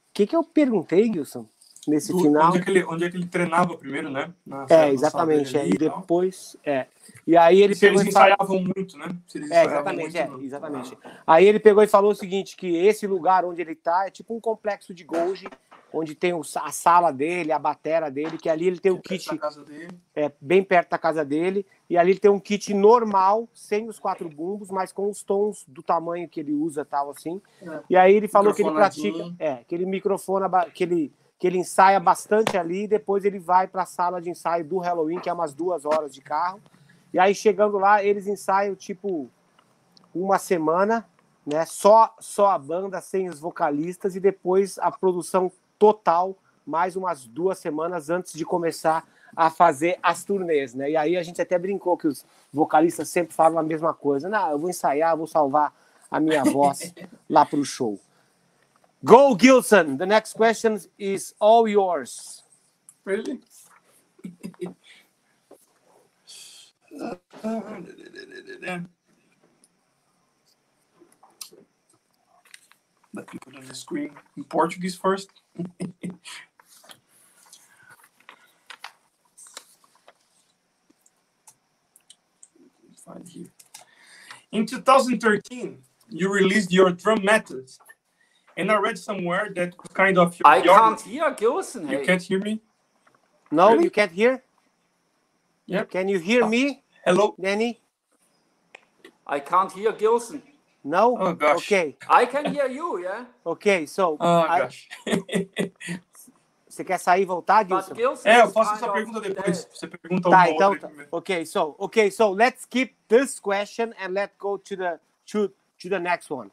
o 0.09 0.13
que 0.13 0.27
que 0.27 0.35
eu 0.35 0.43
perguntei, 0.43 1.05
Gilson? 1.11 1.47
Nesse 1.88 2.11
Do- 2.11 2.19
final. 2.19 2.49
Onde 2.49 2.57
é, 2.60 2.61
que 2.61 2.69
ele, 2.72 2.84
onde 2.85 3.03
é 3.05 3.10
que 3.10 3.18
ele 3.18 3.26
treinava 3.26 3.76
primeiro, 3.77 4.10
né? 4.10 4.31
Na- 4.45 4.65
É, 4.69 4.89
exatamente. 4.89 5.57
É, 5.57 5.68
e 5.68 5.72
depois, 5.72 6.55
é. 6.65 6.88
E 7.27 7.35
aí 7.35 7.61
ele 7.61 7.76
Se 7.76 7.85
eles 7.85 7.99
pegou 8.03 8.10
e 8.10 8.14
falou, 8.14 8.30
ensaiavam 8.30 8.73
muito, 8.76 8.97
né? 8.97 9.05
É, 9.35 9.39
ensaiavam 9.39 9.72
exatamente, 9.73 10.22
muito 10.27 10.41
é, 10.41 10.45
exatamente. 10.45 10.97
Aí 11.27 11.45
ele 11.45 11.60
pegou 11.60 11.84
e 11.84 11.88
falou 11.88 12.11
o 12.11 12.15
seguinte, 12.15 12.55
que 12.55 12.76
esse 12.76 13.05
lugar 13.07 13.43
onde 13.45 13.61
ele 13.61 13.76
tá 13.76 14.05
é 14.07 14.10
tipo 14.10 14.35
um 14.35 14.39
complexo 14.39 14.93
de 14.93 15.03
Golgi, 15.03 15.47
onde 15.91 16.15
tem 16.15 16.34
a 16.34 16.72
sala 16.72 17.11
dele, 17.11 17.51
a 17.51 17.60
batera 17.60 18.10
dele, 18.10 18.38
que 18.38 18.49
ali 18.49 18.65
ele 18.65 18.80
tem 18.80 18.91
o 18.91 18.95
perto 18.95 19.26
da 19.26 19.31
kit 19.31 19.38
casa 19.38 19.64
dele. 19.64 19.88
é, 20.15 20.31
bem 20.41 20.64
perto 20.64 20.89
da 20.89 20.97
casa 20.97 21.23
dele, 21.23 21.65
e 21.88 21.97
ali 21.97 22.11
ele 22.11 22.19
tem 22.19 22.31
um 22.31 22.39
kit 22.39 22.73
normal, 22.73 23.47
sem 23.53 23.88
os 23.88 23.99
quatro 23.99 24.27
bumbos, 24.27 24.72
mas 24.72 24.91
com 24.91 25.07
os 25.10 25.22
tons 25.22 25.64
do 25.68 25.84
tamanho 25.84 26.27
que 26.27 26.39
ele 26.39 26.51
usa, 26.53 26.84
tal 26.84 27.11
assim. 27.11 27.39
É. 27.61 27.80
E 27.91 27.95
aí 27.95 28.15
ele 28.15 28.27
falou 28.27 28.53
que 28.53 28.64
ele 28.64 28.72
pratica, 28.72 29.35
é, 29.38 29.57
que 29.68 29.76
ele 29.76 29.85
microfona, 29.85 30.49
que 30.73 30.84
ele, 30.84 31.14
que 31.43 31.47
ele 31.47 31.57
ensaia 31.57 31.99
bastante 31.99 32.57
ali, 32.57 32.83
e 32.83 32.87
depois 32.87 33.25
ele 33.25 33.37
vai 33.37 33.67
para 33.67 33.83
a 33.83 33.85
sala 33.85 34.21
de 34.21 34.29
ensaio 34.29 34.63
do 34.63 34.77
Halloween, 34.77 35.19
que 35.19 35.29
é 35.29 35.33
umas 35.33 35.53
duas 35.53 35.83
horas 35.83 36.13
de 36.15 36.21
carro. 36.21 36.61
E 37.13 37.19
aí 37.19 37.35
chegando 37.35 37.77
lá, 37.77 38.01
eles 38.01 38.27
ensaiam 38.27 38.73
tipo 38.75 39.29
uma 40.15 40.39
semana, 40.39 41.05
né? 41.45 41.65
Só 41.65 42.15
só 42.17 42.51
a 42.51 42.57
banda 42.57 43.01
sem 43.01 43.27
os 43.27 43.41
vocalistas 43.41 44.15
e 44.15 44.21
depois 44.21 44.79
a 44.79 44.89
produção 44.89 45.51
total 45.77 46.33
mais 46.65 46.95
umas 46.95 47.27
duas 47.27 47.59
semanas 47.59 48.09
antes 48.09 48.31
de 48.31 48.45
começar 48.45 49.05
a 49.35 49.49
fazer 49.49 49.99
as 50.01 50.23
turnês, 50.23 50.73
né? 50.73 50.91
E 50.91 50.95
aí 50.95 51.17
a 51.17 51.23
gente 51.23 51.41
até 51.41 51.59
brincou 51.59 51.97
que 51.97 52.07
os 52.07 52.25
vocalistas 52.53 53.09
sempre 53.09 53.33
falam 53.33 53.59
a 53.59 53.63
mesma 53.63 53.93
coisa. 53.93 54.29
Não, 54.29 54.49
eu 54.49 54.57
vou 54.57 54.69
ensaiar, 54.69 55.17
vou 55.17 55.27
salvar 55.27 55.73
a 56.09 56.21
minha 56.21 56.45
voz 56.45 56.93
lá 57.29 57.45
pro 57.45 57.65
show. 57.65 57.99
Go, 59.05 59.35
Gilson. 59.35 59.97
The 59.97 60.05
next 60.05 60.34
question 60.34 60.80
is 60.97 61.34
all 61.39 61.67
yours. 61.67 62.43
Really? 63.03 63.39
Let 73.15 73.31
me 73.31 73.39
put 73.39 73.55
on 73.55 73.65
the 73.67 73.75
screen 73.75 74.11
in 74.38 74.43
Portuguese 74.45 74.95
first. 74.95 75.30
Find 83.05 83.27
here. 83.27 83.47
In 84.53 84.65
2013, 84.65 85.77
you 86.09 86.31
released 86.31 86.71
your 86.71 86.91
drum 86.91 87.25
methods, 87.25 87.80
and 88.57 88.71
I 88.71 88.75
read 88.77 88.97
somewhere 88.97 89.49
that 89.55 89.75
kind 89.93 90.17
of 90.17 90.35
I 90.45 90.61
can't 90.61 91.01
hear 91.01 91.31
Gilson. 91.31 91.88
You 91.88 91.99
Hey. 91.99 92.05
can't 92.05 92.21
hear 92.21 92.39
me. 92.39 92.61
No, 93.51 93.69
Really? 93.71 93.84
you 93.85 93.91
can't 93.91 94.11
hear? 94.11 94.43
Yep. 95.67 95.89
Can 95.91 96.07
you 96.09 96.19
hear 96.19 96.45
me, 96.47 96.84
Hello. 97.05 97.35
Dani? 97.39 97.77
I 99.25 99.39
can't 99.39 99.71
hear 99.71 99.91
Gilson. 99.93 100.41
No? 100.84 101.15
Oh, 101.17 101.34
gosh. 101.34 101.71
Ok, 101.71 101.95
I 102.09 102.25
can 102.25 102.45
hear 102.53 102.67
you, 102.69 102.99
yeah. 102.99 103.25
ok. 103.45 103.85
So, 103.85 104.17
Oh 104.19 104.41
I- 104.49 104.61
gosh. 104.61 104.89
você 106.67 106.84
quer 106.84 106.97
sair 106.97 107.21
e 107.21 107.25
voltar, 107.25 107.63
But 107.63 107.85
Gilson? 107.85 107.95
Gilson 107.95 108.30
É, 108.30 108.41
eu 108.41 108.49
faço 108.49 108.71
kind 108.71 108.77
essa 108.77 108.85
of 108.88 108.93
pergunta 108.93 109.21
depois. 109.21 109.67
Você 109.71 109.88
pergunta 109.88 110.30
Tá, 110.30 110.38
uma 110.38 110.49
então, 110.49 110.71
outra. 110.71 110.89
tá. 110.89 111.07
okay, 111.11 111.45
so, 111.45 111.75
okay, 111.80 112.11
so 112.11 112.31
let's 112.31 112.65
keep 112.65 112.95
this 113.07 113.39
question 113.39 113.93
and 113.99 114.09
let's 114.13 114.35
go 114.38 114.57
to 114.57 114.75
the 114.75 114.99
to, 115.27 115.47
to 115.80 115.88
the 115.89 115.99
next 115.99 116.30
one. 116.31 116.49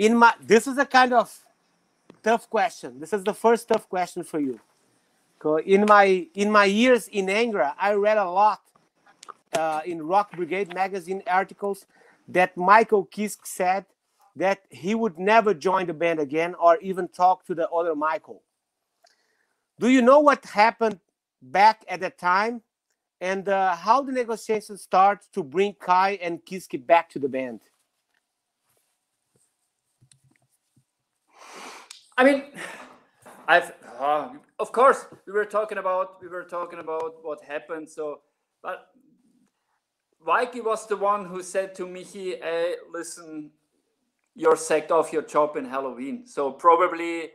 In 0.00 0.16
my, 0.16 0.32
this 0.40 0.66
is 0.66 0.78
a 0.78 0.86
kind 0.86 1.12
of 1.12 1.30
tough 2.22 2.48
question. 2.48 2.98
This 2.98 3.12
is 3.12 3.22
the 3.22 3.34
first 3.34 3.68
tough 3.68 3.86
question 3.86 4.24
for 4.24 4.40
you. 4.40 4.58
In 5.66 5.84
my 5.86 6.26
in 6.34 6.50
my 6.50 6.64
years 6.64 7.06
in 7.08 7.26
Angra, 7.26 7.74
I 7.78 7.92
read 7.92 8.16
a 8.16 8.24
lot 8.24 8.62
uh, 9.58 9.82
in 9.84 10.02
Rock 10.02 10.32
Brigade 10.32 10.72
magazine 10.72 11.22
articles 11.26 11.84
that 12.28 12.56
Michael 12.56 13.04
Kiske 13.14 13.44
said 13.44 13.84
that 14.36 14.60
he 14.70 14.94
would 14.94 15.18
never 15.18 15.52
join 15.52 15.86
the 15.86 15.92
band 15.92 16.18
again 16.18 16.54
or 16.54 16.78
even 16.78 17.06
talk 17.06 17.44
to 17.44 17.54
the 17.54 17.68
other 17.68 17.94
Michael. 17.94 18.40
Do 19.78 19.88
you 19.88 20.00
know 20.00 20.20
what 20.20 20.42
happened 20.46 20.98
back 21.42 21.84
at 21.88 22.00
that 22.00 22.16
time 22.16 22.62
and 23.20 23.46
uh, 23.50 23.76
how 23.76 24.00
the 24.00 24.12
negotiations 24.12 24.80
start 24.80 25.26
to 25.34 25.42
bring 25.42 25.74
Kai 25.74 26.12
and 26.22 26.42
Kiske 26.42 26.86
back 26.86 27.10
to 27.10 27.18
the 27.18 27.28
band? 27.28 27.60
I 32.20 32.22
mean, 32.22 32.42
I've 33.48 33.72
uh, 33.98 34.28
of 34.58 34.72
course 34.72 35.06
we 35.26 35.32
were 35.32 35.46
talking 35.46 35.78
about 35.78 36.20
we 36.20 36.28
were 36.28 36.44
talking 36.44 36.78
about 36.78 37.24
what 37.24 37.42
happened. 37.42 37.88
So, 37.88 38.20
but 38.62 38.88
Mikey 40.22 40.60
was 40.60 40.86
the 40.86 40.98
one 40.98 41.24
who 41.24 41.42
said 41.42 41.74
to 41.76 41.86
Michi, 41.86 42.38
"Hey, 42.42 42.74
listen, 42.92 43.52
you're 44.36 44.58
sacked 44.58 44.90
off 44.90 45.14
your 45.14 45.22
job 45.22 45.56
in 45.56 45.64
Helloween." 45.64 46.28
So 46.28 46.52
probably 46.52 47.30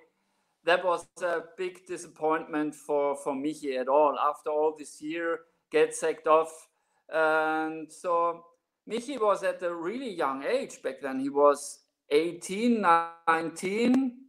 that 0.66 0.86
was 0.86 1.08
a 1.24 1.42
big 1.58 1.88
disappointment 1.88 2.76
for 2.76 3.16
for 3.16 3.34
Michi 3.34 3.80
at 3.80 3.88
all. 3.88 4.20
After 4.20 4.52
all 4.52 4.76
this 4.78 5.02
year, 5.02 5.40
get 5.72 5.96
sacked 5.96 6.28
off, 6.28 6.68
and 7.10 7.92
so 7.92 8.46
Michi 8.88 9.20
was 9.20 9.42
at 9.42 9.64
a 9.64 9.74
really 9.74 10.14
young 10.14 10.44
age 10.44 10.84
back 10.84 11.02
then. 11.02 11.20
He 11.20 11.30
was 11.30 11.80
18, 12.12 12.82
19 12.82 14.25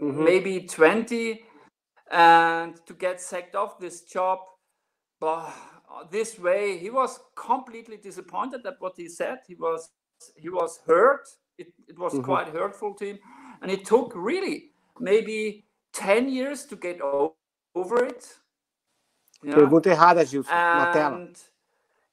Mhm. 0.00 0.24
maybe 0.24 0.66
20 0.66 1.44
and 2.10 2.74
to 2.86 2.94
get 2.94 3.20
sacked 3.20 3.54
off 3.54 3.78
this 3.78 4.02
job 4.02 4.38
bah, 5.20 5.52
this 6.10 6.38
way. 6.38 6.78
He 6.78 6.90
was 6.90 7.20
completely 7.36 7.98
disappointed 7.98 8.66
at 8.66 8.80
what 8.80 8.94
he 8.96 9.08
said. 9.08 9.38
He 9.46 9.54
was 9.54 9.90
he 10.36 10.48
was 10.48 10.80
hurt. 10.86 11.28
It, 11.58 11.68
it 11.88 11.98
was 11.98 12.14
mm-hmm. 12.14 12.24
quite 12.24 12.48
hurtful 12.48 12.94
to 12.94 13.04
him, 13.04 13.18
and 13.62 13.70
it 13.70 13.84
took 13.84 14.12
really 14.14 14.72
maybe 14.98 15.64
ten 15.92 16.28
years 16.28 16.64
to 16.66 16.76
get 16.76 17.00
over 17.02 18.04
it. 18.04 18.26
Yeah. 19.42 19.54
Pergunta 19.54 19.90
errada, 19.90 20.24
Gilson, 20.24 20.54
na 20.54 20.92
tela. 20.92 21.28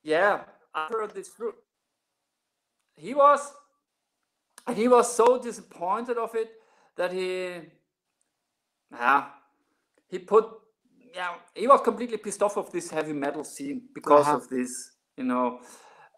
Yeah, 0.04 0.44
I 0.74 0.88
heard 0.92 1.14
this. 1.14 1.32
He 2.96 3.14
was 3.14 3.54
he 4.76 4.88
was 4.88 5.14
so 5.16 5.42
disappointed 5.42 6.18
of 6.18 6.36
it 6.36 6.52
that 6.98 7.12
he 7.14 7.62
yeah 8.92 9.26
he 10.08 10.20
put 10.20 10.46
yeah 11.16 11.36
he 11.56 11.68
was 11.68 11.82
completely 11.82 12.18
pissed 12.18 12.42
off 12.42 12.58
of 12.58 12.72
this 12.72 12.90
heavy 12.90 13.14
metal 13.14 13.44
scene 13.44 13.82
because 13.94 14.26
uh-huh. 14.28 14.38
of 14.38 14.50
this 14.50 14.92
you 15.16 15.24
know 15.24 15.60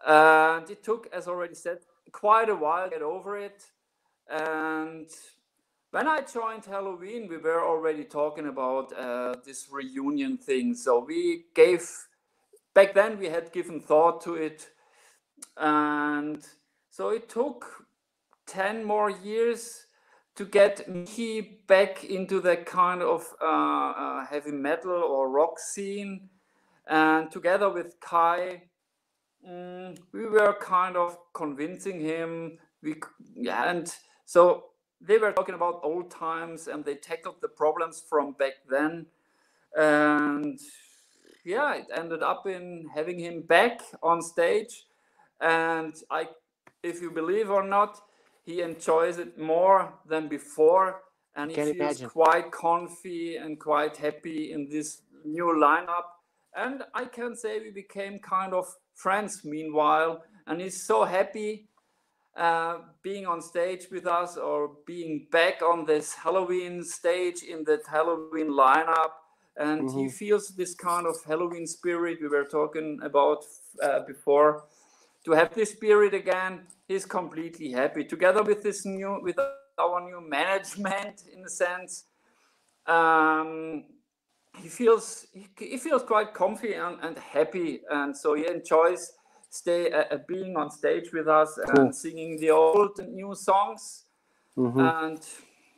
and 0.06 0.70
it 0.70 0.84
took 0.84 1.08
as 1.12 1.28
already 1.28 1.56
said 1.56 1.80
quite 2.12 2.50
a 2.50 2.56
while 2.56 2.86
to 2.86 2.92
get 2.92 3.02
over 3.02 3.38
it 3.38 3.64
and 4.30 5.10
when 5.92 6.08
I 6.08 6.22
joined 6.22 6.64
helloween 6.64 7.28
we 7.28 7.38
were 7.38 7.66
already 7.66 8.04
talking 8.04 8.48
about 8.48 8.94
uh, 8.94 9.36
this 9.44 9.68
reunion 9.72 10.38
thing. 10.38 10.76
So 10.76 11.04
we 11.04 11.46
gave, 11.56 11.90
back 12.76 12.94
then 12.94 13.18
we 13.18 13.28
had 13.28 13.52
given 13.52 13.80
thought 13.80 14.22
to 14.26 14.36
it. 14.36 14.70
And 15.58 16.46
so 16.92 17.10
it 17.10 17.28
took 17.28 17.88
10 18.46 18.84
more 18.84 19.10
years 19.10 19.88
to 20.40 20.46
get 20.46 20.88
me 20.88 21.60
back 21.68 22.06
into 22.06 22.40
that 22.40 22.66
kind 22.66 23.02
of 23.02 23.28
uh, 23.42 23.92
uh, 23.92 24.26
heavy 24.26 24.54
metal 24.54 24.94
or 24.94 25.30
rock 25.30 25.60
scene. 25.60 26.30
And 26.88 27.30
together 27.30 27.70
with 27.70 28.00
Kai, 28.00 28.64
mm, 29.46 29.98
we 30.14 30.28
were 30.28 30.56
kind 30.62 30.96
of 30.96 31.18
convincing 31.34 32.00
him. 32.00 32.58
We 32.82 32.96
yeah, 33.36 33.70
and 33.70 33.94
so 34.26 34.68
they 35.02 35.18
were 35.18 35.34
talking 35.34 35.56
about 35.56 35.82
old 35.84 36.10
times 36.10 36.70
and 36.70 36.86
they 36.86 36.96
tackled 36.96 37.42
the 37.42 37.50
problems 37.50 38.02
from 38.10 38.32
back 38.32 38.54
then. 38.70 39.08
And 39.76 40.58
yeah, 41.44 41.76
it 41.76 41.88
ended 41.94 42.24
up 42.24 42.48
in 42.48 42.90
having 42.96 43.20
him 43.20 43.42
back 43.42 43.82
on 44.02 44.22
stage. 44.22 44.86
And 45.42 45.94
I, 46.10 46.30
if 46.82 47.02
you 47.02 47.12
believe 47.12 47.50
or 47.50 47.68
not, 47.68 48.00
he 48.50 48.62
enjoys 48.62 49.20
it 49.20 49.38
more 49.38 49.94
than 50.08 50.28
before. 50.28 51.02
And 51.36 51.52
he 51.52 51.56
feels 51.56 51.76
imagine. 51.76 52.10
quite 52.10 52.52
comfy 52.52 53.38
and 53.38 53.60
quite 53.60 53.96
happy 53.98 54.52
in 54.52 54.68
this 54.70 55.02
new 55.24 55.50
lineup. 55.66 56.08
And 56.56 56.84
I 56.94 57.06
can 57.06 57.36
say 57.36 57.60
we 57.60 57.72
became 57.72 58.18
kind 58.20 58.54
of 58.54 58.66
friends 58.96 59.42
meanwhile. 59.46 60.24
And 60.48 60.60
he's 60.60 60.82
so 60.92 61.04
happy 61.04 61.70
uh, 62.36 62.80
being 63.04 63.28
on 63.28 63.42
stage 63.42 63.86
with 63.92 64.08
us 64.08 64.36
or 64.38 64.72
being 64.88 65.28
back 65.32 65.62
on 65.62 65.86
this 65.86 66.16
helloween 66.16 66.84
stage 66.84 67.44
in 67.44 67.64
that 67.66 67.86
helloween 67.86 68.50
lineup. 68.66 69.12
And 69.56 69.82
mm-hmm. 69.82 70.00
he 70.00 70.10
feels 70.10 70.50
this 70.50 70.74
kind 70.74 71.06
of 71.06 71.16
helloween 71.24 71.68
spirit 71.68 72.18
we 72.22 72.28
were 72.28 72.46
talking 72.46 73.00
about 73.04 73.44
uh, 73.84 74.00
before. 74.08 74.64
To 75.26 75.32
have 75.34 75.54
this 75.54 75.72
spirit 75.72 76.14
again, 76.14 76.62
he's 76.90 77.06
completely 77.06 77.72
happy. 77.72 78.04
Together 78.04 78.44
with 78.44 78.62
this 78.64 78.86
new, 78.86 79.20
with 79.22 79.40
our 79.78 80.02
new 80.02 80.20
management, 80.28 81.24
in 81.34 81.46
a 81.46 81.50
sense, 81.50 82.06
um, 82.86 83.86
he 84.58 84.68
feels 84.68 85.28
he, 85.32 85.48
he, 85.58 85.78
feels 85.78 86.04
quite 86.04 86.34
comfy 86.34 86.74
and, 86.74 86.98
and 87.02 87.18
happy, 87.18 87.82
and 87.90 88.18
so 88.18 88.34
he 88.34 88.46
enjoys 88.48 89.14
stay 89.50 89.92
uh, 89.92 90.04
uh, 90.12 90.18
being 90.28 90.58
on 90.58 90.70
stage 90.70 91.14
with 91.14 91.28
us 91.28 91.58
cool. 91.70 91.86
and 91.86 91.96
singing 91.96 92.38
the 92.40 92.50
old 92.50 93.00
and 93.00 93.14
new 93.14 93.34
songs. 93.34 94.06
Mm-hmm. 94.58 94.80
And 94.80 95.22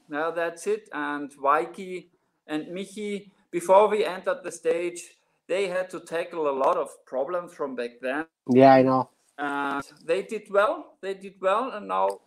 now 0.09 0.31
that's 0.31 0.65
it. 0.67 0.89
And 0.91 1.31
Weiki 1.37 2.07
and 2.47 2.67
Michi, 2.67 3.29
before 3.51 3.87
we 3.87 4.03
entered 4.03 4.43
the 4.43 4.51
stage, 4.51 5.01
they 5.47 5.67
had 5.67 5.89
to 5.91 5.99
tackle 5.99 6.49
a 6.49 6.55
lot 6.65 6.77
of 6.77 6.89
problems 7.05 7.53
from 7.53 7.75
back 7.75 7.91
then. 8.01 8.25
Yeah, 8.49 8.73
I 8.73 8.81
know. 8.81 9.09
And 9.37 9.83
they 10.05 10.21
did 10.23 10.49
well. 10.51 10.97
They 11.01 11.13
did 11.13 11.35
well, 11.41 11.71
and 11.71 11.87
now, 11.87 12.21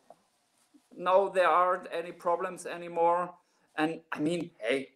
now 0.97 1.29
there 1.29 1.49
aren't 1.49 1.89
any 1.93 2.13
problems 2.13 2.67
anymore. 2.67 3.33
And 3.77 4.01
I 4.13 4.21
mean, 4.21 4.51
hey, 4.59 4.89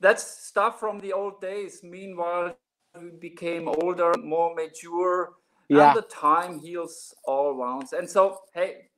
that's 0.00 0.24
stuff 0.46 0.80
from 0.80 0.98
the 1.00 1.12
old 1.12 1.40
days. 1.40 1.80
Meanwhile, 1.82 2.56
we 3.00 3.10
became 3.10 3.68
older, 3.68 4.14
more 4.22 4.54
mature, 4.54 5.34
yeah. 5.68 5.88
and 5.88 5.98
the 5.98 6.02
time 6.02 6.58
heals 6.58 7.14
all 7.24 7.54
wounds. 7.56 7.92
And 7.92 8.08
so, 8.08 8.40
hey, 8.54 8.88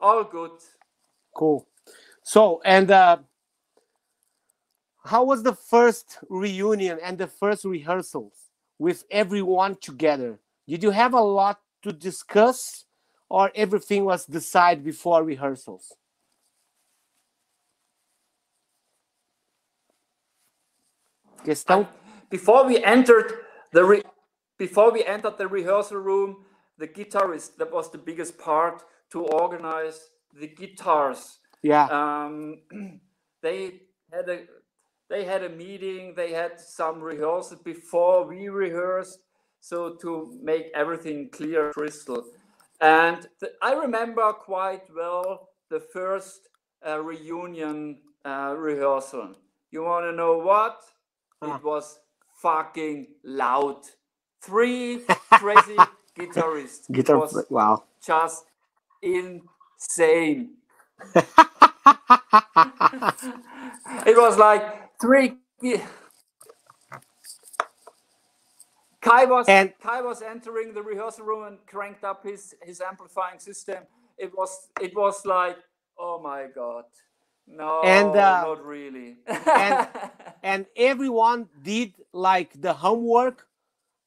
all 0.00 0.24
good. 0.24 0.52
Cool. 1.34 1.66
So, 2.22 2.60
and 2.64 2.90
uh, 2.90 3.18
how 5.04 5.24
was 5.24 5.42
the 5.42 5.54
first 5.54 6.18
reunion 6.28 6.98
and 7.02 7.18
the 7.18 7.26
first 7.26 7.64
rehearsals 7.64 8.32
with 8.78 9.04
everyone 9.10 9.76
together? 9.76 10.38
Did 10.70 10.84
you 10.84 10.92
have 10.92 11.14
a 11.14 11.20
lot 11.20 11.58
to 11.82 11.92
discuss, 11.92 12.84
or 13.28 13.50
everything 13.56 14.04
was 14.04 14.24
decided 14.24 14.84
before 14.84 15.24
rehearsals? 15.24 15.92
Questão. 21.44 21.88
Before 22.30 22.64
we 22.64 22.80
entered 22.84 23.32
the 23.72 23.82
re 23.82 24.02
before 24.58 24.92
we 24.92 25.04
entered 25.04 25.38
the 25.38 25.48
rehearsal 25.48 25.96
room, 25.96 26.44
the 26.78 26.86
guitarist, 26.86 27.56
that 27.56 27.72
was 27.72 27.90
the 27.90 27.98
biggest 27.98 28.38
part 28.38 28.84
to 29.10 29.26
organize 29.26 30.10
the 30.38 30.46
guitars. 30.46 31.40
Yeah. 31.64 31.86
Um, 31.86 32.60
they 33.42 33.80
had 34.12 34.28
a 34.28 34.44
they 35.08 35.24
had 35.24 35.42
a 35.42 35.48
meeting, 35.48 36.14
they 36.14 36.30
had 36.30 36.60
some 36.60 37.00
rehearsal 37.00 37.58
before 37.64 38.24
we 38.24 38.48
rehearsed, 38.48 39.18
so 39.60 39.94
to 40.02 40.38
make 40.42 40.66
everything 40.74 41.28
clear 41.30 41.72
crystal. 41.72 42.24
And 42.80 43.26
the, 43.40 43.52
I 43.62 43.74
remember 43.74 44.32
quite 44.32 44.82
well 44.94 45.50
the 45.70 45.80
first 45.80 46.48
uh, 46.86 47.00
reunion 47.00 47.98
uh, 48.24 48.54
rehearsal. 48.56 49.34
You 49.70 49.84
want 49.84 50.06
to 50.06 50.12
know 50.12 50.38
what? 50.38 50.80
Huh. 51.42 51.56
It 51.56 51.64
was 51.64 51.98
fucking 52.42 53.06
loud 53.24 53.82
three 54.42 55.00
crazy 55.32 55.76
guitarists. 56.18 56.90
Guitar, 56.90 57.28
wow. 57.50 57.84
Just 58.04 58.44
insane. 59.02 60.54
it 64.06 64.16
was 64.16 64.36
like 64.38 64.98
three. 65.00 65.34
Kai 69.00 69.24
was 69.24 69.48
and, 69.48 69.72
Kai 69.82 70.02
was 70.02 70.22
entering 70.22 70.74
the 70.74 70.82
rehearsal 70.82 71.24
room 71.24 71.46
and 71.46 71.58
cranked 71.66 72.04
up 72.04 72.24
his 72.24 72.54
his 72.62 72.80
amplifying 72.80 73.38
system. 73.38 73.84
It 74.18 74.36
was 74.36 74.68
it 74.80 74.94
was 74.94 75.24
like 75.24 75.58
oh 75.98 76.20
my 76.20 76.46
god. 76.54 76.84
No, 77.46 77.82
and 77.82 78.16
uh, 78.16 78.42
not 78.42 78.64
really. 78.64 79.16
and, 79.26 79.88
and 80.42 80.66
everyone 80.76 81.48
did 81.64 81.94
like 82.12 82.60
the 82.60 82.72
homework 82.72 83.48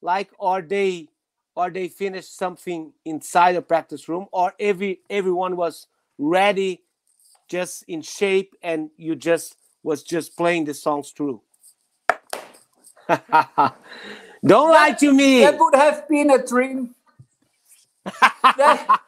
like 0.02 0.30
or 0.38 0.61
they 0.61 1.10
or 1.56 1.70
they 1.70 1.88
finished 1.88 2.38
something 2.38 2.94
inside 3.06 3.53
the 3.53 3.61
practice 3.61 4.07
room 4.07 4.28
or 4.32 4.53
every 4.60 4.99
everyone 5.10 5.56
was 5.56 5.88
ready 6.18 6.82
just 7.49 7.84
in 7.88 8.02
shape 8.02 8.56
and 8.61 8.90
you 8.98 9.15
just 9.15 9.56
was 9.82 10.03
just 10.03 10.38
playing 10.38 10.65
the 10.65 10.74
songs 10.74 11.11
through 11.11 11.41
don't 14.45 14.72
that, 14.72 14.90
lie 14.90 14.91
to 14.91 15.14
me 15.14 15.41
that 15.41 15.60
would 15.60 15.76
have 15.76 16.07
been 16.07 16.30
a 16.30 16.45
dream 16.45 16.95
that, 18.57 18.99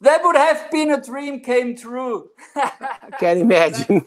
that 0.00 0.22
would 0.22 0.36
have 0.36 0.70
been 0.70 0.90
a 0.90 1.00
dream 1.00 1.40
came 1.40 1.76
true 1.76 2.30
I 2.56 3.10
can't 3.18 3.40
imagine 3.40 4.06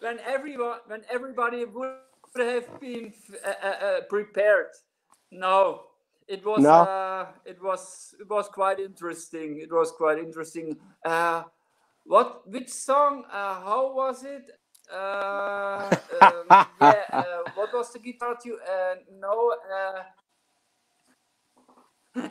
when, 0.00 0.16
when 0.16 0.18
everyone 0.26 0.78
when 0.86 1.02
everybody 1.10 1.64
would 1.64 1.96
have 2.36 2.80
been 2.80 3.12
uh, 3.44 3.52
uh, 3.62 3.66
uh, 3.66 4.00
prepared. 4.08 4.68
No, 5.30 5.82
it 6.26 6.44
was 6.44 6.60
no. 6.62 6.70
Uh, 6.70 7.26
it 7.44 7.62
was 7.62 8.14
it 8.20 8.28
was 8.28 8.48
quite 8.48 8.80
interesting. 8.80 9.60
It 9.60 9.72
was 9.72 9.92
quite 9.92 10.18
interesting. 10.18 10.76
Uh, 11.04 11.44
what 12.04 12.48
which 12.48 12.70
song? 12.70 13.24
Uh, 13.30 13.60
how 13.60 13.92
was 13.94 14.24
it? 14.24 14.50
Uh, 14.92 15.96
um, 16.22 16.66
yeah, 16.80 17.42
what 17.54 17.72
was 17.72 17.92
the 17.92 17.98
guitar? 17.98 18.36
To 18.42 18.54
uh, 18.54 18.94
no. 19.20 19.54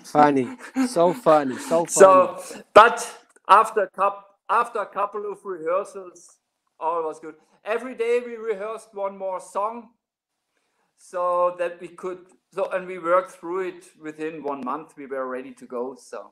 Funny, 0.03 0.49
so 0.87 1.13
funny, 1.13 1.57
so 1.57 1.85
funny. 1.85 1.87
So, 1.87 2.43
but 2.73 3.17
after 3.47 3.83
a 3.83 3.89
couple 3.89 4.23
after 4.49 4.79
a 4.79 4.85
couple 4.85 5.31
of 5.31 5.39
rehearsals, 5.45 6.37
all 6.79 7.03
was 7.03 7.19
good. 7.19 7.35
Every 7.63 7.95
day 7.95 8.21
we 8.25 8.35
rehearsed 8.35 8.93
one 8.93 9.17
more 9.17 9.39
song 9.39 9.89
so 10.97 11.55
that 11.59 11.79
we 11.79 11.87
could 11.87 12.25
so 12.53 12.69
and 12.71 12.87
we 12.87 12.97
worked 12.97 13.31
through 13.31 13.67
it 13.67 13.85
within 14.01 14.43
one 14.43 14.61
month 14.63 14.93
we 14.97 15.05
were 15.05 15.27
ready 15.27 15.53
to 15.53 15.65
go 15.65 15.95
so 15.95 16.31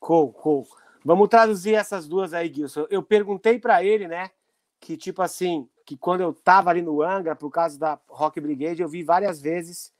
cool 0.00 0.32
cool 0.32 0.66
vamos 1.04 1.28
traduzir 1.28 1.74
essas 1.74 2.08
duas 2.08 2.32
aí 2.32 2.52
Gilson 2.52 2.86
eu 2.90 3.02
perguntei 3.02 3.58
para 3.58 3.84
ele 3.84 4.08
né 4.08 4.30
que 4.80 4.96
tipo 4.96 5.22
assim 5.22 5.68
que 5.84 5.96
quando 5.96 6.20
eu 6.20 6.32
tava 6.32 6.70
ali 6.70 6.82
no 6.82 7.02
Angra 7.02 7.34
por 7.36 7.50
causa 7.50 7.78
da 7.78 7.98
Rock 8.08 8.40
Brigade 8.40 8.82
eu 8.82 8.88
vi 8.88 9.02
várias 9.02 9.40
vezes 9.40 9.92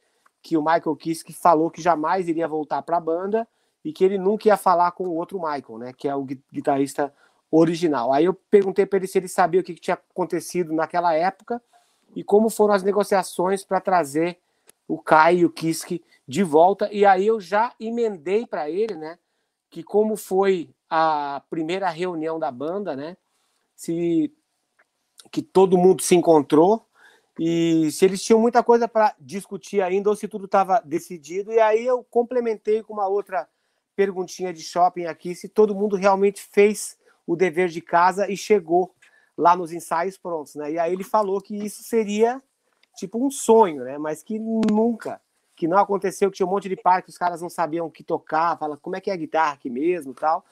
que 0.43 0.57
o 0.57 0.63
Michael 0.63 0.97
Kiske 0.97 1.33
falou 1.33 1.71
que 1.71 1.83
jamais 1.83 2.29
iria 2.29 2.47
voltar 2.47 2.83
para 2.83 2.97
a 2.97 3.01
banda 3.01 3.47
e 3.85 3.93
que 3.93 4.05
ele 4.05 4.19
nunca 4.19 4.49
ia 4.49 4.57
falar 4.57 4.93
com 4.93 5.05
o 5.05 5.15
outro 5.15 5.39
Michael 5.39 5.79
né 5.79 5.93
que 5.93 6.09
é 6.09 6.15
o 6.15 6.25
guitarrista 6.53 7.13
original 7.51 8.13
aí 8.13 8.25
eu 8.25 8.35
perguntei 8.35 8.85
para 8.87 8.99
ele 8.99 9.07
se 9.07 9.19
ele 9.19 9.29
sabia 9.29 9.61
o 9.61 9.65
que 9.65 9.75
tinha 9.75 9.95
acontecido 9.95 10.73
naquela 10.73 11.15
época 11.15 11.63
e 12.15 12.23
como 12.23 12.49
foram 12.49 12.75
as 12.75 12.83
negociações 12.83 13.65
para 13.65 13.81
trazer 13.81 14.39
o 14.89 14.99
Kai 14.99 15.39
e 15.39 15.45
o 15.45 15.51
Kiske 15.51 16.03
de 16.27 16.43
volta. 16.43 16.89
E 16.93 17.05
aí 17.05 17.27
eu 17.27 17.41
já 17.41 17.73
emendei 17.79 18.47
para 18.47 18.71
ele, 18.71 18.95
né, 18.95 19.19
que 19.71 19.83
como 19.83 20.17
foi 20.17 20.71
a 20.89 21.43
primeira 21.51 21.89
reunião 21.91 22.39
da 22.39 22.51
banda, 22.51 22.95
né, 22.95 23.17
se 23.75 24.33
que 25.31 25.43
todo 25.43 25.79
mundo 25.79 26.03
se 26.03 26.15
encontrou 26.15 26.87
e 27.39 27.91
se 27.91 28.05
eles 28.05 28.23
tinham 28.23 28.41
muita 28.41 28.63
coisa 28.63 28.89
para 28.89 29.15
discutir 29.21 29.83
ainda 29.83 30.09
ou 30.09 30.17
se 30.17 30.27
tudo 30.27 30.47
estava 30.47 30.81
decidido. 30.85 31.53
E 31.53 31.61
aí 31.61 31.85
eu 31.85 32.03
complementei 32.05 32.83
com 32.83 32.95
uma 32.95 33.07
outra 33.07 33.49
perguntinha 33.95 34.53
de 34.53 34.63
shopping 34.63 35.07
aqui, 35.07 35.35
se 35.35 35.49
todo 35.49 35.75
mundo 35.75 35.97
realmente 35.97 36.43
fez 36.43 36.97
o 37.27 37.35
dever 37.35 37.69
de 37.69 37.81
casa 37.81 38.31
e 38.31 38.37
chegou 38.37 38.95
lá 39.37 39.57
nos 39.57 39.73
ensaios 39.73 40.17
prontos, 40.17 40.55
né? 40.55 40.73
E 40.73 40.79
aí 40.79 40.93
ele 40.93 41.05
falou 41.05 41.41
que 41.41 41.57
isso 41.57 41.83
seria 41.83 42.43
tipo 42.97 43.25
um 43.25 43.31
sonho, 43.31 43.85
né? 43.85 43.99
Mas 43.99 44.23
que 44.23 44.39
nunca, 44.39 45.21
que 45.55 45.69
não 45.69 45.79
aconteceu, 45.79 46.31
que 46.31 46.37
tinha 46.37 46.47
um 46.47 46.51
monte 46.51 46.69
de 46.69 46.77
parque, 46.77 47.11
os 47.11 47.19
caras 47.19 47.43
não 47.43 47.51
sabiam 47.51 47.87
o 47.87 47.91
que 47.91 48.03
tocar, 48.03 48.59
fala 48.59 48.77
como 48.77 48.97
é 48.97 49.01
que 49.01 49.11
é 49.11 49.15
a 49.15 49.17
guitarra 49.17 49.55
aqui 49.55 49.69
mesmo, 49.69 50.15
tal. 50.15 50.45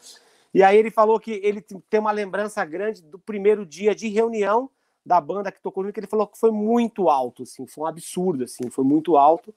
E 0.54 0.62
aí 0.62 0.78
ele 0.78 0.90
falou 0.90 1.18
que 1.18 1.32
ele 1.42 1.60
tem 1.60 1.98
uma 1.98 2.12
lembrança 2.12 2.64
grande 2.64 3.02
do 3.02 3.18
primeiro 3.18 3.66
dia 3.66 3.94
de 3.94 4.08
reunião 4.08 4.70
da 5.04 5.20
banda 5.20 5.52
que 5.52 5.60
tocou 5.60 5.92
que 5.92 6.00
ele 6.00 6.06
falou 6.06 6.26
que 6.26 6.38
foi 6.38 6.50
muito 6.50 7.10
alto, 7.10 7.42
assim, 7.42 7.66
foi 7.66 7.84
um 7.84 7.86
absurdo, 7.86 8.44
assim, 8.44 8.70
foi 8.70 8.84
muito 8.84 9.16
alto 9.16 9.52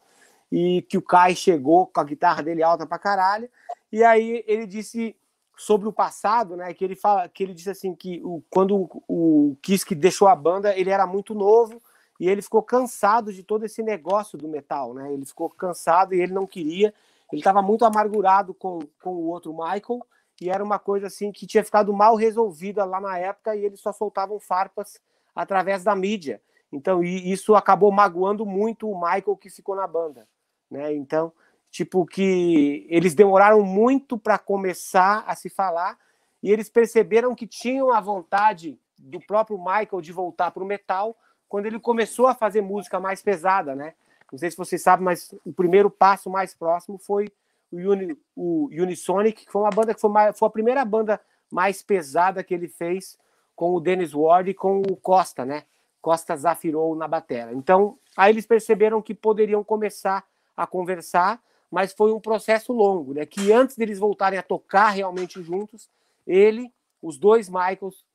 e 0.51 0.81
que 0.83 0.97
o 0.97 1.01
Kai 1.01 1.35
chegou 1.35 1.87
com 1.87 1.99
a 1.99 2.03
guitarra 2.03 2.41
dele 2.41 2.63
alta 2.63 2.85
pra 2.85 2.97
caralho. 2.97 3.49
E 3.91 4.03
aí 4.03 4.43
ele 4.47 4.65
disse 4.65 5.15
sobre 5.57 5.87
o 5.87 5.93
passado, 5.93 6.55
né? 6.55 6.73
Que 6.73 6.83
ele 6.83 6.95
fala, 6.95 7.27
que 7.27 7.43
ele 7.43 7.53
disse 7.53 7.69
assim 7.69 7.93
que 7.93 8.21
o, 8.23 8.43
quando 8.49 8.89
o, 9.07 9.55
que 9.61 9.95
deixou 9.95 10.27
a 10.27 10.35
banda, 10.35 10.77
ele 10.77 10.89
era 10.89 11.05
muito 11.05 11.33
novo 11.33 11.81
e 12.19 12.29
ele 12.29 12.41
ficou 12.41 12.63
cansado 12.63 13.31
de 13.31 13.43
todo 13.43 13.65
esse 13.65 13.83
negócio 13.83 14.37
do 14.37 14.47
metal, 14.47 14.93
né? 14.93 15.13
Ele 15.13 15.25
ficou 15.25 15.49
cansado 15.49 16.13
e 16.13 16.21
ele 16.21 16.33
não 16.33 16.47
queria. 16.47 16.93
Ele 17.31 17.41
estava 17.41 17.61
muito 17.61 17.83
amargurado 17.83 18.53
com, 18.53 18.79
com 19.01 19.11
o 19.11 19.27
outro 19.27 19.53
Michael 19.53 20.05
e 20.39 20.49
era 20.49 20.63
uma 20.63 20.77
coisa 20.77 21.07
assim 21.07 21.31
que 21.31 21.47
tinha 21.47 21.63
ficado 21.63 21.93
mal 21.93 22.15
resolvida 22.15 22.85
lá 22.85 23.01
na 23.01 23.17
época 23.17 23.55
e 23.55 23.65
eles 23.65 23.79
só 23.79 23.91
soltavam 23.91 24.39
farpas 24.39 25.01
através 25.35 25.83
da 25.83 25.95
mídia. 25.95 26.41
Então 26.71 27.03
isso 27.03 27.55
acabou 27.55 27.91
magoando 27.91 28.45
muito 28.45 28.89
o 28.89 28.99
Michael 28.99 29.37
que 29.37 29.49
ficou 29.49 29.75
na 29.75 29.87
banda, 29.87 30.27
né? 30.69 30.93
Então 30.93 31.31
tipo 31.69 32.05
que 32.05 32.85
eles 32.89 33.13
demoraram 33.13 33.61
muito 33.61 34.17
para 34.17 34.37
começar 34.37 35.23
a 35.27 35.35
se 35.35 35.49
falar 35.49 35.97
e 36.41 36.51
eles 36.51 36.69
perceberam 36.69 37.35
que 37.35 37.47
tinham 37.47 37.91
a 37.91 37.99
vontade 37.99 38.79
do 38.97 39.19
próprio 39.19 39.57
Michael 39.57 40.01
de 40.01 40.11
voltar 40.11 40.51
para 40.51 40.63
o 40.63 40.65
metal 40.65 41.15
quando 41.47 41.65
ele 41.65 41.79
começou 41.79 42.27
a 42.27 42.35
fazer 42.35 42.61
música 42.61 42.99
mais 42.99 43.21
pesada, 43.21 43.75
né? 43.75 43.93
Não 44.31 44.37
sei 44.37 44.51
se 44.51 44.57
vocês 44.57 44.81
sabem, 44.81 45.05
mas 45.05 45.33
o 45.45 45.53
primeiro 45.53 45.89
passo 45.89 46.29
mais 46.29 46.53
próximo 46.53 46.97
foi 46.97 47.31
o, 47.71 47.77
Uni, 47.77 48.17
o 48.35 48.69
Unisonic, 48.71 49.45
que 49.45 49.51
foi 49.51 49.61
uma 49.61 49.69
banda 49.69 49.93
que 49.93 50.01
foi, 50.01 50.09
mais, 50.09 50.37
foi 50.37 50.47
a 50.47 50.51
primeira 50.51 50.83
banda 50.85 51.19
mais 51.49 51.81
pesada 51.81 52.43
que 52.43 52.53
ele 52.53 52.67
fez 52.67 53.17
com 53.55 53.73
o 53.73 53.79
Dennis 53.79 54.13
Ward 54.13 54.49
e 54.49 54.53
com 54.53 54.81
o 54.81 54.95
Costa, 54.95 55.45
né? 55.45 55.63
Costa 56.01 56.35
Zafirou 56.35 56.95
na 56.95 57.07
batera. 57.07 57.53
Então, 57.53 57.97
aí 58.15 58.31
eles 58.31 58.45
perceberam 58.45 59.01
que 59.01 59.13
poderiam 59.13 59.63
começar 59.63 60.25
a 60.55 60.67
conversar 60.67 61.41
mas 61.69 61.93
foi 61.93 62.13
um 62.13 62.19
processo 62.19 62.71
longo, 62.71 63.13
né? 63.13 63.25
Que 63.25 63.51
antes 63.51 63.75
deles 63.75 63.99
voltarem 63.99 64.39
a 64.39 64.43
tocar 64.43 64.89
realmente 64.89 65.41
juntos, 65.43 65.89
ele, 66.25 66.71
os 67.01 67.17
dois 67.17 67.49
Michaels 67.49 68.05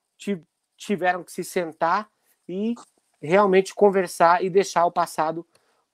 tiveram 0.77 1.23
que 1.23 1.33
se 1.33 1.45
sentar 1.45 2.09
e 2.49 2.75
realmente 3.21 3.75
conversar 3.75 4.43
e 4.43 4.51
deixar 4.51 4.87
o 4.87 4.93
passado 4.93 5.47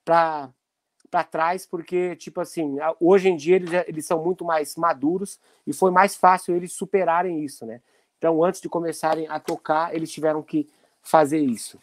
para 0.03 0.49
para 1.09 1.23
trás, 1.23 1.65
porque, 1.65 2.15
tipo 2.15 2.39
assim, 2.39 2.77
hoje 2.99 3.29
em 3.29 3.35
dia 3.35 3.55
eles, 3.55 3.71
eles 3.87 4.05
são 4.05 4.23
muito 4.23 4.45
mais 4.45 4.75
maduros 4.75 5.39
e 5.65 5.73
foi 5.73 5.91
mais 5.91 6.15
fácil 6.15 6.55
eles 6.55 6.73
superarem 6.73 7.43
isso, 7.43 7.65
né? 7.65 7.81
Então, 8.17 8.43
antes 8.43 8.59
de 8.59 8.67
começarem 8.69 9.27
a 9.27 9.39
tocar, 9.39 9.95
eles 9.95 10.11
tiveram 10.11 10.43
que 10.43 10.69
fazer 11.01 11.39
isso. 11.39 11.79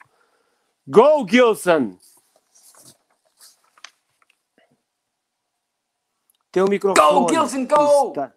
Go, 0.87 1.27
Gilson! 1.29 1.99
Teu 6.53 6.67
microfone. 6.69 7.27
Go, 7.27 7.29
Gilson, 7.29 7.67
go! 7.67 8.09
Está, 8.09 8.33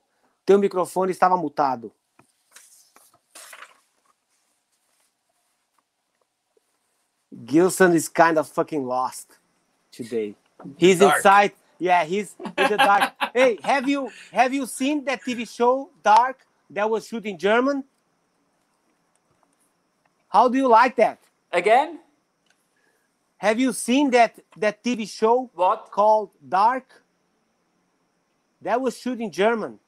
teu 0.45 0.57
microfone 0.57 1.11
estava 1.11 1.37
mutado. 1.37 1.91
Gilson 7.45 7.93
is 7.93 8.09
kind 8.09 8.37
of 8.37 8.49
fucking 8.49 8.85
lost 8.85 9.27
today. 9.91 10.35
He's 10.77 11.01
inside. 11.01 11.53
Yeah, 11.77 12.03
he's 12.03 12.35
in 12.57 12.69
the 12.69 12.77
dark. 12.77 13.13
hey, 13.33 13.57
have 13.63 13.87
you 13.87 14.11
have 14.31 14.53
you 14.53 14.65
seen 14.65 15.05
that 15.05 15.21
TV 15.23 15.47
show 15.49 15.89
Dark 16.03 16.45
that 16.69 16.89
was 16.89 17.07
shot 17.07 17.25
in 17.25 17.37
German? 17.37 17.83
How 20.27 20.49
do 20.49 20.57
you 20.57 20.67
like 20.67 20.95
that? 20.97 21.19
Again? 21.51 21.99
Have 23.37 23.59
you 23.59 23.71
seen 23.71 24.11
that 24.11 24.37
that 24.57 24.83
TV 24.83 25.09
show? 25.09 25.49
What 25.53 25.89
called 25.91 26.31
Dark? 26.47 27.01
That 28.61 28.81
was 28.81 28.97
shot 28.99 29.19
in 29.19 29.31
German. 29.31 29.79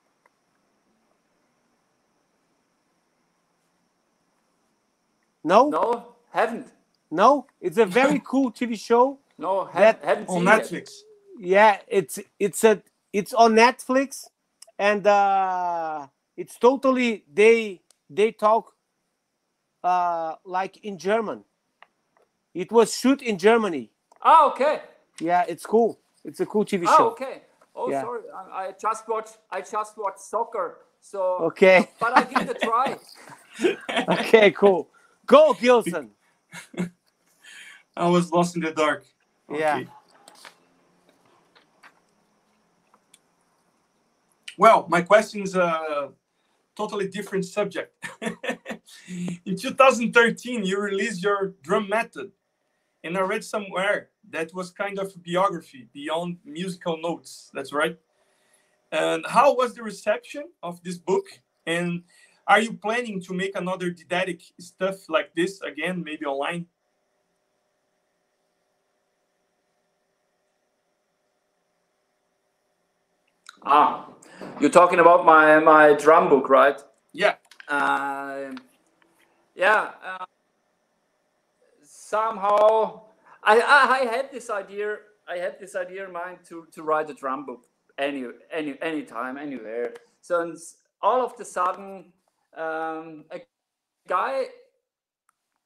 No? 5.43 5.69
No, 5.69 6.15
haven't. 6.29 6.67
No? 7.09 7.47
It's 7.59 7.77
a 7.77 7.85
very 7.85 8.19
cool 8.23 8.51
TV 8.51 8.79
show. 8.79 9.17
No, 9.41 9.67
that, 9.73 10.03
haven't 10.03 10.29
on 10.29 10.43
Netflix. 10.43 10.73
It. 10.73 10.91
Yeah, 11.39 11.77
it's 11.87 12.19
it's 12.39 12.63
a 12.63 12.81
it's 13.11 13.33
on 13.33 13.55
Netflix 13.55 14.27
and 14.77 15.05
uh 15.07 16.07
it's 16.37 16.57
totally 16.59 17.23
they 17.33 17.81
they 18.09 18.31
talk 18.31 18.73
uh 19.83 20.35
like 20.45 20.77
in 20.85 20.97
German. 20.97 21.43
It 22.53 22.71
was 22.71 22.95
shoot 22.95 23.21
in 23.21 23.37
Germany. 23.37 23.89
Oh, 24.23 24.51
okay. 24.51 24.81
Yeah, 25.19 25.45
it's 25.47 25.65
cool. 25.65 25.99
It's 26.23 26.39
a 26.39 26.45
cool 26.45 26.65
TV 26.65 26.85
show. 26.85 26.91
Oh, 26.91 26.97
show. 26.97 27.07
okay. 27.11 27.41
Oh, 27.75 27.89
Yeah. 27.89 28.01
sorry. 28.01 28.21
I, 28.35 28.67
I 28.67 28.71
just 28.79 29.07
watched. 29.07 29.37
I 29.49 29.61
just 29.61 29.97
watched 29.97 30.19
soccer. 30.19 30.79
So. 30.99 31.37
Okay. 31.49 31.89
But 31.99 32.17
I 32.17 32.23
give 32.23 32.49
it 32.49 32.57
a 32.57 32.65
try. 32.65 32.97
Okay, 34.19 34.51
cool. 34.51 34.89
Go, 35.25 35.53
Gilson. 35.53 36.11
I 37.97 38.07
was 38.07 38.31
lost 38.31 38.55
in 38.55 38.61
the 38.61 38.71
dark. 38.71 39.03
Yeah. 39.53 39.83
Well, 44.57 44.85
my 44.89 45.01
question 45.01 45.41
is 45.41 45.55
a 45.55 46.11
totally 46.75 47.07
different 47.07 47.45
subject. 47.45 47.93
in 49.45 49.57
2013, 49.57 50.63
you 50.63 50.79
released 50.79 51.23
your 51.23 51.55
drum 51.63 51.89
method, 51.89 52.31
and 53.03 53.17
I 53.17 53.21
read 53.21 53.43
somewhere 53.43 54.09
that 54.29 54.53
was 54.53 54.71
kind 54.71 54.99
of 54.99 55.13
a 55.15 55.19
biography 55.19 55.87
beyond 55.93 56.37
musical 56.45 56.97
notes. 57.01 57.49
That's 57.53 57.73
right. 57.73 57.97
And 58.91 59.25
how 59.25 59.55
was 59.55 59.73
the 59.73 59.83
reception 59.83 60.43
of 60.61 60.83
this 60.83 60.97
book? 60.97 61.25
And 61.65 62.03
are 62.47 62.59
you 62.59 62.73
planning 62.73 63.21
to 63.21 63.33
make 63.33 63.55
another 63.55 63.89
didactic 63.89 64.41
stuff 64.59 65.09
like 65.09 65.33
this 65.35 65.61
again, 65.61 66.03
maybe 66.03 66.25
online? 66.25 66.65
Ah, 73.63 74.09
you're 74.59 74.71
talking 74.71 74.99
about 74.99 75.25
my 75.25 75.59
my 75.59 75.93
drum 75.93 76.29
book, 76.29 76.49
right? 76.49 76.81
Yeah. 77.13 77.35
Um, 77.67 78.57
yeah. 79.55 79.91
Uh, 80.03 80.25
somehow, 81.83 83.01
I, 83.43 83.59
I 83.59 83.99
I 83.99 84.05
had 84.05 84.31
this 84.31 84.49
idea. 84.49 84.97
I 85.27 85.37
had 85.37 85.59
this 85.59 85.75
idea 85.75 86.05
in 86.05 86.11
mind 86.11 86.39
to 86.49 86.65
to 86.73 86.81
write 86.83 87.09
a 87.09 87.13
drum 87.13 87.45
book 87.45 87.65
any 87.97 88.25
any 88.51 88.81
anytime 88.81 89.37
anywhere. 89.37 89.93
So 90.21 90.55
all 91.01 91.23
of 91.23 91.37
the 91.37 91.45
sudden, 91.45 92.13
um, 92.57 93.25
a 93.31 93.41
guy 94.07 94.45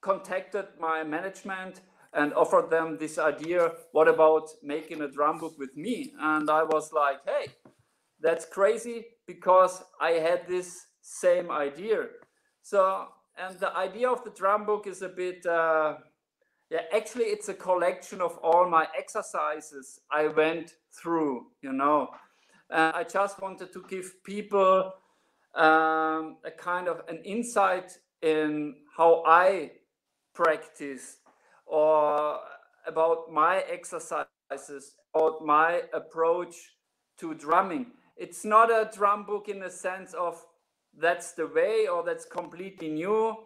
contacted 0.02 0.66
my 0.78 1.02
management 1.02 1.80
and 2.12 2.32
offered 2.34 2.70
them 2.70 2.96
this 2.98 3.18
idea 3.18 3.72
what 3.92 4.08
about 4.08 4.48
making 4.62 5.00
a 5.02 5.08
drum 5.08 5.38
book 5.38 5.58
with 5.58 5.76
me 5.76 6.12
and 6.20 6.48
i 6.48 6.62
was 6.62 6.92
like 6.92 7.18
hey 7.26 7.46
that's 8.20 8.44
crazy 8.46 9.04
because 9.26 9.82
i 10.00 10.12
had 10.12 10.46
this 10.48 10.86
same 11.02 11.50
idea 11.50 12.06
so 12.62 13.06
and 13.38 13.58
the 13.60 13.76
idea 13.76 14.08
of 14.08 14.24
the 14.24 14.30
drum 14.30 14.64
book 14.64 14.86
is 14.86 15.02
a 15.02 15.08
bit 15.08 15.44
uh, 15.46 15.94
yeah 16.70 16.80
actually 16.94 17.24
it's 17.24 17.48
a 17.48 17.54
collection 17.54 18.20
of 18.20 18.38
all 18.38 18.68
my 18.68 18.86
exercises 18.98 20.00
i 20.10 20.26
went 20.26 20.74
through 20.92 21.46
you 21.62 21.72
know 21.72 22.08
uh, 22.70 22.92
i 22.94 23.04
just 23.04 23.40
wanted 23.40 23.72
to 23.72 23.84
give 23.88 24.22
people 24.24 24.92
um, 25.54 26.36
a 26.44 26.50
kind 26.56 26.88
of 26.88 27.02
an 27.08 27.18
insight 27.24 27.98
in 28.22 28.74
how 28.96 29.22
i 29.26 29.70
practice 30.34 31.18
or 31.66 32.38
about 32.86 33.32
my 33.32 33.62
exercises, 33.70 34.96
about 35.14 35.44
my 35.44 35.82
approach 35.92 36.54
to 37.18 37.34
drumming. 37.34 37.86
It's 38.16 38.44
not 38.44 38.70
a 38.70 38.90
drum 38.92 39.24
book 39.26 39.48
in 39.48 39.60
the 39.60 39.70
sense 39.70 40.14
of 40.14 40.42
that's 40.98 41.32
the 41.32 41.46
way 41.46 41.86
or 41.86 42.02
that's 42.02 42.24
completely 42.24 42.88
new. 42.88 43.36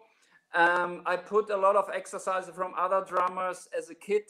Um, 0.53 1.03
I 1.05 1.17
put 1.17 1.49
a 1.49 1.57
lot 1.57 1.75
of 1.75 1.89
exercises 1.93 2.53
from 2.55 2.73
other 2.77 3.03
drummers 3.07 3.67
as 3.77 3.89
a 3.89 3.95
kid, 3.95 4.23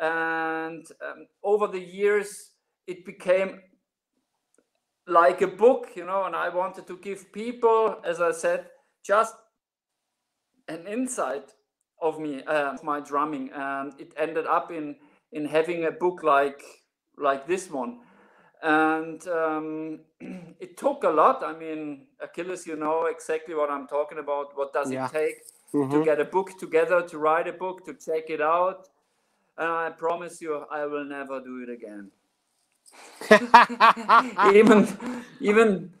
and 0.00 0.84
um, 1.06 1.26
over 1.42 1.66
the 1.66 1.80
years, 1.80 2.50
it 2.86 3.04
became 3.04 3.60
like 5.06 5.40
a 5.42 5.46
book, 5.46 5.88
you 5.94 6.04
know. 6.04 6.24
And 6.24 6.36
I 6.36 6.48
wanted 6.48 6.86
to 6.88 6.98
give 6.98 7.32
people, 7.32 7.96
as 8.04 8.20
I 8.20 8.32
said, 8.32 8.66
just 9.02 9.34
an 10.68 10.86
insight 10.86 11.52
of 12.00 12.18
me, 12.18 12.42
uh, 12.44 12.76
my 12.82 13.00
drumming, 13.00 13.50
and 13.54 13.92
it 13.98 14.12
ended 14.16 14.46
up 14.46 14.70
in 14.70 14.96
in 15.32 15.46
having 15.46 15.84
a 15.84 15.90
book 15.90 16.22
like 16.22 16.62
like 17.16 17.46
this 17.46 17.70
one, 17.70 18.00
and 18.62 19.26
um, 19.28 20.00
it 20.60 20.76
took 20.76 21.04
a 21.04 21.08
lot. 21.08 21.42
I 21.44 21.52
mean, 21.56 22.06
Achilles, 22.20 22.66
you 22.66 22.76
know 22.76 23.06
exactly 23.06 23.54
what 23.54 23.70
I'm 23.70 23.86
talking 23.86 24.18
about. 24.18 24.56
What 24.56 24.72
does 24.72 24.90
yeah. 24.90 25.06
it 25.06 25.12
take 25.12 25.36
mm-hmm. 25.74 25.90
to 25.90 26.04
get 26.04 26.20
a 26.20 26.24
book 26.24 26.58
together, 26.58 27.02
to 27.02 27.18
write 27.18 27.48
a 27.48 27.52
book, 27.52 27.84
to 27.86 27.94
check 27.94 28.30
it 28.30 28.40
out? 28.40 28.88
And 29.58 29.68
I 29.68 29.90
promise 29.90 30.40
you, 30.40 30.64
I 30.70 30.86
will 30.86 31.04
never 31.04 31.40
do 31.40 31.64
it 31.66 31.70
again. 31.70 32.10
even 34.54 34.88
even 35.40 35.92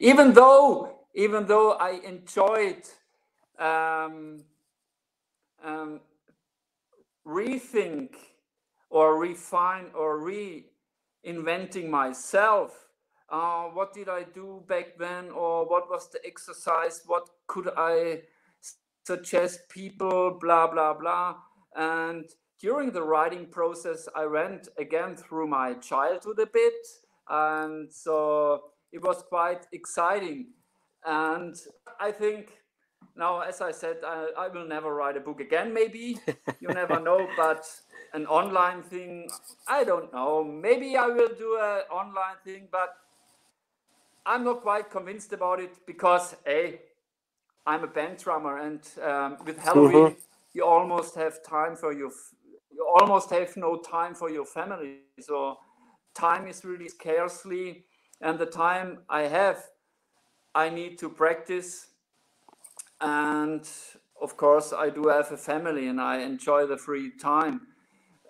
even 0.00 0.32
though 0.32 0.98
even 1.14 1.46
though 1.46 1.72
I 1.72 2.00
enjoyed 2.04 2.82
um, 3.58 4.42
um, 5.62 6.00
rethink 7.26 8.10
or 8.94 9.18
refine 9.18 9.86
or 9.94 10.20
reinventing 10.20 11.90
myself. 11.90 12.88
Uh, 13.30 13.64
what 13.64 13.94
did 13.94 14.08
I 14.08 14.24
do 14.24 14.62
back 14.68 14.98
then, 14.98 15.30
or 15.30 15.66
what 15.66 15.90
was 15.90 16.08
the 16.10 16.20
exercise? 16.26 17.02
What 17.06 17.28
could 17.48 17.70
I 17.76 18.22
suggest 19.04 19.68
people? 19.70 20.38
Blah 20.40 20.68
blah 20.68 20.94
blah. 20.94 21.36
And 21.76 22.26
during 22.60 22.92
the 22.92 23.02
writing 23.02 23.46
process, 23.46 24.08
I 24.14 24.26
went 24.26 24.68
again 24.78 25.16
through 25.16 25.48
my 25.48 25.74
childhood 25.74 26.38
a 26.40 26.46
bit, 26.46 26.74
and 27.28 27.92
so 27.92 28.64
it 28.92 29.02
was 29.02 29.24
quite 29.28 29.66
exciting 29.72 30.48
and 31.04 31.56
I 32.00 32.12
think 32.12 32.50
now, 33.16 33.40
as 33.40 33.60
I 33.60 33.72
said, 33.72 33.98
I, 34.06 34.28
I 34.38 34.48
will 34.48 34.66
never 34.66 34.94
write 34.94 35.16
a 35.16 35.20
book 35.20 35.40
again, 35.40 35.74
maybe. 35.74 36.18
You 36.60 36.68
never 36.68 37.00
know, 37.00 37.28
but 37.36 37.66
an 38.14 38.26
online 38.26 38.82
thing, 38.82 39.28
I 39.68 39.84
don't 39.84 40.12
know. 40.12 40.42
Maybe 40.44 40.96
I 40.96 41.06
will 41.08 41.34
do 41.36 41.58
an 41.60 41.82
online 41.90 42.36
thing, 42.44 42.68
but 42.70 42.96
I'm 44.24 44.44
not 44.44 44.62
quite 44.62 44.90
convinced 44.90 45.32
about 45.32 45.60
it 45.60 45.72
because, 45.86 46.36
A, 46.46 46.80
I'm 47.66 47.84
a 47.84 47.86
band 47.86 48.18
drummer, 48.18 48.58
and 48.58 48.80
um, 49.02 49.36
with 49.44 49.58
Helloween, 49.58 49.92
mm-hmm. 49.92 50.18
you 50.54 50.64
almost 50.64 51.14
have 51.16 51.42
time 51.42 51.76
for 51.76 51.92
your, 51.92 52.10
you 52.72 52.86
almost 52.98 53.30
have 53.30 53.56
no 53.56 53.76
time 53.76 54.14
for 54.14 54.30
your 54.30 54.46
family. 54.46 55.00
So 55.20 55.58
time 56.14 56.46
is 56.46 56.64
really 56.64 56.88
scarcely, 56.88 57.84
and 58.20 58.38
the 58.38 58.46
time 58.46 58.98
I 59.08 59.22
have 59.22 59.58
I 60.54 60.70
need 60.70 60.98
to 60.98 61.08
practice. 61.08 61.88
And 63.00 63.68
of 64.22 64.36
course, 64.36 64.72
I 64.72 64.88
do 64.90 65.08
have 65.08 65.32
a 65.32 65.36
family 65.36 65.88
and 65.88 66.00
I 66.00 66.20
enjoy 66.20 66.66
the 66.66 66.76
free 66.76 67.10
time. 67.10 67.73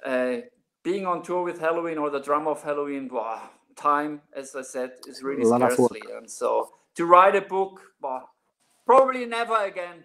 Uh, 0.05 0.43
being 0.83 1.07
on 1.07 1.23
tour 1.23 1.43
with 1.43 1.59
Helloween 1.59 1.99
or 1.99 2.11
the 2.11 2.21
drum 2.21 2.47
of 2.47 2.63
Helloween, 2.63 3.11
wow, 3.11 3.41
time, 3.75 4.21
as 4.37 4.55
I 4.55 4.63
said, 4.63 4.93
is 5.07 5.23
really 5.23 5.45
scarcely. 5.45 6.03
And 6.17 6.31
so 6.31 6.73
to 6.95 7.07
write 7.07 7.35
a 7.35 7.41
book, 7.41 7.81
well, 8.01 8.31
probably 8.87 9.27
never 9.27 9.57
again. 9.57 10.05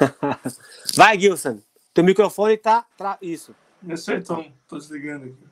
Vai, 0.96 1.18
Gilson. 1.18 1.62
Teu 1.94 2.02
microfone 2.02 2.56
tá. 2.56 2.84
Tra... 2.96 3.18
Isso. 3.22 3.54
Eu 3.86 3.96
sei, 3.96 4.16
então, 4.16 4.52
tô 4.66 4.78
desligando 4.78 5.26
aqui. 5.26 5.46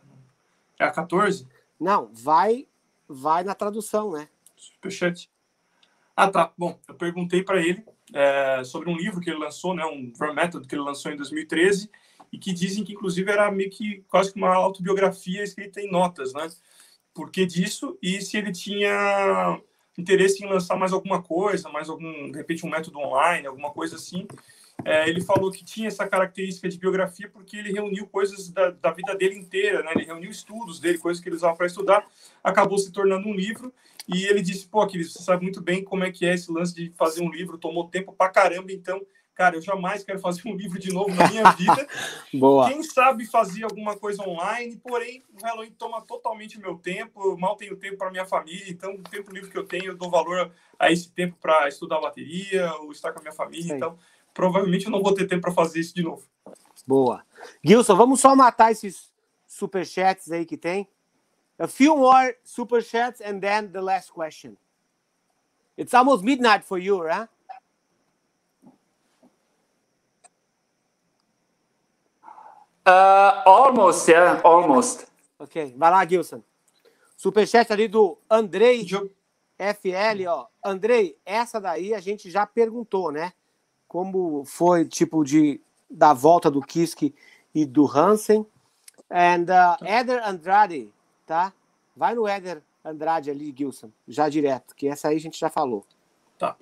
É 0.78 0.84
a 0.84 0.90
14? 0.90 1.46
Não, 1.78 2.10
vai, 2.12 2.66
vai 3.08 3.44
na 3.44 3.54
tradução, 3.54 4.10
né? 4.10 4.28
Superchat. 4.56 5.30
Ah, 6.16 6.30
tá. 6.30 6.52
Bom, 6.56 6.78
eu 6.88 6.94
perguntei 6.94 7.42
para 7.42 7.60
ele 7.60 7.84
é, 8.12 8.64
sobre 8.64 8.90
um 8.90 8.96
livro 8.96 9.20
que 9.20 9.30
ele 9.30 9.38
lançou, 9.38 9.74
né, 9.74 9.84
um 9.84 10.10
Drum 10.10 10.34
Method 10.34 10.66
que 10.66 10.74
ele 10.74 10.82
lançou 10.82 11.12
em 11.12 11.16
2013 11.16 11.90
e 12.34 12.38
que 12.38 12.52
dizem 12.52 12.82
que 12.82 12.92
inclusive 12.92 13.30
era 13.30 13.48
meio 13.48 13.70
que 13.70 14.02
quase 14.08 14.32
que 14.32 14.36
uma 14.36 14.52
autobiografia 14.52 15.44
escrita 15.44 15.80
em 15.80 15.88
notas, 15.88 16.32
né? 16.32 16.50
Por 17.14 17.30
que 17.30 17.46
disso 17.46 17.96
e 18.02 18.20
se 18.20 18.36
ele 18.36 18.50
tinha 18.50 19.60
interesse 19.96 20.44
em 20.44 20.48
lançar 20.48 20.76
mais 20.76 20.92
alguma 20.92 21.22
coisa, 21.22 21.68
mais 21.68 21.88
algum, 21.88 22.32
de 22.32 22.36
repente 22.36 22.66
um 22.66 22.70
método 22.70 22.98
online, 22.98 23.46
alguma 23.46 23.70
coisa 23.70 23.94
assim. 23.94 24.26
É, 24.84 25.08
ele 25.08 25.20
falou 25.20 25.52
que 25.52 25.64
tinha 25.64 25.86
essa 25.86 26.08
característica 26.08 26.68
de 26.68 26.76
biografia 26.76 27.30
porque 27.32 27.56
ele 27.56 27.72
reuniu 27.72 28.04
coisas 28.08 28.48
da, 28.48 28.70
da 28.70 28.90
vida 28.90 29.14
dele 29.14 29.36
inteira, 29.36 29.84
né? 29.84 29.92
Ele 29.94 30.04
reuniu 30.04 30.28
estudos 30.28 30.80
dele, 30.80 30.98
coisas 30.98 31.22
que 31.22 31.28
ele 31.28 31.36
usava 31.36 31.56
para 31.56 31.66
estudar, 31.66 32.04
acabou 32.42 32.78
se 32.78 32.90
tornando 32.90 33.28
um 33.28 33.34
livro 33.34 33.72
e 34.08 34.24
ele 34.24 34.42
disse, 34.42 34.66
pô, 34.66 34.80
Aquiles, 34.80 35.12
você 35.12 35.22
sabe 35.22 35.44
muito 35.44 35.62
bem 35.62 35.84
como 35.84 36.02
é 36.02 36.10
que 36.10 36.26
é 36.26 36.34
esse 36.34 36.50
lance 36.50 36.74
de 36.74 36.90
fazer 36.96 37.22
um 37.22 37.30
livro, 37.30 37.56
tomou 37.56 37.88
tempo 37.88 38.12
pra 38.12 38.28
caramba, 38.28 38.72
então, 38.72 39.00
cara, 39.34 39.56
eu 39.56 39.62
jamais 39.62 40.04
quero 40.04 40.18
fazer 40.18 40.42
um 40.48 40.54
livro 40.54 40.78
de 40.78 40.92
novo 40.92 41.14
na 41.14 41.28
minha 41.28 41.50
vida. 41.52 41.86
Boa. 42.32 42.68
Quem 42.68 42.82
sabe 42.82 43.26
fazer 43.26 43.64
alguma 43.64 43.96
coisa 43.96 44.22
online, 44.22 44.76
porém, 44.76 45.24
o 45.32 45.44
Halloween 45.44 45.72
toma 45.72 46.00
totalmente 46.02 46.58
meu 46.58 46.76
tempo, 46.76 47.22
eu 47.22 47.36
mal 47.36 47.56
tenho 47.56 47.76
tempo 47.76 47.98
para 47.98 48.10
minha 48.10 48.24
família, 48.26 48.70
então, 48.70 48.94
o 48.94 49.02
tempo 49.02 49.32
livre 49.32 49.50
que 49.50 49.58
eu 49.58 49.64
tenho, 49.64 49.86
eu 49.86 49.96
dou 49.96 50.10
valor 50.10 50.52
a 50.78 50.90
esse 50.90 51.10
tempo 51.10 51.36
para 51.40 51.68
estudar 51.68 52.00
bateria, 52.00 52.72
ou 52.76 52.92
estar 52.92 53.12
com 53.12 53.18
a 53.18 53.22
minha 53.22 53.34
família, 53.34 53.68
Sim. 53.68 53.76
então, 53.76 53.98
provavelmente 54.32 54.86
eu 54.86 54.90
não 54.90 55.02
vou 55.02 55.14
ter 55.14 55.26
tempo 55.26 55.42
para 55.42 55.52
fazer 55.52 55.80
isso 55.80 55.94
de 55.94 56.02
novo. 56.02 56.22
Boa. 56.86 57.24
Gilson, 57.64 57.96
vamos 57.96 58.20
só 58.20 58.34
matar 58.34 58.72
esses 58.72 59.12
superchats 59.46 60.30
aí 60.30 60.44
que 60.44 60.56
tem. 60.56 60.88
a 61.58 61.68
few 61.68 61.96
more 61.96 62.34
super 62.44 62.80
chats 62.80 63.20
and 63.20 63.40
then 63.40 63.70
the 63.72 63.80
last 63.80 64.12
question. 64.12 64.56
It's 65.76 65.94
almost 65.94 66.24
midnight 66.24 66.64
for 66.64 66.78
you, 66.78 67.02
right? 67.02 67.28
Uh, 72.86 73.42
almost, 73.46 74.10
yeah, 74.10 74.40
almost. 74.44 75.06
Ok, 75.38 75.74
vai 75.76 75.90
lá, 75.90 76.04
Gilson. 76.06 76.42
Superchat 77.16 77.72
ali 77.72 77.88
do 77.88 78.18
Andrei 78.28 78.84
FL, 79.58 80.26
ó. 80.28 80.46
Andrei, 80.62 81.16
essa 81.24 81.60
daí 81.60 81.94
a 81.94 82.00
gente 82.00 82.30
já 82.30 82.46
perguntou, 82.46 83.10
né? 83.10 83.32
Como 83.86 84.44
foi, 84.44 84.84
tipo, 84.86 85.24
de 85.24 85.60
da 85.88 86.12
volta 86.12 86.50
do 86.50 86.60
Kiske 86.60 87.14
e 87.54 87.64
do 87.64 87.86
Hansen. 87.86 88.46
And 89.10 89.44
uh, 89.44 89.84
Eder 89.84 90.26
Andrade, 90.26 90.92
tá? 91.24 91.52
Vai 91.96 92.14
no 92.14 92.26
Éder 92.26 92.62
Andrade 92.84 93.30
ali, 93.30 93.54
Gilson, 93.56 93.90
já 94.08 94.28
direto, 94.28 94.74
que 94.74 94.88
essa 94.88 95.08
aí 95.08 95.16
a 95.16 95.20
gente 95.20 95.38
já 95.38 95.48
falou. 95.48 95.86
Tá. 96.36 96.56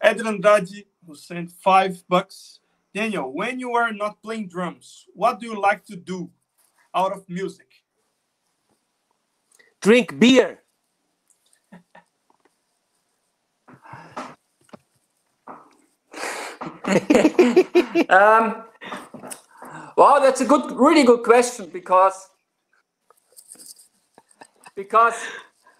Éder 0.00 0.26
Andrade, 0.26 0.86
who 1.06 1.14
sent 1.14 1.50
five 1.50 2.02
bucks. 2.08 2.61
Daniel, 2.94 3.32
when 3.32 3.58
you 3.58 3.74
are 3.74 3.92
not 3.92 4.22
playing 4.22 4.48
drums, 4.48 5.06
what 5.14 5.40
do 5.40 5.46
you 5.46 5.58
like 5.58 5.84
to 5.86 5.96
do 5.96 6.30
out 6.94 7.12
of 7.12 7.26
music? 7.28 7.66
Drink 9.80 10.18
beer. 10.18 10.58
um, 18.10 18.64
well, 19.96 20.20
that's 20.20 20.40
a 20.42 20.44
good, 20.44 20.72
really 20.72 21.04
good 21.04 21.22
question 21.22 21.70
because 21.72 22.28
because 24.74 25.14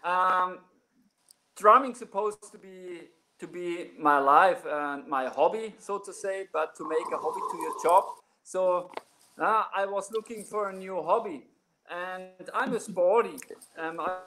um, 0.04 0.58
drumming 1.56 1.94
supposed 1.94 2.50
to 2.52 2.58
be 2.58 3.02
to 3.42 3.48
be 3.48 3.90
my 3.98 4.18
life 4.20 4.62
and 4.64 5.06
my 5.08 5.26
hobby, 5.28 5.74
so 5.78 5.98
to 5.98 6.12
say, 6.12 6.46
but 6.52 6.76
to 6.76 6.88
make 6.88 7.08
a 7.12 7.18
hobby 7.18 7.42
to 7.50 7.56
your 7.58 7.74
job. 7.82 8.04
So 8.44 8.92
uh, 9.36 9.64
I 9.74 9.84
was 9.84 10.12
looking 10.12 10.44
for 10.44 10.70
a 10.70 10.72
new 10.72 11.02
hobby, 11.02 11.46
and 11.90 12.48
I'm 12.54 12.72
a 12.74 12.78
sporty. 12.78 13.36
Um, 13.76 13.98
I, 13.98 14.18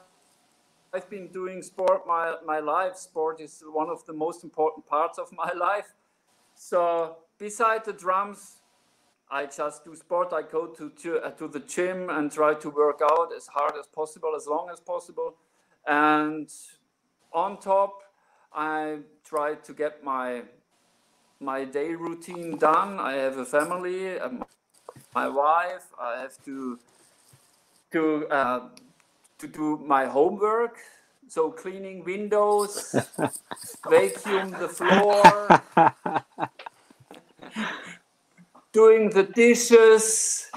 I've 0.92 1.08
been 1.08 1.28
doing 1.28 1.62
sport 1.62 2.06
my, 2.06 2.34
my 2.44 2.58
life. 2.58 2.96
Sport 2.96 3.40
is 3.40 3.64
one 3.66 3.88
of 3.88 4.04
the 4.04 4.12
most 4.12 4.44
important 4.44 4.86
parts 4.86 5.18
of 5.18 5.32
my 5.32 5.50
life. 5.68 5.94
So 6.54 7.16
beside 7.38 7.86
the 7.86 7.94
drums, 7.94 8.58
I 9.30 9.46
just 9.46 9.82
do 9.86 9.96
sport. 9.96 10.28
I 10.34 10.42
go 10.42 10.66
to 10.66 10.90
to, 11.02 11.20
uh, 11.20 11.30
to 11.30 11.48
the 11.48 11.60
gym 11.60 12.10
and 12.10 12.30
try 12.30 12.52
to 12.54 12.68
work 12.68 13.00
out 13.02 13.30
as 13.34 13.46
hard 13.46 13.74
as 13.80 13.86
possible, 13.86 14.32
as 14.36 14.46
long 14.46 14.68
as 14.70 14.78
possible. 14.78 15.36
And 15.86 16.50
on 17.32 17.58
top, 17.58 18.02
I 18.56 18.98
try 19.24 19.56
to 19.56 19.72
get 19.74 20.02
my 20.02 20.44
my 21.40 21.64
day 21.64 21.94
routine 21.94 22.56
done. 22.58 22.98
I 23.00 23.14
have 23.14 23.38
a 23.38 23.44
family, 23.44 24.18
um, 24.18 24.44
my 25.14 25.28
wife. 25.28 25.86
I 26.00 26.20
have 26.20 26.42
to 26.46 26.78
to 27.92 28.26
uh, 28.30 28.60
to 29.38 29.46
do 29.48 29.78
my 29.86 30.06
homework. 30.06 30.78
So 31.28 31.50
cleaning 31.50 32.04
windows, 32.04 33.08
vacuum 33.90 34.56
the 34.58 34.68
floor, 34.68 35.60
doing 38.72 39.10
the 39.10 39.24
dishes, 39.24 40.50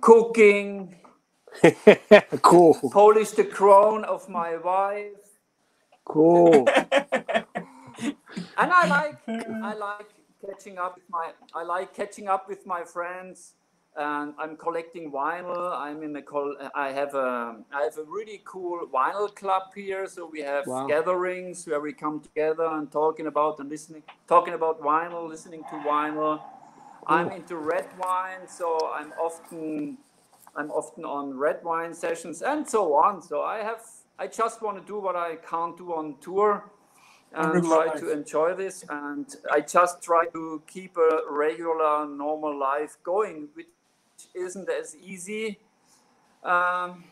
cooking, 0.00 0.96
cool. 2.42 2.74
polish 2.90 3.30
the 3.32 3.44
crown 3.44 4.04
of 4.04 4.28
my 4.28 4.56
wife. 4.58 5.29
Cool. 6.10 6.74
and 8.58 8.72
I 8.72 8.86
like 8.86 9.20
I 9.62 9.74
like 9.74 10.08
catching 10.46 10.78
up 10.78 10.96
with 10.96 11.04
my 11.10 11.32
I 11.54 11.64
like 11.64 11.94
catching 11.94 12.28
up 12.28 12.48
with 12.48 12.66
my 12.66 12.84
friends. 12.84 13.54
And 13.96 14.34
I'm 14.38 14.56
collecting 14.56 15.12
vinyl. 15.12 15.72
I'm 15.76 16.02
in 16.02 16.16
a 16.16 16.22
col- 16.22 16.56
I 16.74 16.92
have 16.92 17.14
a 17.14 17.56
I 17.74 17.82
have 17.84 17.98
a 17.98 18.04
really 18.04 18.42
cool 18.46 18.88
vinyl 18.92 19.34
club 19.34 19.64
here. 19.74 20.06
So 20.08 20.26
we 20.32 20.40
have 20.42 20.66
Wow. 20.66 20.86
gatherings 20.86 21.66
where 21.66 21.80
we 21.80 21.92
come 21.94 22.20
together 22.20 22.66
and 22.66 22.90
talking 22.92 23.26
about 23.28 23.60
and 23.60 23.70
listening, 23.70 24.04
talking 24.28 24.54
about 24.54 24.80
vinyl, 24.82 25.28
listening 25.28 25.64
to 25.70 25.76
vinyl. 25.76 26.40
I'm 27.06 27.32
into 27.32 27.56
red 27.56 27.86
wine, 27.98 28.48
so 28.48 28.90
I'm 28.94 29.12
often 29.20 29.98
I'm 30.56 30.70
often 30.70 31.04
on 31.04 31.36
red 31.38 31.60
wine 31.64 31.94
sessions 31.94 32.42
and 32.42 32.68
so 32.68 32.94
on. 32.94 33.22
So 33.22 33.42
I 33.42 33.58
have 33.58 33.82
I 34.20 34.26
just 34.26 34.60
want 34.60 34.76
to 34.78 34.84
do 34.86 35.00
what 35.00 35.16
I 35.16 35.36
can't 35.36 35.74
do 35.78 35.94
on 35.94 36.16
tour 36.20 36.70
and 37.32 37.64
try 37.64 37.86
life. 37.86 38.00
to 38.00 38.12
enjoy 38.12 38.54
this. 38.54 38.84
And 38.90 39.26
I 39.50 39.60
just 39.62 40.02
try 40.02 40.26
to 40.34 40.62
keep 40.66 40.98
a 40.98 41.20
regular, 41.30 42.06
normal 42.06 42.58
life 42.58 42.98
going, 43.02 43.48
which 43.54 43.68
isn't 44.34 44.68
as 44.68 44.94
easy 44.94 45.58
um, 46.44 47.04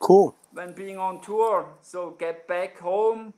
Cool. 0.00 0.34
when 0.52 0.72
being 0.72 0.98
on 0.98 1.20
tour. 1.20 1.68
So 1.82 2.16
get 2.18 2.48
back 2.48 2.78
home. 2.80 3.32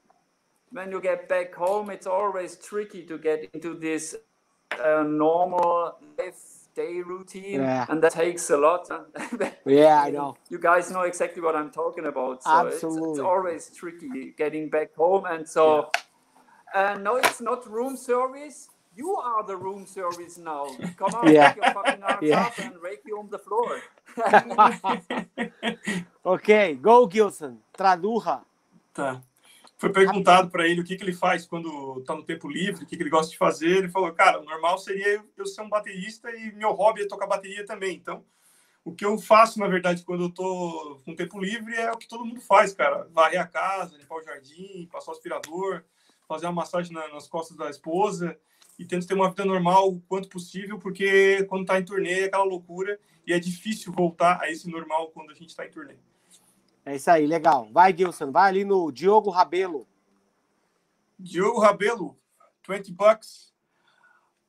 When 0.70 0.90
you 0.90 1.02
get 1.02 1.28
back 1.28 1.54
home, 1.54 1.90
it's 1.90 2.06
always 2.06 2.56
tricky 2.56 3.02
to 3.04 3.18
get 3.18 3.50
into 3.52 3.74
this 3.74 4.16
uh, 4.82 5.02
normal 5.02 5.98
life 6.18 6.57
day 6.78 7.02
routine, 7.02 7.60
Yeah. 7.60 7.86
and 7.90 8.02
that 8.02 8.12
takes 8.12 8.50
a 8.50 8.56
lot. 8.56 8.88
Yeah, 9.66 10.02
I 10.06 10.10
know. 10.10 10.36
You 10.50 10.58
guys 10.58 10.90
know 10.90 11.02
exactly 11.12 11.42
what 11.42 11.54
I'm 11.54 11.70
talking 11.70 12.06
about. 12.06 12.42
So 12.42 12.66
it's, 12.68 12.82
it's 12.84 13.18
always 13.32 13.70
tricky 13.78 14.34
getting 14.38 14.70
back 14.70 14.94
home, 14.96 15.24
and 15.26 15.46
so. 15.48 15.90
And 16.74 17.00
uh, 17.00 17.02
no, 17.02 17.16
it's 17.16 17.40
not 17.40 17.66
room 17.66 17.96
service. 17.96 18.68
You 18.94 19.16
are 19.16 19.42
the 19.46 19.56
room 19.56 19.86
service 19.86 20.36
now. 20.38 20.66
Come 20.98 21.14
on, 21.18 21.32
Yeah. 21.32 21.52
take 21.52 21.64
your 21.64 21.72
fucking 21.74 22.02
arms 22.02 22.22
Yeah. 22.28 22.44
up 22.46 22.58
and 22.58 22.74
vacuum 22.82 23.28
the 23.30 23.38
floor. 23.38 23.80
Ok, 26.24 26.74
go 26.82 27.06
Gilson. 27.06 27.58
Traduja. 27.72 28.42
Tá. 28.92 29.22
Foi 29.78 29.92
perguntado 29.92 30.50
para 30.50 30.66
ele 30.66 30.80
o 30.80 30.84
que, 30.84 30.96
que 30.96 31.04
ele 31.04 31.12
faz 31.12 31.46
quando 31.46 32.02
tá 32.04 32.12
no 32.14 32.24
tempo 32.24 32.48
livre, 32.48 32.82
o 32.82 32.86
que, 32.86 32.96
que 32.96 33.02
ele 33.02 33.10
gosta 33.10 33.30
de 33.30 33.38
fazer. 33.38 33.76
Ele 33.78 33.88
falou, 33.88 34.12
cara, 34.12 34.40
o 34.40 34.44
normal 34.44 34.76
seria 34.76 35.24
eu 35.36 35.46
ser 35.46 35.62
um 35.62 35.68
baterista 35.68 36.28
e 36.34 36.52
meu 36.52 36.72
hobby 36.72 37.02
é 37.02 37.06
tocar 37.06 37.28
bateria 37.28 37.64
também. 37.64 37.94
Então, 37.94 38.24
o 38.84 38.92
que 38.92 39.04
eu 39.04 39.16
faço, 39.18 39.60
na 39.60 39.68
verdade, 39.68 40.02
quando 40.02 40.24
eu 40.24 40.30
tô 40.30 41.00
com 41.04 41.14
tempo 41.14 41.38
livre 41.38 41.74
é 41.76 41.92
o 41.92 41.96
que 41.96 42.08
todo 42.08 42.24
mundo 42.24 42.40
faz, 42.40 42.72
cara. 42.72 43.08
Varrer 43.12 43.40
a 43.40 43.46
casa, 43.46 43.96
limpar 43.96 44.16
o 44.16 44.22
jardim, 44.22 44.88
passar 44.90 45.12
o 45.12 45.14
aspirador, 45.14 45.84
fazer 46.26 46.46
uma 46.46 46.52
massagem 46.52 46.92
na- 46.92 47.08
nas 47.08 47.28
costas 47.28 47.56
da 47.56 47.70
esposa 47.70 48.36
e 48.78 48.84
tento 48.84 49.06
ter 49.06 49.14
uma 49.14 49.30
vida 49.30 49.44
normal 49.44 49.88
o 49.90 50.00
quanto 50.00 50.28
possível, 50.28 50.78
porque 50.80 51.44
quando 51.44 51.66
tá 51.66 51.78
em 51.78 51.84
turnê 51.84 52.22
é 52.22 52.24
aquela 52.24 52.44
loucura 52.44 52.98
e 53.24 53.32
é 53.32 53.38
difícil 53.38 53.92
voltar 53.92 54.40
a 54.42 54.50
esse 54.50 54.68
normal 54.68 55.12
quando 55.12 55.30
a 55.30 55.34
gente 55.34 55.54
tá 55.54 55.64
em 55.64 55.70
turnê. 55.70 55.94
É 56.88 56.96
isso 56.96 57.10
aí, 57.10 57.26
legal. 57.26 57.70
Vai, 57.70 57.94
Gilson. 57.94 58.32
Vai 58.32 58.48
ali 58.48 58.64
no 58.64 58.90
Diogo 58.90 59.28
Rabelo. 59.28 59.86
Diogo 61.18 61.60
Rabelo, 61.60 62.16
20 62.62 62.92
bucks. 62.92 63.52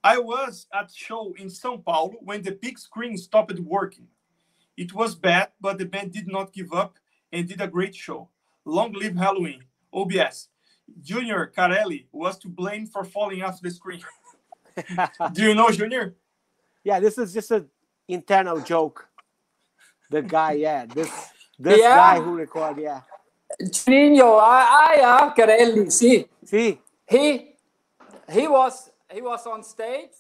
I 0.02 0.18
was 0.20 0.66
at 0.74 0.90
show 0.90 1.34
in 1.38 1.48
São 1.48 1.84
Paulo 1.84 2.18
when 2.22 2.42
the 2.42 2.52
big 2.52 2.80
screen 2.80 3.18
stopped 3.18 3.60
working. 3.60 4.08
It 4.78 4.94
was 4.94 5.16
bad, 5.16 5.50
but 5.60 5.78
the 5.78 5.86
band 5.86 6.14
did 6.14 6.28
not 6.28 6.54
give 6.54 6.72
up 6.72 6.98
and 7.34 7.46
did 7.46 7.60
a 7.60 7.68
great 7.68 7.94
show. 7.94 8.30
Long 8.64 8.94
live 8.94 9.16
Helloween. 9.16 9.64
OBS. 9.94 10.48
Junior 11.02 11.52
Carelli 11.54 12.06
was 12.14 12.38
to 12.40 12.48
blame 12.48 12.86
for 12.88 13.04
falling 13.04 13.44
off 13.44 13.60
the 13.60 13.70
screen. 13.70 14.02
Do 15.34 15.44
you 15.44 15.56
know 15.56 15.70
Junior? 15.72 16.16
Yeah, 16.86 17.02
this 17.02 17.18
is 17.18 17.34
just 17.34 17.52
an 17.52 17.70
internal 18.08 18.62
joke. 18.62 19.10
The 20.10 20.22
guy, 20.22 20.54
yeah, 20.54 20.86
this 20.86 21.12
this 21.60 21.80
Yeah. 21.80 21.96
guy 21.96 22.22
who 22.22 22.36
recorded, 22.36 22.84
yeah. 22.84 23.02
Juninho, 23.62 24.40
I, 24.42 24.98
I 24.98 25.02
uh, 25.02 25.36
Carelli, 25.36 25.92
see, 25.92 26.28
See, 26.46 26.80
he 27.08 27.56
he 28.32 28.48
was 28.48 28.92
he 29.12 29.22
was 29.22 29.46
on 29.48 29.64
stage. 29.64 30.12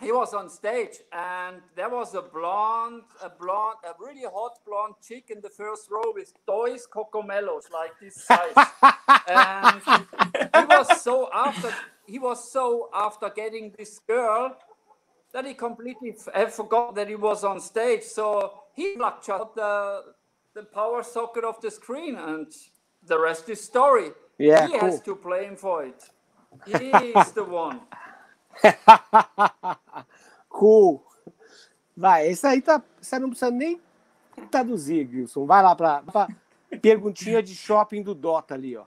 He 0.00 0.12
was 0.12 0.34
on 0.34 0.50
stage, 0.50 0.96
and 1.12 1.62
there 1.76 1.88
was 1.90 2.14
a 2.14 2.22
blonde, 2.22 3.04
a 3.22 3.30
blonde, 3.30 3.78
a 3.84 3.92
really 3.98 4.24
hot 4.24 4.58
blonde 4.66 4.94
chick 5.06 5.30
in 5.30 5.40
the 5.40 5.50
first 5.50 5.90
row 5.90 6.12
with 6.14 6.32
toys 6.46 6.86
cocomellos 6.92 7.70
like 7.72 7.92
this 8.00 8.16
size. 8.24 8.54
and 9.28 9.82
he 10.54 10.64
was 10.66 11.02
so 11.02 11.30
after 11.34 11.72
he 12.06 12.18
was 12.18 12.52
so 12.52 12.90
after 12.94 13.30
getting 13.30 13.72
this 13.78 14.00
girl 14.00 14.56
that 15.32 15.46
he 15.46 15.54
completely 15.54 16.16
f- 16.34 16.54
forgot 16.54 16.94
that 16.96 17.08
he 17.08 17.16
was 17.16 17.44
on 17.44 17.60
stage. 17.60 18.02
So 18.04 18.52
he 18.74 18.96
plucked 18.96 19.28
out 19.30 19.54
the 19.56 20.02
the 20.54 20.62
power 20.62 21.02
socket 21.02 21.44
of 21.44 21.60
the 21.60 21.70
screen, 21.70 22.16
and 22.16 22.46
the 23.06 23.18
rest 23.18 23.48
is 23.48 23.60
story. 23.60 24.12
Yeah, 24.38 24.66
he 24.66 24.78
has 24.78 25.00
cool. 25.00 25.16
to 25.16 25.22
blame 25.22 25.56
for 25.56 25.84
it. 25.84 26.02
He's 26.66 27.32
the 27.34 27.44
one. 27.44 27.80
cool. 30.48 31.04
Vai, 31.96 32.28
esse 32.28 32.46
aí 32.46 32.62
tá. 32.62 32.82
Você 33.00 33.18
não 33.18 33.30
precisa 33.30 33.50
nem 33.50 33.80
traduzir, 34.50 35.08
Gilson. 35.08 35.46
Vai 35.46 35.62
lá 35.62 35.74
pra 35.76 36.02
perguntinha 36.80 37.42
de 37.42 37.54
shopping 37.54 38.02
do 38.02 38.14
Dota 38.14 38.54
ali, 38.54 38.76
ó. 38.76 38.84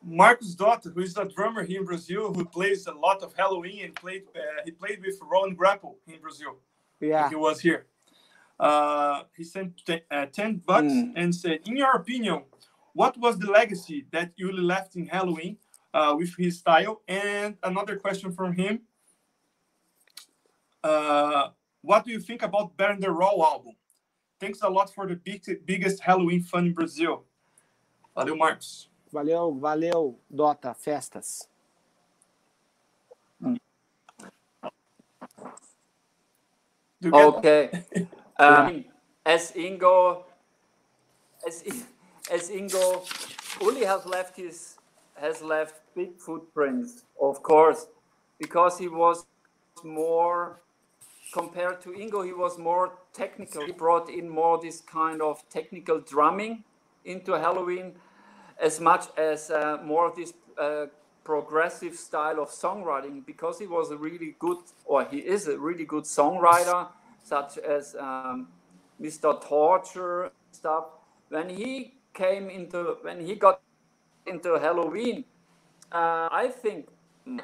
Marcus 0.00 0.54
Dota, 0.54 0.90
who 0.94 1.00
is 1.00 1.16
a 1.16 1.24
drummer 1.24 1.62
here 1.62 1.80
in 1.80 1.84
Brazil, 1.84 2.32
who 2.32 2.44
plays 2.44 2.86
a 2.86 2.92
lot 2.92 3.22
of 3.24 3.34
Halloween 3.36 3.84
and 3.84 3.94
played 3.94 4.24
uh, 4.34 4.62
he 4.64 4.70
played 4.70 5.00
with 5.02 5.18
Ron 5.20 5.54
Grapple 5.54 5.98
in 6.06 6.20
Brazil. 6.20 6.58
Yeah. 7.00 7.28
he 7.28 7.36
was 7.36 7.60
here. 7.60 7.86
Uh, 8.58 9.22
he 9.36 9.44
sent 9.44 9.84
t- 9.86 10.00
uh, 10.10 10.26
10 10.26 10.56
bucks 10.66 10.92
Mm. 10.92 11.12
and 11.16 11.34
said, 11.34 11.60
In 11.66 11.76
your 11.76 11.92
opinion, 11.92 12.42
what 12.92 13.16
was 13.16 13.38
the 13.38 13.50
legacy 13.50 14.06
that 14.10 14.32
Uli 14.36 14.62
left 14.62 14.96
in 14.96 15.06
Helloween 15.08 15.56
uh, 15.94 16.14
with 16.18 16.34
his 16.36 16.58
style? 16.58 17.02
And 17.06 17.56
another 17.62 17.96
question 17.96 18.32
from 18.32 18.52
him 18.54 18.80
uh, 20.82 21.50
What 21.82 22.04
do 22.04 22.10
you 22.10 22.20
think 22.20 22.42
about 22.42 22.76
Better 22.76 22.96
Than 22.98 23.10
Raw 23.12 23.36
album? 23.52 23.74
Thanks 24.40 24.62
a 24.62 24.68
lot 24.68 24.92
for 24.92 25.06
the 25.06 25.16
big, 25.16 25.42
biggest 25.64 26.02
Helloween 26.02 26.44
fun 26.44 26.66
in 26.66 26.72
Brazil. 26.74 27.24
Valeu, 28.16 28.36
Marcos. 28.36 28.88
Valeu, 29.12 29.58
valeu, 29.60 30.16
Dota, 30.32 30.74
festas. 30.76 31.48
Do 37.00 37.12
Okay. 37.14 37.70
Um, 38.38 38.84
as 39.26 39.52
Ingo, 39.52 40.24
as, 41.46 41.64
as 42.30 42.50
Ingo, 42.50 43.04
Uli 43.60 43.84
has 43.84 44.06
left 44.06 44.36
his 44.36 44.76
has 45.16 45.42
left 45.42 45.80
big 45.96 46.16
footprints, 46.16 47.04
of 47.20 47.42
course, 47.42 47.88
because 48.38 48.78
he 48.78 48.86
was 48.86 49.26
more 49.82 50.60
compared 51.32 51.80
to 51.82 51.90
Ingo. 51.90 52.24
He 52.24 52.32
was 52.32 52.56
more 52.58 52.92
technical. 53.12 53.66
He 53.66 53.72
brought 53.72 54.08
in 54.08 54.28
more 54.28 54.60
this 54.60 54.80
kind 54.80 55.20
of 55.20 55.42
technical 55.50 56.00
drumming 56.00 56.62
into 57.04 57.32
Helloween, 57.32 57.94
as 58.60 58.80
much 58.80 59.06
as 59.16 59.50
uh, 59.50 59.78
more 59.84 60.06
of 60.06 60.14
this 60.14 60.32
uh, 60.56 60.86
progressive 61.24 61.94
style 61.94 62.40
of 62.40 62.50
songwriting 62.50 63.26
because 63.26 63.58
he 63.58 63.66
was 63.66 63.90
a 63.90 63.96
really 63.96 64.34
good, 64.38 64.58
or 64.84 65.04
he 65.04 65.18
is 65.18 65.48
a 65.48 65.58
really 65.58 65.84
good 65.84 66.04
songwriter, 66.04 66.88
such 67.22 67.58
as 67.58 67.94
um, 67.98 68.48
Mr. 69.00 69.40
Torture 69.40 70.30
stuff. 70.52 70.84
When 71.28 71.48
he 71.50 71.94
came 72.14 72.48
into, 72.50 72.96
when 73.02 73.20
he 73.20 73.34
got 73.34 73.60
into 74.26 74.50
Helloween, 74.50 75.24
uh, 75.92 76.28
I 76.30 76.48
think 76.48 76.88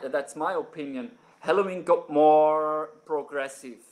that's 0.03 0.37
my 0.37 0.55
opinion. 0.55 1.13
Helloween 1.45 1.85
got 1.85 2.09
more 2.09 2.91
progressive, 3.05 3.85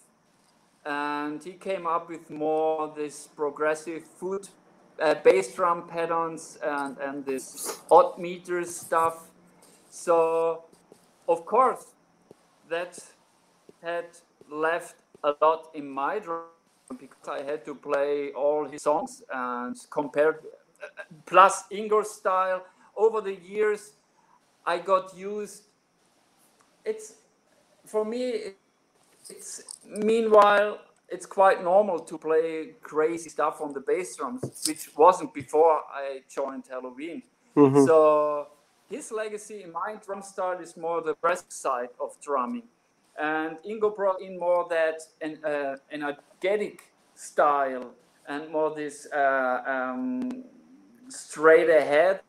and 0.85 1.43
he 1.43 1.53
came 1.53 1.87
up 1.87 2.09
with 2.09 2.31
more 2.31 2.93
this 2.97 3.27
progressive 3.27 4.05
food 4.05 4.49
uh, 5.01 5.15
bass 5.23 5.55
drum 5.55 5.87
patterns 5.89 6.59
and 6.63 6.97
and 6.99 7.25
this 7.27 7.81
odd 7.91 8.19
meter 8.19 8.65
stuff. 8.65 9.31
So, 9.91 10.65
of 11.29 11.45
course, 11.45 11.93
that 12.69 12.99
had 13.83 14.07
left 14.51 14.97
a 15.25 15.35
lot 15.41 15.71
in 15.75 15.89
my 15.89 16.19
drum 16.19 16.45
because 16.99 17.29
I 17.29 17.43
had 17.43 17.65
to 17.65 17.75
play 17.75 18.33
all 18.33 18.69
his 18.69 18.83
songs 18.83 19.23
and 19.33 19.77
compared 19.91 20.41
plus 21.27 21.65
Ingo's 21.71 22.15
style 22.15 22.65
over 22.97 23.21
the 23.21 23.35
years 23.35 23.93
I 24.67 24.79
got 24.79 25.17
used 25.17 25.63
it's 26.85 27.15
for 27.87 28.05
me 28.05 28.55
it's 29.29 29.63
meanwhile 29.87 30.79
it's 31.09 31.27
quite 31.27 31.63
normal 31.63 32.01
to 32.01 32.19
play 32.19 32.75
crazy 32.83 33.31
stuff 33.31 33.61
on 33.61 33.73
the 33.73 33.81
bass 33.81 34.17
drums 34.17 34.43
which 34.67 34.91
wasn't 34.97 35.33
before 35.33 35.83
I 35.93 36.23
joined 36.29 36.65
Helloween. 36.65 37.23
mm-hmm. 37.57 37.85
so 37.87 38.49
his 38.91 39.11
legacy 39.13 39.63
in 39.63 39.73
my 39.73 39.97
drum 40.05 40.23
style 40.23 40.59
is 40.61 40.77
more 40.77 41.01
the 41.01 41.15
press 41.15 41.45
side 41.49 41.91
of 42.01 42.11
drumming 42.21 42.65
and 43.21 43.59
Ingo 43.69 43.95
brought 43.95 44.21
in 44.21 44.39
more 44.39 44.67
that 44.71 45.01
an, 45.21 45.39
uh, 45.45 45.77
energetic 45.91 46.93
style 47.15 47.93
and 48.29 48.51
more 48.51 48.75
this 48.75 49.07
uh, 49.13 49.63
um, 49.67 50.45
straight 51.09 51.69
ahead 51.69 52.21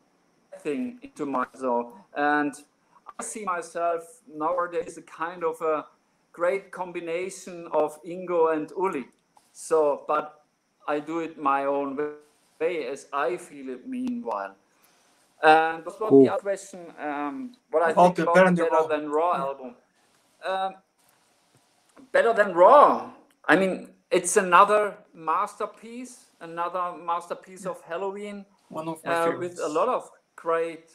thing 0.59 0.99
into 1.01 1.25
my 1.25 1.45
zone. 1.57 1.93
And 2.15 2.53
I 3.19 3.23
see 3.23 3.43
myself 3.43 4.21
nowadays 4.27 4.97
a 4.97 5.01
kind 5.01 5.43
of 5.43 5.61
a 5.61 5.85
great 6.31 6.71
combination 6.71 7.67
of 7.71 8.01
Ingo 8.03 8.53
and 8.53 8.71
Uli. 8.77 9.07
So, 9.51 10.03
but 10.07 10.43
I 10.87 10.99
do 10.99 11.19
it 11.19 11.37
my 11.37 11.65
own 11.65 11.95
way 12.59 12.87
as 12.87 13.07
I 13.13 13.37
feel 13.37 13.69
it 13.69 13.87
meanwhile. 13.87 14.55
And 15.41 15.85
what 15.85 15.97
cool. 15.97 16.23
the 16.23 16.33
other 16.33 16.41
question? 16.41 16.79
Um, 16.99 17.55
what 17.69 17.83
I 17.83 17.93
think 17.93 18.19
about 18.19 18.55
Better 18.55 18.69
Raw. 18.71 18.87
Than 18.87 19.09
Raw 19.09 19.35
album. 19.35 19.75
Um, 20.45 20.75
better 22.11 22.33
Than 22.33 22.53
Raw. 22.53 23.11
I 23.45 23.55
mean, 23.55 23.89
it's 24.11 24.37
another 24.37 24.97
masterpiece, 25.13 26.25
another 26.41 26.93
masterpiece 26.97 27.65
of 27.65 27.83
Helloween. 27.85 28.45
One 28.69 28.87
of 28.87 29.03
my 29.03 29.11
uh, 29.13 29.25
favorites. 29.25 29.59
With 29.59 29.65
a 29.65 29.73
lot 29.73 29.89
of 29.89 30.09
great 30.35 30.91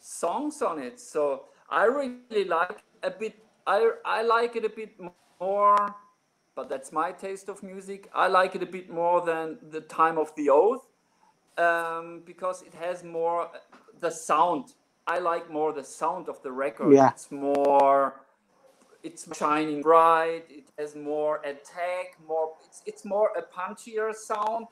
songs 0.00 0.62
on 0.62 0.78
it. 0.78 1.00
So 1.00 1.46
I 1.70 1.84
really 1.84 2.44
like 2.44 2.82
a 3.02 3.10
bit. 3.10 3.36
I 3.66 3.90
I 4.04 4.22
like 4.22 4.56
it 4.56 4.64
a 4.64 4.68
bit 4.68 4.92
more, 5.40 5.94
but 6.54 6.68
that's 6.68 6.92
my 6.92 7.12
taste 7.12 7.48
of 7.48 7.62
music. 7.62 8.08
I 8.14 8.28
like 8.28 8.54
it 8.54 8.62
a 8.62 8.66
bit 8.66 8.90
more 8.90 9.24
than 9.24 9.58
the 9.70 9.80
Time 9.82 10.18
of 10.18 10.34
the 10.36 10.50
Oath 10.50 10.86
um, 11.58 12.22
because 12.24 12.62
it 12.62 12.74
has 12.74 13.04
more 13.04 13.50
the 14.00 14.10
sound. 14.10 14.74
I 15.06 15.18
like 15.18 15.50
more 15.50 15.72
the 15.72 15.84
sound 15.84 16.28
of 16.28 16.42
the 16.42 16.52
record. 16.52 16.94
Yeah. 16.94 17.10
It's 17.10 17.30
more 17.30 18.14
it's 19.02 19.28
shining 19.36 19.80
bright 19.82 20.44
it 20.50 20.64
has 20.78 20.96
more 20.96 21.36
attack 21.44 22.16
more 22.26 22.52
it's, 22.66 22.82
it's 22.86 23.04
more 23.04 23.30
a 23.36 23.42
punchier 23.42 24.14
sound 24.14 24.66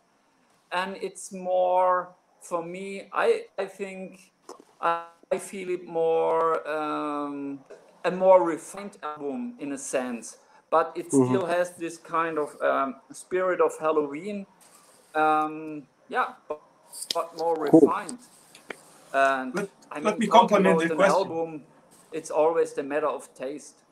and 0.73 0.97
it's 1.01 1.32
more 1.32 2.11
for 2.40 2.62
me 2.62 3.09
i 3.12 3.44
i 3.59 3.65
think 3.65 4.32
i, 4.81 5.05
I 5.32 5.39
feel 5.39 5.70
it 5.70 5.86
more 5.86 6.66
um, 6.69 7.61
a 8.05 8.11
more 8.11 8.43
refined 8.43 8.98
album 9.03 9.55
in 9.61 9.73
a 9.73 9.78
sense 9.78 10.39
but 10.70 10.93
it 10.97 11.11
mm-hmm. 11.11 11.28
still 11.28 11.47
has 11.47 11.70
this 11.73 11.97
kind 11.97 12.39
of 12.39 12.61
um, 12.61 12.97
spirit 13.12 13.61
of 13.61 13.78
Helloween. 13.78 14.47
um, 15.15 15.85
yeah 16.09 16.32
but, 16.48 16.61
but 17.15 17.39
more 17.39 17.57
refined 17.57 18.19
and 19.12 19.55
let, 19.55 19.69
I 19.90 19.97
mean, 19.97 20.05
let 20.05 20.19
me 20.19 20.27
compliment 20.27 20.78
the 20.81 20.94
question. 20.94 21.16
album 21.16 21.62
it's 22.12 22.31
always 22.31 22.77
a 22.78 22.82
matter 22.82 23.07
of 23.07 23.32
taste 23.35 23.86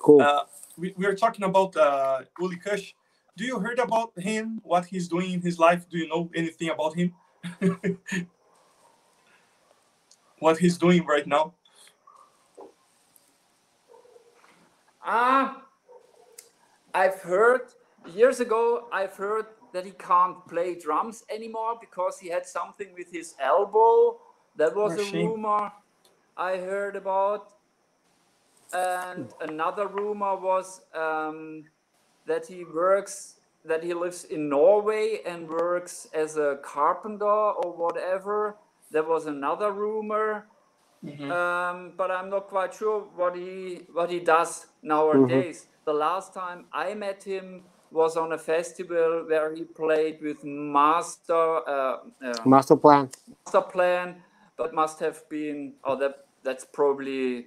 Cool. 0.00 0.22
Uh, 0.22 0.44
we, 0.76 0.94
we 0.96 1.06
are 1.06 1.14
talking 1.14 1.44
about 1.44 1.76
uh, 1.76 2.22
Uli 2.38 2.56
Kusch. 2.56 2.92
Do 3.36 3.44
you 3.44 3.58
heard 3.60 3.78
about 3.78 4.18
him? 4.18 4.60
What 4.64 4.86
he's 4.86 5.08
doing 5.08 5.32
in 5.32 5.40
his 5.40 5.58
life? 5.58 5.88
Do 5.88 5.98
you 5.98 6.08
know 6.08 6.30
anything 6.34 6.70
about 6.70 6.96
him? 6.96 7.14
what 10.38 10.58
he's 10.58 10.78
doing 10.78 11.04
right 11.04 11.26
now? 11.26 11.54
Ah, 15.04 15.56
uh, 15.56 15.60
I've 16.94 17.20
heard 17.20 17.62
years 18.12 18.40
ago. 18.40 18.88
I've 18.92 19.14
heard 19.14 19.46
that 19.72 19.84
he 19.84 19.92
can't 19.92 20.46
play 20.48 20.74
drums 20.74 21.24
anymore 21.30 21.78
because 21.80 22.18
he 22.18 22.28
had 22.28 22.46
something 22.46 22.88
with 22.96 23.10
his 23.12 23.34
elbow. 23.40 24.18
That 24.56 24.74
was 24.74 24.98
a 24.98 25.04
rumor 25.16 25.72
I 26.36 26.56
heard 26.56 26.96
about. 26.96 27.57
And 28.72 29.32
another 29.40 29.86
rumor 29.86 30.36
was 30.36 30.82
um, 30.94 31.64
that 32.26 32.46
he 32.46 32.64
works, 32.64 33.40
that 33.64 33.82
he 33.82 33.94
lives 33.94 34.24
in 34.24 34.48
Norway 34.48 35.20
and 35.24 35.48
works 35.48 36.08
as 36.12 36.36
a 36.36 36.58
carpenter 36.62 37.24
or 37.24 37.72
whatever. 37.72 38.56
There 38.90 39.02
was 39.02 39.26
another 39.26 39.72
rumor, 39.72 40.46
mm-hmm. 41.04 41.30
um, 41.30 41.92
but 41.96 42.10
I'm 42.10 42.30
not 42.30 42.48
quite 42.48 42.74
sure 42.74 43.00
what 43.16 43.36
he 43.36 43.82
what 43.92 44.10
he 44.10 44.20
does 44.20 44.66
nowadays. 44.82 45.60
Mm-hmm. 45.60 45.84
The 45.84 45.92
last 45.94 46.34
time 46.34 46.66
I 46.72 46.94
met 46.94 47.24
him 47.24 47.62
was 47.90 48.16
on 48.16 48.32
a 48.32 48.38
festival 48.38 49.24
where 49.26 49.54
he 49.54 49.64
played 49.64 50.20
with 50.22 50.44
Master 50.44 51.34
uh, 51.68 51.98
uh, 52.22 52.34
Masterplan. 52.44 53.12
Master 53.44 53.60
Plan, 53.62 54.22
but 54.56 54.74
must 54.74 55.00
have 55.00 55.26
been 55.28 55.74
oh 55.84 55.96
that 55.96 56.26
that's 56.42 56.64
probably 56.64 57.46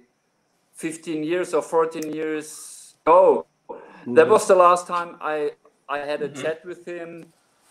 15 0.82 1.22
years 1.22 1.54
or 1.54 1.62
14 1.62 2.12
years 2.12 2.96
ago. 3.06 3.46
Mm-hmm. 3.70 4.14
That 4.14 4.28
was 4.28 4.48
the 4.48 4.56
last 4.56 4.88
time 4.88 5.16
I, 5.20 5.52
I 5.88 5.98
had 5.98 6.22
a 6.22 6.28
mm-hmm. 6.28 6.42
chat 6.42 6.64
with 6.64 6.84
him. 6.84 7.26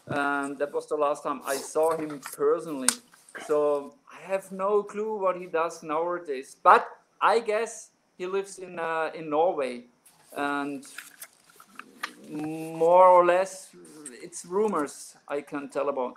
And 0.07 0.57
that 0.59 0.73
was 0.73 0.87
the 0.87 0.95
last 0.95 1.23
time 1.23 1.41
I 1.45 1.57
saw 1.57 1.97
him 1.97 2.21
personally. 2.31 2.87
So 3.45 3.95
I 4.15 4.19
have 4.31 4.49
no 4.53 4.81
clue 4.83 5.19
what 5.19 5.35
he 5.35 5.45
does 5.45 5.83
nowadays. 5.83 6.55
But 6.63 6.87
I 7.21 7.41
guess 7.41 7.89
he 8.17 8.27
lives 8.27 8.59
in, 8.59 8.79
uh, 8.79 9.11
in 9.13 9.29
Norway. 9.29 9.83
And 10.37 10.85
more 12.29 13.07
or 13.07 13.25
less, 13.25 13.75
it's 14.23 14.45
rumors 14.45 15.17
I 15.27 15.41
can 15.41 15.69
tell 15.69 15.89
about. 15.89 16.15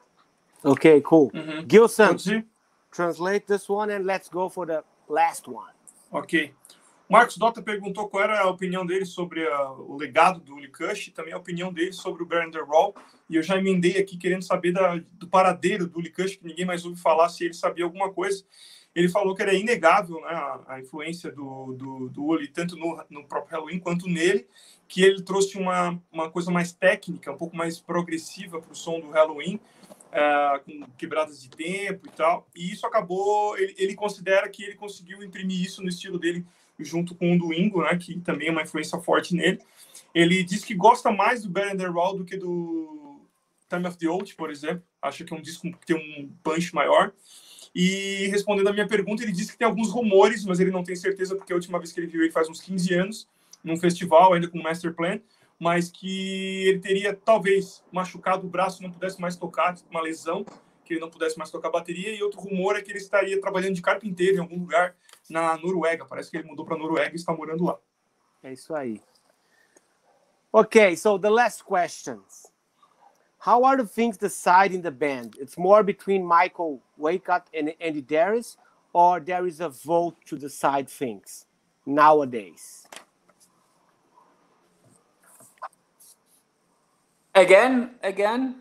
Okay, 0.64 1.02
cool. 1.04 1.32
Mm-hmm. 1.32 1.66
Gilson, 1.66 2.44
translate 2.92 3.48
this 3.48 3.68
one 3.68 3.90
and 3.90 4.06
let's 4.06 4.28
go 4.28 4.48
for 4.48 4.64
the 4.64 4.84
last 5.08 5.48
one. 5.48 5.74
Ok. 6.12 6.52
Marcos 7.08 7.36
Dota 7.36 7.62
perguntou 7.62 8.08
qual 8.08 8.24
era 8.24 8.40
a 8.40 8.48
opinião 8.48 8.84
dele 8.84 9.04
sobre 9.04 9.46
a, 9.46 9.72
o 9.72 9.96
legado 9.96 10.40
do 10.40 10.54
Uli 10.54 10.68
Kush 10.68 11.08
e 11.08 11.10
também 11.10 11.34
a 11.34 11.38
opinião 11.38 11.72
dele 11.72 11.92
sobre 11.92 12.22
o 12.22 12.26
Bernder 12.26 12.64
Roll. 12.64 12.94
E 13.28 13.36
eu 13.36 13.42
já 13.42 13.58
emendei 13.58 13.98
aqui 13.98 14.16
querendo 14.16 14.42
saber 14.42 14.72
da, 14.72 14.96
do 15.12 15.28
paradeiro 15.28 15.86
do 15.86 15.98
Uli 15.98 16.10
Kush, 16.10 16.36
que 16.36 16.46
ninguém 16.46 16.64
mais 16.64 16.84
ouve 16.84 17.00
falar 17.00 17.28
se 17.28 17.44
ele 17.44 17.54
sabia 17.54 17.84
alguma 17.84 18.10
coisa. 18.10 18.42
Ele 18.94 19.08
falou 19.08 19.34
que 19.34 19.42
era 19.42 19.52
inegável 19.52 20.20
né, 20.20 20.28
a, 20.28 20.60
a 20.68 20.80
influência 20.80 21.30
do, 21.30 21.74
do, 21.74 22.08
do 22.08 22.24
Uli, 22.24 22.48
tanto 22.48 22.76
no, 22.76 23.04
no 23.10 23.24
próprio 23.24 23.52
Halloween 23.52 23.80
quanto 23.80 24.08
nele, 24.08 24.46
que 24.88 25.02
ele 25.02 25.22
trouxe 25.22 25.58
uma, 25.58 26.00
uma 26.10 26.30
coisa 26.30 26.50
mais 26.50 26.72
técnica, 26.72 27.32
um 27.32 27.36
pouco 27.36 27.56
mais 27.56 27.78
progressiva 27.78 28.60
para 28.60 28.72
o 28.72 28.76
som 28.76 29.00
do 29.00 29.10
Halloween, 29.10 29.56
uh, 29.56 30.64
com 30.64 30.86
quebradas 30.96 31.42
de 31.42 31.50
tempo 31.50 32.06
e 32.06 32.10
tal. 32.10 32.48
E 32.54 32.72
isso 32.72 32.86
acabou, 32.86 33.58
ele, 33.58 33.74
ele 33.76 33.94
considera 33.94 34.48
que 34.48 34.62
ele 34.62 34.76
conseguiu 34.76 35.22
imprimir 35.22 35.60
isso 35.60 35.82
no 35.82 35.88
estilo 35.88 36.18
dele 36.18 36.46
junto 36.78 37.14
com 37.14 37.34
o 37.34 37.38
do 37.38 37.52
Ingo, 37.52 37.82
né, 37.82 37.96
que 37.96 38.18
também 38.20 38.48
é 38.48 38.50
uma 38.50 38.62
influência 38.62 38.98
forte 39.00 39.34
nele. 39.34 39.60
Ele 40.14 40.42
diz 40.42 40.64
que 40.64 40.74
gosta 40.74 41.10
mais 41.10 41.42
do 41.42 41.48
Better 41.48 41.76
Than 41.76 41.92
Raw 41.92 42.16
do 42.16 42.24
que 42.24 42.36
do 42.36 43.20
Time 43.68 43.86
of 43.86 43.96
the 43.98 44.08
Old, 44.08 44.34
por 44.34 44.50
exemplo. 44.50 44.82
Acha 45.00 45.24
que 45.24 45.32
é 45.32 45.36
um 45.36 45.42
disco 45.42 45.70
que 45.70 45.86
tem 45.86 45.96
um 45.96 46.30
punch 46.42 46.74
maior. 46.74 47.12
E 47.74 48.28
respondendo 48.28 48.68
a 48.68 48.72
minha 48.72 48.86
pergunta, 48.86 49.22
ele 49.22 49.32
disse 49.32 49.52
que 49.52 49.58
tem 49.58 49.66
alguns 49.66 49.90
rumores, 49.90 50.44
mas 50.44 50.60
ele 50.60 50.70
não 50.70 50.84
tem 50.84 50.94
certeza 50.94 51.34
porque 51.34 51.52
a 51.52 51.56
última 51.56 51.78
vez 51.78 51.92
que 51.92 51.98
ele 51.98 52.06
viu 52.06 52.22
ele 52.22 52.30
faz 52.30 52.48
uns 52.48 52.60
15 52.60 52.94
anos, 52.94 53.28
num 53.64 53.76
festival 53.76 54.32
ainda 54.32 54.46
com 54.46 54.62
Master 54.62 54.94
Plan, 54.94 55.20
mas 55.58 55.90
que 55.90 56.68
ele 56.68 56.78
teria 56.78 57.14
talvez 57.14 57.82
machucado 57.90 58.46
o 58.46 58.50
braço, 58.50 58.82
não 58.82 58.90
pudesse 58.90 59.20
mais 59.20 59.36
tocar, 59.36 59.76
uma 59.90 60.00
lesão, 60.00 60.44
que 60.84 60.94
ele 60.94 61.00
não 61.00 61.10
pudesse 61.10 61.36
mais 61.36 61.50
tocar 61.50 61.70
bateria. 61.70 62.14
E 62.14 62.22
outro 62.22 62.40
rumor 62.40 62.76
é 62.76 62.82
que 62.82 62.90
ele 62.90 62.98
estaria 62.98 63.40
trabalhando 63.40 63.74
de 63.74 63.82
carpinteiro 63.82 64.36
em 64.36 64.40
algum 64.40 64.58
lugar 64.58 64.94
na 65.28 65.56
Noruega. 65.56 66.04
Parece 66.04 66.30
que 66.30 66.36
ele 66.36 66.48
mudou 66.48 66.64
para 66.64 66.76
Noruega 66.76 67.12
e 67.12 67.16
está 67.16 67.32
morando 67.32 67.64
lá. 67.64 67.78
É 68.42 68.52
isso 68.52 68.74
aí. 68.74 69.00
Okay, 70.52 70.96
so 70.96 71.18
the 71.18 71.30
last 71.30 71.64
questions. 71.64 72.46
How 73.38 73.64
are 73.64 73.76
the 73.76 73.86
things 73.86 74.16
decided 74.16 74.74
in 74.74 74.82
the 74.82 74.90
band? 74.90 75.36
It's 75.38 75.58
more 75.58 75.82
between 75.82 76.24
Michael 76.24 76.80
Weikath 76.98 77.46
and 77.52 77.74
Andy 77.80 78.00
Deris, 78.00 78.56
or 78.92 79.20
there 79.20 79.46
is 79.46 79.60
a 79.60 79.68
vote 79.68 80.16
to 80.26 80.38
decide 80.38 80.88
things 80.88 81.46
nowadays? 81.84 82.86
Again, 87.34 87.90
again. 88.02 88.56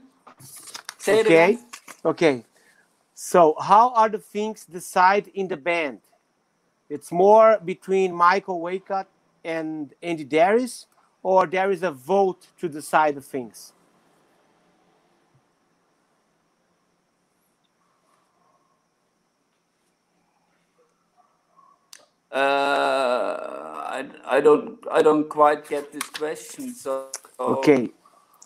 Say 0.98 1.20
it 1.20 1.26
okay, 1.28 1.44
again. 1.44 1.66
okay. 2.06 2.46
So, 3.14 3.56
how 3.62 3.94
are 3.94 4.10
the 4.10 4.18
things 4.18 4.66
decided 4.66 5.32
in 5.36 5.48
the 5.48 5.58
band? 5.58 6.00
It's 6.90 7.12
more 7.12 7.60
between 7.64 8.14
Michael 8.14 8.62
Weikath 8.62 9.08
and 9.44 9.94
Andy 10.04 10.26
Deris, 10.26 10.88
or 11.24 11.48
there 11.48 11.72
is 11.72 11.84
a 11.84 11.92
vote 11.92 12.48
to 12.60 12.70
decide 12.70 13.16
the 13.16 13.22
things? 13.22 13.74
Uh, 22.32 22.36
I, 22.38 24.06
I 24.26 24.42
don't 24.42 24.80
I 24.92 25.02
don't 25.04 25.30
quite 25.30 25.68
get 25.70 25.92
this 25.94 26.10
question. 26.10 26.74
So 26.76 27.10
Okay, 27.40 27.92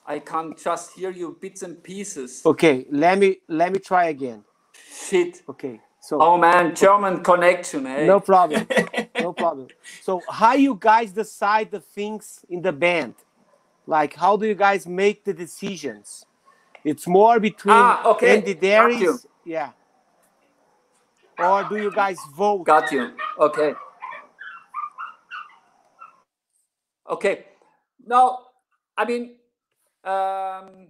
I 0.05 0.19
can't 0.19 0.57
just 0.57 0.93
hear 0.93 1.11
you 1.11 1.37
bits 1.41 1.63
and 1.63 1.83
pieces. 1.83 2.43
okay. 2.45 2.85
Let 2.91 3.19
me 3.19 3.39
let 3.47 3.73
me 3.73 3.79
try 3.79 4.05
again. 4.07 4.43
Shit. 4.91 5.43
Okay, 5.49 5.81
so 6.07 6.21
Oh 6.21 6.37
man, 6.37 6.73
German 6.73 7.21
connection, 7.21 7.85
eh? 7.85 8.05
no 8.05 8.21
problem, 8.21 8.65
no 9.21 9.33
problem. 9.33 9.67
So, 10.01 10.21
how 10.29 10.53
you 10.53 10.77
guys 10.79 11.11
decide 11.11 11.69
the 11.69 11.81
things 11.81 12.45
in 12.47 12.61
the 12.61 12.71
band? 12.71 13.15
Like, 13.85 14.13
how 14.15 14.37
do 14.37 14.47
you 14.47 14.55
guys 14.55 14.87
make 14.87 15.25
the 15.25 15.33
decisions? 15.33 16.25
It's 16.85 17.07
more 17.07 17.41
between 17.41 17.75
Ah, 17.75 18.07
okay. 18.11 18.37
Andy. 18.37 18.55
Deris, 18.55 19.25
yeah, 19.43 19.71
or 21.37 21.65
do 21.65 21.75
you 21.75 21.91
guys 21.91 22.17
vote? 22.33 22.63
Got 22.63 22.89
you. 22.93 23.11
Okay. 23.37 23.73
Okay. 27.09 27.45
Now, 28.05 28.39
I 28.97 29.03
mean, 29.03 29.35
um, 30.05 30.87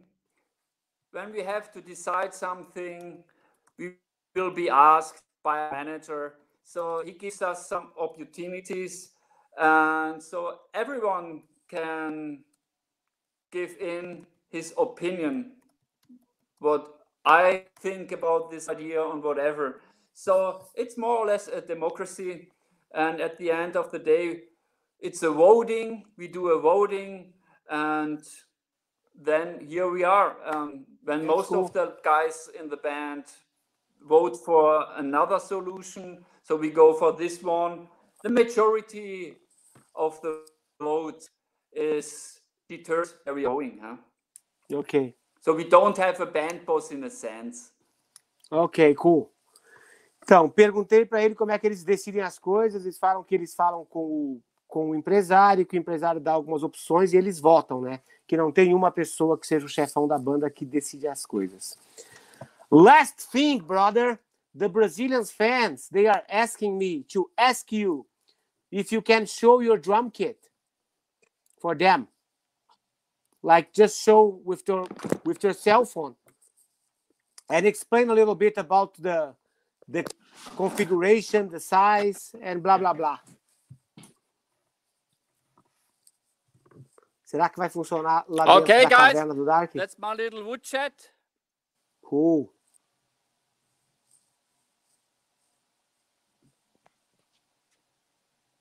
when 1.12 1.34
we 1.34 1.42
have 1.42 1.72
to 1.72 1.82
decide 1.82 2.36
something, 2.36 3.24
will 4.38 4.52
be 4.52 4.70
asked 4.70 5.24
by 5.44 5.68
a 5.68 5.72
manager. 5.72 6.36
So 6.64 7.02
he 7.06 7.14
gives 7.14 7.42
us 7.42 7.68
some 7.68 7.92
opportunities, 8.00 9.12
and 9.58 10.22
so 10.22 10.60
everyone 10.74 11.44
can 11.70 12.44
give 13.52 13.78
in 13.80 14.26
his 14.50 14.74
opinion, 14.78 15.54
what 16.60 16.88
I 17.26 17.66
think 17.80 18.12
about 18.12 18.52
this 18.52 18.70
idea 18.70 19.02
on 19.02 19.22
whatever. 19.22 19.82
So 20.14 20.68
it's 20.76 20.98
more 20.98 21.18
or 21.18 21.28
less 21.28 21.48
a 21.48 21.62
democracy. 21.62 22.50
And 22.94 23.20
at 23.20 23.38
the 23.38 23.52
end 23.52 23.76
of 23.76 23.92
the 23.92 24.00
day, 24.00 24.44
it's 25.00 25.24
a 25.24 25.30
voting. 25.30 26.06
We 26.18 26.28
do 26.28 26.50
a 26.50 26.60
voting. 26.60 27.34
And 27.70 28.24
then 29.14 29.68
here 29.68 29.90
we 29.90 30.04
are. 30.04 30.38
Um, 30.46 30.86
when 31.04 31.20
That's 31.20 31.28
most 31.28 31.50
cool. 31.50 31.66
of 31.66 31.74
the 31.74 31.96
guys 32.04 32.50
in 32.60 32.70
the 32.70 32.78
band 32.78 33.26
vote 34.02 34.38
for 34.38 34.86
another 34.98 35.40
solution, 35.40 36.24
so 36.44 36.56
we 36.56 36.70
go 36.70 36.94
for 36.94 37.14
this 37.16 37.42
one. 37.44 37.88
The 38.24 38.30
majority 38.30 39.36
of 39.96 40.20
the 40.22 40.44
vote 40.82 41.30
is 41.72 42.40
deters 42.70 43.14
where 43.24 43.36
we're 43.36 43.48
going. 43.48 43.80
Huh? 43.82 43.98
Okay, 44.74 45.16
So 45.42 45.54
we 45.54 45.64
don't 45.64 45.98
have 45.98 46.20
a 46.20 46.26
band 46.26 46.66
boss 46.66 46.92
in 46.92 47.04
a 47.04 47.10
sense. 47.10 47.72
ok, 48.52 48.96
cool. 48.96 49.30
Então, 50.24 50.50
perguntei 50.50 51.06
para 51.06 51.24
ele 51.24 51.36
como 51.36 51.52
é 51.52 51.60
que 51.60 51.66
eles 51.66 51.84
decidem 51.86 52.22
as 52.22 52.38
coisas. 52.38 52.84
Eles 52.84 52.98
falam 52.98 53.24
que 53.24 53.34
eles 53.34 53.56
falam 53.56 53.86
com 53.86 54.00
o, 54.06 54.42
com 54.68 54.90
o 54.90 54.96
empresário, 54.96 55.66
que 55.66 55.78
o 55.78 55.80
empresário 55.80 56.20
dá 56.20 56.34
algumas 56.34 56.64
opções 56.64 57.14
e 57.14 57.18
eles 57.18 57.40
votam, 57.40 57.80
né? 57.80 58.02
Que 58.28 58.36
não 58.36 58.52
tem 58.52 58.74
uma 58.74 58.92
pessoa 58.92 59.38
que 59.38 59.48
seja 59.48 59.66
o 59.66 59.70
chefão 59.70 60.06
da 60.06 60.18
banda 60.18 60.50
que 60.50 60.66
decide 60.66 61.08
as 61.08 61.26
coisas. 61.26 61.78
Last 62.72 63.20
thing, 63.22 63.60
brother. 63.60 64.20
The 64.56 64.70
Brazilians 64.70 65.30
fans, 65.32 65.88
they 65.92 66.08
are 66.08 66.24
asking 66.30 66.78
me 66.80 67.04
to 67.10 67.30
ask 67.38 67.72
you 67.72 68.08
if 68.72 68.92
you 68.92 69.02
can 69.02 69.28
show 69.28 69.60
your 69.60 69.78
drum 69.78 70.10
kit 70.12 70.40
for 71.62 71.76
them. 71.76 72.08
Like 73.44 73.72
just 73.74 74.02
show 74.04 74.42
with 74.44 74.64
your 74.68 74.88
with 75.26 75.44
your 75.44 75.54
cell 75.54 75.86
phone 75.86 76.16
and 77.50 77.66
explain 77.68 78.10
a 78.10 78.14
little 78.14 78.36
bit 78.36 78.58
about 78.58 78.96
the 79.02 79.36
the 79.88 80.06
configuration, 80.58 81.50
the 81.50 81.60
size, 81.60 82.34
and 82.42 82.64
blah 82.64 82.78
blah 82.80 82.94
blah. 82.94 83.20
Será 87.26 87.50
que 87.50 87.58
vai 87.60 87.70
funcionar 87.70 88.26
lá 88.30 88.46
dentro 88.46 88.62
Okay, 88.64 88.84
da 88.84 88.90
guys. 88.90 89.14
caverna 89.14 89.34
do 89.36 89.46
Dark? 89.46 89.74
That's 89.74 89.98
my 90.00 90.14
little 90.14 90.44
woodshed. 90.44 90.94
Cool. 92.04 92.52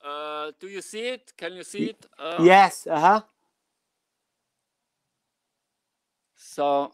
Uh, 0.06 0.52
do 0.60 0.68
you 0.68 0.80
see 0.80 1.08
it? 1.08 1.32
Can 1.36 1.54
you 1.54 1.64
see 1.64 1.86
it? 1.86 2.06
Uh, 2.18 2.38
Yes, 2.40 2.86
uh-huh. 2.86 3.22
So 6.36 6.92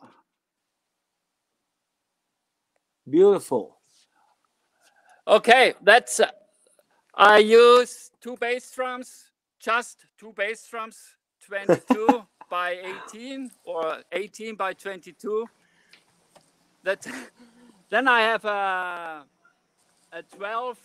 Beautiful. 3.09 3.77
okay, 5.27 5.75
that's. 5.83 6.21
Uh, 6.21 6.31
I 7.15 7.39
use 7.39 8.11
two 8.23 8.37
bass 8.41 8.71
drums, 8.75 9.31
just 9.61 10.07
two 10.17 10.33
bass 10.33 10.67
drums, 10.67 10.97
22 11.47 12.23
by 12.51 12.79
18 13.09 13.51
or 13.65 13.99
18 14.13 14.55
by 14.55 14.73
22. 14.73 15.47
That 16.85 17.07
then 17.91 18.09
I 18.09 18.21
have 18.23 18.45
a 18.47 19.25
a 20.13 20.23
12, 20.23 20.79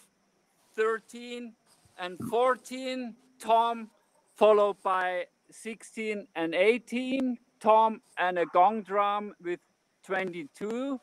13, 0.75 1.53
and 1.99 2.17
14 2.29 3.15
tom, 3.39 3.89
followed 4.35 4.81
by 4.83 5.25
16 5.51 6.27
and 6.35 6.55
18 6.55 7.37
tom, 7.59 8.01
and 8.17 8.39
a 8.39 8.45
gong 8.45 8.83
drum 8.83 9.33
with 9.41 9.59
22, 10.03 10.99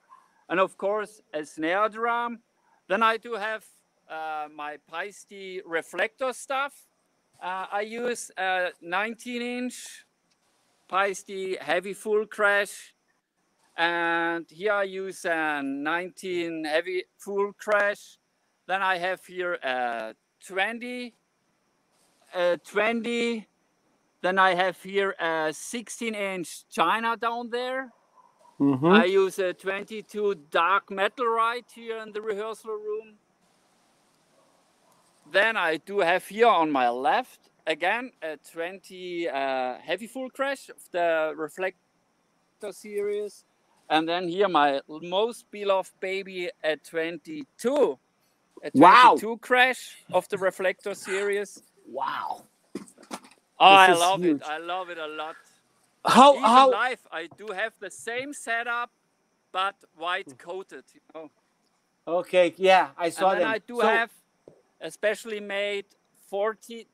and 0.49 0.61
of 0.61 0.77
course 0.79 1.21
a 1.33 1.45
snare 1.45 1.89
drum. 1.89 2.41
Then 2.89 3.03
I 3.03 3.16
do 3.16 3.35
have 3.35 3.65
uh, 4.09 4.49
my 4.55 4.77
Paiste 4.91 5.62
reflector 5.66 6.33
stuff. 6.33 6.75
Uh, 7.43 7.66
I 7.73 7.81
use 7.83 8.31
a 8.37 8.71
19 8.81 9.43
inch 9.43 10.05
Paiste 10.89 11.59
heavy 11.61 11.95
full 11.95 12.27
crash. 12.27 12.95
And 13.77 14.47
here 14.49 14.73
I 14.73 14.85
use 14.85 15.25
a 15.25 15.62
19 15.62 16.65
heavy 16.65 17.05
full 17.19 17.53
crash. 17.55 18.19
Then 18.66 18.83
I 18.83 18.99
have 18.99 19.25
here 19.25 19.55
a 19.55 20.15
20, 20.47 21.15
a 22.35 22.59
20. 22.59 23.49
Then 24.23 24.39
I 24.39 24.55
have 24.55 24.83
here 24.83 25.15
a 25.21 25.53
16 25.53 26.15
inch 26.15 26.69
China 26.69 27.16
down 27.16 27.51
there. 27.51 27.93
Mhm. 28.61 28.93
I 28.93 29.05
use 29.05 29.39
a 29.39 29.53
22 29.53 30.35
dark 30.51 30.91
metal 30.91 31.27
right 31.27 31.66
here 31.75 31.99
in 31.99 32.12
the 32.12 32.23
rehearsal 32.23 32.75
room. 32.75 33.19
Then 35.31 35.57
I 35.57 35.79
do 35.79 35.99
have 36.01 36.27
here 36.27 36.47
on 36.47 36.71
my 36.71 36.89
left 36.89 37.51
again 37.66 38.12
a 38.23 38.37
20 38.37 39.29
uh, 39.29 39.79
heavy 39.79 40.07
full 40.07 40.31
crash 40.31 40.69
of 40.69 40.89
the 40.91 41.33
reflector 41.37 42.73
series. 42.73 43.45
And 43.89 44.09
then 44.09 44.29
here 44.29 44.49
my 44.49 44.81
most 44.89 45.51
beloved 45.51 45.93
baby 46.01 46.51
at 46.62 46.85
22. 46.85 47.99
A 48.65 48.70
22 48.70 48.81
Wow. 49.31 49.36
crash 49.41 49.97
of 50.12 50.27
the 50.31 50.39
reflector 50.39 50.95
series. 50.95 51.62
Wow. 51.86 52.45
Oh, 52.77 52.81
I 53.61 53.93
love 53.93 54.20
huge. 54.23 54.41
it. 54.41 54.49
I 54.49 54.59
love 54.59 54.89
it 54.91 54.99
a 54.99 55.07
lot. 55.07 55.36
How 56.05 56.32
Even 56.32 56.45
how 56.45 56.70
live, 56.70 57.07
I 57.12 57.27
do 57.36 57.47
have 57.49 57.73
the 57.78 57.91
same 57.91 58.32
setup, 58.32 58.91
but 59.53 59.74
white 59.97 60.36
coated. 60.39 60.85
You 60.95 61.01
know? 61.15 61.31
Okay, 62.07 62.55
yeah, 62.57 62.91
I 62.97 63.11
saw 63.11 63.31
and 63.32 63.41
them. 63.43 63.49
I 63.51 63.59
do 63.59 63.77
So- 63.81 63.86
have 63.86 64.11
especially 64.81 65.41
made 65.41 65.86
40, 66.31 66.86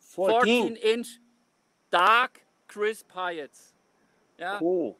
14. 0.00 0.40
14 0.40 0.76
inch 0.76 1.18
dark 1.90 2.42
crisp 2.66 3.10
hi-hats. 3.12 3.72
Yeah, 4.38 4.58
Cool. 4.58 4.96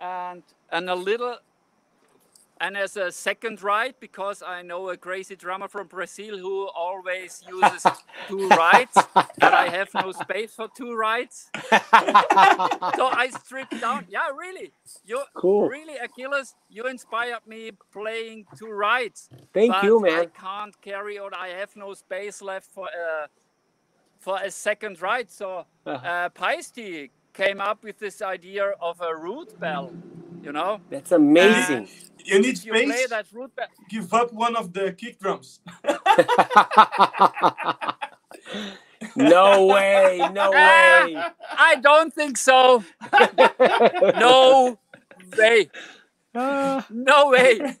and 0.00 0.42
and 0.70 0.88
a 0.90 0.94
little 0.96 1.38
and 2.62 2.78
as 2.78 2.96
a 2.96 3.12
second 3.12 3.62
ride, 3.62 3.96
because 4.00 4.42
I 4.46 4.62
know 4.62 4.90
a 4.90 4.98
crazy 4.98 5.36
drummer 5.36 5.68
from 5.68 5.88
Brazil 5.88 6.38
who 6.38 6.68
always 6.76 7.42
uses 7.46 7.92
two 8.28 8.50
rides, 8.50 9.10
but 9.40 9.54
I 9.54 9.70
have 9.70 9.94
no 9.94 10.12
space 10.12 10.54
for 10.54 10.68
two 10.68 10.94
rides. 10.94 11.52
so 12.96 13.08
I 13.08 13.30
stripped 13.30 13.80
down. 13.80 14.06
Yeah, 14.08 14.28
really. 14.36 14.74
You 15.04 15.24
Cool. 15.34 15.70
really 15.70 15.96
Achilles, 15.98 16.56
you 16.70 16.84
inspired 16.86 17.46
me 17.46 17.72
playing 17.92 18.46
two 18.58 18.70
rides. 18.70 19.30
Thank 19.54 19.68
but 19.68 19.82
you, 19.82 20.00
I 20.08 20.26
can't 20.26 20.80
carry 20.82 21.18
on. 21.18 21.32
I 21.34 21.50
have 21.50 21.76
no 21.76 21.94
space 21.94 22.42
left 22.42 22.70
for 22.72 22.88
a 22.88 23.28
for 24.20 24.38
a 24.42 24.50
second 24.50 25.02
ride. 25.02 25.30
So 25.30 25.66
Uh-huh. 25.86 26.08
uh, 26.08 26.30
Paiste 26.30 27.10
came 27.34 27.60
up 27.60 27.84
with 27.84 27.98
this 28.00 28.22
idea 28.22 28.74
of 28.80 29.00
a 29.02 29.16
root 29.16 29.58
bell. 29.60 29.96
You 30.42 30.52
know, 30.52 30.80
That's 30.90 31.12
amazing. 31.12 31.88
You 32.24 32.38
need 32.40 32.62
you 32.64 32.72
play 32.72 32.86
space. 32.88 33.08
that 33.10 33.26
root 33.32 33.54
bell. 33.56 33.66
Give 33.88 34.12
up 34.14 34.32
one 34.32 34.54
of 34.56 34.72
the 34.72 34.92
kick 34.92 35.18
drums. 35.20 35.60
no 39.16 39.66
way, 39.66 40.18
no 40.32 40.50
way. 40.50 41.16
I 41.56 41.76
don't 41.80 42.12
think 42.14 42.36
so. 42.36 42.84
No 44.18 44.78
way. 45.38 45.70
Ah, 46.34 46.86
No 46.90 47.30
way. 47.30 47.76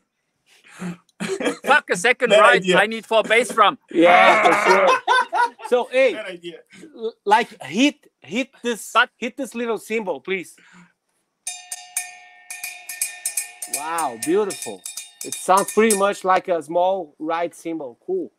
Fuck 1.64 1.90
a 1.90 1.96
second 1.96 2.30
Bad 2.30 2.40
ride. 2.40 2.56
idea. 2.56 2.78
I 2.78 2.86
need 2.86 3.06
four 3.06 3.22
bass 3.22 3.48
drum. 3.54 3.78
yeah, 3.90 4.42
for 4.42 4.70
sure. 4.70 4.88
So 5.68 5.88
hey, 5.92 6.14
Bad 6.14 6.26
idea. 6.26 6.58
like 7.24 7.62
hit 7.62 7.96
hit 8.20 8.50
this 8.62 8.90
But- 8.92 9.10
hit 9.16 9.36
this 9.36 9.54
little 9.54 9.78
cymbal, 9.78 10.20
please. 10.20 10.56
Wow, 13.74 14.18
beautiful. 14.24 14.82
It 15.24 15.34
sounds 15.34 15.72
pretty 15.72 15.96
much 15.96 16.24
like 16.24 16.48
a 16.48 16.62
small 16.62 17.14
ride 17.18 17.54
cymbal. 17.54 17.98
Cool. 18.04 18.30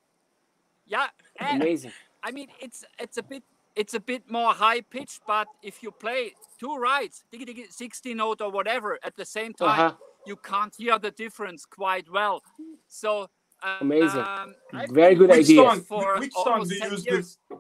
Yeah. 0.86 1.08
Amazing. 1.40 1.92
I 2.24 2.32
mean, 2.32 2.48
it's 2.60 2.86
it's 3.00 3.18
a 3.18 3.24
bit 3.24 3.44
it's 3.76 3.94
a 3.94 4.00
bit 4.00 4.30
more 4.30 4.54
high 4.54 4.82
pitched, 4.82 5.22
but 5.26 5.48
if 5.64 5.82
you 5.82 5.92
play 5.92 6.34
two 6.60 6.76
rides, 6.76 7.24
diggy 7.34 7.48
diggy, 7.48 7.72
60 7.72 8.14
note 8.14 8.42
or 8.42 8.52
whatever 8.52 9.00
at 9.04 9.16
the 9.16 9.26
same 9.26 9.54
time, 9.54 9.80
Uh-huh. 9.88 9.96
you 10.28 10.36
can't 10.36 10.76
hear 10.76 11.00
the 11.00 11.12
difference 11.12 11.66
quite 11.66 12.08
well. 12.12 12.44
So 12.88 13.30
uh, 13.64 13.78
Amazing. 13.82 14.20
um, 14.22 14.56
Very 14.72 15.16
been 15.16 15.18
good 15.20 15.30
Which 15.30 15.40
idea. 15.46 15.56
song? 15.64 15.82
For 15.82 16.20
Which 16.20 16.34
song 16.34 16.68
do 16.68 16.76
you 16.76 16.84
use 16.92 17.06
years. 17.06 17.38
this? 17.50 17.60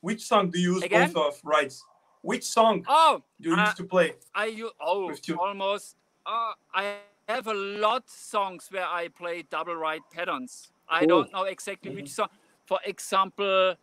Which 0.00 0.22
song 0.24 0.50
do 0.50 0.58
you 0.58 0.74
use 0.74 0.82
Again? 0.82 1.12
both 1.12 1.36
of 1.36 1.40
rides? 1.44 1.84
Which 2.22 2.44
song 2.44 2.84
Oh, 2.88 3.22
do 3.40 3.50
you 3.50 3.54
uh, 3.56 3.64
used 3.64 3.76
to 3.76 3.84
play? 3.84 4.14
I 4.34 4.46
use 4.46 4.70
oh 4.80 5.12
you. 5.24 5.36
almost. 5.38 5.96
Uh, 6.26 6.52
I 6.74 6.96
have 7.28 7.46
a 7.46 7.54
lot 7.54 8.08
songs 8.08 8.68
where 8.70 8.86
I 8.86 9.08
play 9.08 9.42
double 9.50 9.74
ride 9.74 10.02
patterns. 10.12 10.70
I 10.88 11.06
don't 11.06 11.32
know 11.32 11.44
exactly 11.44 11.94
which 11.94 12.10
song. 12.10 12.28
For 12.66 12.78
example, 12.84 13.74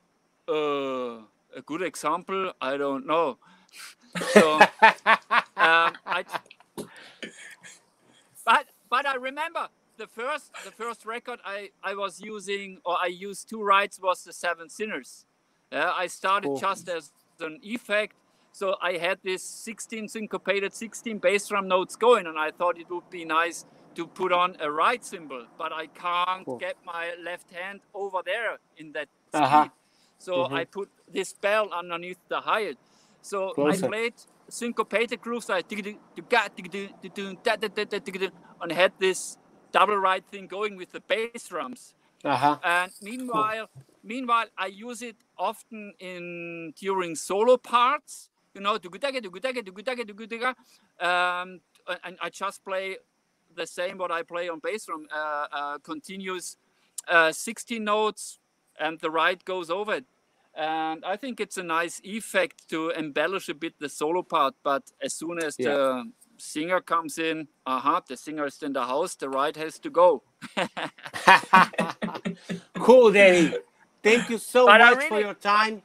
uh, 0.47 1.17
a 1.55 1.61
good 1.65 1.81
example, 1.81 2.53
I 2.61 2.77
don't 2.77 3.05
know. 3.05 3.37
So, 4.33 4.53
um, 4.59 4.69
I, 5.55 6.23
but 8.45 8.65
but 8.89 9.05
I 9.05 9.15
remember 9.15 9.67
the 9.97 10.07
first 10.07 10.51
the 10.65 10.71
first 10.71 11.05
record 11.05 11.39
I 11.45 11.69
I 11.83 11.93
was 11.93 12.19
using 12.21 12.79
or 12.85 12.97
I 12.99 13.07
used 13.07 13.49
two 13.49 13.61
rides 13.61 13.99
was 14.01 14.23
the 14.23 14.33
Seven 14.33 14.69
Sinners. 14.69 15.25
Yeah, 15.71 15.91
I 15.95 16.07
started 16.07 16.47
Cool. 16.47 16.57
just 16.59 16.89
as 16.89 17.11
an 17.41 17.59
effect. 17.61 18.15
So 18.57 18.75
I 18.81 18.93
had 18.97 19.19
this 19.23 19.43
16 19.43 20.07
syncopated 20.07 20.73
16 20.73 21.19
bass 21.19 21.47
drum 21.47 21.67
notes 21.67 21.95
going, 21.95 22.25
and 22.25 22.39
I 22.39 22.49
thought 22.49 22.79
it 22.79 22.89
would 22.89 23.07
be 23.11 23.23
nice 23.23 23.65
to 23.93 24.07
put 24.07 24.31
on 24.31 24.57
a 24.59 24.71
ride 24.71 25.05
cymbal, 25.05 25.45
but 25.59 25.71
I 25.71 25.85
can't 25.85 26.43
Cool. 26.43 26.57
get 26.57 26.75
my 26.83 27.13
left 27.23 27.51
hand 27.51 27.81
over 27.93 28.23
there 28.25 28.57
in 28.77 28.93
that 28.93 29.09
Uh-huh. 29.31 29.65
speed. 29.65 29.71
So 30.17 30.33
Mhm. 30.33 30.53
I 30.59 30.65
put 30.65 30.89
this 31.07 31.33
bell 31.33 31.71
underneath 31.71 32.17
the 32.29 32.41
hi-hat. 32.41 32.77
So 33.21 33.53
Closer. 33.53 33.85
I 33.85 33.89
played 33.89 34.15
syncopated 34.49 35.21
grooves 35.21 35.49
like 35.49 35.67
and 38.61 38.71
had 38.71 38.93
this 38.97 39.37
double 39.71 39.97
right 39.97 40.25
thing 40.31 40.47
going 40.47 40.77
with 40.77 40.91
the 40.93 41.01
bass 41.01 41.47
drums. 41.47 41.93
Uh-huh. 42.25 42.57
And 42.63 42.91
meanwhile, 43.03 43.69
meanwhile, 44.01 44.47
I 44.57 44.65
use 44.87 45.03
it 45.03 45.17
often 45.37 45.93
in 45.99 46.73
during 46.75 47.13
solo 47.15 47.57
parts. 47.57 48.31
You 48.57 48.63
know, 48.63 48.79
um, 50.99 51.61
and 52.03 52.17
I 52.21 52.29
just 52.31 52.65
play 52.65 52.97
the 53.55 53.67
same 53.67 53.99
what 53.99 54.11
I 54.11 54.23
play 54.23 54.49
on 54.49 54.59
bass 54.59 54.85
drum, 54.87 55.07
uh, 55.15 55.47
uh, 55.51 55.77
continuous 55.79 56.57
uh, 57.07 57.31
16 57.31 57.83
notes, 57.83 58.39
and 58.79 58.99
the 58.99 59.11
ride 59.11 59.45
goes 59.45 59.69
over 59.69 59.95
it. 59.95 60.05
And 60.55 61.05
I 61.05 61.17
think 61.17 61.39
it's 61.39 61.57
a 61.57 61.63
nice 61.63 62.01
effect 62.03 62.69
to 62.71 62.89
embellish 62.91 63.49
a 63.49 63.53
bit 63.53 63.75
the 63.79 63.89
solo 63.89 64.23
part. 64.23 64.55
But 64.63 64.83
as 65.01 65.13
soon 65.13 65.39
as 65.43 65.57
the 65.57 66.11
singer 66.37 66.81
comes 66.81 67.19
in, 67.19 67.47
uh-huh, 67.67 68.01
the 68.09 68.17
singer 68.17 68.47
is 68.47 68.63
in 68.63 68.73
the 68.73 68.85
house, 68.85 69.15
the 69.15 69.29
ride 69.29 69.57
has 69.57 69.79
to 69.79 69.91
go. 69.91 70.23
cool, 72.79 73.11
Dani. 73.11 73.55
Thank 74.03 74.29
you 74.29 74.39
so 74.39 74.65
But 74.67 74.81
much 74.81 75.03
for 75.05 75.19
your 75.19 75.35
time. 75.35 75.83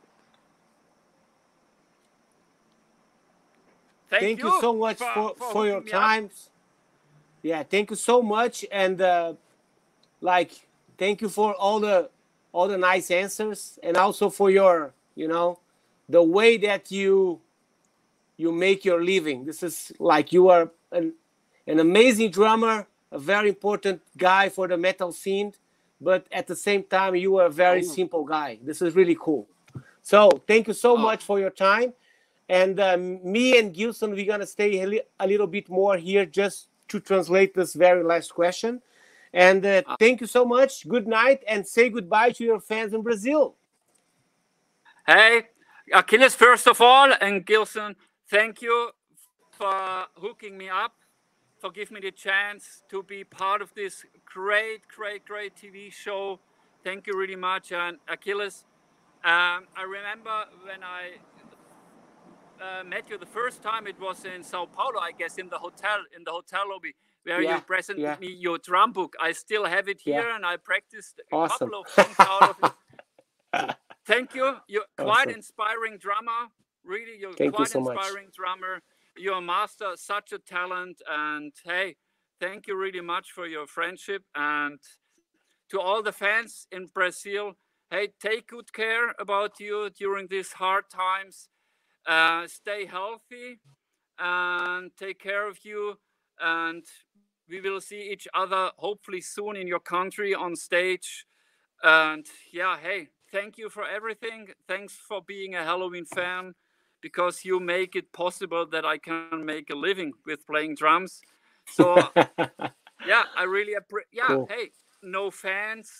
Thank, 4.12 4.24
thank 4.24 4.42
you, 4.42 4.60
so 4.60 4.74
much 4.74 4.98
for, 4.98 5.34
for, 5.36 5.64
your 5.64 5.76
hooking 5.76 5.86
me 5.86 5.92
up. 5.92 6.02
time. 6.02 6.30
Yeah, 7.42 7.62
thank 7.62 7.88
you 7.88 7.96
so 7.96 8.20
much, 8.20 8.62
and 8.70 9.00
uh, 9.00 9.32
like 10.20 10.52
thank 10.98 11.22
you 11.22 11.30
for 11.30 11.54
all 11.54 11.80
the 11.80 12.10
all 12.52 12.68
the 12.68 12.76
nice 12.76 13.10
answers, 13.10 13.78
and 13.82 13.96
also 13.96 14.28
for 14.28 14.50
your 14.50 14.92
you 15.14 15.28
know 15.28 15.58
the 16.10 16.22
way 16.22 16.58
that 16.58 16.90
you 16.90 17.40
you 18.36 18.52
make 18.52 18.84
your 18.84 19.02
living. 19.02 19.46
This 19.46 19.62
is 19.62 19.92
like 19.98 20.30
you 20.30 20.50
are 20.50 20.70
an 20.92 21.14
an 21.66 21.80
amazing 21.80 22.30
drummer, 22.30 22.86
a 23.10 23.18
very 23.18 23.48
important 23.48 24.02
guy 24.18 24.50
for 24.50 24.68
the 24.68 24.76
metal 24.76 25.10
scene, 25.10 25.54
but 26.02 26.26
at 26.30 26.46
the 26.46 26.56
same 26.56 26.82
time 26.82 27.16
you 27.16 27.38
are 27.38 27.46
a 27.46 27.50
very 27.64 27.80
Oh. 27.80 27.94
simple 27.94 28.24
guy. 28.24 28.58
This 28.62 28.82
is 28.82 28.94
really 28.94 29.16
cool. 29.18 29.48
So 30.02 30.28
thank 30.46 30.68
you 30.68 30.74
so 30.74 30.92
Oh. 30.92 30.96
much 31.08 31.24
for 31.24 31.40
your 31.40 31.50
time. 31.70 31.94
And 32.52 32.78
um, 32.80 33.02
me 33.24 33.58
and 33.58 33.72
Gilson, 33.72 34.10
we're 34.12 34.26
gonna 34.26 34.46
stay 34.46 34.82
a, 34.82 34.86
li- 34.86 35.08
a 35.18 35.26
little 35.26 35.46
bit 35.46 35.70
more 35.70 35.96
here 35.96 36.26
just 36.26 36.68
to 36.88 37.00
translate 37.00 37.54
this 37.54 37.72
very 37.72 38.04
last 38.04 38.34
question. 38.34 38.82
And 39.32 39.64
uh, 39.64 39.82
Ah. 39.86 39.96
thank 39.98 40.20
you 40.20 40.26
so 40.26 40.44
much. 40.44 40.86
Good 40.86 41.08
night, 41.08 41.40
and 41.48 41.66
say 41.66 41.88
goodbye 41.88 42.32
to 42.32 42.44
your 42.44 42.60
fans 42.60 42.92
in 42.92 43.00
Brazil. 43.00 43.56
Hey, 45.06 45.34
Achilles, 45.94 46.34
first 46.34 46.66
of 46.68 46.78
all, 46.82 47.10
and 47.22 47.46
Gilson, 47.46 47.96
thank 48.28 48.60
you 48.60 48.90
for 49.50 50.04
hooking 50.24 50.58
me 50.58 50.68
up, 50.68 50.94
for 51.58 51.70
giving 51.70 51.94
me 51.94 52.00
the 52.02 52.12
chance 52.12 52.82
to 52.90 53.02
be 53.02 53.24
part 53.24 53.62
of 53.62 53.72
this 53.74 54.04
great, 54.26 54.82
great, 54.94 55.24
great 55.24 55.54
TV 55.56 55.90
show. 55.90 56.38
Thank 56.84 57.06
you 57.06 57.14
really 57.16 57.36
much. 57.50 57.72
And 57.72 57.96
Achilles, 58.08 58.64
um, 59.24 59.60
I 59.80 59.84
remember 59.88 60.36
when 60.66 60.82
I 60.82 61.02
uh, 62.62 62.84
met 62.84 63.10
you 63.10 63.18
the 63.18 63.26
first 63.26 63.62
time, 63.62 63.86
it 63.86 63.98
was 64.00 64.24
in 64.24 64.42
Sao 64.42 64.66
Paulo, 64.66 65.00
I 65.00 65.12
guess, 65.12 65.38
in 65.38 65.48
the 65.48 65.58
hotel, 65.58 65.98
in 66.16 66.24
the 66.24 66.30
hotel 66.32 66.64
lobby, 66.70 66.94
where 67.24 67.42
Yeah, 67.42 67.56
you 67.56 67.62
presented 67.62 68.02
yeah. 68.02 68.16
me 68.20 68.28
your 68.28 68.58
drum 68.58 68.92
book. 68.92 69.14
I 69.20 69.32
still 69.32 69.64
have 69.66 69.88
it 69.88 70.00
Yeah. 70.04 70.22
here, 70.22 70.30
and 70.30 70.46
I 70.46 70.56
practiced 70.58 71.20
a 71.20 71.34
Awesome. 71.34 71.70
couple 71.70 71.80
of 71.80 71.88
things 71.88 72.16
out 72.24 72.46
of 72.48 72.58
it. 72.60 72.72
Thank 74.06 74.34
you. 74.34 74.56
You're 74.68 74.86
quite 74.96 75.28
Awesome. 75.28 75.34
inspiring 75.36 75.98
drummer. 75.98 76.48
Really, 76.84 77.16
you're 77.18 77.32
Thank 77.34 77.52
you 77.52 77.56
quite 77.56 77.68
so 77.68 77.80
much. 77.80 77.96
inspiring 77.96 78.30
drummer. 78.34 78.82
You're 79.16 79.38
a 79.38 79.40
master, 79.42 79.96
such 79.96 80.32
a 80.32 80.38
talent. 80.38 81.02
And 81.08 81.52
hey, 81.64 81.96
thank 82.40 82.66
you 82.66 82.76
really 82.76 83.00
much 83.00 83.30
for 83.32 83.46
your 83.46 83.66
friendship. 83.66 84.24
And 84.34 84.80
to 85.70 85.80
all 85.80 86.02
the 86.02 86.12
fans 86.12 86.66
in 86.72 86.86
Brazil, 86.86 87.54
hey, 87.90 88.08
take 88.20 88.48
good 88.48 88.72
care 88.72 89.14
about 89.18 89.60
you 89.60 89.90
during 89.90 90.26
these 90.28 90.52
hard 90.54 90.90
times. 90.90 91.48
Uh, 92.06 92.46
stay 92.48 92.86
healthy 92.86 93.60
and 94.18 94.90
take 94.96 95.18
care 95.20 95.48
of 95.48 95.64
you. 95.64 95.98
And 96.40 96.84
we 97.48 97.60
will 97.60 97.80
see 97.80 98.10
each 98.12 98.28
other 98.34 98.72
hopefully 98.78 99.20
soon 99.20 99.56
in 99.56 99.66
your 99.66 99.80
country 99.80 100.34
on 100.34 100.56
stage. 100.56 101.26
And 101.82 102.26
yeah, 102.52 102.78
hey, 102.78 103.08
thank 103.32 103.58
you 103.58 103.70
for 103.70 103.86
everything. 103.86 104.48
Thanks 104.68 104.94
for 104.94 105.22
being 105.22 105.54
a 105.54 105.60
Helloween 105.60 106.06
fan 106.08 106.54
because 107.00 107.44
you 107.44 107.60
make 107.60 107.96
it 107.96 108.12
possible 108.12 108.66
that 108.68 108.84
I 108.84 108.98
can 108.98 109.44
make 109.44 109.70
a 109.70 109.76
living 109.76 110.12
with 110.26 110.46
playing 110.46 110.76
drums. 110.76 111.22
So 111.64 112.10
yeah, 113.04 113.24
I 113.36 113.44
really 113.44 113.74
appreciate. 113.74 114.08
Yeah, 114.12 114.36
Cool. 114.36 114.48
hey, 114.48 114.70
no 115.02 115.30
fans, 115.30 115.90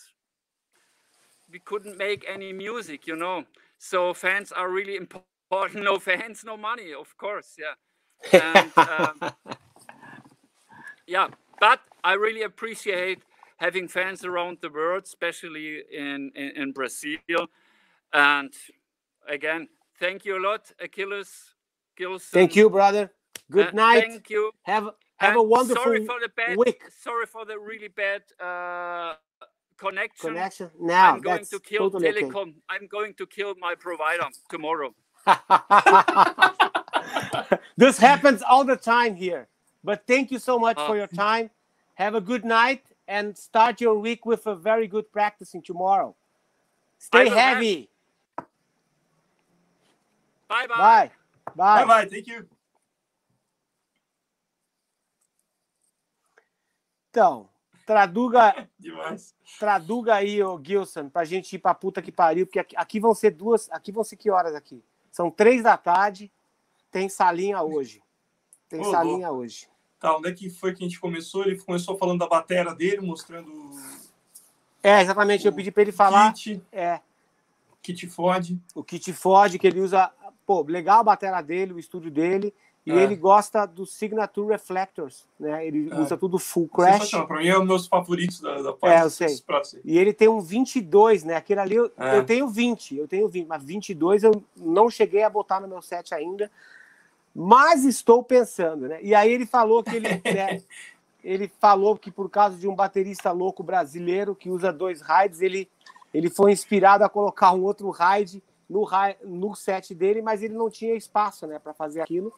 we 1.51 1.59
couldn't 1.61 1.99
make 1.99 2.24
any 2.29 2.53
music, 2.53 3.07
you 3.07 3.16
know. 3.16 3.45
So 3.79 4.15
fans 4.15 4.53
are 4.53 4.70
really 4.70 4.97
important. 4.97 5.32
No 5.74 5.99
fans, 6.01 6.45
no 6.45 6.57
money, 6.57 6.93
of 6.95 7.16
course. 7.19 7.57
Yeah. 7.59 7.74
And, 8.41 8.73
um, 8.89 9.23
yeah, 11.07 11.29
but 11.61 11.81
I 12.05 12.15
really 12.15 12.43
appreciate 12.43 13.20
having 13.59 13.89
fans 13.89 14.24
around 14.24 14.59
the 14.62 14.70
world, 14.70 15.05
especially 15.05 15.83
in, 15.93 16.33
in, 16.35 16.51
in 16.57 16.73
Brazil. 16.73 17.49
And 18.12 18.53
again, 19.29 19.69
thank 20.01 20.24
you 20.24 20.39
a 20.39 20.43
lot, 20.43 20.73
Achilles. 20.81 21.55
Gilson. 21.97 22.31
Thank 22.33 22.57
you, 22.57 22.70
brother. 22.70 23.12
Good 23.51 23.69
Uh, 23.69 23.73
night. 23.73 24.03
Thank 24.09 24.31
you. 24.31 24.53
Have 24.65 24.91
have 25.19 25.35
And 25.35 25.37
a 25.37 25.43
wonderful 25.43 25.83
sorry 25.85 26.01
for 26.07 26.20
the 26.20 26.29
bad, 26.37 26.57
week 26.59 26.83
Sorry 27.03 27.27
for 27.27 27.45
the 27.45 27.59
really 27.59 27.89
bad 27.89 28.23
uh, 28.41 29.15
connection. 29.79 30.31
connection. 30.31 30.70
Now 30.81 31.15
I'm 31.15 31.20
going 31.20 31.47
to 31.47 31.61
kill 31.61 31.91
totally 31.91 32.09
okay. 32.09 32.27
Telecom. 32.27 32.55
I'm 32.70 32.87
going 32.89 33.15
to 33.15 33.27
kill 33.27 33.55
my 33.61 33.74
provider 33.77 34.29
tomorrow. 34.51 34.95
this 37.77 37.99
happens 37.99 38.43
all 38.43 38.65
the 38.65 38.77
time 38.77 39.15
here. 39.15 39.49
But 39.85 40.05
thank 40.07 40.31
you 40.31 40.39
so 40.39 40.59
much 40.59 40.78
Uh, 40.78 40.86
for 40.86 40.97
your 40.97 41.09
time. 41.09 41.51
Have 41.94 42.15
a 42.15 42.20
good 42.20 42.44
night 42.44 42.85
and 43.09 43.36
start 43.36 43.81
your 43.81 43.99
week 43.99 44.24
with 44.24 44.47
a 44.47 44.55
very 44.55 44.86
good 44.86 45.11
practicing 45.12 45.61
tomorrow. 45.62 46.15
Stay 46.99 47.28
heavy. 47.28 47.89
Bye 50.49 50.66
bye. 50.69 50.77
Bye. 50.77 51.11
Bye 51.55 51.55
Bye. 51.55 51.85
bye. 51.86 52.07
Thank 52.07 52.27
you. 52.28 52.47
Então, 57.11 57.49
traduga, 57.85 58.69
Demais. 58.78 59.35
traduga 59.59 60.15
aí, 60.15 60.43
ô 60.43 60.59
Gilson, 60.62 61.09
pra 61.11 61.24
gente 61.24 61.53
ir 61.55 61.59
pra 61.59 61.74
puta 61.74 62.01
que 62.01 62.12
pariu, 62.12 62.47
porque 62.47 62.61
aqui, 62.61 62.77
aqui 62.77 63.01
vão 63.01 63.15
ser 63.15 63.32
duas. 63.32 63.69
Aqui 63.70 63.90
vão 63.93 64.05
ser 64.05 64.16
que 64.16 64.31
horas 64.31 64.55
aqui? 64.55 64.82
São 65.12 65.30
três 65.30 65.62
da 65.62 65.76
tarde. 65.76 66.32
Tem 66.90 67.09
salinha 67.09 67.62
hoje. 67.62 68.02
Tem 68.68 68.82
salinha 68.82 69.30
hoje. 69.30 69.68
Tá, 70.01 70.16
onde 70.16 70.28
é 70.28 70.32
que 70.32 70.51
foi 70.51 70.74
que 70.74 70.82
a 70.82 70.89
gente 70.89 70.98
começou? 70.98 71.44
Ele 71.44 71.56
começou 71.62 71.97
falando 71.97 72.18
da 72.18 72.26
batera 72.26 72.74
dele, 72.74 73.01
mostrando 73.02 73.70
É, 74.82 75.01
exatamente. 75.01 75.47
Eu 75.47 75.52
pedi 75.52 75.70
pra 75.70 75.82
ele 75.82 75.93
falar. 75.93 76.32
kit, 76.32 76.60
É, 76.72 77.01
kit 77.80 78.06
fode. 78.09 78.59
o 78.74 78.82
Kit 78.82 79.12
Ford, 79.12 79.56
que 79.59 79.66
ele 79.66 79.80
usa. 79.80 80.10
Pô, 80.44 80.62
legal 80.62 81.01
a 81.01 81.05
bateria 81.05 81.40
dele, 81.40 81.72
o 81.72 81.78
estúdio 81.78 82.10
dele. 82.10 82.52
E 82.85 82.91
É. 82.91 82.97
ele 83.03 83.15
gosta 83.15 83.65
do 83.65 83.87
Signature 83.87 84.49
Reflectors, 84.49 85.25
né? 85.39 85.65
Ele 85.65 85.89
É. 85.89 85.95
usa 86.01 86.17
tudo 86.17 86.37
full 86.39 86.67
crash. 86.69 87.11
Pra 87.29 87.39
mim 87.39 87.47
é 87.47 87.57
um 87.57 87.61
dos 87.61 87.69
meus 87.69 87.87
favoritos 87.87 88.41
da, 88.41 88.61
da 88.61 88.73
parte. 88.73 89.01
É, 89.01 89.05
eu 89.05 89.11
sei. 89.11 89.41
E 89.85 89.97
ele 89.99 90.13
tem 90.13 90.27
um 90.29 90.41
22, 90.41 91.23
né? 91.23 91.37
Aquele 91.37 91.61
ali 91.61 91.77
eu, 91.77 91.93
É. 91.97 92.19
eu 92.19 92.25
tenho 92.25 92.49
20, 92.49 92.97
eu 92.97 93.07
tenho 93.07 93.29
20, 93.29 93.47
mas 93.47 93.63
22 93.63 94.25
eu 94.25 94.43
não 94.57 94.91
cheguei 94.91 95.23
a 95.23 95.31
botar 95.31 95.61
no 95.61 95.69
meu 95.69 95.81
set 95.81 96.13
ainda. 96.13 96.51
Mas 97.35 97.85
estou 97.85 98.23
pensando, 98.23 98.89
né? 98.89 98.99
E 99.01 99.15
aí 99.15 99.31
ele 99.33 99.47
falou 99.47 99.83
que 99.85 99.95
ele, 99.97 100.09
né, 100.25 100.61
ele 101.23 101.51
falou 101.61 101.97
que 101.97 102.11
por 102.11 102.29
causa 102.29 102.57
de 102.57 102.67
um 102.67 102.75
baterista 102.75 103.31
louco 103.31 103.63
brasileiro 103.63 104.35
que 104.35 104.51
usa 104.51 104.73
dois 104.73 105.01
raids, 105.01 105.41
ele, 105.41 105.71
ele 106.13 106.29
foi 106.29 106.51
inspirado 106.53 107.05
a 107.05 107.09
colocar 107.09 107.53
um 107.53 107.63
outro 107.63 107.89
raid 107.91 108.43
no, 108.69 108.87
no 109.25 109.55
set 109.55 109.95
dele, 109.95 110.21
mas 110.21 110.43
ele 110.43 110.55
não 110.55 110.69
tinha 110.69 110.95
espaço, 110.97 111.47
né, 111.47 111.61
para 111.61 111.73
fazer 111.73 112.01
aquilo. 112.01 112.33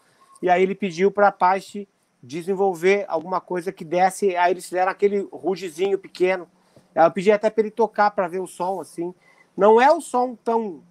E 0.44 0.50
aí 0.50 0.62
ele 0.62 0.74
pediu 0.74 1.10
para 1.10 1.24
a 1.24 1.28
Apache 1.30 1.88
desenvolver 2.22 3.06
alguma 3.08 3.40
coisa 3.40 3.72
que 3.72 3.82
desse. 3.82 4.36
Aí 4.36 4.50
eles 4.50 4.66
fizeram 4.66 4.92
aquele 4.92 5.26
rugezinho 5.32 5.98
pequeno. 5.98 6.46
Eu 6.94 7.10
pedi 7.10 7.32
até 7.32 7.48
para 7.48 7.62
ele 7.62 7.70
tocar 7.70 8.10
para 8.10 8.28
ver 8.28 8.40
o 8.40 8.46
som 8.46 8.78
assim. 8.78 9.14
Não 9.56 9.80
é 9.80 9.90
o 9.90 10.02
som 10.02 10.36
tão 10.44 10.82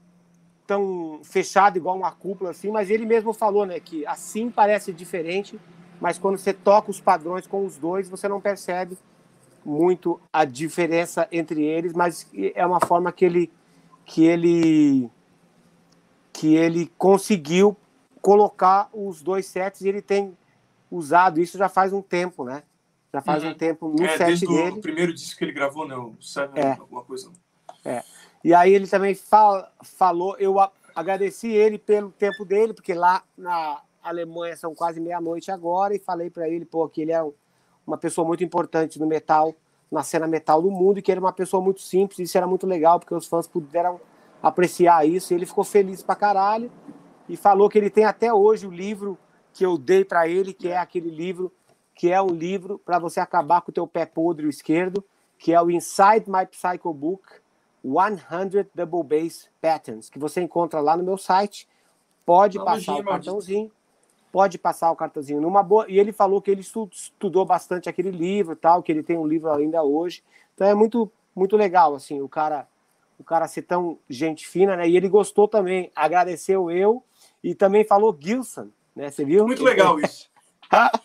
tão 0.65 1.19
fechado 1.23 1.77
igual 1.77 1.95
uma 1.95 2.11
cúpula 2.11 2.49
assim, 2.49 2.71
mas 2.71 2.89
ele 2.89 3.05
mesmo 3.05 3.31
falou, 3.31 3.63
né, 3.63 3.79
que 3.79 4.03
assim 4.07 4.49
parece 4.49 4.91
diferente, 4.91 5.59
mas 6.01 6.17
quando 6.17 6.37
você 6.39 6.51
toca 6.51 6.89
os 6.89 6.99
padrões 6.99 7.45
com 7.45 7.63
os 7.63 7.77
dois, 7.77 8.09
você 8.09 8.27
não 8.27 8.41
percebe 8.41 8.97
muito 9.63 10.19
a 10.31 10.45
diferença 10.45 11.27
entre 11.31 11.63
eles, 11.63 11.93
mas 11.93 12.27
é 12.55 12.65
uma 12.65 12.79
forma 12.79 13.11
que 13.11 13.23
ele 13.23 13.51
que 14.03 14.25
ele 14.25 15.11
que 16.31 16.55
ele 16.55 16.91
conseguiu 16.97 17.77
colocar 18.23 18.89
os 18.93 19.21
dois 19.21 19.45
sets 19.45 19.81
e 19.81 19.89
ele 19.89 20.01
tem 20.01 20.35
usado 20.89 21.41
isso 21.41 21.57
já 21.57 21.67
faz 21.67 21.91
um 21.91 22.01
tempo, 22.01 22.45
né? 22.45 22.63
Já 23.13 23.21
faz 23.21 23.43
Uhum. 23.43 23.49
um 23.49 23.53
tempo 23.53 23.89
no 23.89 24.05
É, 24.05 24.17
set 24.17 24.27
desde 24.27 24.47
dele. 24.47 24.77
o 24.77 24.81
primeiro 24.81 25.13
disco 25.13 25.37
que 25.37 25.43
ele 25.43 25.51
gravou, 25.51 25.85
né? 25.85 25.93
O 25.95 26.15
Seven, 26.21 26.57
É. 26.63 26.71
alguma 26.79 27.03
coisa. 27.03 27.29
E 28.43 28.53
aí 28.53 28.73
ele 28.73 28.87
também 28.87 29.13
fal- 29.13 29.69
falou, 29.83 30.37
eu 30.39 30.55
agradeci 30.95 31.49
ele 31.49 31.77
pelo 31.77 32.11
tempo 32.11 32.45
dele, 32.45 32.73
porque 32.73 32.93
lá 32.93 33.23
na 33.37 33.81
Alemanha 34.01 34.55
são 34.55 34.73
quase 34.73 35.01
meia-noite 35.01 35.51
agora, 35.51 35.93
e 35.93 35.99
falei 35.99 36.29
para 36.29 36.47
ele, 36.47 36.63
pô, 36.65 36.87
que 36.87 37.01
ele 37.01 37.11
é 37.11 37.21
um- 37.21 37.33
uma 37.85 37.97
pessoa 37.97 38.25
muito 38.25 38.43
importante 38.43 38.97
no 38.99 39.05
metal, 39.05 39.53
na 39.91 40.01
cena 40.01 40.27
metal 40.27 40.61
do 40.61 40.71
mundo, 40.71 40.97
e 40.99 41.01
que 41.01 41.11
ele 41.11 41.19
era 41.19 41.25
uma 41.25 41.33
pessoa 41.33 41.61
muito 41.61 41.81
simples, 41.81 42.19
e 42.19 42.23
isso 42.23 42.37
era 42.37 42.47
muito 42.47 42.65
legal, 42.65 42.99
porque 42.99 43.13
os 43.13 43.27
fãs 43.27 43.47
puderam 43.47 43.99
apreciar 44.41 45.05
isso, 45.05 45.33
e 45.33 45.35
ele 45.35 45.45
ficou 45.45 45.63
feliz 45.65 46.01
pra 46.01 46.15
caralho, 46.15 46.71
e 47.27 47.37
falou 47.37 47.69
que 47.69 47.77
ele 47.77 47.89
tem 47.89 48.05
até 48.05 48.33
hoje 48.33 48.67
o 48.67 48.71
livro 48.71 49.17
que 49.53 49.65
eu 49.65 49.77
dei 49.77 50.03
para 50.03 50.27
ele, 50.27 50.53
que 50.53 50.67
é 50.67 50.77
aquele 50.77 51.09
livro, 51.09 51.51
que 51.95 52.11
é 52.11 52.21
um 52.21 52.27
livro 52.27 52.79
para 52.83 52.99
você 52.99 53.19
acabar 53.19 53.61
com 53.61 53.71
o 53.71 53.73
teu 53.73 53.87
pé 53.87 54.05
podre 54.05 54.47
esquerdo, 54.49 55.03
que 55.37 55.53
é 55.53 55.61
o 55.61 55.69
Inside 55.69 56.25
My 56.27 56.45
Psycho 56.45 56.93
Book, 56.93 57.23
100 57.83 58.67
Double 58.73 59.03
Bass 59.03 59.49
Patterns, 59.61 60.09
que 60.09 60.17
você 60.17 60.41
encontra 60.41 60.79
lá 60.79 60.97
no 60.97 61.03
meu 61.03 61.17
site. 61.17 61.67
Pode 62.25 62.57
passar 62.57 62.95
o 62.95 63.03
cartãozinho. 63.03 63.71
Pode 64.31 64.57
passar 64.57 64.91
o 64.91 64.95
cartãozinho 64.95 65.41
numa 65.41 65.61
boa. 65.61 65.85
E 65.87 65.99
ele 65.99 66.11
falou 66.11 66.41
que 66.41 66.49
ele 66.49 66.61
estu- 66.61 66.89
estudou 66.91 67.45
bastante 67.45 67.87
aquele 67.89 68.09
livro, 68.09 68.53
e 68.53 68.55
tal, 68.55 68.81
que 68.81 68.91
ele 68.91 69.03
tem 69.03 69.17
um 69.17 69.27
livro 69.27 69.51
ainda 69.51 69.83
hoje. 69.83 70.23
Então 70.55 70.67
é 70.67 70.73
muito 70.73 71.11
muito 71.35 71.57
legal 71.57 71.95
assim, 71.95 72.21
o 72.21 72.29
cara 72.29 72.67
o 73.19 73.23
cara 73.23 73.47
ser 73.47 73.63
tão 73.63 73.97
gente 74.09 74.47
fina, 74.47 74.75
né? 74.75 74.87
E 74.87 74.97
ele 74.97 75.07
gostou 75.07 75.47
também, 75.47 75.91
agradeceu 75.95 76.69
eu 76.69 77.03
e 77.43 77.53
também 77.53 77.83
falou 77.83 78.17
Gilson, 78.19 78.69
né? 78.95 79.11
Você 79.11 79.25
viu? 79.25 79.45
Muito 79.45 79.63
legal 79.63 79.99
isso. 80.01 80.31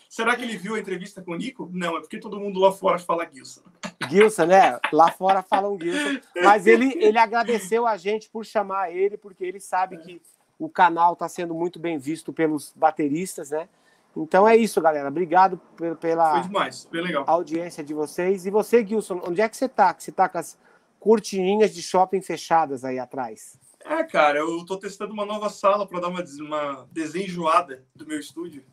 Será 0.09 0.35
que 0.35 0.41
ele 0.41 0.57
viu 0.57 0.75
a 0.75 0.79
entrevista 0.79 1.21
com 1.21 1.31
o 1.31 1.35
Nico? 1.35 1.69
Não, 1.71 1.97
é 1.97 1.99
porque 1.99 2.17
todo 2.17 2.39
mundo 2.39 2.59
lá 2.59 2.71
fora 2.71 2.97
fala 2.97 3.27
Gilson. 3.31 3.61
Gilson, 4.09 4.45
né? 4.45 4.79
Lá 4.91 5.11
fora 5.11 5.43
falam 5.43 5.77
Gilson. 5.79 6.19
Mas 6.43 6.65
ele, 6.65 6.93
ele 6.97 7.17
agradeceu 7.17 7.85
a 7.85 7.95
gente 7.97 8.29
por 8.29 8.45
chamar 8.45 8.91
ele, 8.91 9.17
porque 9.17 9.43
ele 9.43 9.59
sabe 9.59 9.97
que 9.97 10.21
o 10.57 10.67
canal 10.67 11.13
está 11.13 11.29
sendo 11.29 11.53
muito 11.53 11.77
bem 11.77 11.97
visto 11.97 12.33
pelos 12.33 12.73
bateristas, 12.75 13.51
né? 13.51 13.69
Então 14.17 14.47
é 14.47 14.57
isso, 14.57 14.81
galera. 14.81 15.07
Obrigado 15.07 15.61
pela 15.99 16.39
demais, 16.39 16.89
audiência 17.27 17.83
de 17.83 17.93
vocês. 17.93 18.45
E 18.45 18.49
você, 18.49 18.85
Gilson, 18.85 19.21
onde 19.25 19.39
é 19.39 19.47
que 19.47 19.55
você 19.55 19.69
tá? 19.69 19.93
Que 19.93 20.03
você 20.03 20.11
tá 20.11 20.27
com 20.27 20.39
as 20.39 20.57
cortininhas 20.99 21.73
de 21.73 21.81
shopping 21.81 22.21
fechadas 22.21 22.83
aí 22.83 22.97
atrás. 22.97 23.57
É, 23.85 24.03
cara, 24.03 24.39
eu 24.39 24.65
tô 24.65 24.77
testando 24.77 25.13
uma 25.13 25.25
nova 25.25 25.49
sala 25.49 25.87
para 25.87 25.99
dar 26.01 26.09
uma, 26.09 26.23
uma 26.41 26.87
desenjoada 26.91 27.83
do 27.95 28.05
meu 28.05 28.19
estúdio. 28.19 28.63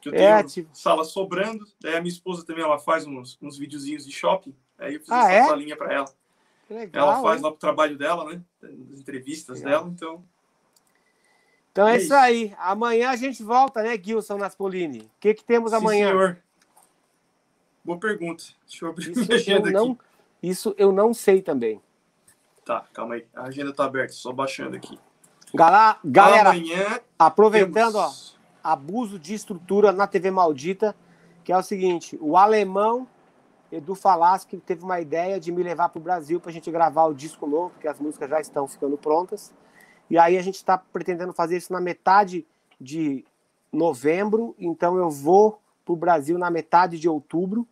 Que 0.00 0.08
eu 0.08 0.12
tenho 0.12 0.24
É, 0.24 0.42
tipo- 0.42 0.70
sala 0.76 1.04
sobrando. 1.04 1.66
Daí 1.80 1.96
a 1.96 2.00
minha 2.00 2.12
esposa 2.12 2.44
também 2.44 2.62
ela 2.64 2.78
faz 2.78 3.06
uns, 3.06 3.38
uns 3.42 3.58
videozinhos 3.58 4.04
de 4.06 4.12
shopping. 4.12 4.54
Aí 4.78 4.94
eu 4.94 5.00
fiz 5.00 5.10
Ah, 5.10 5.30
essa 5.32 5.46
é? 5.46 5.46
salinha 5.48 5.76
para 5.76 5.92
ela. 5.92 6.14
Que 6.66 6.74
legal. 6.74 7.08
Ela 7.12 7.22
faz 7.22 7.36
hein? 7.38 7.44
lá 7.44 7.50
pro 7.50 7.58
trabalho 7.60 7.98
dela, 7.98 8.24
né? 8.32 8.40
As 8.62 9.00
entrevistas 9.00 9.60
dela, 9.60 9.88
então. 9.88 10.24
Então 11.72 11.86
é, 11.88 11.92
é 11.94 11.96
isso 11.96 12.04
isso. 12.06 12.14
aí. 12.14 12.54
Amanhã 12.58 13.10
a 13.10 13.16
gente 13.16 13.42
volta, 13.42 13.82
né, 13.82 13.98
Gilson 14.02 14.36
Naspolini? 14.38 15.00
O 15.00 15.10
que, 15.20 15.34
que 15.34 15.44
temos 15.44 15.70
Sim, 15.70 15.76
amanhã? 15.76 16.08
senhor. 16.08 16.38
Boa 17.84 17.98
pergunta. 17.98 18.44
Deixa 18.66 18.84
eu 18.84 18.90
abrir 18.90 19.10
Isso 19.10 19.20
minha 19.26 19.36
agenda 19.36 19.70
não, 19.70 19.92
aqui. 19.92 20.00
isso 20.42 20.74
eu 20.78 20.92
não 20.92 21.12
sei 21.14 21.42
também. 21.42 21.80
Tá, 22.70 22.84
calma 22.92 23.16
aí. 23.16 23.26
A 23.34 23.46
agenda 23.46 23.72
tá 23.72 23.84
aberta, 23.84 24.12
só 24.12 24.32
baixando 24.32 24.76
aqui. 24.76 24.96
Gala- 25.52 25.98
Galera, 26.04 26.50
Amanhã 26.50 27.00
aproveitando, 27.18 27.96
ó, 27.96 28.04
temos... 28.04 28.38
abuso 28.62 29.18
de 29.18 29.34
estrutura 29.34 29.90
na 29.90 30.06
TV 30.06 30.30
Maldita, 30.30 30.94
que 31.42 31.52
é 31.52 31.58
o 31.58 31.64
seguinte: 31.64 32.16
o 32.20 32.36
alemão 32.36 33.08
Edu 33.72 33.96
Falaschi 33.96 34.56
teve 34.58 34.84
uma 34.84 35.00
ideia 35.00 35.40
de 35.40 35.50
me 35.50 35.64
levar 35.64 35.88
para 35.88 35.98
o 35.98 36.02
Brasil 36.02 36.38
para 36.38 36.50
a 36.50 36.52
gente 36.52 36.70
gravar 36.70 37.06
o 37.06 37.12
disco 37.12 37.44
novo, 37.44 37.70
porque 37.70 37.88
as 37.88 37.98
músicas 37.98 38.30
já 38.30 38.40
estão 38.40 38.68
ficando 38.68 38.96
prontas. 38.96 39.52
E 40.08 40.16
aí 40.16 40.38
a 40.38 40.42
gente 40.42 40.54
está 40.54 40.78
pretendendo 40.78 41.32
fazer 41.32 41.56
isso 41.56 41.72
na 41.72 41.80
metade 41.80 42.46
de 42.80 43.24
novembro, 43.72 44.54
então 44.60 44.96
eu 44.96 45.10
vou 45.10 45.60
para 45.84 45.92
o 45.92 45.96
Brasil 45.96 46.38
na 46.38 46.50
metade 46.50 47.00
de 47.00 47.08
outubro. 47.08 47.66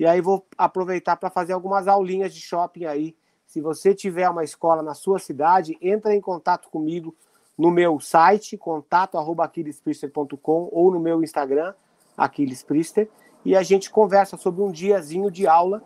E 0.00 0.04
aí 0.04 0.20
vou 0.20 0.44
aproveitar 0.58 1.14
para 1.16 1.30
fazer 1.30 1.52
algumas 1.52 1.86
aulinhas 1.86 2.34
de 2.34 2.40
shopping 2.40 2.86
aí. 2.86 3.14
Se 3.52 3.60
você 3.60 3.94
tiver 3.94 4.28
uma 4.30 4.42
escola 4.42 4.82
na 4.82 4.94
sua 4.94 5.18
cidade, 5.18 5.76
entra 5.78 6.16
em 6.16 6.22
contato 6.22 6.70
comigo 6.70 7.14
no 7.58 7.70
meu 7.70 8.00
site, 8.00 8.56
contato.aquilespriester.com 8.56 10.70
ou 10.72 10.90
no 10.90 10.98
meu 10.98 11.22
Instagram, 11.22 11.74
Aquiles 12.16 12.62
Priester, 12.62 13.10
e 13.44 13.54
a 13.54 13.62
gente 13.62 13.90
conversa 13.90 14.38
sobre 14.38 14.62
um 14.62 14.72
diazinho 14.72 15.30
de 15.30 15.46
aula 15.46 15.82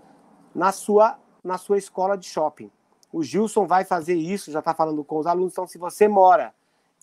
na 0.54 0.70
sua, 0.70 1.18
na 1.42 1.58
sua 1.58 1.76
escola 1.76 2.16
de 2.16 2.28
shopping. 2.28 2.70
O 3.12 3.24
Gilson 3.24 3.66
vai 3.66 3.84
fazer 3.84 4.14
isso, 4.14 4.52
já 4.52 4.60
está 4.60 4.72
falando 4.72 5.02
com 5.02 5.18
os 5.18 5.26
alunos, 5.26 5.50
então 5.50 5.66
se 5.66 5.76
você 5.76 6.06
mora 6.06 6.54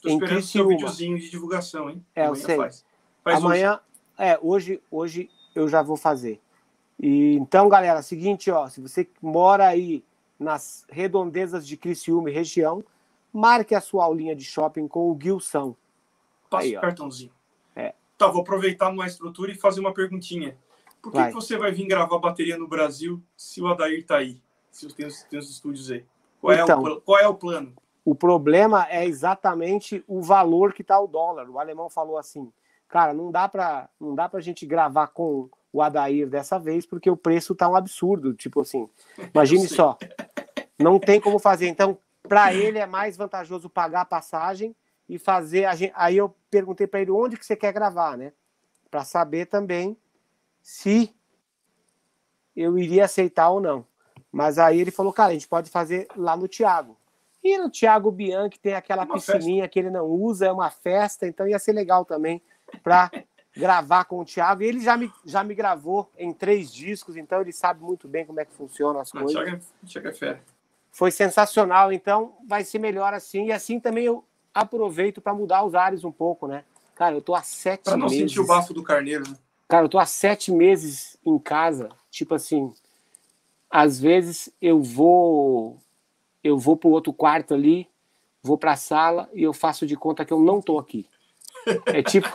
Tô 0.02 0.08
em 0.08 0.14
esperando 0.14 0.34
Criciúma, 0.34 0.70
videozinho 0.70 1.20
de 1.20 1.30
divulgação, 1.30 1.90
hein? 1.90 2.06
É, 2.16 2.30
eu 2.30 2.36
sei. 2.36 2.56
Faz, 2.56 2.86
faz 3.22 3.36
amanhã, 3.36 3.82
é, 4.18 4.40
hoje, 4.42 4.82
hoje 4.90 5.30
eu 5.54 5.68
já 5.68 5.82
vou 5.82 5.98
fazer. 5.98 6.40
E, 6.98 7.36
então, 7.36 7.68
galera, 7.68 8.02
seguinte, 8.02 8.50
ó, 8.50 8.70
se 8.70 8.80
você 8.80 9.06
mora 9.22 9.68
aí 9.68 10.06
nas 10.40 10.86
redondezas 10.90 11.68
de 11.68 11.78
Criciúma 11.78 12.30
e 12.30 12.34
região, 12.34 12.84
marque 13.32 13.74
a 13.76 13.82
sua 13.82 14.06
aulinha 14.06 14.36
de 14.36 14.44
shopping 14.44 14.88
com 14.88 15.12
o 15.12 15.18
Gilson. 15.22 15.76
Passa 16.50 16.66
Aí, 16.66 16.78
o 16.78 16.82
cartãozinho. 16.82 17.32
É. 17.76 17.94
Tá, 18.18 18.28
vou 18.28 18.42
aproveitar 18.42 18.90
uma 18.90 19.08
estrutura 19.08 19.52
e 19.52 19.56
fazer 19.56 19.80
uma 19.80 19.94
perguntinha. 19.94 20.58
Por 21.02 21.12
que, 21.12 21.18
Vai. 21.18 21.30
que 21.30 21.34
você 21.36 21.58
vai 21.58 21.72
vir 21.72 21.86
gravar 21.88 22.18
bateria 22.20 22.58
no 22.58 22.68
Brasil 22.68 23.22
se 23.36 23.62
o 23.62 23.68
Adair 23.68 24.06
tá 24.06 24.18
aí? 24.18 24.40
Se 24.72 24.88
tem 24.94 25.06
os, 25.06 25.24
tem 25.24 25.38
os 25.40 25.50
estúdios 25.50 25.92
aí. 25.92 26.06
Qual, 26.40 26.54
é 26.54 26.62
Então. 26.62 26.80
o, 26.80 26.84
pla- 26.84 27.02
qual 27.02 27.20
é 27.20 27.28
o 27.28 27.34
plano? 27.36 27.74
O 28.06 28.14
problema 28.16 28.86
é 28.90 29.06
exatamente 29.06 30.04
o 30.08 30.22
valor 30.22 30.74
que 30.74 30.82
está 30.82 31.00
o 31.00 31.08
dólar. 31.08 31.50
O 31.50 31.60
alemão 31.60 31.90
falou 31.90 32.18
assim, 32.18 32.52
cara, 32.88 33.14
não 33.14 33.32
dá 33.32 33.48
para 33.48 33.90
não 34.00 34.14
dá 34.14 34.28
para 34.28 34.40
gente 34.42 34.66
gravar 34.66 35.08
com 35.08 35.50
o 35.74 35.82
Adair 35.82 36.30
dessa 36.30 36.60
vez 36.60 36.86
porque 36.86 37.10
o 37.10 37.18
preço 37.18 37.56
tá 37.56 37.68
um 37.68 37.76
absurdo. 37.76 38.34
Tipo 38.34 38.62
assim, 38.62 38.88
imagine 39.34 39.68
só, 39.68 39.98
não 40.80 41.00
tem 41.00 41.20
como 41.20 41.40
fazer. 41.40 41.68
Então, 41.68 41.98
para 42.22 42.54
ele 42.54 42.78
é 42.78 42.86
mais 42.86 43.18
vantajoso 43.18 43.70
pagar 43.70 44.02
a 44.02 44.06
passagem 44.06 44.76
e 45.10 45.18
fazer. 45.18 45.66
A 45.66 45.76
gente... 45.76 45.92
Aí 45.96 46.16
eu 46.16 46.34
perguntei 46.52 46.86
para 46.86 47.02
ele 47.02 47.12
onde 47.12 47.36
que 47.36 47.46
você 47.46 47.56
quer 47.56 47.74
gravar, 47.74 48.16
né? 48.16 48.32
Para 48.90 49.04
saber 49.04 49.48
também 49.48 49.98
se 50.62 51.14
eu 52.56 52.78
iria 52.78 53.06
aceitar 53.06 53.50
ou 53.50 53.60
não. 53.60 53.86
Mas 54.32 54.58
aí 54.58 54.80
ele 54.80 54.92
falou, 54.92 55.12
cara, 55.12 55.32
a 55.32 55.34
gente 55.34 55.48
pode 55.48 55.70
fazer 55.70 56.08
lá 56.16 56.38
no 56.38 56.48
Thiago. 56.48 56.98
E 57.44 57.58
no 57.58 57.70
Thiago 57.70 58.10
Bianchi 58.10 58.60
tem 58.60 58.74
aquela 58.74 59.04
Uma 59.04 59.16
piscininha 59.16 59.68
que 59.68 59.78
ele 59.78 59.90
não 59.90 60.06
usa, 60.06 60.46
é 60.46 60.52
uma 60.52 60.70
festa, 60.70 61.28
então 61.28 61.48
ia 61.48 61.60
ser 61.60 61.74
legal 61.74 62.06
também 62.06 62.42
para 62.82 63.12
gravar 63.56 64.06
com 64.06 64.20
o 64.20 64.26
Thiago. 64.26 64.64
E 64.64 64.66
ele 64.66 64.80
já 64.80 64.98
me, 64.98 65.12
já 65.26 65.44
me 65.44 65.54
gravou 65.54 66.10
em 66.18 66.34
três 66.34 66.74
discos, 66.74 67.16
então 67.16 67.42
ele 67.42 67.52
sabe 67.52 67.84
muito 67.84 68.08
bem 68.08 68.26
como 68.26 68.40
é 68.40 68.46
que 68.46 68.54
funcionam 68.54 69.00
as 69.00 69.14
Não, 69.14 69.24
coisas. 69.24 69.42
Thiago 69.42 69.58
é, 69.58 69.88
Thiago 69.88 70.08
é 70.08 70.14
fera. 70.14 70.44
Foi 70.92 71.12
sensacional, 71.12 71.92
então 71.92 72.36
vai 72.48 72.64
ser 72.64 72.80
melhor 72.80 73.14
assim. 73.14 73.48
E 73.48 73.52
assim 73.52 73.80
também 73.80 74.06
eu 74.06 74.24
aproveito 74.54 75.22
para 75.22 75.34
mudar 75.34 75.64
os 75.64 75.74
ares 75.74 76.04
um 76.04 76.12
pouco, 76.12 76.48
né? 76.48 76.64
Cara, 76.96 77.16
eu 77.16 77.22
tô 77.22 77.34
há 77.34 77.42
sete 77.42 77.86
Pra 77.86 77.98
não 77.98 78.08
meses. 78.08 78.20
sentir 78.20 78.40
o 78.40 78.46
bafo 78.46 78.74
do 78.74 78.84
carneiro, 78.84 79.28
né? 79.28 79.36
Cara, 79.68 79.86
eu 79.86 79.90
tô 79.90 79.98
há 79.98 80.06
sete 80.06 80.52
meses 80.52 81.18
em 81.26 81.40
casa. 81.40 81.90
Tipo 82.12 82.36
assim, 82.36 82.72
às 83.70 84.00
vezes 84.00 84.52
eu 84.62 84.82
vou 84.82 85.80
eu 86.44 86.58
vou 86.60 86.76
pro 86.78 86.90
outro 86.90 87.12
quarto 87.14 87.54
ali, 87.56 87.90
vou 88.44 88.58
pra 88.58 88.76
sala 88.76 89.30
e 89.34 89.42
eu 89.42 89.54
faço 89.54 89.88
de 89.88 89.96
conta 89.96 90.24
que 90.26 90.34
eu 90.34 90.40
não 90.40 90.62
tô 90.62 90.78
aqui. 90.78 91.08
É 91.88 92.04
tipo 92.04 92.28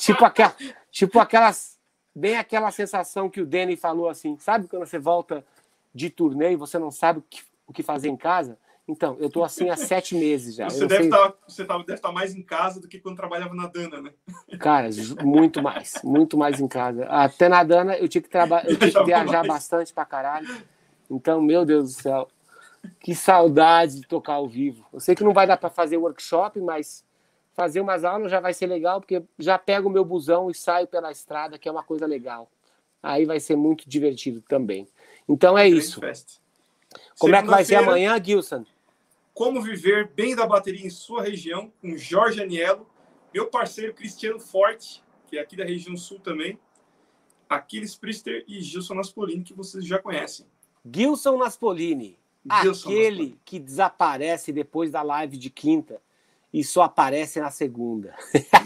tipo 0.00 0.24
aquela 0.24 0.54
tipo 0.90 1.18
aquelas 1.18 1.78
bem 2.14 2.36
aquela 2.36 2.70
sensação 2.70 3.28
que 3.30 3.40
o 3.40 3.46
Danny 3.46 3.76
falou 3.76 4.08
assim, 4.08 4.36
sabe 4.38 4.66
quando 4.66 4.86
você 4.86 4.98
volta 4.98 5.44
de 5.94 6.10
turnê 6.10 6.52
e 6.52 6.56
você 6.56 6.78
não 6.78 6.90
sabe 6.90 7.20
o 7.20 7.24
que, 7.28 7.42
o 7.66 7.72
que 7.72 7.82
fazer 7.82 8.08
em 8.08 8.16
casa? 8.16 8.58
Então, 8.88 9.16
eu 9.20 9.30
tô 9.30 9.44
assim 9.44 9.70
há 9.70 9.76
sete 9.76 10.16
meses 10.16 10.56
já. 10.56 10.68
Você 10.68 10.80
deve 10.80 10.96
sei- 10.96 11.04
estar 11.04 11.32
você 11.46 11.64
tá, 11.64 11.78
deve 11.78 12.00
tá 12.00 12.10
mais 12.10 12.34
em 12.34 12.42
casa 12.42 12.80
do 12.80 12.88
que 12.88 12.98
quando 12.98 13.16
trabalhava 13.16 13.54
na 13.54 13.68
Dana, 13.68 14.00
né? 14.02 14.10
Cara, 14.58 14.88
muito 15.22 15.62
mais, 15.62 15.94
muito 16.02 16.36
mais 16.36 16.58
em 16.60 16.66
casa. 16.66 17.04
Até 17.06 17.48
na 17.48 17.62
Dana 17.62 17.96
eu 17.96 18.08
tinha 18.08 18.20
que 18.20 18.28
trabalhar, 18.28 18.68
eu 18.68 18.76
tinha 18.76 18.90
que 18.90 19.04
viajar 19.04 19.38
mais. 19.38 19.46
bastante 19.46 19.92
pra 19.94 20.04
caralho. 20.04 20.48
Então, 21.08 21.40
meu 21.40 21.64
Deus 21.64 21.94
do 21.94 22.02
céu, 22.02 22.28
que 22.98 23.14
saudade 23.14 24.00
de 24.00 24.08
tocar 24.08 24.34
ao 24.34 24.48
vivo. 24.48 24.84
Eu 24.92 24.98
sei 24.98 25.14
que 25.14 25.22
não 25.22 25.32
vai 25.32 25.46
dar 25.46 25.56
pra 25.56 25.70
fazer 25.70 25.96
workshop, 25.96 26.60
mas 26.60 27.04
fazer 27.52 27.80
umas 27.80 28.04
aulas 28.04 28.30
já 28.30 28.40
vai 28.40 28.54
ser 28.54 28.66
legal, 28.66 29.00
porque 29.00 29.22
já 29.38 29.58
pego 29.58 29.88
o 29.88 29.92
meu 29.92 30.04
busão 30.04 30.50
e 30.50 30.54
saio 30.54 30.86
pela 30.86 31.10
estrada, 31.10 31.58
que 31.58 31.68
é 31.68 31.72
uma 31.72 31.82
coisa 31.82 32.06
legal. 32.06 32.50
Aí 33.02 33.24
vai 33.24 33.40
ser 33.40 33.56
muito 33.56 33.88
divertido 33.88 34.42
também. 34.42 34.86
Então 35.28 35.56
é 35.56 35.68
isso. 35.68 36.00
Como 37.18 37.34
é 37.34 37.42
que 37.42 37.48
vai 37.48 37.64
ser 37.64 37.76
amanhã, 37.76 38.22
Gilson? 38.22 38.64
Como 39.32 39.62
viver 39.62 40.08
bem 40.08 40.34
da 40.34 40.46
bateria 40.46 40.84
em 40.86 40.90
sua 40.90 41.22
região, 41.22 41.72
com 41.80 41.96
Jorge 41.96 42.42
Aniello, 42.42 42.86
meu 43.32 43.46
parceiro 43.46 43.94
Cristiano 43.94 44.40
Forte, 44.40 45.02
que 45.28 45.38
é 45.38 45.40
aqui 45.40 45.56
da 45.56 45.64
região 45.64 45.96
sul 45.96 46.18
também, 46.18 46.58
Aquiles 47.48 47.94
Priester 47.94 48.44
e 48.46 48.60
Gilson 48.60 48.94
Naspolini, 48.94 49.42
que 49.42 49.54
vocês 49.54 49.84
já 49.84 49.98
conhecem. 49.98 50.46
Gilson 50.84 51.36
Naspolini. 51.36 52.18
Gilson 52.62 52.88
Aquele 52.88 53.10
Naspolini. 53.10 53.40
que 53.44 53.58
desaparece 53.58 54.52
depois 54.52 54.90
da 54.90 55.02
live 55.02 55.36
de 55.36 55.50
quinta 55.50 56.00
e 56.52 56.64
só 56.64 56.82
aparece 56.82 57.40
na 57.40 57.50
segunda. 57.50 58.14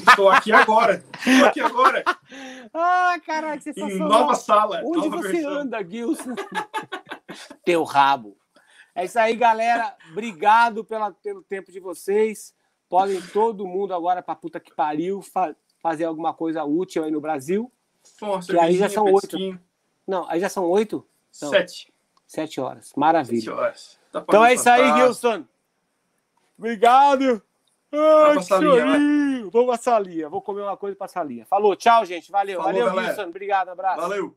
Estou 0.08 0.28
aqui 0.30 0.50
agora. 0.52 1.04
Estou 1.26 1.46
aqui 1.46 1.60
agora, 1.60 2.02
Ah, 2.72 3.16
caraca, 3.24 3.56
em 3.56 3.60
sensacional. 3.60 4.08
nova 4.08 4.34
sala, 4.34 4.80
Onde 4.84 5.08
nova 5.08 5.16
você 5.22 5.32
versão. 5.32 5.50
anda, 5.52 5.84
Gilson? 5.84 6.34
Teu 7.64 7.82
rabo. 7.84 8.36
É 8.94 9.04
isso 9.04 9.18
aí, 9.18 9.34
galera. 9.36 9.94
Obrigado 10.12 10.84
pela, 10.84 11.10
pelo 11.12 11.42
tempo 11.42 11.70
de 11.72 11.80
vocês. 11.80 12.54
Podem 12.88 13.20
todo 13.20 13.66
mundo 13.66 13.92
agora 13.92 14.22
pra 14.22 14.34
puta 14.36 14.60
que 14.60 14.72
pariu 14.74 15.20
fa- 15.20 15.54
fazer 15.82 16.04
alguma 16.04 16.32
coisa 16.32 16.62
útil 16.64 17.02
aí 17.04 17.10
no 17.10 17.20
Brasil. 17.20 17.70
Bom, 18.20 18.38
Que 18.40 18.58
aí 18.58 18.76
já 18.76 18.88
são 18.88 19.04
oito. 19.04 19.36
Não, 20.06 20.28
aí 20.30 20.38
já 20.38 20.48
são 20.48 20.64
oito? 20.70 21.04
Não. 21.42 21.48
Sete. 21.50 21.92
Sete 22.26 22.60
horas. 22.60 22.86
Sete 22.88 22.98
Maravilha. 22.98 23.54
horas. 23.54 23.98
Tá 24.12 24.20
Então 24.26 24.44
é 24.44 24.54
isso 24.54 24.68
aí. 24.70 24.92
Gilson. 24.96 25.44
Obrigado. 26.56 27.42
Ai, 27.96 28.38
que 28.38 28.44
chorinho! 28.44 29.50
Vou 29.50 29.66
passar 29.66 29.96
a 29.96 30.28
vou 30.28 30.42
comer 30.42 30.62
uma 30.62 30.76
coisa 30.76 30.96
pra 30.96 31.06
salinha. 31.08 31.44
Falou, 31.46 31.76
tchau, 31.76 32.04
gente. 32.04 32.30
Valeu, 32.30 32.62
Falou, 32.62 32.84
valeu. 32.86 33.08
Wilson. 33.08 33.28
Obrigado, 33.28 33.68
abraço. 33.68 34.00
Valeu. 34.00 34.36